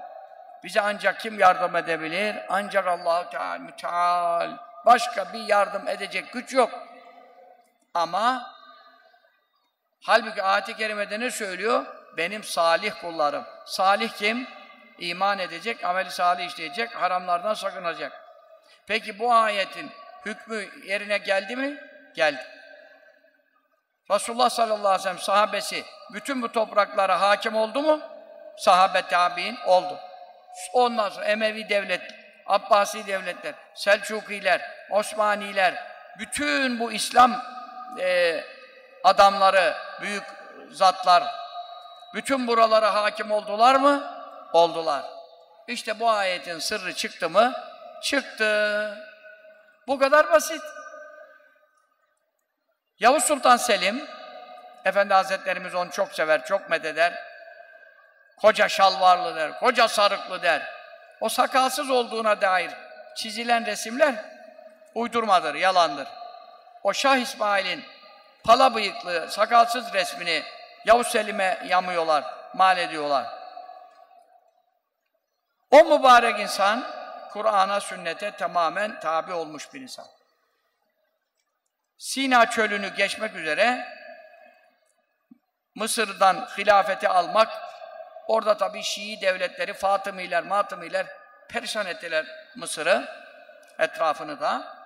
Bize 0.64 0.82
ancak 0.82 1.20
kim 1.20 1.40
yardım 1.40 1.76
edebilir? 1.76 2.36
Ancak 2.50 2.88
Allahu 2.88 3.30
Teala. 3.30 4.58
Başka 4.86 5.34
bir 5.34 5.40
yardım 5.40 5.88
edecek 5.88 6.34
güç 6.34 6.54
yok. 6.54 6.70
Ama 7.94 8.54
halbuki 10.02 10.44
ayet-i 10.44 10.78
kerimede 10.78 11.20
ne 11.20 11.32
söylüyor? 11.32 11.86
Benim 12.18 12.44
salih 12.44 13.02
kullarım. 13.02 13.44
Salih 13.66 14.10
kim? 14.10 14.48
İman 15.00 15.40
edecek, 15.40 15.86
ameli 15.86 16.12
salih 16.12 16.46
işleyecek, 16.46 16.96
haramlardan 16.96 17.54
sakınacak. 17.54 18.12
Peki 18.88 19.20
bu 19.20 19.34
ayetin 19.34 19.92
hükmü 20.26 20.66
yerine 20.86 21.18
geldi 21.18 21.56
mi? 21.56 21.78
Geldi. 22.16 22.61
Resulullah 24.12 24.50
sallallahu 24.50 24.88
aleyhi 24.88 25.00
ve 25.00 25.04
sellem 25.04 25.20
sahabesi 25.20 25.84
bütün 26.14 26.42
bu 26.42 26.52
topraklara 26.52 27.22
hakim 27.22 27.56
oldu 27.56 27.82
mu? 27.82 28.00
Sahabe 28.58 29.02
tabi'in 29.02 29.58
oldu. 29.66 30.00
Ondan 30.74 31.10
sonra 31.10 31.26
Emevi 31.26 31.70
devlet, 31.70 32.02
Abbasi 32.46 33.08
devletler, 33.08 33.54
Selçukiler, 33.74 34.62
Osmaniler, 34.90 35.74
bütün 36.20 36.80
bu 36.80 36.92
İslam 36.92 37.42
e, 38.00 38.42
adamları, 39.04 39.74
büyük 40.02 40.24
zatlar, 40.72 41.24
bütün 42.14 42.48
buralara 42.48 42.94
hakim 42.94 43.32
oldular 43.32 43.76
mı? 43.76 44.04
Oldular. 44.54 45.06
İşte 45.68 46.00
bu 46.00 46.10
ayetin 46.10 46.60
sırrı 46.60 46.94
çıktı 46.94 47.30
mı? 47.30 47.54
Çıktı. 48.02 48.98
Bu 49.88 50.00
kadar 50.00 50.32
basit. 50.32 50.62
Yavuz 53.02 53.24
Sultan 53.24 53.58
Selim, 53.58 54.08
Efendi 54.86 55.14
Hazretlerimiz 55.14 55.76
onu 55.76 55.92
çok 55.92 56.12
sever, 56.12 56.46
çok 56.46 56.70
mededer. 56.70 57.14
Koca 58.38 58.70
şalvarlı 58.70 59.36
der, 59.36 59.60
koca 59.60 59.88
sarıklı 59.88 60.42
der. 60.42 60.62
O 61.22 61.30
sakalsız 61.30 61.90
olduğuna 61.90 62.42
dair 62.42 62.72
çizilen 63.16 63.66
resimler 63.66 64.16
uydurmadır, 64.96 65.56
yalandır. 65.56 66.08
O 66.84 66.94
Şah 66.94 67.18
İsmail'in 67.18 67.84
pala 68.44 68.76
bıyıklı, 68.76 69.32
sakalsız 69.32 69.94
resmini 69.94 70.44
Yavuz 70.86 71.08
Selim'e 71.08 71.66
yamıyorlar, 71.68 72.24
mal 72.54 72.78
ediyorlar. 72.78 73.26
O 75.72 75.84
mübarek 75.84 76.40
insan, 76.40 76.84
Kur'an'a, 77.32 77.80
sünnete 77.80 78.32
tamamen 78.32 79.00
tabi 79.00 79.34
olmuş 79.34 79.74
bir 79.74 79.82
insan. 79.82 80.06
Sina 82.02 82.50
çölünü 82.50 82.96
geçmek 82.96 83.36
üzere 83.36 83.88
Mısır'dan 85.76 86.48
hilafeti 86.58 87.08
almak, 87.08 87.50
orada 88.28 88.58
tabii 88.58 88.84
Şii 88.84 89.22
devletleri, 89.22 89.74
Fatımiler, 89.74 90.44
Matımiler 90.44 91.06
perişan 91.50 91.86
ettiler 91.86 92.26
Mısır'ı, 92.56 93.08
etrafını 93.80 94.42
da. 94.42 94.78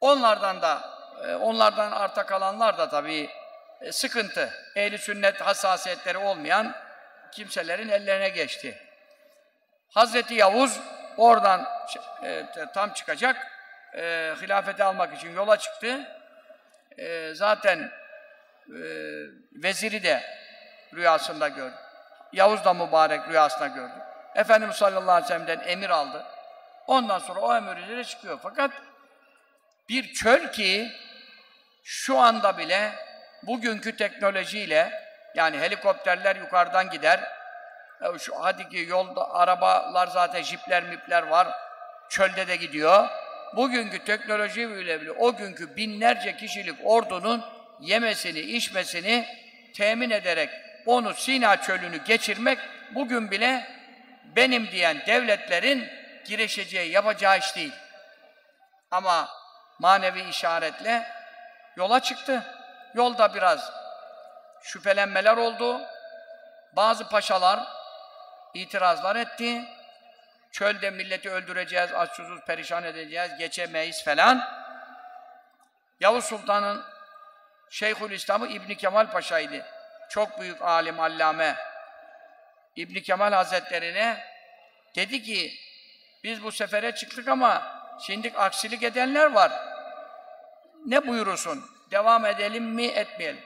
Onlardan 0.00 0.62
da, 0.62 0.80
e, 1.28 1.34
onlardan 1.34 1.92
arta 1.92 2.26
kalanlar 2.26 2.78
da 2.78 2.88
tabii 2.88 3.30
e, 3.80 3.92
sıkıntı, 3.92 4.50
ehli 4.76 4.98
sünnet 4.98 5.40
hassasiyetleri 5.40 6.18
olmayan 6.18 6.74
kimselerin 7.32 7.88
ellerine 7.88 8.28
geçti. 8.28 8.78
Hazreti 9.88 10.34
Yavuz 10.34 10.80
oradan 11.16 11.68
e, 12.22 12.46
tam 12.74 12.92
çıkacak, 12.92 13.57
e, 13.94 14.34
hilafeti 14.42 14.84
almak 14.84 15.16
için 15.16 15.34
yola 15.34 15.56
çıktı. 15.56 16.08
E, 16.98 17.34
zaten 17.34 17.78
e, 18.68 18.80
veziri 19.52 20.02
de 20.02 20.22
rüyasında 20.94 21.48
gördü. 21.48 21.74
Yavuz 22.32 22.64
da 22.64 22.74
mübarek 22.74 23.28
rüyasında 23.28 23.66
gördü. 23.66 23.92
Efendimiz 24.34 24.76
sallallahu 24.76 25.10
aleyhi 25.10 25.24
ve 25.24 25.28
sellem'den 25.28 25.68
emir 25.68 25.90
aldı. 25.90 26.24
Ondan 26.86 27.18
sonra 27.18 27.40
o 27.40 27.56
emir 27.56 27.76
üzere 27.76 28.04
çıkıyor. 28.04 28.38
Fakat 28.42 28.70
bir 29.88 30.12
çöl 30.12 30.52
ki 30.52 30.92
şu 31.84 32.18
anda 32.18 32.58
bile 32.58 32.92
bugünkü 33.42 33.96
teknolojiyle 33.96 35.08
yani 35.34 35.58
helikopterler 35.58 36.36
yukarıdan 36.36 36.90
gider. 36.90 37.20
E, 38.00 38.18
şu 38.18 38.44
hadi 38.44 38.68
ki 38.68 38.86
yolda 38.88 39.34
arabalar 39.34 40.06
zaten 40.06 40.42
jipler 40.42 40.82
mipler 40.82 41.22
var. 41.22 41.48
Çölde 42.08 42.48
de 42.48 42.56
gidiyor. 42.56 43.08
Bugünkü 43.56 44.04
teknoloji 44.04 44.70
bile 44.70 45.00
bile 45.00 45.12
o 45.12 45.36
günkü 45.36 45.76
binlerce 45.76 46.36
kişilik 46.36 46.76
ordunun 46.84 47.44
yemesini, 47.80 48.40
içmesini 48.40 49.26
temin 49.74 50.10
ederek 50.10 50.50
onu 50.86 51.14
Sina 51.14 51.62
çölünü 51.62 52.04
geçirmek 52.04 52.58
bugün 52.94 53.30
bile 53.30 53.78
benim 54.36 54.70
diyen 54.70 55.02
devletlerin 55.06 55.88
girişeceği, 56.24 56.92
yapacağı 56.92 57.38
iş 57.38 57.56
değil. 57.56 57.72
Ama 58.90 59.28
manevi 59.78 60.22
işaretle 60.22 61.06
yola 61.76 62.00
çıktı. 62.00 62.42
Yolda 62.94 63.34
biraz 63.34 63.72
şüphelenmeler 64.62 65.36
oldu. 65.36 65.80
Bazı 66.76 67.08
paşalar 67.08 67.60
itirazlar 68.54 69.16
etti. 69.16 69.64
Çölde 70.52 70.90
milleti 70.90 71.30
öldüreceğiz, 71.30 71.90
aç 71.94 72.10
susuz 72.10 72.40
perişan 72.40 72.84
edeceğiz, 72.84 73.30
geçemeyiz 73.38 74.04
falan. 74.04 74.44
Yavuz 76.00 76.24
Sultan'ın 76.24 76.84
Şeyhül 77.70 78.10
İslam'ı 78.10 78.46
İbni 78.46 78.76
Kemal 78.76 79.10
Paşa 79.10 79.38
idi. 79.38 79.64
Çok 80.10 80.40
büyük 80.40 80.62
alim, 80.62 81.00
allame. 81.00 81.56
İbni 82.76 83.02
Kemal 83.02 83.32
Hazretlerine 83.32 84.24
dedi 84.96 85.22
ki, 85.22 85.52
biz 86.24 86.42
bu 86.42 86.52
sefere 86.52 86.94
çıktık 86.94 87.28
ama 87.28 87.62
şimdi 88.00 88.32
aksilik 88.36 88.82
edenler 88.82 89.32
var. 89.32 89.52
Ne 90.86 91.06
buyurursun? 91.06 91.64
Devam 91.90 92.26
edelim 92.26 92.64
mi, 92.64 92.86
etmeyelim? 92.86 93.42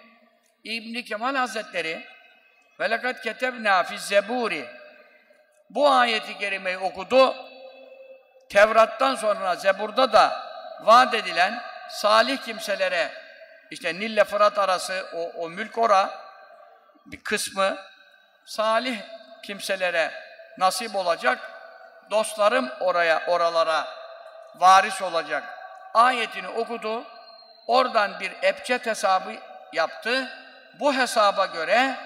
İbni 0.64 1.04
Kemal 1.04 1.34
Hazretleri 1.34 2.06
velakat 2.80 3.22
ketebna 3.22 3.82
fi 3.82 3.98
zeburi 3.98 4.81
bu 5.74 5.90
ayeti 5.90 6.38
kerimeyi 6.38 6.78
okudu. 6.78 7.34
Tevrat'tan 8.48 9.14
sonra 9.14 9.56
Zebur'da 9.56 10.12
da 10.12 10.42
vaat 10.82 11.14
edilen 11.14 11.62
salih 11.88 12.38
kimselere 12.38 13.12
işte 13.70 13.94
Nil'le 13.94 14.24
Fırat 14.24 14.58
arası 14.58 15.06
o, 15.14 15.42
o 15.42 15.48
mülk 15.48 15.78
ora 15.78 16.10
bir 17.06 17.24
kısmı 17.24 17.76
salih 18.46 18.98
kimselere 19.42 20.12
nasip 20.58 20.96
olacak. 20.96 21.38
Dostlarım 22.10 22.70
oraya 22.80 23.22
oralara 23.26 23.88
varis 24.54 25.02
olacak. 25.02 25.44
Ayetini 25.94 26.48
okudu. 26.48 27.04
Oradan 27.66 28.20
bir 28.20 28.32
ebced 28.42 28.86
hesabı 28.86 29.34
yaptı. 29.72 30.28
Bu 30.80 30.94
hesaba 30.94 31.46
göre 31.46 31.96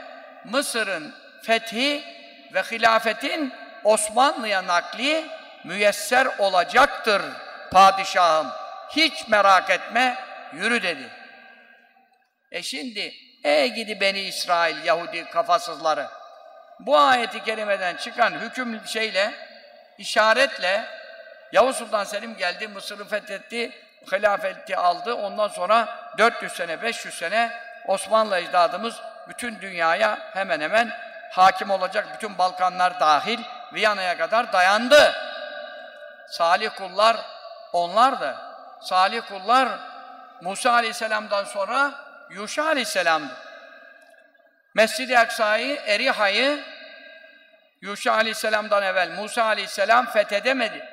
Mısır'ın 0.45 1.15
fethi 1.43 2.16
ve 2.57 2.63
hilafetin 2.63 3.55
Osmanlı'ya 3.85 4.67
nakli 4.67 5.27
müyesser 5.65 6.27
olacaktır 6.39 7.23
padişahım. 7.73 8.53
Hiç 8.91 9.29
merak 9.29 9.71
etme, 9.71 10.17
yürü 10.53 10.83
dedi. 10.83 11.11
E 12.53 12.63
şimdi, 12.63 13.15
ey 13.45 13.69
gidi 13.69 14.01
beni 14.01 14.21
İsrail, 14.21 14.85
Yahudi 14.85 15.25
kafasızları. 15.25 16.07
Bu 16.81 16.99
ayeti 16.99 17.45
kerimeden 17.45 17.97
çıkan 17.97 18.31
hüküm 18.31 18.87
şeyle, 18.87 19.33
işaretle 19.99 20.85
Yavuz 21.53 21.77
Sultan 21.77 22.05
Selim 22.05 22.37
geldi, 22.37 22.69
Mısır'ı 22.69 23.05
fethetti, 23.09 23.73
hilafeti 24.13 24.77
aldı. 24.77 25.15
Ondan 25.15 25.49
sonra 25.49 25.89
400 26.19 26.53
sene, 26.53 26.83
500 26.83 27.15
sene 27.15 27.53
Osmanlı 27.87 28.39
ecdadımız 28.39 28.95
bütün 29.29 29.61
dünyaya 29.61 30.19
hemen 30.35 30.61
hemen 30.61 31.06
hakim 31.37 31.71
olacak. 31.71 32.07
Bütün 32.15 32.39
Balkanlar 32.39 33.01
dahil 33.01 33.41
Viyana'ya 33.73 34.19
kadar 34.19 34.53
dayandı. 34.53 35.15
Salih 36.29 36.71
kullar 36.71 37.17
onlardı. 37.73 38.37
Salih 38.81 39.23
kullar 39.29 39.69
Musa 40.41 40.73
Aleyhisselam'dan 40.73 41.45
sonra 41.45 41.93
Yuşa 42.31 42.67
Aleyhisselam'dı. 42.67 43.33
Mescid-i 44.75 45.19
Aksa'yı, 45.19 45.77
Eriha'yı 45.87 46.65
Yuşa 47.81 48.13
Aleyhisselam'dan 48.13 48.83
evvel 48.83 49.11
Musa 49.11 49.45
Aleyhisselam 49.45 50.07
fethedemedi. 50.07 50.89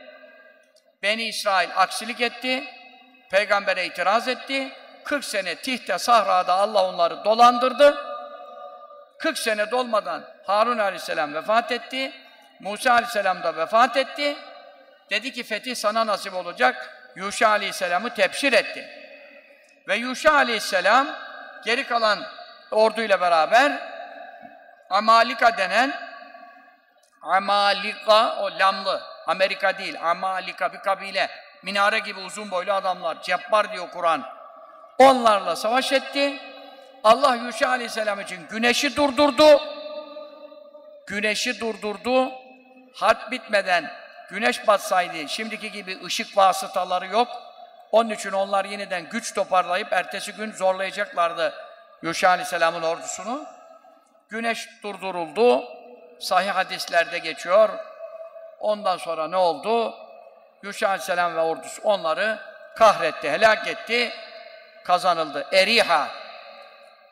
Beni 1.03 1.23
İsrail 1.23 1.69
aksilik 1.75 2.21
etti, 2.21 2.63
peygambere 3.31 3.85
itiraz 3.85 4.27
etti. 4.27 4.71
40 5.03 5.25
sene 5.25 5.55
Tihte, 5.55 5.97
Sahra'da 5.97 6.53
Allah 6.53 6.87
onları 6.87 7.25
dolandırdı. 7.25 8.12
40 9.23 9.37
sene 9.37 9.71
dolmadan 9.71 10.23
Harun 10.47 10.77
Aleyhisselam 10.77 11.33
vefat 11.33 11.71
etti. 11.71 12.11
Musa 12.59 12.91
Aleyhisselam 12.91 13.43
da 13.43 13.55
vefat 13.55 13.97
etti. 13.97 14.35
Dedi 15.09 15.33
ki 15.33 15.43
fetih 15.43 15.75
sana 15.75 16.07
nasip 16.07 16.33
olacak. 16.33 16.89
Yuşa 17.15 17.49
Aleyhisselam'ı 17.49 18.13
tepşir 18.13 18.53
etti. 18.53 18.89
Ve 19.87 19.95
Yuşa 19.95 20.33
Aleyhisselam 20.33 21.07
geri 21.65 21.87
kalan 21.87 22.19
orduyla 22.71 23.21
beraber 23.21 23.71
Amalika 24.89 25.57
denen 25.57 25.93
Amalika 27.21 28.35
o 28.35 28.59
lamlı 28.59 29.01
Amerika 29.27 29.77
değil 29.77 30.09
Amalika 30.09 30.73
bir 30.73 30.79
kabile 30.79 31.29
minare 31.63 31.99
gibi 31.99 32.19
uzun 32.19 32.51
boylu 32.51 32.73
adamlar 32.73 33.21
cebbar 33.21 33.73
diyor 33.73 33.91
Kur'an 33.91 34.23
onlarla 34.97 35.55
savaş 35.55 35.91
etti 35.91 36.52
Allah 37.03 37.35
Yuşa 37.35 37.69
Aleyhisselam 37.69 38.19
için 38.21 38.47
güneşi 38.49 38.95
durdurdu 38.95 39.61
güneşi 41.07 41.59
durdurdu 41.59 42.31
harp 42.95 43.31
bitmeden 43.31 43.91
güneş 44.29 44.67
batsaydı 44.67 45.29
şimdiki 45.29 45.71
gibi 45.71 46.05
ışık 46.05 46.37
vasıtaları 46.37 47.07
yok 47.07 47.27
Onun 47.93 48.09
için 48.09 48.31
onlar 48.31 48.65
yeniden 48.65 49.09
güç 49.09 49.33
toparlayıp 49.33 49.93
ertesi 49.93 50.33
gün 50.33 50.51
zorlayacaklardı 50.51 51.53
Yuşa 52.01 52.29
Aleyhisselam'ın 52.29 52.81
ordusunu. 52.81 53.45
Güneş 54.29 54.69
durduruldu. 54.83 55.63
Sahih 56.19 56.49
hadislerde 56.49 57.17
geçiyor. 57.17 57.69
Ondan 58.59 58.97
sonra 58.97 59.27
ne 59.27 59.37
oldu? 59.37 59.95
Yuşa 60.63 60.87
Aleyhisselam 60.87 61.35
ve 61.35 61.39
ordusu 61.39 61.81
onları 61.81 62.39
kahretti, 62.75 63.31
helak 63.31 63.67
etti, 63.67 64.13
kazanıldı. 64.83 65.47
Eriha 65.51 66.07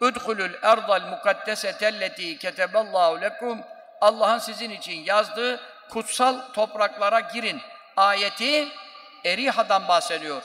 Udhulul 0.02 0.54
erdal 0.62 1.02
mukaddesetelleti 1.02 2.38
keteballahu 2.38 3.22
lekum 3.22 3.62
Allah'ın 4.02 4.40
sizin 4.40 4.70
için 4.70 5.04
yazdığı 5.04 5.62
kutsal 5.90 6.54
topraklara 6.54 7.20
girin. 7.20 7.62
Ayeti 7.98 8.68
Eriha'dan 9.26 9.88
bahsediyor. 9.88 10.44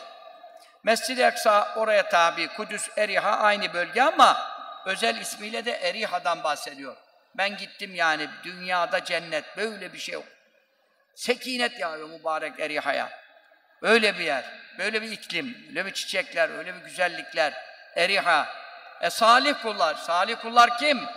Mescid-i 0.83 1.23
Eksa 1.23 1.75
oraya 1.77 2.09
tabi, 2.09 2.49
Kudüs, 2.49 2.89
Eriha 2.97 3.31
aynı 3.31 3.73
bölge 3.73 4.03
ama 4.03 4.51
özel 4.87 5.21
ismiyle 5.21 5.65
de 5.65 5.73
Eriha'dan 5.73 6.45
bahsediyor. 6.45 6.97
Ben 7.35 7.57
gittim 7.57 7.95
yani 7.95 8.29
dünyada 8.45 9.05
cennet 9.05 9.57
böyle 9.57 9.93
bir 9.93 9.99
şey 9.99 10.15
yok. 10.15 10.25
Sekinet 11.15 11.81
yağıyor 11.81 12.09
mübarek 12.09 12.61
Eriha'ya. 12.61 13.11
Öyle 13.83 14.19
bir 14.19 14.25
yer, 14.25 14.45
böyle 14.79 15.03
bir 15.03 15.11
iklim, 15.11 15.67
öyle 15.69 15.87
bir 15.87 15.93
çiçekler, 15.93 16.59
öyle 16.59 16.75
bir 16.75 16.81
güzellikler. 16.81 17.53
Eriha. 17.97 18.66
E 19.01 19.11
salih 19.11 19.55
kullar, 19.63 19.95
salih 19.95 20.37
kullar 20.37 20.79
kim? 20.79 21.09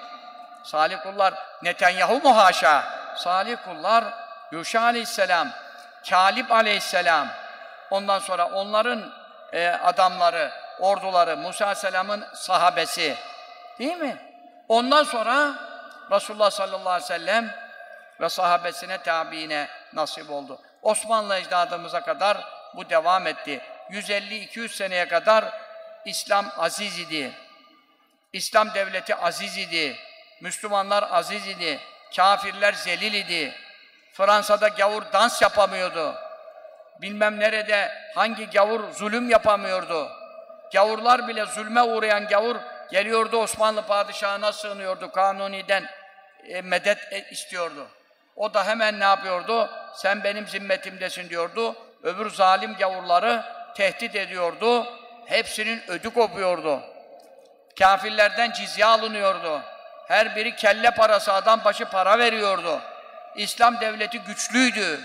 Salih 0.63 1.01
kullar 1.03 1.33
Netanyahu 1.61 2.21
mu 2.21 2.37
haşa? 2.37 2.83
Salih 3.15 3.57
kullar 3.65 4.03
Yuşa 4.51 4.81
aleyhisselam, 4.81 5.47
Kalib 6.09 6.49
aleyhisselam, 6.49 7.27
ondan 7.91 8.19
sonra 8.19 8.45
onların 8.45 9.11
e, 9.53 9.67
adamları, 9.67 10.51
orduları, 10.79 11.37
Musa 11.37 11.65
aleyhisselamın 11.65 12.25
sahabesi. 12.33 13.15
Değil 13.79 13.97
mi? 13.97 14.17
Ondan 14.67 15.03
sonra 15.03 15.53
Resulullah 16.11 16.51
sallallahu 16.51 16.89
aleyhi 16.89 17.03
ve 17.03 17.17
sellem 17.17 17.55
ve 18.21 18.29
sahabesine 18.29 18.97
tabiine 18.97 19.67
nasip 19.93 20.31
oldu. 20.31 20.59
Osmanlı 20.81 21.37
ecdadımıza 21.37 22.01
kadar 22.01 22.37
bu 22.75 22.89
devam 22.89 23.27
etti. 23.27 23.61
150-200 23.91 24.69
seneye 24.69 25.07
kadar 25.07 25.45
İslam 26.05 26.45
aziz 26.57 26.99
idi. 26.99 27.33
İslam 28.33 28.73
devleti 28.73 29.15
aziz 29.15 29.57
idi. 29.57 29.95
Müslümanlar 30.41 31.07
aziz 31.11 31.47
idi. 31.47 31.79
Kafirler 32.15 32.73
zelil 32.73 33.13
idi. 33.13 33.53
Fransa'da 34.13 34.67
gavur 34.67 35.03
dans 35.13 35.41
yapamıyordu. 35.41 36.15
Bilmem 37.01 37.39
nerede 37.39 37.91
hangi 38.15 38.49
gavur 38.49 38.91
zulüm 38.91 39.29
yapamıyordu. 39.29 40.09
Gavurlar 40.73 41.27
bile 41.27 41.45
zulme 41.45 41.81
uğrayan 41.81 42.27
gavur 42.27 42.55
geliyordu 42.91 43.37
Osmanlı 43.37 43.81
padişahına 43.81 44.51
sığınıyordu. 44.51 45.11
Kanuni'den 45.11 45.89
e, 46.47 46.61
medet 46.61 47.13
e, 47.13 47.29
istiyordu. 47.31 47.87
O 48.35 48.53
da 48.53 48.67
hemen 48.67 48.99
ne 48.99 49.03
yapıyordu? 49.03 49.69
Sen 49.95 50.23
benim 50.23 50.47
zimmetimdesin 50.47 51.29
diyordu. 51.29 51.75
Öbür 52.03 52.29
zalim 52.29 52.75
gavurları 52.75 53.43
tehdit 53.75 54.15
ediyordu. 54.15 54.87
Hepsinin 55.25 55.83
ödü 55.87 56.09
kopuyordu. 56.09 56.83
Kafirlerden 57.79 58.51
cizye 58.51 58.85
alınıyordu. 58.85 59.61
Her 60.07 60.35
biri 60.35 60.55
kelle 60.55 60.91
parası, 60.91 61.33
adam 61.33 61.63
başı 61.65 61.85
para 61.85 62.19
veriyordu. 62.19 62.81
İslam 63.35 63.79
devleti 63.79 64.19
güçlüydü. 64.19 64.99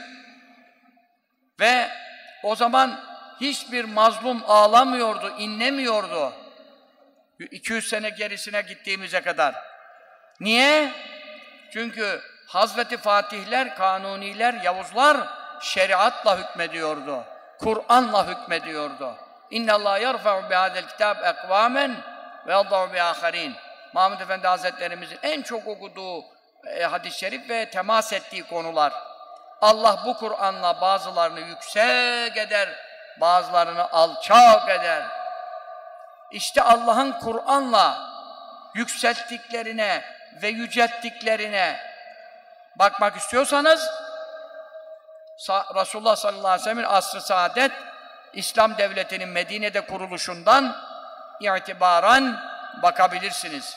Ve 1.60 1.88
o 2.42 2.56
zaman 2.56 3.00
hiçbir 3.40 3.84
mazlum 3.84 4.42
ağlamıyordu, 4.46 5.34
inlemiyordu. 5.38 6.32
200 7.50 7.88
sene 7.88 8.10
gerisine 8.10 8.60
gittiğimize 8.60 9.20
kadar. 9.20 9.54
Niye? 10.40 10.90
Çünkü 11.72 12.20
Hazreti 12.46 12.96
Fatihler, 12.96 13.76
Kanuniler, 13.76 14.54
Yavuzlar 14.54 15.16
şeriatla 15.60 16.38
hükmediyordu. 16.38 17.24
Kur'an'la 17.58 18.26
hükmediyordu. 18.26 19.14
İnna 19.50 19.74
Allah 19.74 19.98
yerfa'u 19.98 20.50
bihadel 20.50 20.88
kitab 20.88 21.16
ekvamen 21.24 21.96
ve 22.46 22.52
yad'u 22.52 22.92
bi 22.92 23.02
aharin. 23.02 23.56
Mahmud 23.92 24.20
Efendi 24.20 24.46
Hazretlerimizin 24.46 25.18
en 25.22 25.42
çok 25.42 25.68
okuduğu 25.68 26.24
e, 26.66 26.84
hadis-i 26.84 27.18
şerif 27.18 27.50
ve 27.50 27.70
temas 27.70 28.12
ettiği 28.12 28.46
konular. 28.46 28.92
Allah 29.60 30.02
bu 30.06 30.16
Kur'an'la 30.16 30.80
bazılarını 30.80 31.40
yüksek 31.40 32.36
eder, 32.36 32.68
bazılarını 33.20 33.92
alçak 33.92 34.68
eder. 34.68 35.02
İşte 36.30 36.62
Allah'ın 36.62 37.12
Kur'an'la 37.12 37.98
yükselttiklerine 38.74 40.04
ve 40.42 40.48
yücelttiklerine 40.48 41.80
bakmak 42.76 43.16
istiyorsanız 43.16 43.90
Resulullah 45.74 46.16
sallallahu 46.16 46.48
aleyhi 46.48 46.60
ve 46.60 46.64
sellem'in 46.64 46.84
asr-ı 46.84 47.20
saadet 47.20 47.72
İslam 48.32 48.78
devletinin 48.78 49.28
Medine'de 49.28 49.80
kuruluşundan 49.80 50.76
itibaren 51.40 52.36
bakabilirsiniz. 52.82 53.76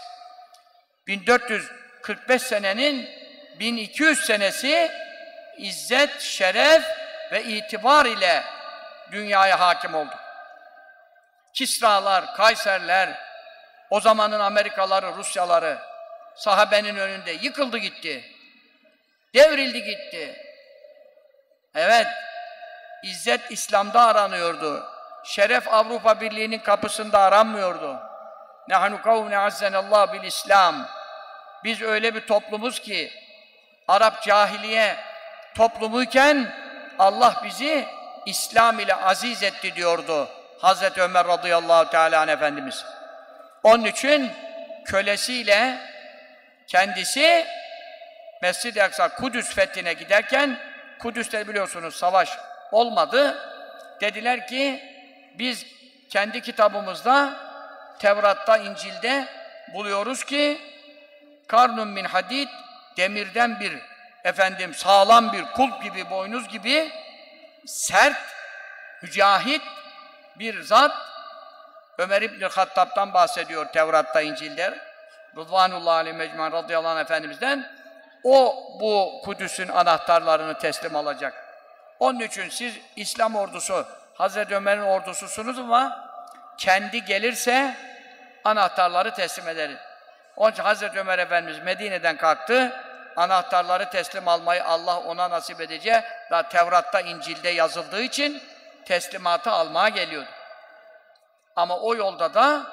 1445 1.07 2.41
senenin 2.41 3.09
1200 3.59 4.25
senesi 4.25 4.91
izzet, 5.57 6.21
şeref 6.21 6.83
ve 7.31 7.43
itibar 7.43 8.05
ile 8.05 8.43
dünyaya 9.11 9.59
hakim 9.59 9.95
oldu. 9.95 10.15
Kisralar, 11.53 12.35
Kayserler, 12.35 13.09
o 13.89 13.99
zamanın 13.99 14.39
Amerikaları, 14.39 15.15
Rusyaları 15.15 15.77
sahabenin 16.35 16.95
önünde 16.95 17.31
yıkıldı 17.31 17.77
gitti. 17.77 18.23
Devrildi 19.35 19.83
gitti. 19.83 20.43
Evet, 21.75 22.07
İzzet 23.03 23.51
İslam'da 23.51 24.01
aranıyordu. 24.01 24.96
Şeref 25.27 25.73
Avrupa 25.73 26.21
Birliği'nin 26.21 26.59
kapısında 26.59 27.19
aranmıyordu. 27.19 27.99
Nehnu 28.67 29.01
kavne 29.01 29.39
azzenallah 29.39 30.13
bil 30.13 30.23
İslam. 30.23 30.87
Biz 31.63 31.81
öyle 31.81 32.15
bir 32.15 32.21
toplumuz 32.21 32.79
ki 32.79 33.11
Arap 33.87 34.23
cahiliye 34.23 34.95
toplumuyken 35.55 36.53
Allah 36.99 37.41
bizi 37.43 37.87
İslam 38.25 38.79
ile 38.79 38.95
aziz 38.95 39.43
etti 39.43 39.75
diyordu 39.75 40.29
Hazreti 40.59 41.01
Ömer 41.01 41.27
radıyallahu 41.27 41.89
teala 41.89 42.31
Efendimiz. 42.31 42.85
Onun 43.63 43.85
için 43.85 44.31
kölesiyle 44.85 45.77
kendisi 46.67 47.47
Mescid-i 48.41 48.83
Aksa 48.83 49.09
Kudüs 49.09 49.55
fethine 49.55 49.93
giderken 49.93 50.59
Kudüs'te 50.99 51.47
biliyorsunuz 51.47 51.95
savaş 51.95 52.37
olmadı. 52.71 53.37
Dediler 54.01 54.47
ki 54.47 54.96
biz 55.39 55.65
kendi 56.09 56.41
kitabımızda 56.41 57.33
Tevrat'ta, 57.99 58.57
İncil'de 58.57 59.25
buluyoruz 59.73 60.23
ki 60.23 60.61
karnun 61.47 61.87
min 61.87 62.05
hadid 62.05 62.49
demirden 62.97 63.59
bir 63.59 63.73
efendim 64.23 64.73
sağlam 64.73 65.33
bir 65.33 65.45
kulp 65.45 65.83
gibi, 65.83 66.09
boynuz 66.09 66.47
gibi 66.47 66.91
sert, 67.65 68.17
mücahit 69.01 69.61
bir 70.35 70.61
zat 70.61 70.91
Ömer 71.97 72.21
İbn 72.21 72.43
Hattab'dan 72.43 73.13
bahsediyor 73.13 73.65
Tevrat'ta, 73.65 74.21
İncil'de. 74.21 74.79
Rıdvanullah 75.37 75.95
aleyhi 75.95 76.17
mecmuan 76.17 76.51
radıyallahu 76.51 76.91
anh 76.91 77.01
Efendimiz'den 77.01 77.71
o 78.23 78.63
bu 78.79 79.21
Kudüs'ün 79.25 79.67
anahtarlarını 79.67 80.59
teslim 80.59 80.95
alacak. 80.95 81.33
Onun 81.99 82.19
için 82.19 82.49
siz 82.49 82.73
İslam 82.95 83.35
ordusu, 83.35 83.85
Hazreti 84.17 84.55
Ömer'in 84.55 84.81
ordususunuz 84.81 85.59
ama 85.59 86.09
kendi 86.57 87.05
gelirse 87.05 87.77
anahtarları 88.43 89.13
teslim 89.13 89.47
ederiz. 89.47 89.77
Onun 90.35 90.51
için 90.51 90.63
Hazreti 90.63 90.99
Ömer 90.99 91.19
Efendimiz 91.19 91.59
Medine'den 91.59 92.17
kalktı, 92.17 92.83
anahtarları 93.15 93.89
teslim 93.89 94.27
almayı 94.27 94.65
Allah 94.65 94.99
ona 94.99 95.29
nasip 95.29 95.61
edecek. 95.61 96.03
Daha 96.31 96.49
Tevrat'ta, 96.49 97.01
İncil'de 97.01 97.49
yazıldığı 97.49 98.01
için 98.01 98.43
teslimatı 98.85 99.51
almaya 99.51 99.89
geliyordu. 99.89 100.29
Ama 101.55 101.77
o 101.77 101.95
yolda 101.95 102.33
da 102.33 102.63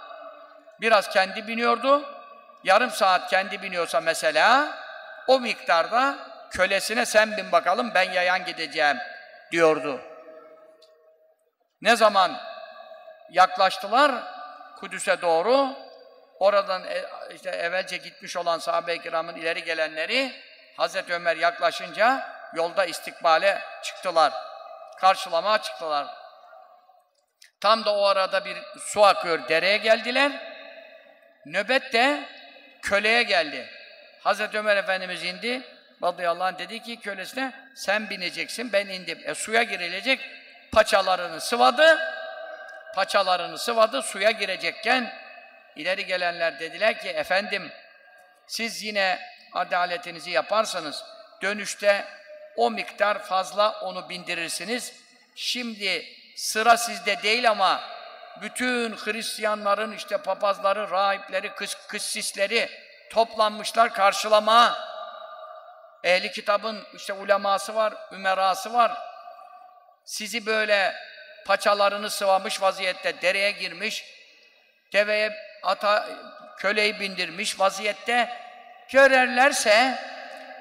biraz 0.80 1.08
kendi 1.08 1.48
biniyordu, 1.48 2.04
yarım 2.64 2.90
saat 2.90 3.30
kendi 3.30 3.62
biniyorsa 3.62 4.00
mesela, 4.00 4.68
o 5.26 5.40
miktarda 5.40 6.16
kölesine 6.50 7.06
sen 7.06 7.36
bin 7.36 7.52
bakalım 7.52 7.94
ben 7.94 8.10
yayan 8.10 8.44
gideceğim 8.44 8.96
diyordu. 9.52 10.00
Ne 11.84 11.96
zaman 11.96 12.40
yaklaştılar 13.30 14.12
Kudüs'e 14.76 15.22
doğru, 15.22 15.76
oradan 16.38 16.84
e, 16.84 17.04
işte 17.34 17.50
evvelce 17.50 17.96
gitmiş 17.96 18.36
olan 18.36 18.58
sahabe-i 18.58 19.02
kiramın 19.02 19.34
ileri 19.34 19.64
gelenleri 19.64 20.32
Hazreti 20.76 21.12
Ömer 21.12 21.36
yaklaşınca 21.36 22.28
yolda 22.54 22.84
istikbale 22.84 23.62
çıktılar. 23.82 24.32
Karşılamaya 25.00 25.58
çıktılar. 25.58 26.06
Tam 27.60 27.84
da 27.84 27.96
o 27.96 28.04
arada 28.04 28.44
bir 28.44 28.56
su 28.78 29.04
akıyor, 29.04 29.48
dereye 29.48 29.76
geldiler. 29.76 30.32
Nöbet 31.46 31.92
de 31.92 32.28
köleye 32.82 33.22
geldi. 33.22 33.70
Hazreti 34.20 34.58
Ömer 34.58 34.76
Efendimiz 34.76 35.24
indi. 35.24 35.62
Radıyallahu 36.02 36.44
anh 36.44 36.58
dedi 36.58 36.82
ki 36.82 37.00
kölesine 37.00 37.52
sen 37.74 38.10
bineceksin 38.10 38.72
ben 38.72 38.86
indim. 38.86 39.18
E 39.24 39.34
suya 39.34 39.62
girilecek 39.62 40.20
paçalarını 40.74 41.40
sıvadı. 41.40 41.98
Paçalarını 42.94 43.58
sıvadı 43.58 44.02
suya 44.02 44.30
girecekken 44.30 45.14
ileri 45.76 46.06
gelenler 46.06 46.60
dediler 46.60 47.00
ki 47.00 47.08
efendim 47.08 47.72
siz 48.46 48.82
yine 48.82 49.18
adaletinizi 49.52 50.30
yaparsanız 50.30 51.04
dönüşte 51.42 52.04
o 52.56 52.70
miktar 52.70 53.18
fazla 53.18 53.80
onu 53.80 54.08
bindirirsiniz. 54.08 54.92
Şimdi 55.36 56.06
sıra 56.36 56.76
sizde 56.76 57.22
değil 57.22 57.50
ama 57.50 57.80
bütün 58.40 58.96
Hristiyanların 58.96 59.92
işte 59.92 60.16
papazları, 60.16 60.90
rahipleri, 60.90 61.54
kıs 61.54 61.74
kıssisleri 61.86 62.70
toplanmışlar 63.10 63.94
karşılama. 63.94 64.78
Ehli 66.04 66.32
kitabın 66.32 66.86
işte 66.94 67.12
uleması 67.12 67.74
var, 67.74 67.94
ümerası 68.12 68.72
var. 68.72 69.13
Sizi 70.04 70.46
böyle 70.46 70.94
paçalarını 71.44 72.10
sıvamış 72.10 72.62
vaziyette 72.62 73.22
dereye 73.22 73.50
girmiş, 73.50 74.04
deveye 74.92 75.32
ata 75.62 76.08
köleyi 76.58 77.00
bindirmiş 77.00 77.60
vaziyette 77.60 78.28
görerlerse 78.88 79.98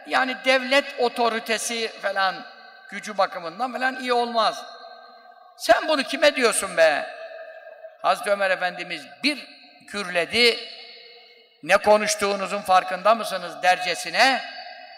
yani 0.08 0.38
devlet 0.46 0.86
otoritesi 1.00 1.88
falan 2.02 2.46
gücü 2.90 3.18
bakımından 3.18 3.74
falan 3.74 4.00
iyi 4.02 4.14
olmaz. 4.14 4.66
Sen 5.58 5.88
bunu 5.88 6.04
kime 6.04 6.36
diyorsun 6.36 6.78
be? 6.78 7.10
Hazreti 8.02 8.32
Ömer 8.32 8.52
Efendimiz 8.52 9.02
bir 9.24 9.48
gürledi. 9.88 10.60
Ne 11.64 11.78
konuştuğunuzun 11.78 12.62
farkında 12.62 13.16
mısınız 13.16 13.64
dercesine? 13.64 14.42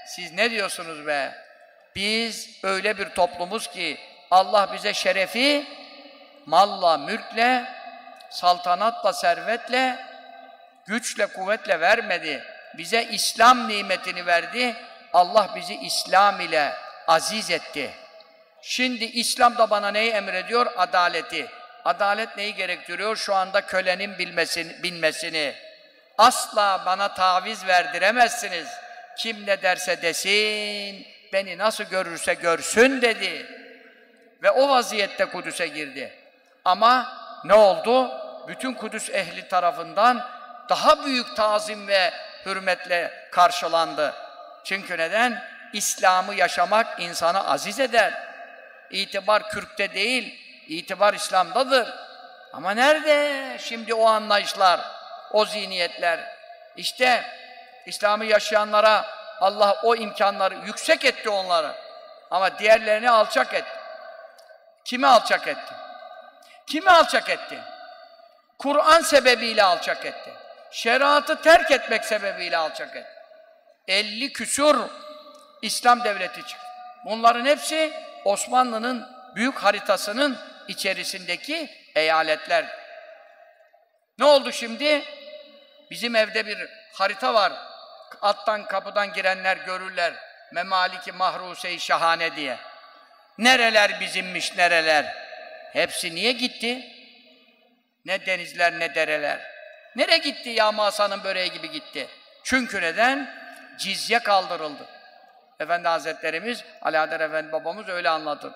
Siz 0.07 0.31
ne 0.31 0.51
diyorsunuz 0.51 1.07
be? 1.07 1.35
Biz 1.95 2.59
öyle 2.63 2.97
bir 2.97 3.09
toplumuz 3.09 3.67
ki 3.67 3.97
Allah 4.35 4.73
bize 4.73 4.93
şerefi 4.93 5.65
malla, 6.45 6.97
mülkle, 6.97 7.65
saltanatla, 8.29 9.13
servetle, 9.13 9.99
güçle, 10.87 11.25
kuvvetle 11.25 11.79
vermedi. 11.79 12.43
Bize 12.77 13.03
İslam 13.03 13.67
nimetini 13.67 14.25
verdi. 14.25 14.75
Allah 15.13 15.49
bizi 15.55 15.75
İslam 15.75 16.41
ile 16.41 16.73
aziz 17.07 17.51
etti. 17.51 17.91
Şimdi 18.61 19.05
İslam 19.05 19.57
da 19.57 19.69
bana 19.69 19.91
neyi 19.91 20.11
emrediyor? 20.11 20.65
Adaleti. 20.77 21.47
Adalet 21.85 22.37
neyi 22.37 22.55
gerektiriyor? 22.55 23.15
Şu 23.15 23.35
anda 23.35 23.61
kölenin 23.61 24.17
bilmesini, 24.17 24.83
bilmesini. 24.83 25.55
Asla 26.17 26.83
bana 26.85 27.13
taviz 27.13 27.67
verdiremezsiniz. 27.67 28.67
Kim 29.17 29.45
ne 29.45 29.61
derse 29.61 30.01
desin, 30.01 31.07
beni 31.33 31.57
nasıl 31.57 31.83
görürse 31.83 32.33
görsün 32.33 33.01
dedi. 33.01 33.64
Ve 34.43 34.51
o 34.51 34.69
vaziyette 34.69 35.25
Kudüs'e 35.25 35.67
girdi. 35.67 36.13
Ama 36.65 37.17
ne 37.43 37.53
oldu? 37.53 38.11
Bütün 38.47 38.73
Kudüs 38.73 39.09
ehli 39.09 39.47
tarafından 39.47 40.25
daha 40.69 41.05
büyük 41.05 41.35
tazim 41.35 41.87
ve 41.87 42.13
hürmetle 42.45 43.27
karşılandı. 43.31 44.13
Çünkü 44.63 44.97
neden? 44.97 45.43
İslam'ı 45.73 46.35
yaşamak 46.35 46.99
insanı 46.99 47.49
aziz 47.49 47.79
eder. 47.79 48.13
İtibar 48.89 49.49
Kürk'te 49.49 49.93
değil, 49.93 50.39
itibar 50.67 51.13
İslam'dadır. 51.13 51.93
Ama 52.53 52.71
nerede 52.71 53.57
şimdi 53.59 53.93
o 53.93 54.07
anlayışlar, 54.07 54.79
o 55.31 55.45
zihniyetler? 55.45 56.19
İşte 56.77 57.23
İslam'ı 57.85 58.25
yaşayanlara 58.25 59.05
Allah 59.41 59.77
o 59.83 59.95
imkanları 59.95 60.55
yüksek 60.55 61.05
etti 61.05 61.29
onları. 61.29 61.71
Ama 62.31 62.59
diğerlerini 62.59 63.09
alçak 63.09 63.53
etti. 63.53 63.74
Kimi 64.85 65.07
alçak 65.07 65.47
etti? 65.47 65.73
Kimi 66.67 66.89
alçak 66.91 67.29
etti? 67.29 67.59
Kur'an 68.59 69.01
sebebiyle 69.01 69.63
alçak 69.63 70.05
etti. 70.05 70.33
Şeriatı 70.71 71.41
terk 71.41 71.71
etmek 71.71 72.05
sebebiyle 72.05 72.57
alçak 72.57 72.95
etti. 72.95 73.09
50 73.87 74.33
küsur 74.33 74.89
İslam 75.61 76.03
devleti 76.03 76.41
çıktı. 76.41 76.65
Bunların 77.05 77.45
hepsi 77.45 77.93
Osmanlı'nın 78.25 79.07
büyük 79.35 79.57
haritasının 79.57 80.37
içerisindeki 80.67 81.69
eyaletler. 81.95 82.65
Ne 84.19 84.25
oldu 84.25 84.51
şimdi? 84.51 85.03
Bizim 85.91 86.15
evde 86.15 86.45
bir 86.45 86.69
harita 86.93 87.33
var. 87.33 87.53
Attan 88.21 88.65
kapıdan 88.65 89.13
girenler 89.13 89.57
görürler. 89.57 90.13
Memaliki 90.51 91.11
Mahruse-i 91.11 91.79
Şahane 91.79 92.35
diye. 92.35 92.57
Nereler 93.37 93.99
bizimmiş 93.99 94.57
nereler? 94.57 95.15
Hepsi 95.73 96.15
niye 96.15 96.31
gitti? 96.31 96.91
Ne 98.05 98.25
denizler 98.25 98.79
ne 98.79 98.95
dereler. 98.95 99.39
Nereye 99.95 100.17
gitti 100.17 100.49
ya 100.49 100.71
Masa'nın 100.71 101.23
böreği 101.23 101.51
gibi 101.51 101.71
gitti? 101.71 102.07
Çünkü 102.43 102.81
neden? 102.81 103.35
Cizye 103.77 104.19
kaldırıldı. 104.19 104.87
Efendi 105.59 105.87
Hazretlerimiz, 105.87 106.63
Alaeddin 106.81 107.19
Efendi 107.19 107.51
babamız 107.51 107.89
öyle 107.89 108.09
anlatır. 108.09 108.53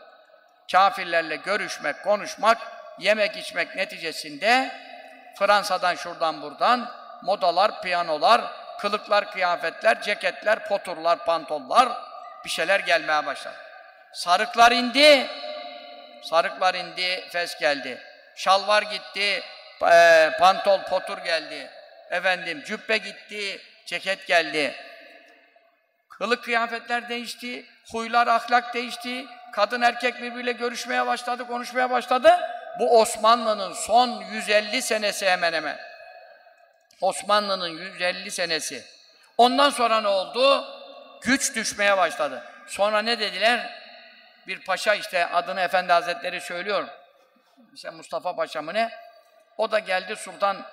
Kafirlerle 0.72 1.36
görüşmek, 1.36 2.04
konuşmak, 2.04 2.58
yemek 3.00 3.38
içmek 3.38 3.76
neticesinde 3.76 4.72
Fransa'dan 5.40 5.96
şuradan 5.96 6.42
buradan 6.42 6.92
modalar, 7.24 7.82
piyanolar, 7.82 8.42
kılıklar, 8.80 9.32
kıyafetler, 9.32 10.02
ceketler, 10.02 10.68
poturlar, 10.68 11.26
pantollar 11.26 11.90
bir 12.46 12.50
şeyler 12.50 12.80
gelmeye 12.80 13.26
başladı. 13.26 13.69
Sarıklar 14.14 14.72
indi, 14.72 15.28
sarıklar 16.24 16.76
indi, 16.76 17.26
fes 17.30 17.60
geldi. 17.60 18.02
Şalvar 18.36 18.84
gitti, 18.84 19.44
e, 19.92 20.32
pantol, 20.40 20.84
potur 20.84 21.18
geldi. 21.18 21.70
Efendim, 22.12 22.64
cübbe 22.66 22.98
gitti, 22.98 23.62
ceket 23.86 24.28
geldi. 24.28 24.76
Kılık 26.10 26.44
kıyafetler 26.44 27.10
değişti, 27.10 27.66
huylar, 27.92 28.28
ahlak 28.28 28.74
değişti. 28.74 29.26
Kadın 29.52 29.82
erkek 29.82 30.22
birbiriyle 30.22 30.52
görüşmeye 30.52 31.08
başladı, 31.08 31.48
konuşmaya 31.48 31.90
başladı. 31.90 32.40
Bu 32.80 33.00
Osmanlı'nın 33.00 33.74
son 33.74 34.22
150 34.22 34.82
senesi 34.82 35.30
hemen 35.30 35.54
hemen. 35.54 35.80
Osmanlı'nın 37.02 37.68
150 37.68 38.32
senesi. 38.32 38.84
Ondan 39.38 39.70
sonra 39.70 40.02
ne 40.02 40.08
oldu? 40.08 40.66
Güç 41.22 41.56
düşmeye 41.56 41.98
başladı. 41.98 42.44
Sonra 42.68 43.02
ne 43.02 43.20
dediler? 43.20 43.80
Bir 44.50 44.60
paşa 44.60 44.96
işte 44.96 45.26
adını 45.26 45.62
Efendi 45.62 45.94
Hazretleri 45.94 46.42
söylüyor. 46.42 46.88
İşte 47.74 47.90
Mustafa 47.90 48.36
Paşa 48.36 48.62
mı 48.62 48.74
ne? 48.74 48.92
O 49.58 49.72
da 49.72 49.80
geldi 49.80 50.16
Sultan 50.16 50.66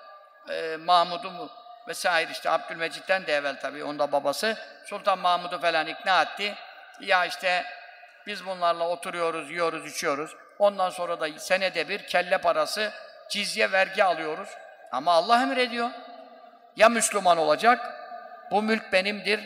e, 0.50 0.76
Mahmud'u 0.76 1.30
mu 1.30 1.50
vesaire 1.88 2.30
işte 2.32 2.50
Abdülmecit'ten 2.50 3.26
de 3.26 3.34
evvel 3.34 3.60
tabii 3.60 3.84
onda 3.84 4.12
babası 4.12 4.56
Sultan 4.84 5.18
Mahmud'u 5.18 5.60
falan 5.60 5.86
ikna 5.86 6.22
etti. 6.22 6.54
Ya 7.00 7.24
işte 7.24 7.64
biz 8.26 8.46
bunlarla 8.46 8.88
oturuyoruz, 8.88 9.50
yiyoruz, 9.50 9.92
içiyoruz. 9.92 10.36
Ondan 10.58 10.90
sonra 10.90 11.20
da 11.20 11.38
senede 11.38 11.88
bir 11.88 12.06
kelle 12.06 12.38
parası 12.38 12.92
cizye 13.28 13.72
vergi 13.72 14.04
alıyoruz. 14.04 14.48
Ama 14.92 15.12
Allah 15.12 15.42
emrediyor. 15.42 15.90
Ya 16.76 16.88
Müslüman 16.88 17.38
olacak, 17.38 17.94
bu 18.50 18.62
mülk 18.62 18.92
benimdir, 18.92 19.40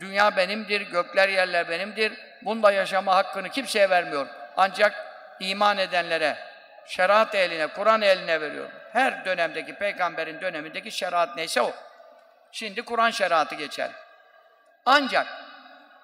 dünya 0.00 0.36
benimdir, 0.36 0.80
gökler 0.80 1.28
yerler 1.28 1.68
benimdir. 1.68 2.25
Bunda 2.46 2.72
yaşama 2.72 3.14
hakkını 3.14 3.48
kimseye 3.48 3.90
vermiyor. 3.90 4.26
Ancak 4.56 4.92
iman 5.40 5.78
edenlere, 5.78 6.36
şeriat 6.86 7.34
eline, 7.34 7.66
Kur'an 7.66 8.02
eline 8.02 8.40
veriyor. 8.40 8.68
Her 8.92 9.24
dönemdeki, 9.24 9.74
peygamberin 9.74 10.40
dönemindeki 10.40 10.90
şeriat 10.90 11.36
neyse 11.36 11.62
o. 11.62 11.72
Şimdi 12.52 12.82
Kur'an 12.82 13.10
şeriatı 13.10 13.54
geçer. 13.54 13.90
Ancak 14.86 15.26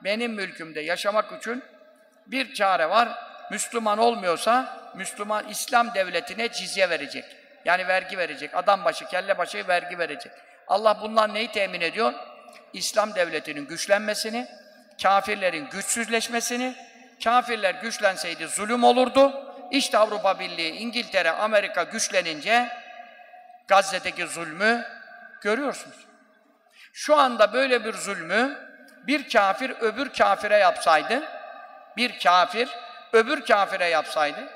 benim 0.04 0.32
mülkümde 0.32 0.80
yaşamak 0.80 1.32
için 1.32 1.64
bir 2.26 2.54
çare 2.54 2.90
var. 2.90 3.08
Müslüman 3.50 3.98
olmuyorsa, 3.98 4.78
Müslüman 4.94 5.48
İslam 5.48 5.94
devletine 5.94 6.52
cizye 6.52 6.90
verecek. 6.90 7.24
Yani 7.64 7.88
vergi 7.88 8.18
verecek. 8.18 8.54
Adam 8.54 8.84
başı, 8.84 9.06
kelle 9.06 9.38
başı 9.38 9.68
vergi 9.68 9.98
verecek. 9.98 10.32
Allah 10.68 11.00
bundan 11.00 11.34
neyi 11.34 11.52
temin 11.52 11.80
ediyor? 11.80 12.12
İslam 12.72 13.14
devletinin 13.14 13.66
güçlenmesini, 13.66 14.48
kafirlerin 15.02 15.68
güçsüzleşmesini, 15.70 16.74
kafirler 17.24 17.74
güçlenseydi 17.74 18.46
zulüm 18.46 18.84
olurdu. 18.84 19.48
İşte 19.70 19.98
Avrupa 19.98 20.38
Birliği, 20.38 20.72
İngiltere, 20.72 21.30
Amerika 21.30 21.82
güçlenince 21.82 22.68
Gazze'deki 23.68 24.26
zulmü 24.26 24.86
görüyorsunuz. 25.40 25.96
Şu 26.92 27.16
anda 27.16 27.52
böyle 27.52 27.84
bir 27.84 27.94
zulmü 27.94 28.58
bir 29.06 29.28
kafir 29.28 29.70
öbür 29.70 30.12
kafire 30.12 30.56
yapsaydı, 30.56 31.22
bir 31.96 32.18
kafir 32.18 32.68
öbür 33.12 33.44
kafire 33.44 33.88
yapsaydı, 33.88 34.48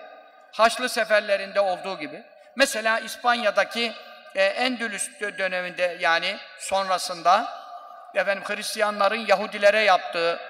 Haçlı 0.52 0.88
seferlerinde 0.88 1.60
olduğu 1.60 1.98
gibi. 1.98 2.22
Mesela 2.56 2.98
İspanya'daki 2.98 3.92
e, 4.34 4.44
Endülüs 4.44 5.08
dö- 5.20 5.38
döneminde 5.38 5.96
yani 6.00 6.36
sonrasında 6.58 7.65
efendim 8.14 8.44
Hristiyanların 8.46 9.26
Yahudilere 9.26 9.80
yaptığı 9.80 10.40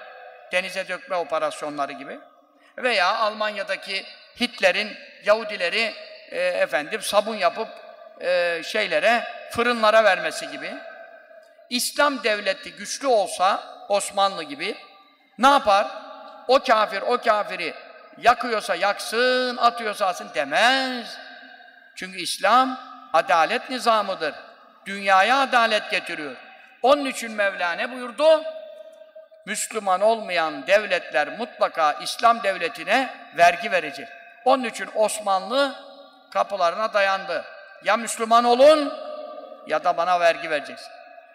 denize 0.51 0.87
dökme 0.87 1.15
operasyonları 1.15 1.91
gibi 1.91 2.19
veya 2.77 3.15
Almanya'daki 3.15 4.05
Hitler'in 4.39 4.97
Yahudileri 5.25 5.93
e, 6.31 6.39
efendim 6.39 7.01
sabun 7.01 7.35
yapıp 7.35 7.67
e, 8.21 8.61
şeylere 8.63 9.23
fırınlara 9.51 10.03
vermesi 10.03 10.51
gibi 10.51 10.73
İslam 11.69 12.23
devleti 12.23 12.71
güçlü 12.71 13.07
olsa 13.07 13.63
Osmanlı 13.89 14.43
gibi 14.43 14.77
ne 15.37 15.47
yapar? 15.47 15.87
O 16.47 16.59
kafir 16.59 17.01
o 17.01 17.17
kafiri 17.17 17.73
yakıyorsa 18.17 18.75
yaksın, 18.75 19.57
atıyorsa 19.57 20.07
atsın 20.07 20.29
demez. 20.35 21.17
Çünkü 21.95 22.21
İslam 22.21 22.79
adalet 23.13 23.69
nizamıdır. 23.69 24.35
Dünyaya 24.85 25.41
adalet 25.41 25.91
getiriyor. 25.91 26.35
Onun 26.81 27.05
için 27.05 27.31
Mevla 27.31 27.71
ne 27.71 27.91
buyurdu? 27.91 28.43
Müslüman 29.45 30.01
olmayan 30.01 30.67
devletler 30.67 31.37
mutlaka 31.37 31.93
İslam 31.93 32.43
devletine 32.43 33.09
vergi 33.37 33.71
verecek. 33.71 34.07
Onun 34.45 34.63
için 34.63 34.89
Osmanlı 34.95 35.75
kapılarına 36.31 36.93
dayandı. 36.93 37.45
Ya 37.83 37.97
Müslüman 37.97 38.43
olun 38.43 38.93
ya 39.67 39.83
da 39.83 39.97
bana 39.97 40.19
vergi 40.19 40.49
vereceksin. 40.49 40.91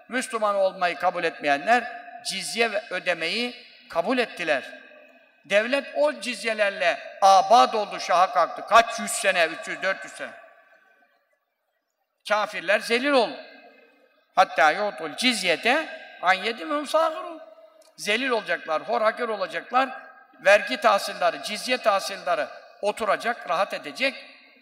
Müslüman 0.08 0.54
olmayı 0.54 0.96
kabul 0.96 1.24
etmeyenler 1.24 2.02
cizye 2.24 2.70
ödemeyi 2.90 3.66
kabul 3.88 4.18
ettiler. 4.18 4.64
Devlet 5.44 5.84
o 5.96 6.20
cizyelerle 6.20 6.98
abad 7.22 7.72
oldu, 7.72 8.00
şaha 8.00 8.32
kalktı. 8.32 8.64
Kaç 8.68 9.00
yüz 9.00 9.10
sene, 9.10 9.46
300, 9.46 9.82
400 9.82 10.12
sene. 10.12 10.30
Kafirler 12.28 12.80
zelil 12.80 13.10
oldu. 13.10 13.51
Hatta 14.34 14.70
yutul 14.70 15.16
cizyete 15.16 15.86
an 16.22 16.32
yedimum 16.32 16.86
sağırun. 16.86 17.40
Zelil 17.96 18.30
olacaklar, 18.30 18.82
hor 18.82 19.00
hakir 19.00 19.28
olacaklar. 19.28 19.88
Vergi 20.44 20.76
tahsilleri, 20.76 21.42
cizye 21.42 21.78
tahsilleri 21.78 22.46
oturacak, 22.82 23.50
rahat 23.50 23.74
edecek. 23.74 24.14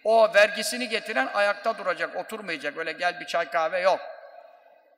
O 0.05 0.35
vergisini 0.35 0.89
getiren 0.89 1.29
ayakta 1.35 1.79
duracak, 1.79 2.17
oturmayacak. 2.17 2.77
Öyle 2.77 2.93
gel 2.93 3.21
bir 3.21 3.27
çay 3.27 3.51
kahve 3.51 3.81
yok. 3.81 4.01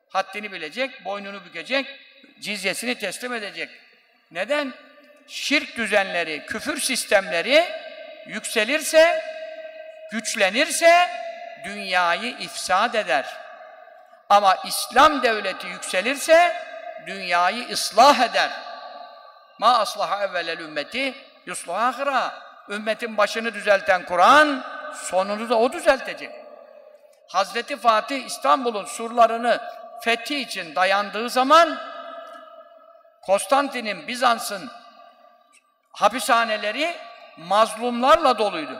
Haddini 0.09 0.51
bilecek, 0.51 1.05
boynunu 1.05 1.45
bükecek, 1.45 1.99
cizyesini 2.39 2.95
teslim 2.95 3.33
edecek. 3.33 3.69
Neden? 4.31 4.73
Şirk 5.27 5.77
düzenleri, 5.77 6.45
küfür 6.45 6.79
sistemleri 6.79 7.65
yükselirse, 8.27 9.23
güçlenirse 10.11 11.09
dünyayı 11.65 12.35
ifsad 12.39 12.93
eder. 12.93 13.42
Ama 14.33 14.55
İslam 14.55 15.23
devleti 15.23 15.67
yükselirse 15.67 16.55
dünyayı 17.07 17.69
ıslah 17.69 18.19
eder. 18.19 18.51
Ma 19.59 19.77
aslaha 19.77 20.23
evvelel 20.23 20.59
ümmeti 20.59 21.15
yusluha 21.45 21.87
ahira. 21.87 22.33
Ümmetin 22.69 23.17
başını 23.17 23.53
düzelten 23.53 24.05
Kur'an 24.05 24.63
sonunu 24.93 25.49
da 25.49 25.57
o 25.57 25.71
düzeltecek. 25.71 26.31
Hazreti 27.27 27.77
Fatih 27.77 28.25
İstanbul'un 28.25 28.85
surlarını 28.85 29.61
fethi 30.01 30.39
için 30.39 30.75
dayandığı 30.75 31.29
zaman 31.29 31.79
Konstantin'in, 33.21 34.07
Bizans'ın 34.07 34.71
hapishaneleri 35.91 36.95
mazlumlarla 37.37 38.37
doluydu. 38.37 38.79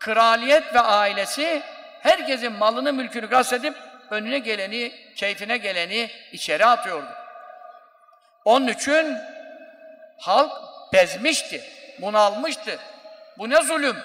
Kraliyet 0.00 0.74
ve 0.74 0.80
ailesi 0.80 1.62
herkesin 2.02 2.52
malını, 2.52 2.92
mülkünü 2.92 3.28
gasp 3.28 3.87
önüne 4.10 4.38
geleni, 4.38 4.92
keyfine 5.16 5.56
geleni 5.56 6.10
içeri 6.32 6.66
atıyordu. 6.66 7.08
Onun 8.44 8.68
için 8.68 9.18
halk 10.18 10.52
bezmişti, 10.92 11.64
bunalmıştı. 11.98 12.78
Bu 13.38 13.50
ne 13.50 13.62
zulüm? 13.62 13.96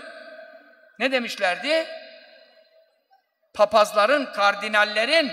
Ne 0.99 1.11
demişlerdi? 1.11 1.87
Papazların, 3.53 4.25
kardinallerin 4.25 5.31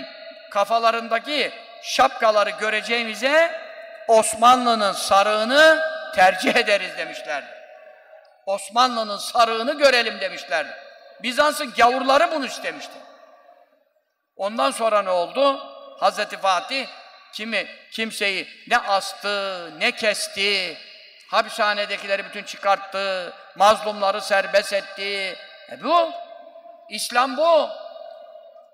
kafalarındaki 0.51 1.51
şapkaları 1.83 2.49
göreceğimize 2.49 3.61
Osmanlı'nın 4.07 4.91
sarığını 4.91 5.79
tercih 6.15 6.55
ederiz 6.55 6.97
demişlerdi. 6.97 7.47
Osmanlı'nın 8.45 9.17
sarığını 9.17 9.77
görelim 9.77 10.21
demişlerdi. 10.21 10.71
Bizans'ın 11.23 11.73
gavurları 11.73 12.31
bunu 12.31 12.45
istemişti. 12.45 12.93
Ondan 14.41 14.71
sonra 14.71 15.01
ne 15.01 15.09
oldu? 15.09 15.59
Hazreti 15.99 16.37
Fatih 16.37 16.87
kimi 17.33 17.67
kimseyi 17.91 18.47
ne 18.67 18.77
astı, 18.77 19.69
ne 19.79 19.91
kesti, 19.91 20.77
hapishanedekileri 21.31 22.25
bütün 22.25 22.43
çıkarttı, 22.43 23.33
mazlumları 23.55 24.21
serbest 24.21 24.73
etti. 24.73 25.37
E 25.71 25.83
bu, 25.83 26.11
İslam 26.89 27.37
bu. 27.37 27.69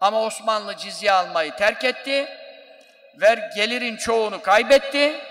Ama 0.01 0.21
Osmanlı 0.21 0.77
cizye 0.77 1.11
almayı 1.11 1.55
terk 1.55 1.83
etti. 1.83 2.27
Ver 3.15 3.49
gelirin 3.55 3.97
çoğunu 3.97 4.41
kaybetti. 4.41 5.21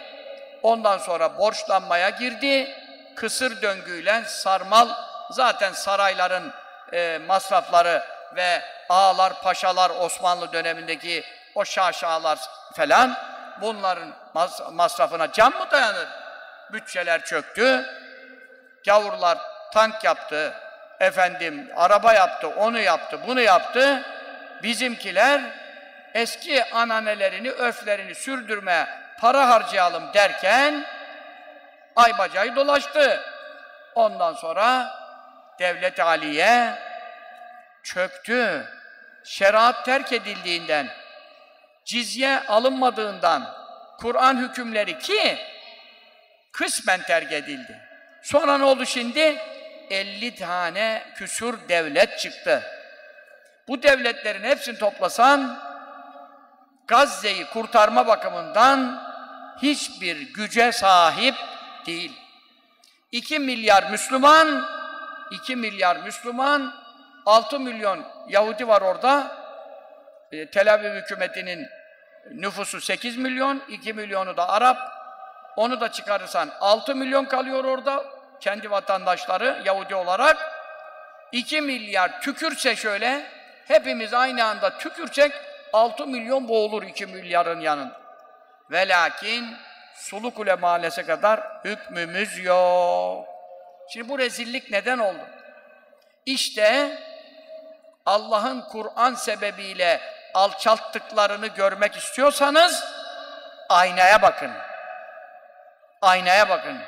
Ondan 0.63 0.99
sonra 0.99 1.39
borçlanmaya 1.39 2.11
girdi. 2.11 2.77
Kısır 3.15 3.63
döngüyle 3.63 4.25
sarmal 4.27 4.89
zaten 5.31 5.73
sarayların 5.73 6.53
e, 6.93 7.19
masrafları 7.27 8.16
ve 8.37 8.63
ağalar, 8.89 9.43
paşalar 9.43 9.91
Osmanlı 9.91 10.53
dönemindeki 10.53 11.25
o 11.55 11.65
şaşalar 11.65 12.39
falan 12.77 13.17
bunların 13.61 14.13
mas 14.35 14.61
masrafına 14.73 15.33
can 15.33 15.53
mı 15.53 15.71
dayanır? 15.71 16.09
Bütçeler 16.73 17.25
çöktü. 17.25 17.87
Gavurlar 18.85 19.39
tank 19.73 20.05
yaptı. 20.05 20.55
Efendim 21.01 21.71
araba 21.77 22.13
yaptı, 22.13 22.49
onu 22.49 22.79
yaptı, 22.79 23.21
bunu 23.27 23.41
yaptı. 23.41 24.03
Bizimkiler 24.63 25.41
eski 26.15 26.65
ananelerini, 26.65 27.51
örflerini 27.51 28.15
sürdürmeye 28.15 28.87
para 29.21 29.49
harcayalım 29.49 30.15
derken 30.15 30.85
ay 31.97 32.19
bacayı 32.19 32.57
dolaştı. 32.57 33.21
Ondan 33.95 34.33
sonra 34.33 34.91
devlet 35.59 36.01
aliye 36.01 36.79
çöktü. 37.87 38.67
Şeriat 39.25 39.85
terk 39.85 40.13
edildiğinden, 40.13 40.89
cizye 41.85 42.41
alınmadığından, 42.41 43.57
Kur'an 43.99 44.37
hükümleri 44.37 44.99
ki 44.99 45.39
kısmen 46.53 47.03
terk 47.03 47.33
edildi. 47.33 47.81
Sonra 48.23 48.59
ne 48.59 48.65
oldu 48.65 48.87
şimdi? 48.87 49.39
50 49.91 50.35
tane 50.35 51.03
küsur 51.17 51.69
devlet 51.69 52.19
çıktı. 52.19 52.63
Bu 53.69 53.83
devletlerin 53.83 54.45
hepsini 54.45 54.79
toplasan 54.79 55.63
Gazze'yi 56.87 57.47
kurtarma 57.47 58.07
bakımından 58.07 59.03
hiçbir 59.63 60.17
güce 60.17 60.73
sahip 60.73 61.35
değil. 61.87 62.13
2 63.13 63.39
milyar 63.39 63.91
Müslüman, 63.91 64.69
2 65.31 65.57
milyar 65.57 65.97
Müslüman, 65.97 66.86
6 67.27 67.61
milyon 67.61 68.05
Yahudi 68.29 68.69
var 68.69 68.83
orada. 68.83 69.37
E, 70.33 70.51
Tel 70.51 70.75
Aviv 70.75 70.95
hükümetinin 70.95 71.69
nüfusu 72.31 72.81
8 72.81 73.17
milyon, 73.17 73.63
2 73.69 73.93
milyonu 73.93 74.37
da 74.37 74.49
Arap. 74.49 74.79
Onu 75.57 75.81
da 75.81 75.93
çıkarırsan 75.93 76.51
6 76.61 76.95
milyon 76.95 77.25
kalıyor 77.25 77.65
orada. 77.65 78.05
Kendi 78.41 78.71
vatandaşları 78.71 79.63
Yahudi 79.65 79.95
olarak. 79.95 80.37
2 81.33 81.61
milyar 81.61 82.21
tükürse 82.21 82.77
şöyle, 82.77 83.27
hepimiz 83.69 84.15
aynı 84.15 84.45
anda 84.45 84.79
tükürsek 84.79 85.33
6 85.73 86.07
milyon 86.07 86.49
boğulur 86.49 86.83
2 86.83 87.07
milyarın 87.07 87.61
yanında. 87.61 88.01
Ve 88.71 88.89
lakin 88.89 89.57
Sulukule 89.95 90.55
mahallesi 90.55 91.07
kadar 91.07 91.41
hükmümüz 91.65 92.45
yok. 92.45 93.29
Şimdi 93.93 94.09
bu 94.09 94.19
rezillik 94.19 94.71
neden 94.71 94.99
oldu? 94.99 95.27
İşte 96.27 96.99
Allah'ın 98.07 98.61
Kur'an 98.61 99.15
sebebiyle 99.15 100.01
alçalttıklarını 100.35 101.47
görmek 101.47 101.97
istiyorsanız 101.97 102.85
aynaya 103.69 104.23
bakın. 104.23 104.51
Aynaya 106.03 106.49
bakın. 106.49 106.79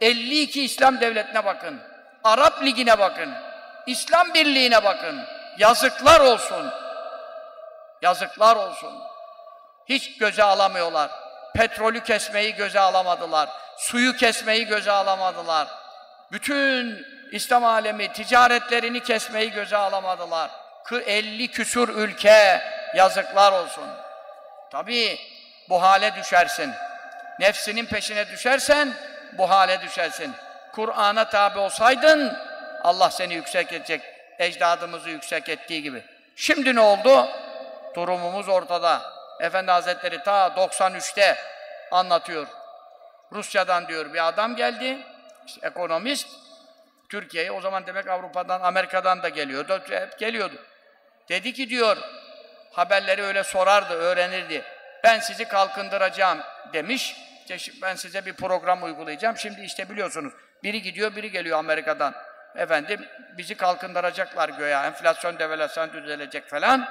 52 0.00 0.64
İslam 0.64 1.00
devletine 1.00 1.44
bakın. 1.44 1.80
Arap 2.24 2.62
Ligi'ne 2.62 2.98
bakın. 2.98 3.34
İslam 3.86 4.34
Birliği'ne 4.34 4.84
bakın. 4.84 5.20
Yazıklar 5.58 6.20
olsun. 6.20 6.70
Yazıklar 8.02 8.56
olsun. 8.56 8.92
Hiç 9.88 10.18
göze 10.18 10.42
alamıyorlar. 10.42 11.10
Petrolü 11.54 12.04
kesmeyi 12.04 12.54
göze 12.54 12.80
alamadılar. 12.80 13.48
Suyu 13.78 14.16
kesmeyi 14.16 14.66
göze 14.66 14.90
alamadılar. 14.90 15.68
Bütün 16.32 17.06
İslam 17.34 17.64
alemi 17.64 18.12
ticaretlerini 18.12 19.02
kesmeyi 19.02 19.50
göze 19.50 19.76
alamadılar. 19.76 20.50
Kı- 20.84 21.02
50 21.02 21.48
küsur 21.48 21.88
ülke 21.88 22.62
yazıklar 22.94 23.52
olsun. 23.52 23.84
Tabii 24.70 25.18
bu 25.68 25.82
hale 25.82 26.14
düşersin. 26.14 26.72
Nefsinin 27.40 27.86
peşine 27.86 28.28
düşersen 28.28 28.92
bu 29.32 29.50
hale 29.50 29.80
düşersin. 29.80 30.32
Kur'an'a 30.72 31.28
tabi 31.28 31.58
olsaydın 31.58 32.36
Allah 32.84 33.10
seni 33.10 33.34
yüksek 33.34 33.72
edecek. 33.72 34.02
Ecdadımızı 34.38 35.10
yüksek 35.10 35.48
ettiği 35.48 35.82
gibi. 35.82 36.02
Şimdi 36.36 36.74
ne 36.74 36.80
oldu? 36.80 37.28
Durumumuz 37.96 38.48
ortada. 38.48 39.02
Efendi 39.40 39.70
Hazretleri 39.70 40.22
ta 40.22 40.46
93'te 40.46 41.36
anlatıyor. 41.90 42.46
Rusya'dan 43.32 43.88
diyor 43.88 44.14
bir 44.14 44.28
adam 44.28 44.56
geldi. 44.56 44.98
İşte 45.46 45.66
ekonomist. 45.66 46.43
Türkiye'ye 47.14 47.52
o 47.52 47.60
zaman 47.60 47.86
demek 47.86 48.08
Avrupa'dan, 48.08 48.60
Amerika'dan 48.60 49.22
da 49.22 49.28
geliyordu. 49.28 49.80
Hep 49.90 50.18
geliyordu. 50.18 50.54
Dedi 51.28 51.52
ki 51.52 51.68
diyor, 51.68 51.96
haberleri 52.72 53.22
öyle 53.22 53.44
sorardı, 53.44 53.94
öğrenirdi. 53.94 54.64
Ben 55.04 55.20
sizi 55.20 55.44
kalkındıracağım 55.44 56.38
demiş. 56.72 57.16
Ben 57.82 57.94
size 57.94 58.26
bir 58.26 58.32
program 58.32 58.82
uygulayacağım. 58.82 59.36
Şimdi 59.36 59.60
işte 59.60 59.90
biliyorsunuz 59.90 60.32
biri 60.62 60.82
gidiyor, 60.82 61.16
biri 61.16 61.30
geliyor 61.30 61.58
Amerika'dan. 61.58 62.14
Efendim 62.56 63.06
bizi 63.38 63.54
kalkındıracaklar 63.54 64.48
göya. 64.48 64.86
Enflasyon, 64.86 65.38
devalüasyon 65.38 65.92
düzelecek 65.92 66.48
falan. 66.48 66.88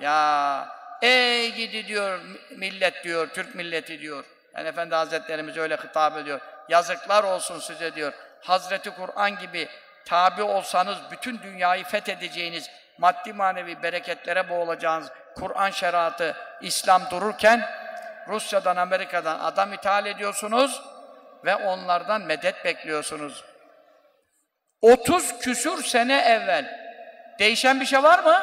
Ya 0.00 0.68
ey 1.02 1.52
gidi 1.52 1.86
diyor 1.86 2.20
millet 2.50 3.04
diyor, 3.04 3.28
Türk 3.28 3.54
milleti 3.54 4.00
diyor. 4.00 4.24
Yani 4.56 4.68
Efendi 4.68 4.94
Hazretlerimiz 4.94 5.56
öyle 5.56 5.76
hitap 5.76 6.16
ediyor. 6.18 6.40
Yazıklar 6.68 7.24
olsun 7.24 7.60
size 7.60 7.94
diyor. 7.94 8.12
Hazreti 8.44 8.90
Kur'an 8.90 9.38
gibi 9.38 9.68
tabi 10.04 10.42
olsanız 10.42 10.98
bütün 11.10 11.42
dünyayı 11.42 11.84
fethedeceğiniz, 11.84 12.70
maddi 12.98 13.32
manevi 13.32 13.82
bereketlere 13.82 14.48
boğulacağınız 14.48 15.08
Kur'an 15.34 15.70
şeriatı, 15.70 16.36
İslam 16.60 17.10
dururken 17.10 17.68
Rusya'dan, 18.28 18.76
Amerika'dan 18.76 19.40
adam 19.40 19.72
ithal 19.72 20.06
ediyorsunuz 20.06 20.82
ve 21.44 21.56
onlardan 21.56 22.22
medet 22.22 22.64
bekliyorsunuz. 22.64 23.44
30 24.82 25.38
küsür 25.38 25.82
sene 25.82 26.20
evvel 26.20 26.80
değişen 27.38 27.80
bir 27.80 27.86
şey 27.86 28.02
var 28.02 28.18
mı? 28.18 28.42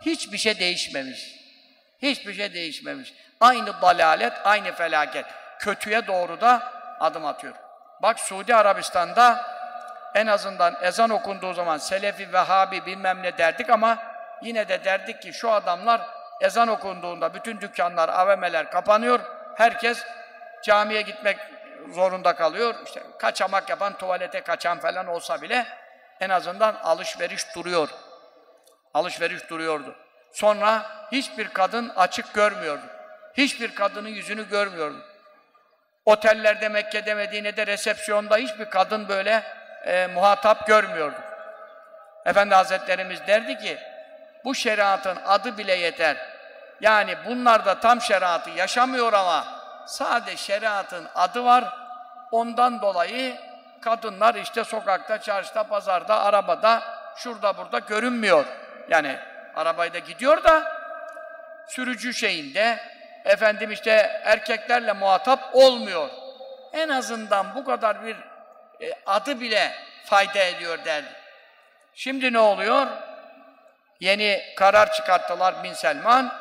Hiçbir 0.00 0.38
şey 0.38 0.58
değişmemiş. 0.58 1.36
Hiçbir 2.02 2.34
şey 2.34 2.54
değişmemiş. 2.54 3.14
Aynı 3.40 3.82
dalalet, 3.82 4.32
aynı 4.44 4.72
felaket. 4.72 5.26
Kötüye 5.58 6.06
doğru 6.06 6.40
da 6.40 6.72
adım 7.00 7.24
atıyor. 7.26 7.65
Bak 8.02 8.20
Suudi 8.20 8.54
Arabistan'da 8.54 9.44
en 10.14 10.26
azından 10.26 10.76
ezan 10.82 11.10
okunduğu 11.10 11.52
zaman 11.52 11.78
Selefi, 11.78 12.32
Vehhabi 12.32 12.86
bilmem 12.86 13.22
ne 13.22 13.38
derdik 13.38 13.70
ama 13.70 13.98
yine 14.42 14.68
de 14.68 14.84
derdik 14.84 15.22
ki 15.22 15.32
şu 15.32 15.52
adamlar 15.52 16.00
ezan 16.40 16.68
okunduğunda 16.68 17.34
bütün 17.34 17.60
dükkanlar, 17.60 18.08
AVM'ler 18.08 18.70
kapanıyor. 18.70 19.20
Herkes 19.54 20.04
camiye 20.62 21.02
gitmek 21.02 21.38
zorunda 21.90 22.36
kalıyor. 22.36 22.74
İşte 22.84 23.02
kaçamak 23.18 23.70
yapan, 23.70 23.98
tuvalete 23.98 24.40
kaçan 24.40 24.78
falan 24.78 25.06
olsa 25.06 25.42
bile 25.42 25.66
en 26.20 26.28
azından 26.28 26.74
alışveriş 26.74 27.54
duruyor. 27.54 27.88
Alışveriş 28.94 29.50
duruyordu. 29.50 29.96
Sonra 30.32 30.82
hiçbir 31.12 31.48
kadın 31.48 31.88
açık 31.88 32.34
görmüyordu. 32.34 32.82
Hiçbir 33.34 33.74
kadının 33.74 34.08
yüzünü 34.08 34.48
görmüyordu. 34.48 35.15
Otellerde, 36.06 36.68
Mekke'de, 36.68 37.14
Medine'de, 37.14 37.66
resepsiyonda 37.66 38.36
hiçbir 38.36 38.64
kadın 38.64 39.08
böyle 39.08 39.42
e, 39.84 40.06
muhatap 40.06 40.66
görmüyordu. 40.66 41.16
Efendi 42.24 42.54
Hazretlerimiz 42.54 43.26
derdi 43.26 43.58
ki, 43.58 43.78
bu 44.44 44.54
şeriatın 44.54 45.18
adı 45.26 45.58
bile 45.58 45.74
yeter. 45.74 46.16
Yani 46.80 47.14
bunlar 47.26 47.66
da 47.66 47.80
tam 47.80 48.00
şeriatı 48.00 48.50
yaşamıyor 48.50 49.12
ama 49.12 49.44
sadece 49.86 50.36
şeriatın 50.36 51.08
adı 51.14 51.44
var. 51.44 51.64
Ondan 52.32 52.82
dolayı 52.82 53.36
kadınlar 53.80 54.34
işte 54.34 54.64
sokakta, 54.64 55.20
çarşıda, 55.20 55.64
pazarda, 55.64 56.20
arabada, 56.20 56.82
şurada 57.16 57.56
burada 57.56 57.78
görünmüyor. 57.78 58.44
Yani 58.88 59.18
arabayı 59.56 59.92
da 59.92 59.98
gidiyor 59.98 60.44
da 60.44 60.62
sürücü 61.68 62.14
şeyinde 62.14 62.78
efendim 63.26 63.72
işte 63.72 64.20
erkeklerle 64.24 64.92
muhatap 64.92 65.40
olmuyor. 65.52 66.10
En 66.72 66.88
azından 66.88 67.54
bu 67.54 67.64
kadar 67.64 68.04
bir 68.04 68.16
e, 68.80 68.92
adı 69.06 69.40
bile 69.40 69.72
fayda 70.04 70.38
ediyor 70.38 70.84
derdi. 70.84 71.12
Şimdi 71.94 72.32
ne 72.32 72.38
oluyor? 72.38 72.86
Yeni 74.00 74.54
karar 74.56 74.92
çıkarttılar 74.92 75.64
Bin 75.64 75.72
Selman. 75.72 76.32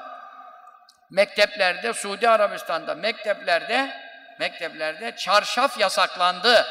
Mekteplerde, 1.10 1.94
Suudi 1.94 2.30
Arabistan'da 2.30 2.96
mekteplerde 2.96 3.90
mekteplerde 4.40 5.16
çarşaf 5.16 5.80
yasaklandı. 5.80 6.66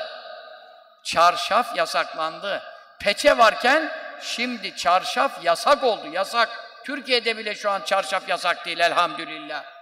Çarşaf 1.02 1.76
yasaklandı. 1.76 2.62
Peçe 2.98 3.38
varken 3.38 3.92
şimdi 4.20 4.76
çarşaf 4.76 5.44
yasak 5.44 5.84
oldu. 5.84 6.06
Yasak. 6.12 6.48
Türkiye'de 6.84 7.36
bile 7.36 7.54
şu 7.54 7.70
an 7.70 7.80
çarşaf 7.80 8.28
yasak 8.28 8.66
değil 8.66 8.78
elhamdülillah. 8.78 9.73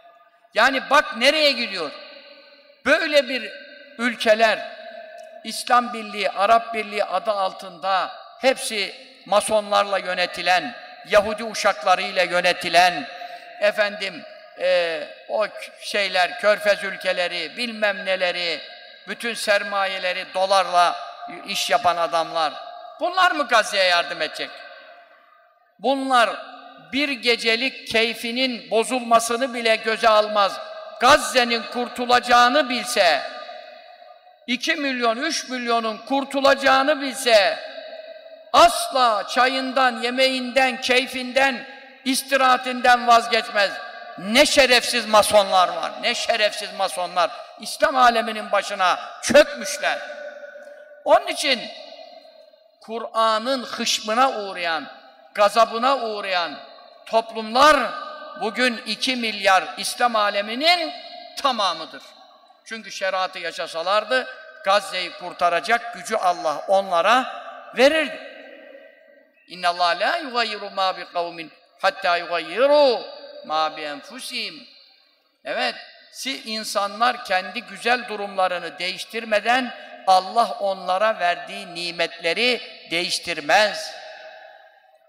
Yani 0.54 0.82
bak 0.90 1.16
nereye 1.16 1.52
gidiyor. 1.52 1.90
Böyle 2.86 3.28
bir 3.28 3.52
ülkeler 3.98 4.58
İslam 5.44 5.92
Birliği, 5.92 6.30
Arap 6.30 6.74
Birliği 6.74 7.04
adı 7.04 7.30
altında 7.30 8.10
hepsi 8.40 8.94
masonlarla 9.26 9.98
yönetilen, 9.98 10.74
Yahudi 11.08 11.44
uşaklarıyla 11.44 12.22
yönetilen, 12.22 13.08
efendim 13.60 14.22
e, 14.58 15.00
o 15.28 15.46
şeyler, 15.80 16.40
körfez 16.40 16.84
ülkeleri, 16.84 17.56
bilmem 17.56 18.04
neleri, 18.04 18.60
bütün 19.08 19.34
sermayeleri 19.34 20.26
dolarla 20.34 20.96
iş 21.46 21.70
yapan 21.70 21.96
adamlar. 21.96 22.52
Bunlar 23.00 23.32
mı 23.32 23.48
Gazze'ye 23.48 23.84
yardım 23.84 24.22
edecek? 24.22 24.50
Bunlar 25.78 26.51
bir 26.92 27.08
gecelik 27.08 27.88
keyfinin 27.88 28.70
bozulmasını 28.70 29.54
bile 29.54 29.76
göze 29.76 30.08
almaz. 30.08 30.60
Gazze'nin 31.00 31.62
kurtulacağını 31.72 32.68
bilse, 32.68 33.22
2 34.46 34.74
milyon, 34.74 35.16
3 35.16 35.48
milyonun 35.48 35.96
kurtulacağını 35.96 37.00
bilse, 37.00 37.58
asla 38.52 39.26
çayından, 39.28 40.02
yemeğinden, 40.02 40.80
keyfinden, 40.80 41.66
istirahatinden 42.04 43.06
vazgeçmez. 43.06 43.70
Ne 44.18 44.46
şerefsiz 44.46 45.06
masonlar 45.06 45.68
var, 45.68 45.92
ne 46.02 46.14
şerefsiz 46.14 46.74
masonlar. 46.78 47.30
İslam 47.60 47.96
aleminin 47.96 48.52
başına 48.52 48.98
çökmüşler. 49.22 49.98
Onun 51.04 51.26
için 51.26 51.60
Kur'an'ın 52.80 53.62
hışmına 53.62 54.30
uğrayan, 54.30 54.86
gazabına 55.34 55.96
uğrayan 55.96 56.71
toplumlar 57.12 57.92
bugün 58.40 58.76
2 58.86 59.16
milyar 59.16 59.64
İslam 59.76 60.16
aleminin 60.16 60.92
tamamıdır. 61.42 62.02
Çünkü 62.64 62.92
şeriatı 62.92 63.38
yaşasalardı 63.38 64.26
Gazze'yi 64.64 65.12
kurtaracak 65.12 65.94
gücü 65.94 66.16
Allah 66.16 66.64
onlara 66.68 67.26
verirdi. 67.76 68.20
İnna 69.48 69.68
Allah 69.68 69.88
la 70.00 70.16
yugayyiru 70.16 70.70
ma 70.70 70.96
bi 70.96 71.04
kavmin 71.12 71.52
hatta 71.80 72.16
yugayyiru 72.16 73.00
ma 73.46 73.76
bi 73.76 73.80
enfusihim. 73.80 74.66
Evet, 75.44 75.74
si 76.12 76.42
insanlar 76.42 77.24
kendi 77.24 77.62
güzel 77.62 78.08
durumlarını 78.08 78.78
değiştirmeden 78.78 79.74
Allah 80.06 80.56
onlara 80.60 81.18
verdiği 81.18 81.74
nimetleri 81.74 82.60
değiştirmez. 82.90 83.94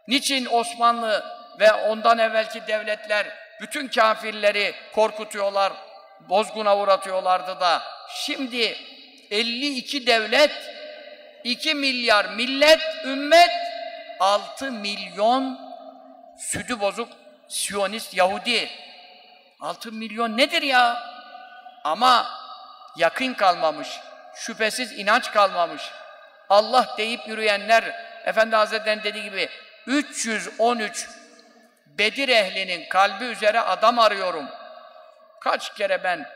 Niçin 0.07 0.45
Osmanlı 0.45 1.42
ve 1.59 1.73
ondan 1.73 2.19
evvelki 2.19 2.67
devletler 2.67 3.27
bütün 3.61 3.87
kafirleri 3.87 4.75
korkutuyorlar, 4.95 5.73
bozguna 6.19 6.77
uğratıyorlardı 6.77 7.59
da 7.59 7.81
şimdi 8.09 8.77
52 9.31 10.07
devlet, 10.07 10.51
2 11.43 11.75
milyar 11.75 12.25
millet, 12.25 12.81
ümmet, 13.05 13.51
6 14.19 14.71
milyon 14.71 15.59
südü 16.37 16.79
bozuk 16.79 17.09
Siyonist 17.47 18.13
Yahudi. 18.13 18.69
6 19.61 19.91
milyon 19.91 20.37
nedir 20.37 20.61
ya? 20.61 21.03
Ama 21.83 22.27
yakın 22.95 23.33
kalmamış, 23.33 23.87
şüphesiz 24.35 24.99
inanç 24.99 25.31
kalmamış. 25.31 25.83
Allah 26.49 26.95
deyip 26.97 27.27
yürüyenler, 27.27 27.83
Efendi 28.25 28.55
Hazretleri'nin 28.55 29.03
dediği 29.03 29.23
gibi 29.23 29.49
313 29.87 31.09
Bedir 31.97 32.29
ehlinin 32.29 32.89
kalbi 32.89 33.25
üzere 33.25 33.59
adam 33.59 33.99
arıyorum. 33.99 34.45
Kaç 35.39 35.73
kere 35.73 36.03
ben 36.03 36.29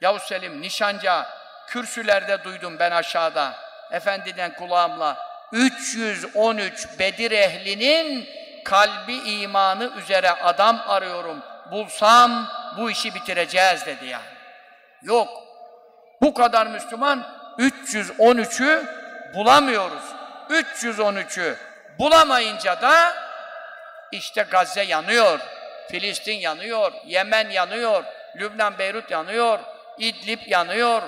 Yavuz 0.00 0.22
Selim, 0.22 0.62
Nişanca, 0.62 1.26
kürsülerde 1.66 2.44
duydum 2.44 2.78
ben 2.78 2.90
aşağıda. 2.90 3.54
Efendiden 3.90 4.54
kulağımla 4.54 5.16
313 5.52 6.86
Bedir 6.98 7.30
ehlinin 7.30 8.28
kalbi 8.64 9.14
imanı 9.14 9.90
üzere 9.98 10.30
adam 10.30 10.82
arıyorum. 10.88 11.42
Bulsam 11.70 12.48
bu 12.76 12.90
işi 12.90 13.14
bitireceğiz 13.14 13.86
dedi 13.86 14.06
yani. 14.06 14.36
Yok. 15.02 15.28
Bu 16.22 16.34
kadar 16.34 16.66
Müslüman 16.66 17.26
313'ü 17.58 18.86
bulamıyoruz. 19.34 20.02
313'ü 20.50 21.56
bulamayınca 21.98 22.82
da 22.82 23.25
işte 24.16 24.46
Gazze 24.50 24.82
yanıyor, 24.82 25.40
Filistin 25.90 26.34
yanıyor, 26.34 26.92
Yemen 27.06 27.50
yanıyor, 27.50 28.04
Lübnan, 28.36 28.78
Beyrut 28.78 29.10
yanıyor, 29.10 29.58
İdlib 29.98 30.40
yanıyor, 30.46 31.02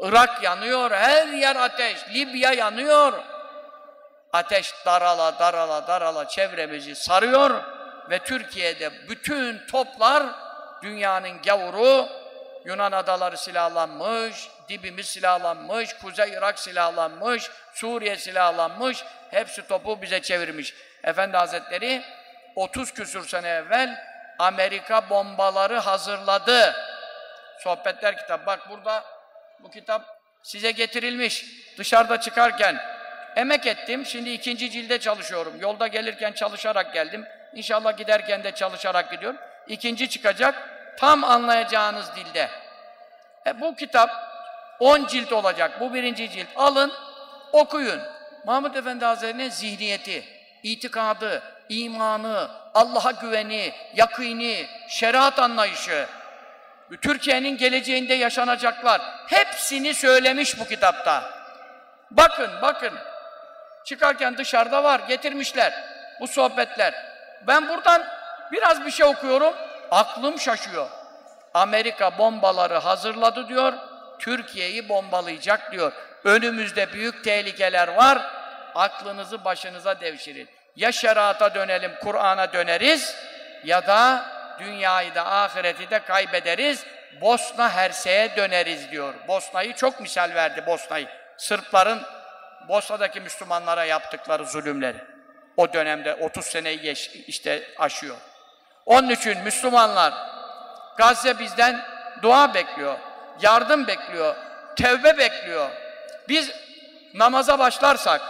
Irak 0.00 0.42
yanıyor, 0.42 0.90
her 0.90 1.28
yer 1.28 1.56
ateş, 1.56 2.08
Libya 2.14 2.52
yanıyor. 2.52 3.12
Ateş 4.32 4.74
darala 4.86 5.38
darala 5.38 5.86
darala 5.86 6.28
çevremizi 6.28 6.94
sarıyor 6.94 7.62
ve 8.10 8.18
Türkiye'de 8.18 9.08
bütün 9.08 9.66
toplar 9.66 10.22
dünyanın 10.82 11.42
gavuru, 11.42 12.08
Yunan 12.64 12.92
adaları 12.92 13.36
silahlanmış, 13.36 14.48
dibimiz 14.68 15.06
silahlanmış, 15.06 15.92
Kuzey 15.92 16.30
Irak 16.30 16.58
silahlanmış, 16.58 17.50
Suriye 17.74 18.16
silahlanmış, 18.16 19.04
hepsi 19.30 19.66
topu 19.66 20.02
bize 20.02 20.22
çevirmiş. 20.22 20.74
Efendi 21.04 21.36
Hazretleri 21.36 22.02
30 22.56 22.92
küsur 22.92 23.28
sene 23.28 23.48
evvel 23.48 24.04
Amerika 24.38 25.10
bombaları 25.10 25.78
hazırladı. 25.78 26.74
Sohbetler 27.58 28.16
kitap. 28.16 28.46
Bak 28.46 28.70
burada 28.70 29.04
bu 29.60 29.70
kitap 29.70 30.20
size 30.42 30.70
getirilmiş. 30.70 31.44
Dışarıda 31.78 32.20
çıkarken 32.20 32.76
emek 33.36 33.66
ettim. 33.66 34.06
Şimdi 34.06 34.30
ikinci 34.30 34.70
cilde 34.70 35.00
çalışıyorum. 35.00 35.60
Yolda 35.60 35.86
gelirken 35.86 36.32
çalışarak 36.32 36.94
geldim. 36.94 37.26
İnşallah 37.54 37.96
giderken 37.96 38.44
de 38.44 38.52
çalışarak 38.52 39.10
gidiyorum. 39.10 39.40
İkinci 39.68 40.08
çıkacak. 40.08 40.54
Tam 40.98 41.24
anlayacağınız 41.24 42.16
dilde. 42.16 42.50
E, 43.46 43.60
bu 43.60 43.76
kitap 43.76 44.10
10 44.78 45.06
cilt 45.06 45.32
olacak. 45.32 45.80
Bu 45.80 45.94
birinci 45.94 46.30
cilt. 46.30 46.48
Alın, 46.56 46.92
okuyun. 47.52 48.00
Mahmud 48.44 48.74
Efendi 48.74 49.04
Hazretleri'nin 49.04 49.50
zihniyeti, 49.50 50.24
itikadı, 50.62 51.42
imanı, 51.68 52.50
Allah'a 52.74 53.10
güveni, 53.10 53.72
yakini, 53.94 54.66
şeriat 54.88 55.38
anlayışı, 55.38 56.06
Türkiye'nin 57.02 57.56
geleceğinde 57.56 58.14
yaşanacaklar, 58.14 59.02
hepsini 59.26 59.94
söylemiş 59.94 60.60
bu 60.60 60.64
kitapta. 60.64 61.30
Bakın, 62.10 62.50
bakın. 62.62 62.92
Çıkarken 63.84 64.38
dışarıda 64.38 64.84
var, 64.84 65.00
getirmişler 65.08 65.72
bu 66.20 66.28
sohbetler. 66.28 66.94
Ben 67.46 67.68
buradan 67.68 68.04
biraz 68.52 68.86
bir 68.86 68.90
şey 68.90 69.06
okuyorum, 69.06 69.54
aklım 69.90 70.40
şaşıyor. 70.40 70.88
Amerika 71.54 72.18
bombaları 72.18 72.74
hazırladı 72.74 73.48
diyor, 73.48 73.72
Türkiye'yi 74.18 74.88
bombalayacak 74.88 75.72
diyor. 75.72 75.92
Önümüzde 76.24 76.92
büyük 76.92 77.24
tehlikeler 77.24 77.88
var, 77.88 78.39
aklınızı 78.74 79.44
başınıza 79.44 80.00
devşirin. 80.00 80.48
Ya 80.76 80.92
şerata 80.92 81.54
dönelim, 81.54 81.92
Kur'an'a 82.02 82.52
döneriz 82.52 83.16
ya 83.64 83.86
da 83.86 84.24
dünyayı 84.58 85.14
da 85.14 85.26
ahireti 85.26 85.90
de 85.90 85.98
kaybederiz. 85.98 86.84
Bosna 87.20 87.70
Hersek'e 87.70 88.36
döneriz 88.36 88.90
diyor. 88.90 89.14
Bosna'yı 89.28 89.74
çok 89.74 90.00
misal 90.00 90.34
verdi 90.34 90.66
Bosna'yı. 90.66 91.08
Sırpların 91.36 92.02
Bosna'daki 92.68 93.20
Müslümanlara 93.20 93.84
yaptıkları 93.84 94.44
zulümleri. 94.44 94.98
O 95.56 95.72
dönemde 95.72 96.14
30 96.14 96.46
seneyi 96.46 96.80
geç, 96.80 97.10
işte 97.26 97.62
aşıyor. 97.78 98.16
Onun 98.86 99.10
için 99.10 99.38
Müslümanlar 99.38 100.14
Gazze 100.96 101.38
bizden 101.38 101.80
dua 102.22 102.54
bekliyor, 102.54 102.98
yardım 103.42 103.86
bekliyor, 103.86 104.36
tevbe 104.76 105.18
bekliyor. 105.18 105.70
Biz 106.28 106.50
namaza 107.14 107.58
başlarsak, 107.58 108.20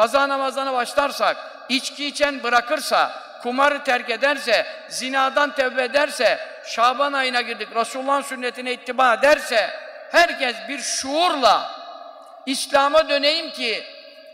kaza 0.00 0.28
namazına 0.28 0.72
başlarsak, 0.72 1.36
içki 1.68 2.06
içen 2.06 2.42
bırakırsa, 2.42 3.12
kumarı 3.42 3.84
terk 3.84 4.10
ederse, 4.10 4.66
zinadan 4.88 5.54
tevbe 5.54 5.84
ederse, 5.84 6.38
Şaban 6.64 7.12
ayına 7.12 7.40
girdik, 7.40 7.68
Resulullah'ın 7.76 8.22
sünnetine 8.22 8.72
ittiba 8.72 9.14
ederse, 9.14 9.70
herkes 10.10 10.56
bir 10.68 10.78
şuurla 10.78 11.70
İslam'a 12.46 13.08
döneyim 13.08 13.50
ki 13.50 13.84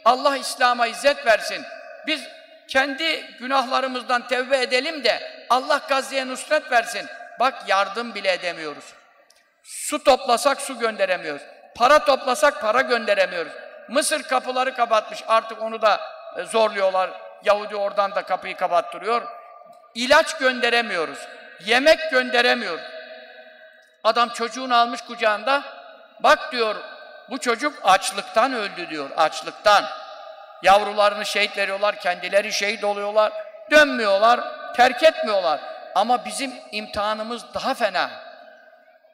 Allah 0.05 0.37
İslam'a 0.37 0.87
izzet 0.87 1.27
versin. 1.27 1.65
Biz 2.07 2.21
kendi 2.69 3.37
günahlarımızdan 3.41 4.29
tevbe 4.29 4.63
edelim 4.63 5.05
de 5.05 5.47
Allah 5.51 5.81
Gazze'ye 5.89 6.29
nusret 6.29 6.73
versin. 6.73 7.07
Bak 7.41 7.55
yardım 7.67 8.15
bile 8.15 8.33
edemiyoruz. 8.33 8.85
Su 9.63 10.05
toplasak 10.05 10.61
su 10.61 10.79
gönderemiyoruz. 10.79 11.43
Para 11.75 12.05
toplasak 12.05 12.61
para 12.61 12.81
gönderemiyoruz. 12.81 13.53
Mısır 13.89 14.23
kapıları 14.23 14.75
kapatmış. 14.75 15.25
Artık 15.29 15.63
onu 15.63 15.83
da 15.83 16.01
e, 16.37 16.45
zorluyorlar. 16.45 17.11
Yahudi 17.45 17.77
oradan 17.77 18.15
da 18.15 18.23
kapıyı 18.23 18.57
kapattırıyor. 18.57 19.23
İlaç 19.95 20.39
gönderemiyoruz. 20.39 21.19
Yemek 21.65 22.11
gönderemiyoruz. 22.11 22.85
Adam 24.05 24.29
çocuğunu 24.29 24.77
almış 24.77 25.01
kucağında. 25.01 25.63
Bak 26.21 26.53
diyor 26.53 26.77
bu 27.31 27.39
çocuk 27.39 27.75
açlıktan 27.85 28.53
öldü 28.53 28.91
diyor. 28.91 29.11
Açlıktan. 29.17 29.85
Yavrularını 30.63 31.27
şehit 31.27 31.57
veriyorlar. 31.57 32.01
Kendileri 32.01 32.53
şehit 32.53 32.85
oluyorlar. 32.85 33.33
Dönmüyorlar. 33.71 34.41
Terk 34.77 35.03
etmiyorlar. 35.03 35.61
Ama 35.95 36.25
bizim 36.25 36.53
imtihanımız 36.73 37.55
daha 37.55 37.75
fena. 37.75 38.11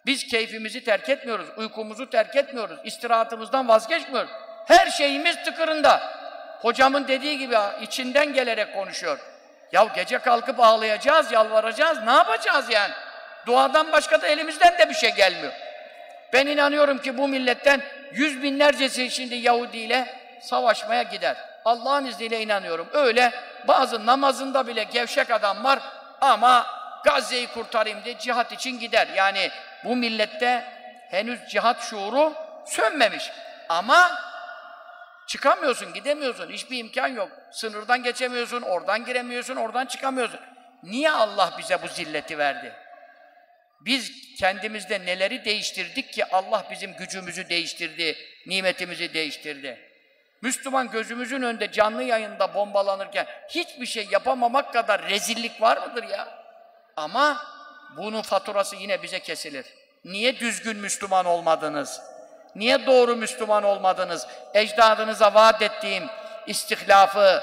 Biz 0.07 0.27
keyfimizi 0.27 0.85
terk 0.85 1.09
etmiyoruz, 1.09 1.47
uykumuzu 1.57 2.11
terk 2.11 2.37
etmiyoruz, 2.37 2.79
istirahatımızdan 2.85 3.69
vazgeçmiyoruz. 3.69 4.31
Her 4.67 4.87
şeyimiz 4.87 5.45
tıkırında. 5.45 6.03
Hocamın 6.61 7.09
dediği 7.09 7.39
gibi 7.39 7.57
içinden 7.81 8.33
gelerek 8.33 8.75
konuşuyor. 8.75 9.19
Ya 9.73 9.85
gece 9.95 10.19
kalkıp 10.19 10.61
ağlayacağız, 10.61 11.33
yalvaracağız, 11.33 11.99
ne 12.03 12.13
yapacağız 12.13 12.71
yani? 12.71 12.93
Duadan 13.47 13.93
başka 13.93 14.23
da 14.23 14.27
elimizden 14.27 14.79
de 14.79 14.89
bir 14.89 14.95
şey 14.95 15.11
gelmiyor. 15.11 15.53
Ben 16.33 16.47
inanıyorum 16.47 16.99
ki 16.99 17.19
bu 17.19 17.29
milletten 17.29 17.81
yüz 18.13 18.43
binlercesi 18.43 19.11
şimdi 19.11 19.35
Yahudi 19.35 19.79
ile 19.79 20.07
savaşmaya 20.41 21.03
gider. 21.03 21.37
Allah'ın 21.65 22.07
izniyle 22.07 22.41
inanıyorum. 22.41 22.89
Öyle 22.93 23.33
bazı 23.69 24.07
namazında 24.07 24.67
bile 24.67 24.83
gevşek 24.85 25.31
adam 25.31 25.65
var 25.65 25.79
ama 26.21 26.67
Gazze'yi 27.05 27.47
kurtarayım 27.47 28.05
diye 28.05 28.19
cihat 28.19 28.53
için 28.53 28.81
gider. 28.81 29.09
Yani 29.17 29.51
bu 29.85 29.97
millette 29.97 30.65
henüz 31.11 31.49
cihat 31.49 31.83
şuuru 31.83 32.35
sönmemiş. 32.67 33.31
Ama 33.69 34.11
çıkamıyorsun, 35.33 35.95
gidemiyorsun. 35.95 36.51
Hiçbir 36.51 36.79
imkan 36.79 37.09
yok. 37.09 37.29
Sınırdan 37.51 38.03
geçemiyorsun, 38.03 38.63
oradan 38.63 39.05
giremiyorsun, 39.05 39.57
oradan 39.57 39.87
çıkamıyorsun. 39.87 40.41
Niye 40.83 41.11
Allah 41.11 41.55
bize 41.59 41.83
bu 41.83 41.89
zilleti 41.89 42.39
verdi? 42.39 42.73
Biz 43.81 44.13
kendimizde 44.39 45.07
neleri 45.07 45.45
değiştirdik 45.45 46.13
ki 46.13 46.25
Allah 46.25 46.67
bizim 46.71 46.97
gücümüzü 46.97 47.49
değiştirdi, 47.49 48.17
nimetimizi 48.47 49.15
değiştirdi. 49.15 49.81
Müslüman 50.43 50.91
gözümüzün 50.91 51.43
önünde 51.43 51.73
canlı 51.73 52.03
yayında 52.03 52.55
bombalanırken 52.55 53.27
hiçbir 53.49 53.87
şey 53.87 54.09
yapamamak 54.11 54.73
kadar 54.73 55.09
rezillik 55.09 55.63
var 55.63 55.89
mıdır 55.89 56.09
ya? 56.09 56.29
Ama 56.97 57.45
bunun 57.97 58.23
faturası 58.23 58.77
yine 58.77 59.03
bize 59.03 59.21
kesilir. 59.21 59.67
Niye 60.05 60.41
düzgün 60.41 60.77
Müslüman 60.77 61.25
olmadınız? 61.25 62.01
Niye 62.55 62.87
doğru 62.87 63.17
Müslüman 63.17 63.63
olmadınız? 63.63 64.27
Ecdadınıza 64.55 65.35
vaat 65.35 65.63
ettiğim 65.63 66.09
istihlafı, 66.47 67.43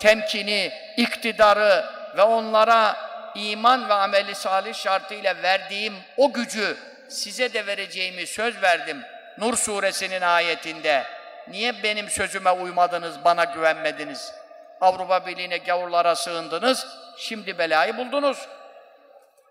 temkini, 0.00 0.72
iktidarı 0.96 1.84
ve 2.16 2.22
onlara 2.22 2.96
iman 3.34 3.88
ve 3.88 3.94
ameli 3.94 4.34
salih 4.34 4.74
şartıyla 4.74 5.42
verdiğim 5.42 5.94
o 6.16 6.32
gücü 6.32 6.76
size 7.08 7.52
de 7.54 7.66
vereceğimi 7.66 8.26
söz 8.26 8.62
verdim. 8.62 9.02
Nur 9.38 9.56
suresinin 9.56 10.20
ayetinde. 10.20 11.04
Niye 11.48 11.82
benim 11.82 12.10
sözüme 12.10 12.50
uymadınız, 12.50 13.24
bana 13.24 13.44
güvenmediniz? 13.44 14.34
Avrupa 14.80 15.26
Birliği'ne 15.26 15.58
gavurlara 15.58 16.16
sığındınız, 16.16 16.86
şimdi 17.16 17.58
belayı 17.58 17.96
buldunuz. 17.96 18.48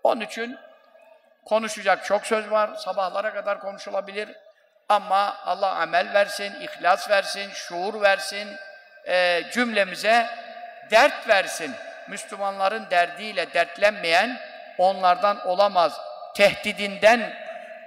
Onun 0.02 0.20
için 0.20 0.58
konuşacak 1.44 2.04
çok 2.04 2.26
söz 2.26 2.50
var, 2.50 2.74
sabahlara 2.74 3.34
kadar 3.34 3.60
konuşulabilir. 3.60 4.28
Ama 4.88 5.36
Allah 5.44 5.70
amel 5.70 6.14
versin, 6.14 6.54
ihlas 6.60 7.10
versin, 7.10 7.50
şuur 7.54 8.02
versin, 8.02 8.56
e, 9.08 9.42
cümlemize 9.52 10.26
dert 10.90 11.28
versin. 11.28 11.74
Müslümanların 12.08 12.90
derdiyle 12.90 13.52
dertlenmeyen 13.54 14.40
onlardan 14.78 15.46
olamaz. 15.46 16.00
Tehdidinden 16.34 17.32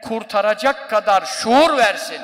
kurtaracak 0.02 0.90
kadar 0.90 1.26
şuur 1.26 1.78
versin. 1.78 2.22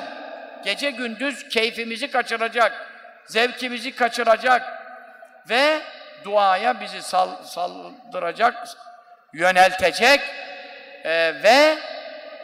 Gece 0.64 0.90
gündüz 0.90 1.48
keyfimizi 1.48 2.10
kaçıracak, 2.10 2.86
zevkimizi 3.26 3.94
kaçıracak 3.94 4.62
ve 5.48 5.80
duaya 6.24 6.80
bizi 6.80 7.02
sal, 7.02 7.42
saldıracak, 7.44 8.68
yöneltecek 9.32 10.20
e, 11.04 11.34
ve 11.42 11.78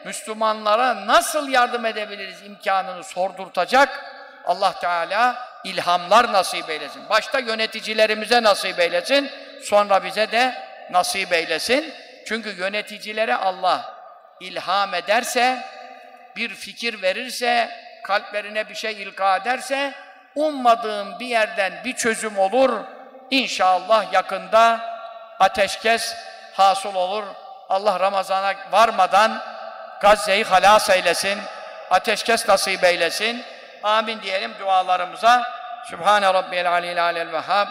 Müslümanlara 0.05 1.07
nasıl 1.07 1.49
yardım 1.49 1.87
edebiliriz 1.87 2.43
imkanını 2.43 3.05
sordurtacak 3.05 4.13
Allah 4.45 4.73
Teala 4.73 5.49
ilhamlar 5.65 6.33
nasip 6.33 6.71
eylesin. 6.71 7.09
Başta 7.09 7.39
yöneticilerimize 7.39 8.43
nasip 8.43 8.81
eylesin, 8.81 9.31
sonra 9.63 10.05
bize 10.05 10.33
de 10.33 10.55
nasip 10.91 11.33
eylesin. 11.33 11.95
Çünkü 12.27 12.59
yöneticilere 12.59 13.35
Allah 13.35 13.95
ilham 14.41 14.95
ederse, 14.95 15.65
bir 16.37 16.49
fikir 16.49 17.03
verirse, 17.03 17.71
kalplerine 18.05 18.69
bir 18.69 18.75
şey 18.75 19.03
ilka 19.03 19.37
ederse, 19.37 19.95
ummadığım 20.35 21.21
bir 21.21 21.27
yerden 21.27 21.73
bir 21.85 21.97
çözüm 21.97 22.39
olur. 22.39 22.81
İnşallah 23.31 24.13
yakında 24.13 24.81
ateşkes 25.41 26.17
hasıl 26.53 26.95
olur. 26.95 27.25
Allah 27.69 28.01
Ramazan'a 28.01 28.55
varmadan 28.73 29.43
Gazze'yi 30.03 30.45
halas 30.45 30.91
eylesin. 30.91 31.39
Ateşkes 31.91 32.49
nasip 32.49 32.85
eylesin. 32.85 33.45
Amin 33.83 34.23
diyelim 34.23 34.55
dualarımıza. 34.61 35.43
Sübhane 35.91 36.35
Rabbiyel 36.35 36.73
Aliyyil 36.73 37.05
Alel 37.05 37.33
Vehhab. 37.33 37.69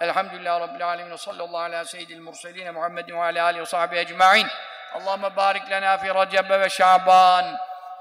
Elhamdülillahi 0.00 0.60
Rabbil 0.60 0.86
Alemin. 0.86 1.16
Sallallahu 1.16 1.58
ala 1.58 1.84
seyyidil 1.84 2.20
murselin 2.20 2.74
Muhammedin 2.74 3.16
ve 3.16 3.22
ala 3.22 3.54
ve 3.54 3.66
sahbihi 3.66 4.00
ecma'in. 4.00 4.46
Allahümme 4.94 5.36
barik 5.36 5.70
lena 5.70 5.96
fi 5.96 6.14
Recep 6.14 6.50
ve 6.50 6.68
Şaban 6.68 7.44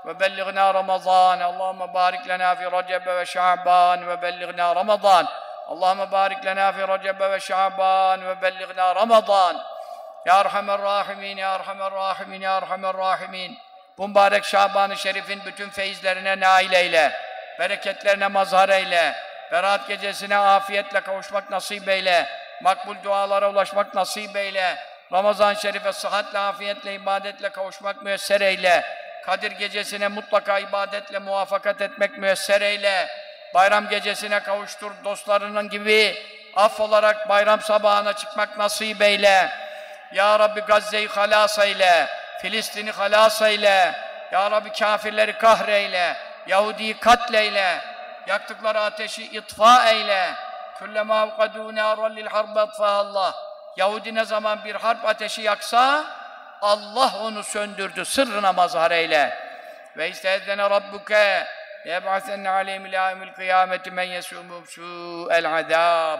ve 0.05 0.19
bellighna 0.19 0.73
Ramazan. 0.73 1.39
Allahümme 1.39 1.93
barik 1.93 2.27
lena 2.27 2.55
fi 2.55 2.63
Recep 2.63 3.07
ve 3.07 3.25
Şaban 3.25 4.07
ve 4.07 4.21
bellighna 4.21 4.75
Ramazan. 4.75 5.27
Allahümme 5.67 6.11
barik 6.11 6.45
lena 6.45 6.71
fi 6.71 6.87
Recep 6.87 7.21
ve 7.21 7.39
Şaban 7.39 8.27
ve 8.27 8.41
bellighna 8.41 8.95
Ramazan. 8.95 9.57
Ya 10.25 10.41
Erhamer 10.41 10.81
Rahimin, 10.81 11.37
Ya 11.37 11.55
Erhamer 11.55 11.91
Rahimin, 11.91 12.41
Ya 12.41 12.57
Erhamer 12.57 12.97
Rahimin. 12.97 13.57
Mübarek 13.97 14.45
Şaban-ı 14.45 14.97
Şerif'in 14.97 15.45
bütün 15.45 15.69
feyizlerine 15.69 16.39
nail 16.39 16.71
eyle. 16.71 17.11
Bereketlerine 17.59 18.27
mazhar 18.27 18.69
eyle. 18.69 19.15
Berat 19.51 19.87
gecesine 19.87 20.37
afiyetle 20.37 21.01
kavuşmak 21.01 21.49
nasip 21.49 21.89
eyle. 21.89 22.27
Makbul 22.61 22.95
dualara 23.03 23.49
ulaşmak 23.49 23.95
nasip 23.95 24.35
eyle. 24.35 24.77
Ramazan-ı 25.13 25.55
Şerif'e 25.55 25.93
sıhhatle, 25.93 26.39
afiyetle, 26.39 26.93
ibadetle 26.93 27.49
kavuşmak 27.49 28.03
müyesser 28.03 28.41
eyle. 28.41 28.85
Kadir 29.25 29.51
gecesine 29.51 30.07
mutlaka 30.07 30.59
ibadetle 30.59 31.19
muvaffakat 31.19 31.81
etmek 31.81 32.17
müyesser 32.17 32.61
eyle. 32.61 33.07
Bayram 33.53 33.89
gecesine 33.89 34.39
kavuştur 34.39 34.91
dostlarının 35.03 35.69
gibi 35.69 36.17
af 36.55 36.79
olarak 36.79 37.29
bayram 37.29 37.61
sabahına 37.61 38.13
çıkmak 38.13 38.57
nasip 38.57 39.01
eyle. 39.01 39.60
Ya 40.13 40.39
Rabbi 40.39 40.61
Gazze'yi 40.61 41.07
halas 41.07 41.59
eyle, 41.59 42.07
Filistin'i 42.41 42.91
halas 42.91 43.41
eyle, 43.41 43.95
Ya 44.31 44.51
Rabbi 44.51 44.71
kafirleri 44.71 45.37
kahreyle, 45.37 46.17
Yahudi'yi 46.47 46.99
katleyle, 46.99 47.81
yaktıkları 48.27 48.81
ateşi 48.81 49.23
itfa 49.23 49.89
eyle. 49.89 50.33
Kullema 50.79 51.21
avkadû 51.23 51.75
nâran 51.75 52.15
lil 52.15 52.25
harbi 52.25 52.59
Allah. 52.79 53.35
Yahudi 53.77 54.15
ne 54.15 54.25
zaman 54.25 54.65
bir 54.65 54.75
harp 54.75 55.05
ateşi 55.05 55.41
yaksa, 55.41 56.05
Allah 56.61 57.11
onu 57.21 57.43
söndürdü, 57.43 58.05
sırrına 58.05 58.53
mazhar 58.53 58.91
eyle. 58.91 59.37
Ve 59.97 60.09
istehdene 60.09 60.69
rabbuke 60.69 61.47
yeb'asenne 61.85 62.49
aleyhim 62.49 62.85
ilâ 62.85 63.09
yevmil 63.09 63.33
kıyameti 63.33 63.91
men 63.91 64.07
yesûmûm 64.07 64.67
su'el 64.67 65.57
azâb. 65.57 66.19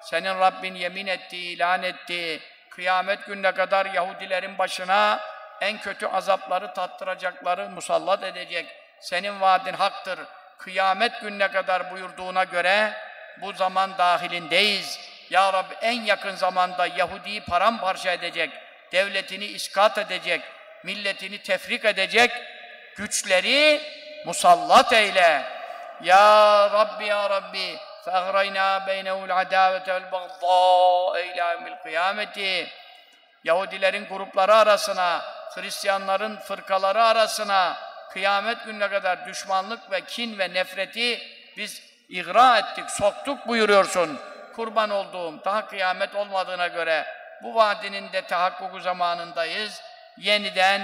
Senin 0.00 0.40
Rabbin 0.40 0.74
yemin 0.74 1.06
etti, 1.06 1.36
ilan 1.36 1.82
etti. 1.82 2.42
Kıyamet 2.74 3.26
gününe 3.26 3.52
kadar 3.52 3.86
Yahudilerin 3.86 4.58
başına 4.58 5.20
en 5.60 5.78
kötü 5.78 6.06
azapları 6.06 6.74
tattıracakları 6.74 7.68
musallat 7.68 8.22
edecek. 8.22 8.66
Senin 9.00 9.40
vaadin 9.40 9.72
haktır. 9.72 10.18
Kıyamet 10.58 11.20
gününe 11.20 11.48
kadar 11.48 11.90
buyurduğuna 11.90 12.44
göre 12.44 12.92
bu 13.40 13.52
zaman 13.52 13.98
dahilindeyiz. 13.98 15.00
Ya 15.30 15.52
Rabbi 15.52 15.74
en 15.82 16.02
yakın 16.02 16.34
zamanda 16.34 16.86
Yahudi'yi 16.86 17.44
paramparça 17.44 18.12
edecek, 18.12 18.50
devletini 18.92 19.44
iskat 19.44 19.98
edecek, 19.98 20.42
milletini 20.84 21.42
tefrik 21.42 21.84
edecek 21.84 22.30
güçleri 22.96 23.80
musallat 24.26 24.92
eyle. 24.92 25.42
Ya 26.02 26.70
Rabbi 26.72 27.06
ya 27.06 27.30
Rabbi 27.30 27.78
فَاَغْرَيْنَا 28.05 28.67
بَيْنَهُ 28.87 29.17
الْعَدَاوَةَ 29.27 29.87
وَالْبَغْضَاءَ 29.95 31.13
اِلَى 31.27 31.43
يَوْمِ 31.53 31.65
الْقِيَامَةِ 31.73 32.67
Yahudilerin 33.43 34.05
grupları 34.05 34.55
arasına, 34.55 35.21
Hristiyanların 35.55 36.35
fırkaları 36.35 37.03
arasına, 37.03 37.77
kıyamet 38.09 38.65
gününe 38.65 38.89
kadar 38.89 39.25
düşmanlık 39.25 39.91
ve 39.91 40.01
kin 40.01 40.39
ve 40.39 40.53
nefreti 40.53 41.21
biz 41.57 41.83
igra 42.09 42.57
ettik, 42.57 42.89
soktuk 42.89 43.47
buyuruyorsun. 43.47 44.19
Kurban 44.55 44.89
olduğum, 44.89 45.45
daha 45.45 45.67
kıyamet 45.67 46.15
olmadığına 46.15 46.67
göre 46.67 47.05
bu 47.43 47.55
vaadinin 47.55 48.13
de 48.13 48.21
tahakkuku 48.21 48.79
zamanındayız. 48.79 49.81
Yeniden 50.17 50.81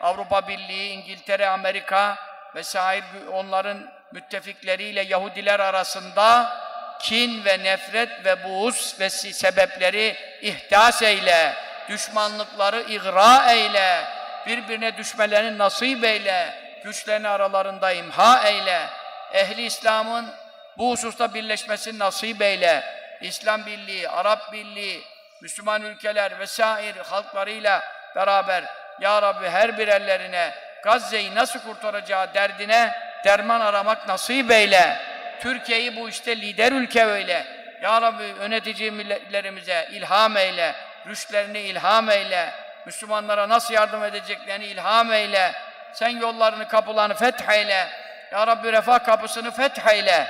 Avrupa 0.00 0.48
Birliği, 0.48 0.90
İngiltere, 0.90 1.48
Amerika 1.48 2.16
vesaire 2.54 3.04
onların 3.32 3.90
müttefikleriyle 4.11 5.01
Yahudiler 5.01 5.59
arasında 5.59 6.57
kin 6.99 7.45
ve 7.45 7.63
nefret 7.63 8.25
ve 8.25 8.43
buğuz 8.43 8.95
ve 8.99 9.09
sebepleri 9.09 10.15
ihdas 10.41 11.01
eyle, 11.01 11.53
düşmanlıkları 11.89 12.81
igra 12.81 13.51
eyle, 13.53 14.03
birbirine 14.47 14.97
düşmelerini 14.97 15.57
nasip 15.57 16.03
eyle, 16.03 16.53
güçlerini 16.83 17.27
aralarında 17.27 17.91
imha 17.91 18.47
eyle, 18.47 18.87
ehli 19.33 19.65
İslam'ın 19.65 20.33
bu 20.77 20.91
hususta 20.91 21.33
birleşmesini 21.33 21.99
nasip 21.99 22.41
eyle, 22.41 22.83
İslam 23.21 23.65
Birliği, 23.65 24.09
Arap 24.09 24.53
Birliği, 24.53 25.03
Müslüman 25.41 25.81
ülkeler 25.81 26.39
vesaire 26.39 27.01
halklarıyla 27.01 27.83
beraber 28.15 28.63
Ya 29.01 29.21
Rabbi 29.21 29.49
her 29.49 29.77
bir 29.77 29.87
ellerine 29.87 30.53
Gazze'yi 30.83 31.35
nasıl 31.35 31.59
kurtaracağı 31.59 32.33
derdine 32.33 33.10
derman 33.25 33.61
aramak 33.61 34.07
nasip 34.07 34.51
eyle. 34.51 34.97
Türkiye'yi 35.41 35.95
bu 35.95 36.09
işte 36.09 36.37
lider 36.37 36.71
ülke 36.71 37.05
öyle. 37.05 37.45
Ya 37.81 38.01
Rabbi 38.01 38.23
yönetici 38.23 38.91
milletlerimize 38.91 39.87
ilham 39.91 40.37
eyle. 40.37 40.75
Rüştlerini 41.07 41.59
ilham 41.59 42.09
eyle. 42.09 42.49
Müslümanlara 42.85 43.49
nasıl 43.49 43.73
yardım 43.73 44.03
edeceklerini 44.03 44.65
ilham 44.65 45.13
eyle. 45.13 45.53
Sen 45.93 46.09
yollarını, 46.09 46.67
kapılarını 46.67 47.13
fetheyle. 47.13 47.87
Ya 48.31 48.47
Rabbi 48.47 48.71
refah 48.71 49.05
kapısını 49.05 49.51
fetheyle. 49.51 50.27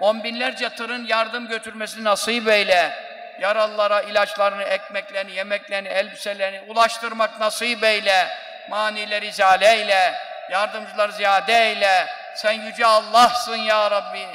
On 0.00 0.24
binlerce 0.24 0.68
tırın 0.68 1.06
yardım 1.06 1.48
götürmesini 1.48 2.04
nasip 2.04 2.48
eyle. 2.48 2.92
Yaralılara 3.40 4.00
ilaçlarını, 4.00 4.62
ekmeklerini, 4.62 5.32
yemeklerini, 5.32 5.88
elbiselerini 5.88 6.60
ulaştırmak 6.68 7.40
nasip 7.40 7.84
eyle. 7.84 8.28
Manileri 8.70 9.26
izale 9.26 9.72
eyle. 9.72 10.14
Yardımcıları 10.50 11.12
ziyade 11.12 11.68
eyle. 11.68 12.06
Sen 12.36 12.52
yüce 12.52 12.86
Allah'sın 12.86 13.56
ya 13.56 13.90
Rabbi. 13.90 14.26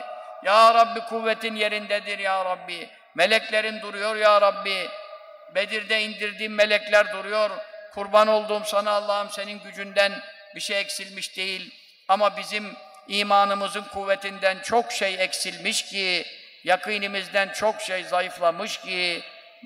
Ya 0.44 0.74
Rabbi 0.74 1.00
kuvvetin 1.00 1.56
yerindedir 1.56 2.20
ya 2.20 2.46
Rabbi. 2.46 2.90
Meleklerin 3.16 3.82
duruyor 3.82 4.16
ya 4.16 4.42
Rabbi. 4.42 4.90
Bedir'de 5.56 6.02
indirdiğim 6.02 6.56
melekler 6.56 7.14
duruyor. 7.14 7.52
Kurban 7.94 8.28
olduğum 8.28 8.64
sana 8.66 8.92
Allah'ım 8.92 9.30
senin 9.30 9.60
gücünden 9.60 10.12
bir 10.56 10.60
şey 10.60 10.80
eksilmiş 10.80 11.38
değil. 11.38 11.74
Ama 12.08 12.38
bizim 12.38 12.76
imanımızın 13.08 13.84
kuvvetinden 13.84 14.58
çok 14.64 14.92
şey 14.92 15.16
eksilmiş 15.24 15.86
ki, 15.86 16.26
yakınimizden 16.64 17.50
çok 17.54 17.82
şey 17.82 18.04
zayıflamış 18.04 18.78
ki, 18.78 19.24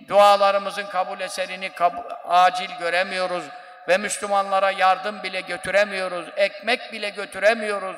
dualarımızın 0.08 0.86
kabul 0.86 1.20
eserini 1.20 1.70
kab 1.70 1.94
acil 2.28 2.70
göremiyoruz 2.80 3.44
ve 3.88 3.98
Müslümanlara 3.98 4.72
yardım 4.72 5.24
bile 5.24 5.42
götüremiyoruz, 5.42 6.26
ekmek 6.38 6.94
bile 6.94 7.10
götüremiyoruz. 7.10 7.98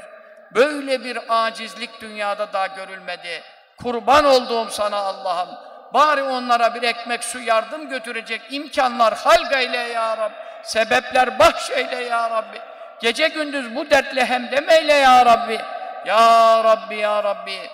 Böyle 0.55 1.03
bir 1.03 1.19
acizlik 1.29 2.01
dünyada 2.01 2.53
daha 2.53 2.67
görülmedi. 2.67 3.43
Kurban 3.77 4.25
olduğum 4.25 4.69
sana 4.69 4.97
Allah'ım. 4.97 5.49
Bari 5.93 6.23
onlara 6.23 6.75
bir 6.75 6.83
ekmek 6.83 7.23
su 7.23 7.39
yardım 7.39 7.89
götürecek 7.89 8.41
imkanlar 8.49 9.17
halk 9.17 9.51
eyle 9.53 9.77
ya 9.77 10.17
Rabbi. 10.17 10.35
Sebepler 10.63 11.39
bahşeyle 11.39 11.95
ya 11.95 12.29
Rabbi. 12.29 12.61
Gece 13.01 13.27
gündüz 13.27 13.75
bu 13.75 13.89
dertle 13.89 14.25
hemdem 14.25 14.69
eyle 14.69 14.93
ya 14.93 15.25
Rabbi. 15.25 15.59
Ya 16.05 16.63
Rabbi 16.63 16.95
ya 16.95 17.23
Rabbi. 17.23 17.69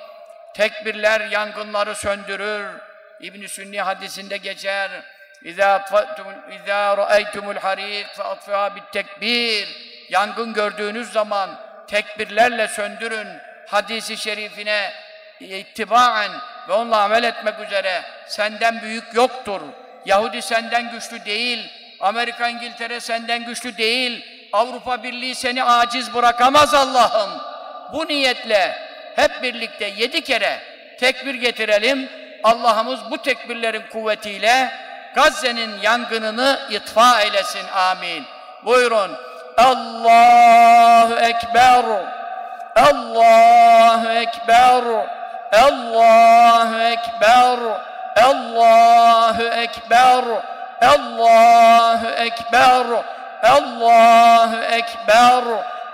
Tekbirler 0.53 1.21
yangınları 1.21 1.95
söndürür. 1.95 2.67
İbn 3.19 3.45
Sünni 3.45 3.81
hadisinde 3.81 4.37
geçer. 4.37 4.91
İza 5.41 6.97
ra'aytumul 6.97 7.55
harik 7.55 8.07
fa'atfiha 8.07 8.75
bit 8.75 8.83
tekbir. 8.93 9.87
Yangın 10.09 10.53
gördüğünüz 10.53 11.11
zaman 11.11 11.49
tekbirlerle 11.87 12.67
söndürün 12.67 13.27
hadisi 13.67 14.17
şerifine 14.17 14.93
ittibaen 15.39 16.31
ve 16.69 16.73
onunla 16.73 17.01
amel 17.01 17.23
etmek 17.23 17.59
üzere 17.59 18.01
senden 18.27 18.81
büyük 18.81 19.13
yoktur. 19.13 19.61
Yahudi 20.05 20.41
senden 20.41 20.91
güçlü 20.91 21.25
değil. 21.25 21.69
Amerika, 21.99 22.47
İngiltere 22.47 22.99
senden 22.99 23.45
güçlü 23.45 23.77
değil. 23.77 24.25
Avrupa 24.53 25.03
Birliği 25.03 25.35
seni 25.35 25.63
aciz 25.63 26.13
bırakamaz 26.13 26.73
Allah'ım. 26.73 27.41
Bu 27.93 28.07
niyetle 28.07 28.77
hep 29.15 29.43
birlikte 29.43 29.85
yedi 29.85 30.21
kere 30.21 30.59
tekbir 30.99 31.35
getirelim. 31.35 32.09
Allah'ımız 32.43 32.99
bu 33.11 33.17
tekbirlerin 33.17 33.83
kuvvetiyle 33.91 34.71
Gazze'nin 35.15 35.81
yangınını 35.81 36.59
itfa 36.69 37.21
eylesin. 37.21 37.67
Amin. 37.67 38.23
Buyurun. 38.65 39.17
Allahu 39.57 41.13
Ekber. 41.13 41.85
Allahu 42.75 44.07
Ekber. 44.07 44.83
Allahu 45.51 46.81
Ekber. 46.93 47.59
Allahu 48.15 49.41
Ekber. 49.41 50.23
Allahu 50.81 52.07
Ekber. 52.07 52.85
Allahu 53.43 54.57
Ekber. 54.57 55.43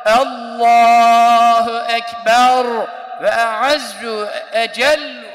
Allahu 0.05 1.73
Ekber. 1.87 2.67
Ve 3.21 3.27
e'azzu 3.29 4.27
ecellu. 4.53 5.27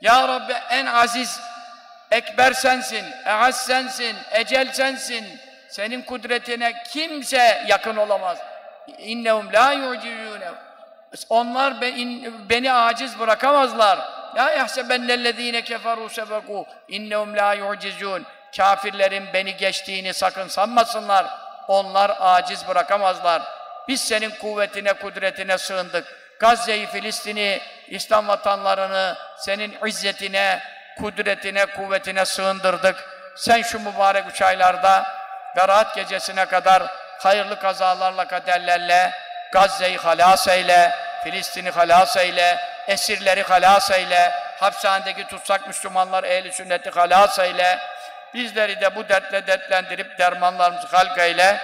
Ya 0.00 0.28
Rabbi 0.28 0.52
en 0.70 0.86
aziz, 0.86 1.40
ekber 2.10 2.52
sensin, 2.52 3.04
e'az 3.26 3.66
sensin, 3.66 4.16
ecel 4.30 4.72
sensin. 4.72 5.40
Senin 5.68 6.02
kudretine 6.02 6.82
kimse 6.82 7.64
yakın 7.66 7.96
olamaz. 7.96 8.38
İnnehum 8.98 9.52
la 9.52 9.72
yu'cizûne. 9.72 10.50
Onlar 11.28 11.80
beni 12.50 12.72
aciz 12.72 13.18
bırakamazlar. 13.18 13.98
La 14.36 14.50
yahsebennellezîne 14.50 15.58
keferû 15.58 16.08
sebekû. 16.08 16.64
İnnehum 16.88 17.36
la 17.36 17.54
yu'cizûn. 17.54 18.22
Kafirlerin 18.56 19.24
beni 19.32 19.56
geçtiğini 19.56 20.14
sakın 20.14 20.48
sanmasınlar. 20.48 21.26
Onlar 21.68 22.16
aciz 22.20 22.68
bırakamazlar. 22.68 23.42
Biz 23.88 24.00
senin 24.00 24.30
kuvvetine, 24.30 24.92
kudretine 24.92 25.58
sığındık. 25.58 26.18
Gazze'yi, 26.40 26.86
Filistin'i, 26.86 27.60
İslam 27.88 28.28
vatanlarını 28.28 29.16
senin 29.38 29.74
izzetine, 29.86 30.60
kudretine, 30.98 31.66
kuvvetine 31.66 32.24
sığındırdık. 32.24 33.04
Sen 33.36 33.62
şu 33.62 33.80
mübarek 33.80 34.24
üç 34.30 34.42
aylarda 34.42 35.17
Berat 35.58 35.94
gecesine 35.94 36.44
kadar 36.44 36.82
hayırlı 37.18 37.60
kazalarla, 37.60 38.28
kaderlerle 38.28 39.12
Gazze'yi 39.52 39.96
halas 39.96 40.48
eyle, 40.48 40.94
Filistin'i 41.24 41.70
halas 41.70 42.16
eyle, 42.16 42.58
esirleri 42.88 43.42
halas 43.42 43.90
eyle, 43.90 44.32
hapishanedeki 44.60 45.26
tutsak 45.26 45.66
Müslümanlar 45.66 46.24
ehli 46.24 46.52
sünneti 46.52 46.90
halas 46.90 47.38
eyle. 47.38 47.78
Bizleri 48.34 48.80
de 48.80 48.96
bu 48.96 49.08
dertle 49.08 49.46
dertlendirip 49.46 50.18
dermanlarımızı 50.18 50.86
halk 50.86 51.18
eyle. 51.18 51.60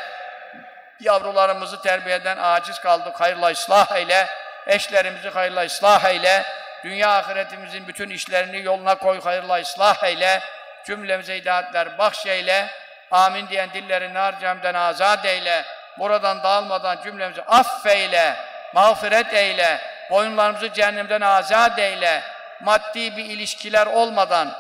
Yavrularımızı 1.01 1.83
terbiyeden 1.83 2.37
aciz 2.41 2.79
kaldık, 2.79 3.21
hayırla 3.21 3.51
ıslah 3.51 3.97
eyle. 3.97 4.27
Eşlerimizi 4.67 5.29
hayırla 5.29 5.65
ıslah 5.65 6.05
eyle. 6.05 6.43
Dünya 6.85 7.19
ahiretimizin 7.19 7.89
bütün 7.89 8.11
işlerini 8.11 8.63
yoluna 8.63 8.95
koy, 8.95 9.21
hayırla 9.21 9.61
ıslah 9.61 10.05
eyle. 10.05 10.41
Cümlemize 10.87 11.37
hidayetler 11.37 11.99
bahşeyle. 11.99 12.84
Amin 13.15 13.49
diyen 13.49 13.71
dilleri 13.71 14.15
nar 14.15 14.41
cemden 14.41 14.75
azat 14.75 15.25
eyle. 15.25 15.65
Buradan 15.99 16.43
dağılmadan 16.43 16.99
cümlemizi 17.05 17.43
affeyle, 17.43 18.37
mağfiret 18.75 19.35
eyle. 19.35 19.81
Boyunlarımızı 20.11 20.73
cehennemden 20.73 21.21
azat 21.21 21.79
eyle. 21.79 22.23
Maddi 22.61 23.17
bir 23.17 23.25
ilişkiler 23.25 23.87
olmadan, 23.87 24.51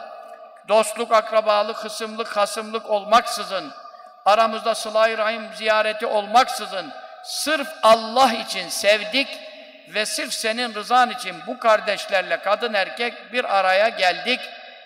dostluk, 0.68 1.12
akrabalık, 1.12 1.76
hısımlık, 1.76 2.36
hasımlık 2.36 2.90
olmaksızın, 2.90 3.72
aramızda 4.24 4.74
sıla 4.74 5.18
rahim 5.18 5.54
ziyareti 5.54 6.06
olmaksızın, 6.06 6.92
sırf 7.24 7.68
Allah 7.82 8.32
için 8.32 8.68
sevdik, 8.68 9.28
ve 9.88 10.06
sırf 10.06 10.32
senin 10.32 10.74
rızan 10.74 11.10
için 11.10 11.36
bu 11.46 11.58
kardeşlerle 11.58 12.36
kadın 12.36 12.74
erkek 12.74 13.32
bir 13.32 13.58
araya 13.58 13.88
geldik. 13.88 14.40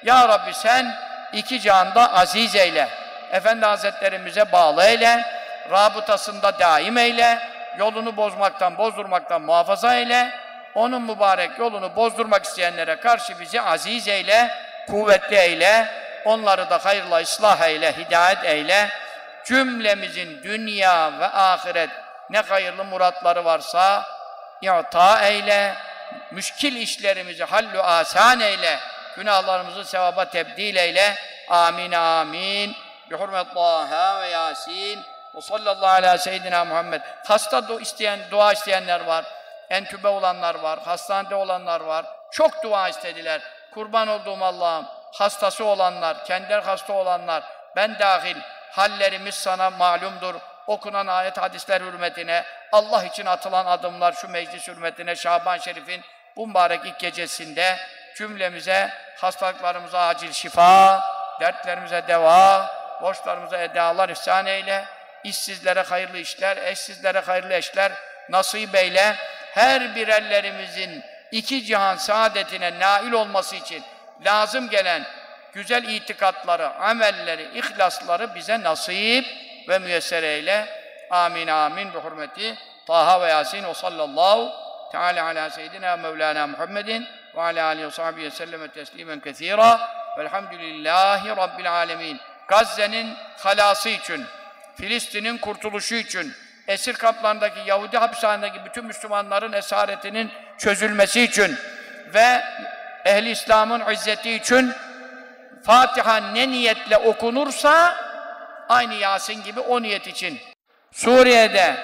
Ya 0.04 0.28
Rabbi 0.28 0.54
sen 0.54 0.94
iki 1.32 1.60
canda 1.60 2.14
aziz 2.14 2.56
eyle. 2.56 3.07
Efendi 3.32 3.66
Hazretlerimize 3.66 4.52
bağlı 4.52 4.84
eyle. 4.84 5.22
Rabıtasında 5.70 6.58
daim 6.58 6.98
eyle. 6.98 7.38
Yolunu 7.78 8.16
bozmaktan, 8.16 8.78
bozdurmaktan 8.78 9.42
muhafaza 9.42 9.96
eyle. 9.96 10.30
Onun 10.74 11.02
mübarek 11.02 11.58
yolunu 11.58 11.96
bozdurmak 11.96 12.44
isteyenlere 12.44 12.96
karşı 12.96 13.40
bizi 13.40 13.60
aziz 13.60 14.08
eyle, 14.08 14.50
kuvvetli 14.86 15.36
eyle. 15.36 15.88
Onları 16.24 16.70
da 16.70 16.84
hayırla 16.84 17.20
ıslah 17.20 17.60
eyle, 17.60 17.92
hidayet 17.92 18.44
eyle. 18.44 18.88
Cümlemizin 19.44 20.42
dünya 20.42 21.18
ve 21.18 21.26
ahiret 21.26 21.90
ne 22.30 22.40
hayırlı 22.40 22.84
muratları 22.84 23.44
varsa 23.44 24.04
i'ta 24.62 25.28
eyle, 25.28 25.74
müşkil 26.30 26.76
işlerimizi 26.76 27.44
hallu 27.44 27.82
asan 27.82 28.40
eyle, 28.40 28.78
günahlarımızı 29.16 29.84
sevaba 29.84 30.24
tebdil 30.24 30.76
eyle. 30.76 31.14
Amin 31.48 31.92
amin. 31.92 32.76
Bi 33.10 33.14
hurmet 33.14 33.54
Taha 33.54 34.20
ve 34.20 34.28
Yasin. 34.28 35.04
Ve 35.34 35.40
sallallahu 35.40 35.86
ala 35.86 36.18
seyyidina 36.18 36.64
Muhammed. 36.64 37.00
Hasta 37.26 37.68
du 37.68 37.80
isteyen, 37.80 38.20
dua 38.30 38.52
isteyenler 38.52 39.00
var. 39.00 39.24
Entübe 39.70 40.08
olanlar 40.08 40.54
var. 40.54 40.78
Hastanede 40.84 41.34
olanlar 41.34 41.80
var. 41.80 42.06
Çok 42.32 42.62
dua 42.62 42.88
istediler. 42.88 43.40
Kurban 43.74 44.08
olduğum 44.08 44.44
Allah'ım. 44.44 44.86
Hastası 45.12 45.64
olanlar, 45.64 46.24
kendileri 46.24 46.60
hasta 46.60 46.92
olanlar, 46.92 47.42
ben 47.76 47.98
dahil 47.98 48.36
hallerimiz 48.70 49.34
sana 49.34 49.70
malumdur. 49.70 50.34
Okunan 50.66 51.06
ayet 51.06 51.38
hadisler 51.38 51.80
hürmetine, 51.80 52.44
Allah 52.72 53.04
için 53.04 53.26
atılan 53.26 53.66
adımlar 53.66 54.12
şu 54.12 54.28
meclis 54.28 54.68
hürmetine 54.68 55.16
Şaban 55.16 55.58
Şerif'in 55.58 56.04
bu 56.36 56.46
mübarek 56.46 56.80
ilk 56.86 56.98
gecesinde 56.98 57.78
cümlemize 58.16 58.90
hastalıklarımıza 59.16 60.06
acil 60.06 60.32
şifa, 60.32 61.00
dertlerimize 61.40 62.08
deva, 62.08 62.70
borçlarımıza 63.02 63.58
edalar 63.58 64.08
ihsan 64.08 64.46
eyle, 64.46 64.84
işsizlere 65.24 65.80
hayırlı 65.80 66.18
işler, 66.18 66.56
eşsizlere 66.56 67.20
hayırlı 67.20 67.54
eşler 67.54 67.92
nasip 68.28 68.74
eyle. 68.74 69.16
Her 69.54 69.94
birerlerimizin 69.96 71.04
iki 71.30 71.64
cihan 71.64 71.96
saadetine 71.96 72.78
nail 72.78 73.12
olması 73.12 73.56
için 73.56 73.84
lazım 74.24 74.70
gelen 74.70 75.04
güzel 75.52 75.84
itikatları, 75.84 76.74
amelleri, 76.74 77.58
ihlasları 77.58 78.34
bize 78.34 78.62
nasip 78.62 79.26
ve 79.68 79.78
müyesser 79.78 80.22
eyle. 80.22 80.66
Amin 81.10 81.46
amin 81.46 81.94
bi 81.94 81.98
hurmeti 81.98 82.58
Taha 82.86 83.20
ve 83.20 83.28
Yasin 83.28 83.64
ve 83.64 83.74
sallallahu 83.74 84.52
teala 84.92 85.24
ala 85.24 85.50
seyyidina 85.50 85.96
Mevlana 85.96 86.46
Muhammedin 86.46 87.06
ve 87.34 87.42
ala 87.42 87.64
alihi 87.64 87.86
ve 87.86 87.90
sahbihi 87.90 88.26
ve 88.26 88.30
selleme 88.30 88.68
teslimen 88.68 89.20
kethira 89.20 89.80
velhamdülillahi 90.18 91.28
rabbil 91.28 91.72
alemin. 91.72 92.20
Gazze'nin 92.48 93.14
halası 93.38 93.88
için, 93.88 94.24
Filistin'in 94.76 95.38
kurtuluşu 95.38 95.94
için, 95.94 96.32
esir 96.68 96.94
kamplarındaki 96.94 97.60
Yahudi 97.66 97.98
hapishanedeki 97.98 98.64
bütün 98.64 98.84
Müslümanların 98.84 99.52
esaretinin 99.52 100.30
çözülmesi 100.58 101.22
için 101.22 101.56
ve 102.14 102.42
ehli 103.04 103.30
İslam'ın 103.30 103.92
izzeti 103.92 104.32
için 104.32 104.72
Fatiha 105.64 106.16
ne 106.16 106.48
niyetle 106.48 106.96
okunursa 106.96 107.96
aynı 108.68 108.94
Yasin 108.94 109.42
gibi 109.42 109.60
o 109.60 109.82
niyet 109.82 110.06
için 110.06 110.40
Suriye'de 110.92 111.74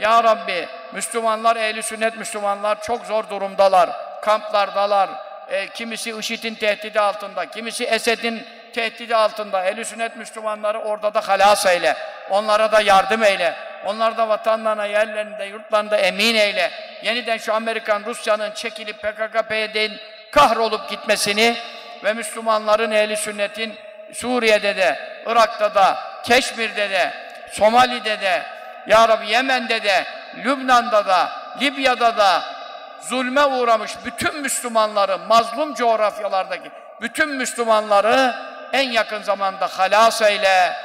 Ya 0.00 0.24
Rabbi 0.24 0.68
Müslümanlar, 0.92 1.56
ehli 1.56 1.82
sünnet 1.82 2.16
Müslümanlar 2.16 2.82
çok 2.82 3.06
zor 3.06 3.30
durumdalar. 3.30 3.90
Kamplardalar. 4.22 5.10
E, 5.48 5.68
kimisi 5.68 6.10
IŞİD'in 6.10 6.54
tehdidi 6.54 7.00
altında, 7.00 7.50
kimisi 7.50 7.84
Esed'in 7.84 8.46
tehdidi 8.74 9.16
altında. 9.16 9.64
Ehli 9.64 9.84
sünnet 9.84 10.16
Müslümanları 10.16 10.78
orada 10.78 11.14
da 11.14 11.28
halas 11.28 11.66
eyle. 11.66 11.96
Onlara 12.30 12.72
da 12.72 12.80
yardım 12.80 13.22
eyle. 13.22 13.54
Onlar 13.84 14.16
da 14.18 14.28
vatanlarına, 14.28 14.86
yerlerinde, 14.86 15.44
yurtlarında 15.44 15.96
emin 15.96 16.34
eyle. 16.34 16.70
Yeniden 17.02 17.36
şu 17.36 17.54
Amerikan, 17.54 18.04
Rusya'nın 18.04 18.52
çekilip 18.52 19.02
PKK, 19.02 19.48
PYD'nin 19.48 20.00
kahrolup 20.30 20.90
gitmesini 20.90 21.56
ve 22.04 22.12
Müslümanların 22.12 22.90
ehli 22.90 23.16
sünnetin 23.16 23.74
Suriye'de 24.12 24.76
de, 24.76 24.98
Irak'ta 25.26 25.74
da, 25.74 25.98
Keşmir'de 26.24 26.90
de, 26.90 27.12
Somali'de 27.52 28.20
de, 28.20 28.42
Ya 28.86 29.08
Rabbi 29.08 29.30
Yemen'de 29.30 29.82
de, 29.82 30.04
Lübnan'da 30.44 31.06
da, 31.06 31.30
Libya'da 31.60 32.16
da 32.16 32.42
zulme 33.00 33.44
uğramış 33.44 33.92
bütün 34.04 34.40
Müslümanları, 34.40 35.18
mazlum 35.18 35.74
coğrafyalardaki 35.74 36.70
bütün 37.00 37.28
Müslümanları 37.28 38.34
en 38.72 38.90
yakın 38.90 39.22
zamanda 39.22 39.66
halas 39.66 40.22
eyle, 40.22 40.76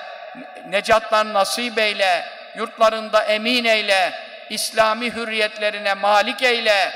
necatlar 0.69 1.33
nasip 1.33 1.77
eyle, 1.77 2.25
yurtlarında 2.55 3.23
emin 3.23 3.65
eyle, 3.65 4.13
İslami 4.49 5.11
hürriyetlerine 5.13 5.93
malik 5.93 6.43
eyle, 6.43 6.91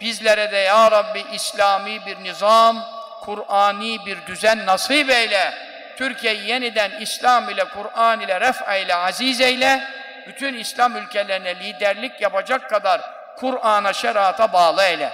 Bizlere 0.00 0.52
de 0.52 0.56
ya 0.56 0.90
Rabbi 0.90 1.24
İslami 1.32 2.06
bir 2.06 2.24
nizam, 2.24 2.84
Kur'ani 3.20 4.06
bir 4.06 4.26
düzen 4.26 4.66
nasip 4.66 5.10
eyle. 5.10 5.54
Türkiye'yi 5.96 6.48
yeniden 6.48 6.90
İslam 7.00 7.50
ile, 7.50 7.64
Kur'an 7.64 8.20
ile, 8.20 8.40
ref 8.40 8.56
ile, 8.84 8.94
aziz 8.94 9.40
eyle. 9.40 9.82
Bütün 10.26 10.54
İslam 10.54 10.96
ülkelerine 10.96 11.54
liderlik 11.56 12.20
yapacak 12.20 12.70
kadar 12.70 13.00
Kur'an'a, 13.36 13.92
şerata 13.92 14.52
bağlı 14.52 14.82
eyle. 14.82 15.12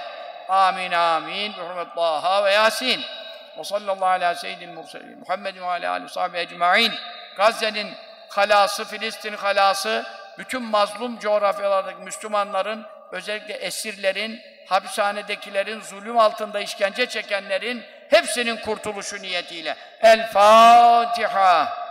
Amin, 0.49 0.91
amin. 0.91 1.53
Bi 1.53 1.61
hurmet 1.61 1.95
Taha 1.95 2.43
ve 2.43 2.53
Yasin. 2.53 3.01
Ve 3.57 3.63
sallallahu 3.63 4.05
ala 4.05 4.35
seyyidil 4.35 4.69
murselin. 4.69 5.19
Muhammedin 5.19 5.61
ve 5.61 5.65
ala 5.65 5.91
alihi 5.91 6.09
sahibi 6.09 6.37
ecma'in. 6.37 6.93
Gazze'nin 7.37 7.93
halası, 8.29 8.85
Filistin 8.85 9.33
halası, 9.33 10.05
bütün 10.37 10.63
mazlum 10.63 11.19
coğrafyalardaki 11.19 12.01
Müslümanların, 12.01 12.85
özellikle 13.11 13.53
esirlerin, 13.53 14.41
hapishanedekilerin, 14.65 15.81
zulüm 15.81 16.19
altında 16.19 16.59
işkence 16.59 17.05
çekenlerin 17.05 17.83
hepsinin 18.09 18.57
kurtuluşu 18.57 19.21
niyetiyle. 19.21 19.75
El 20.01 20.31
Fatiha. 20.31 21.84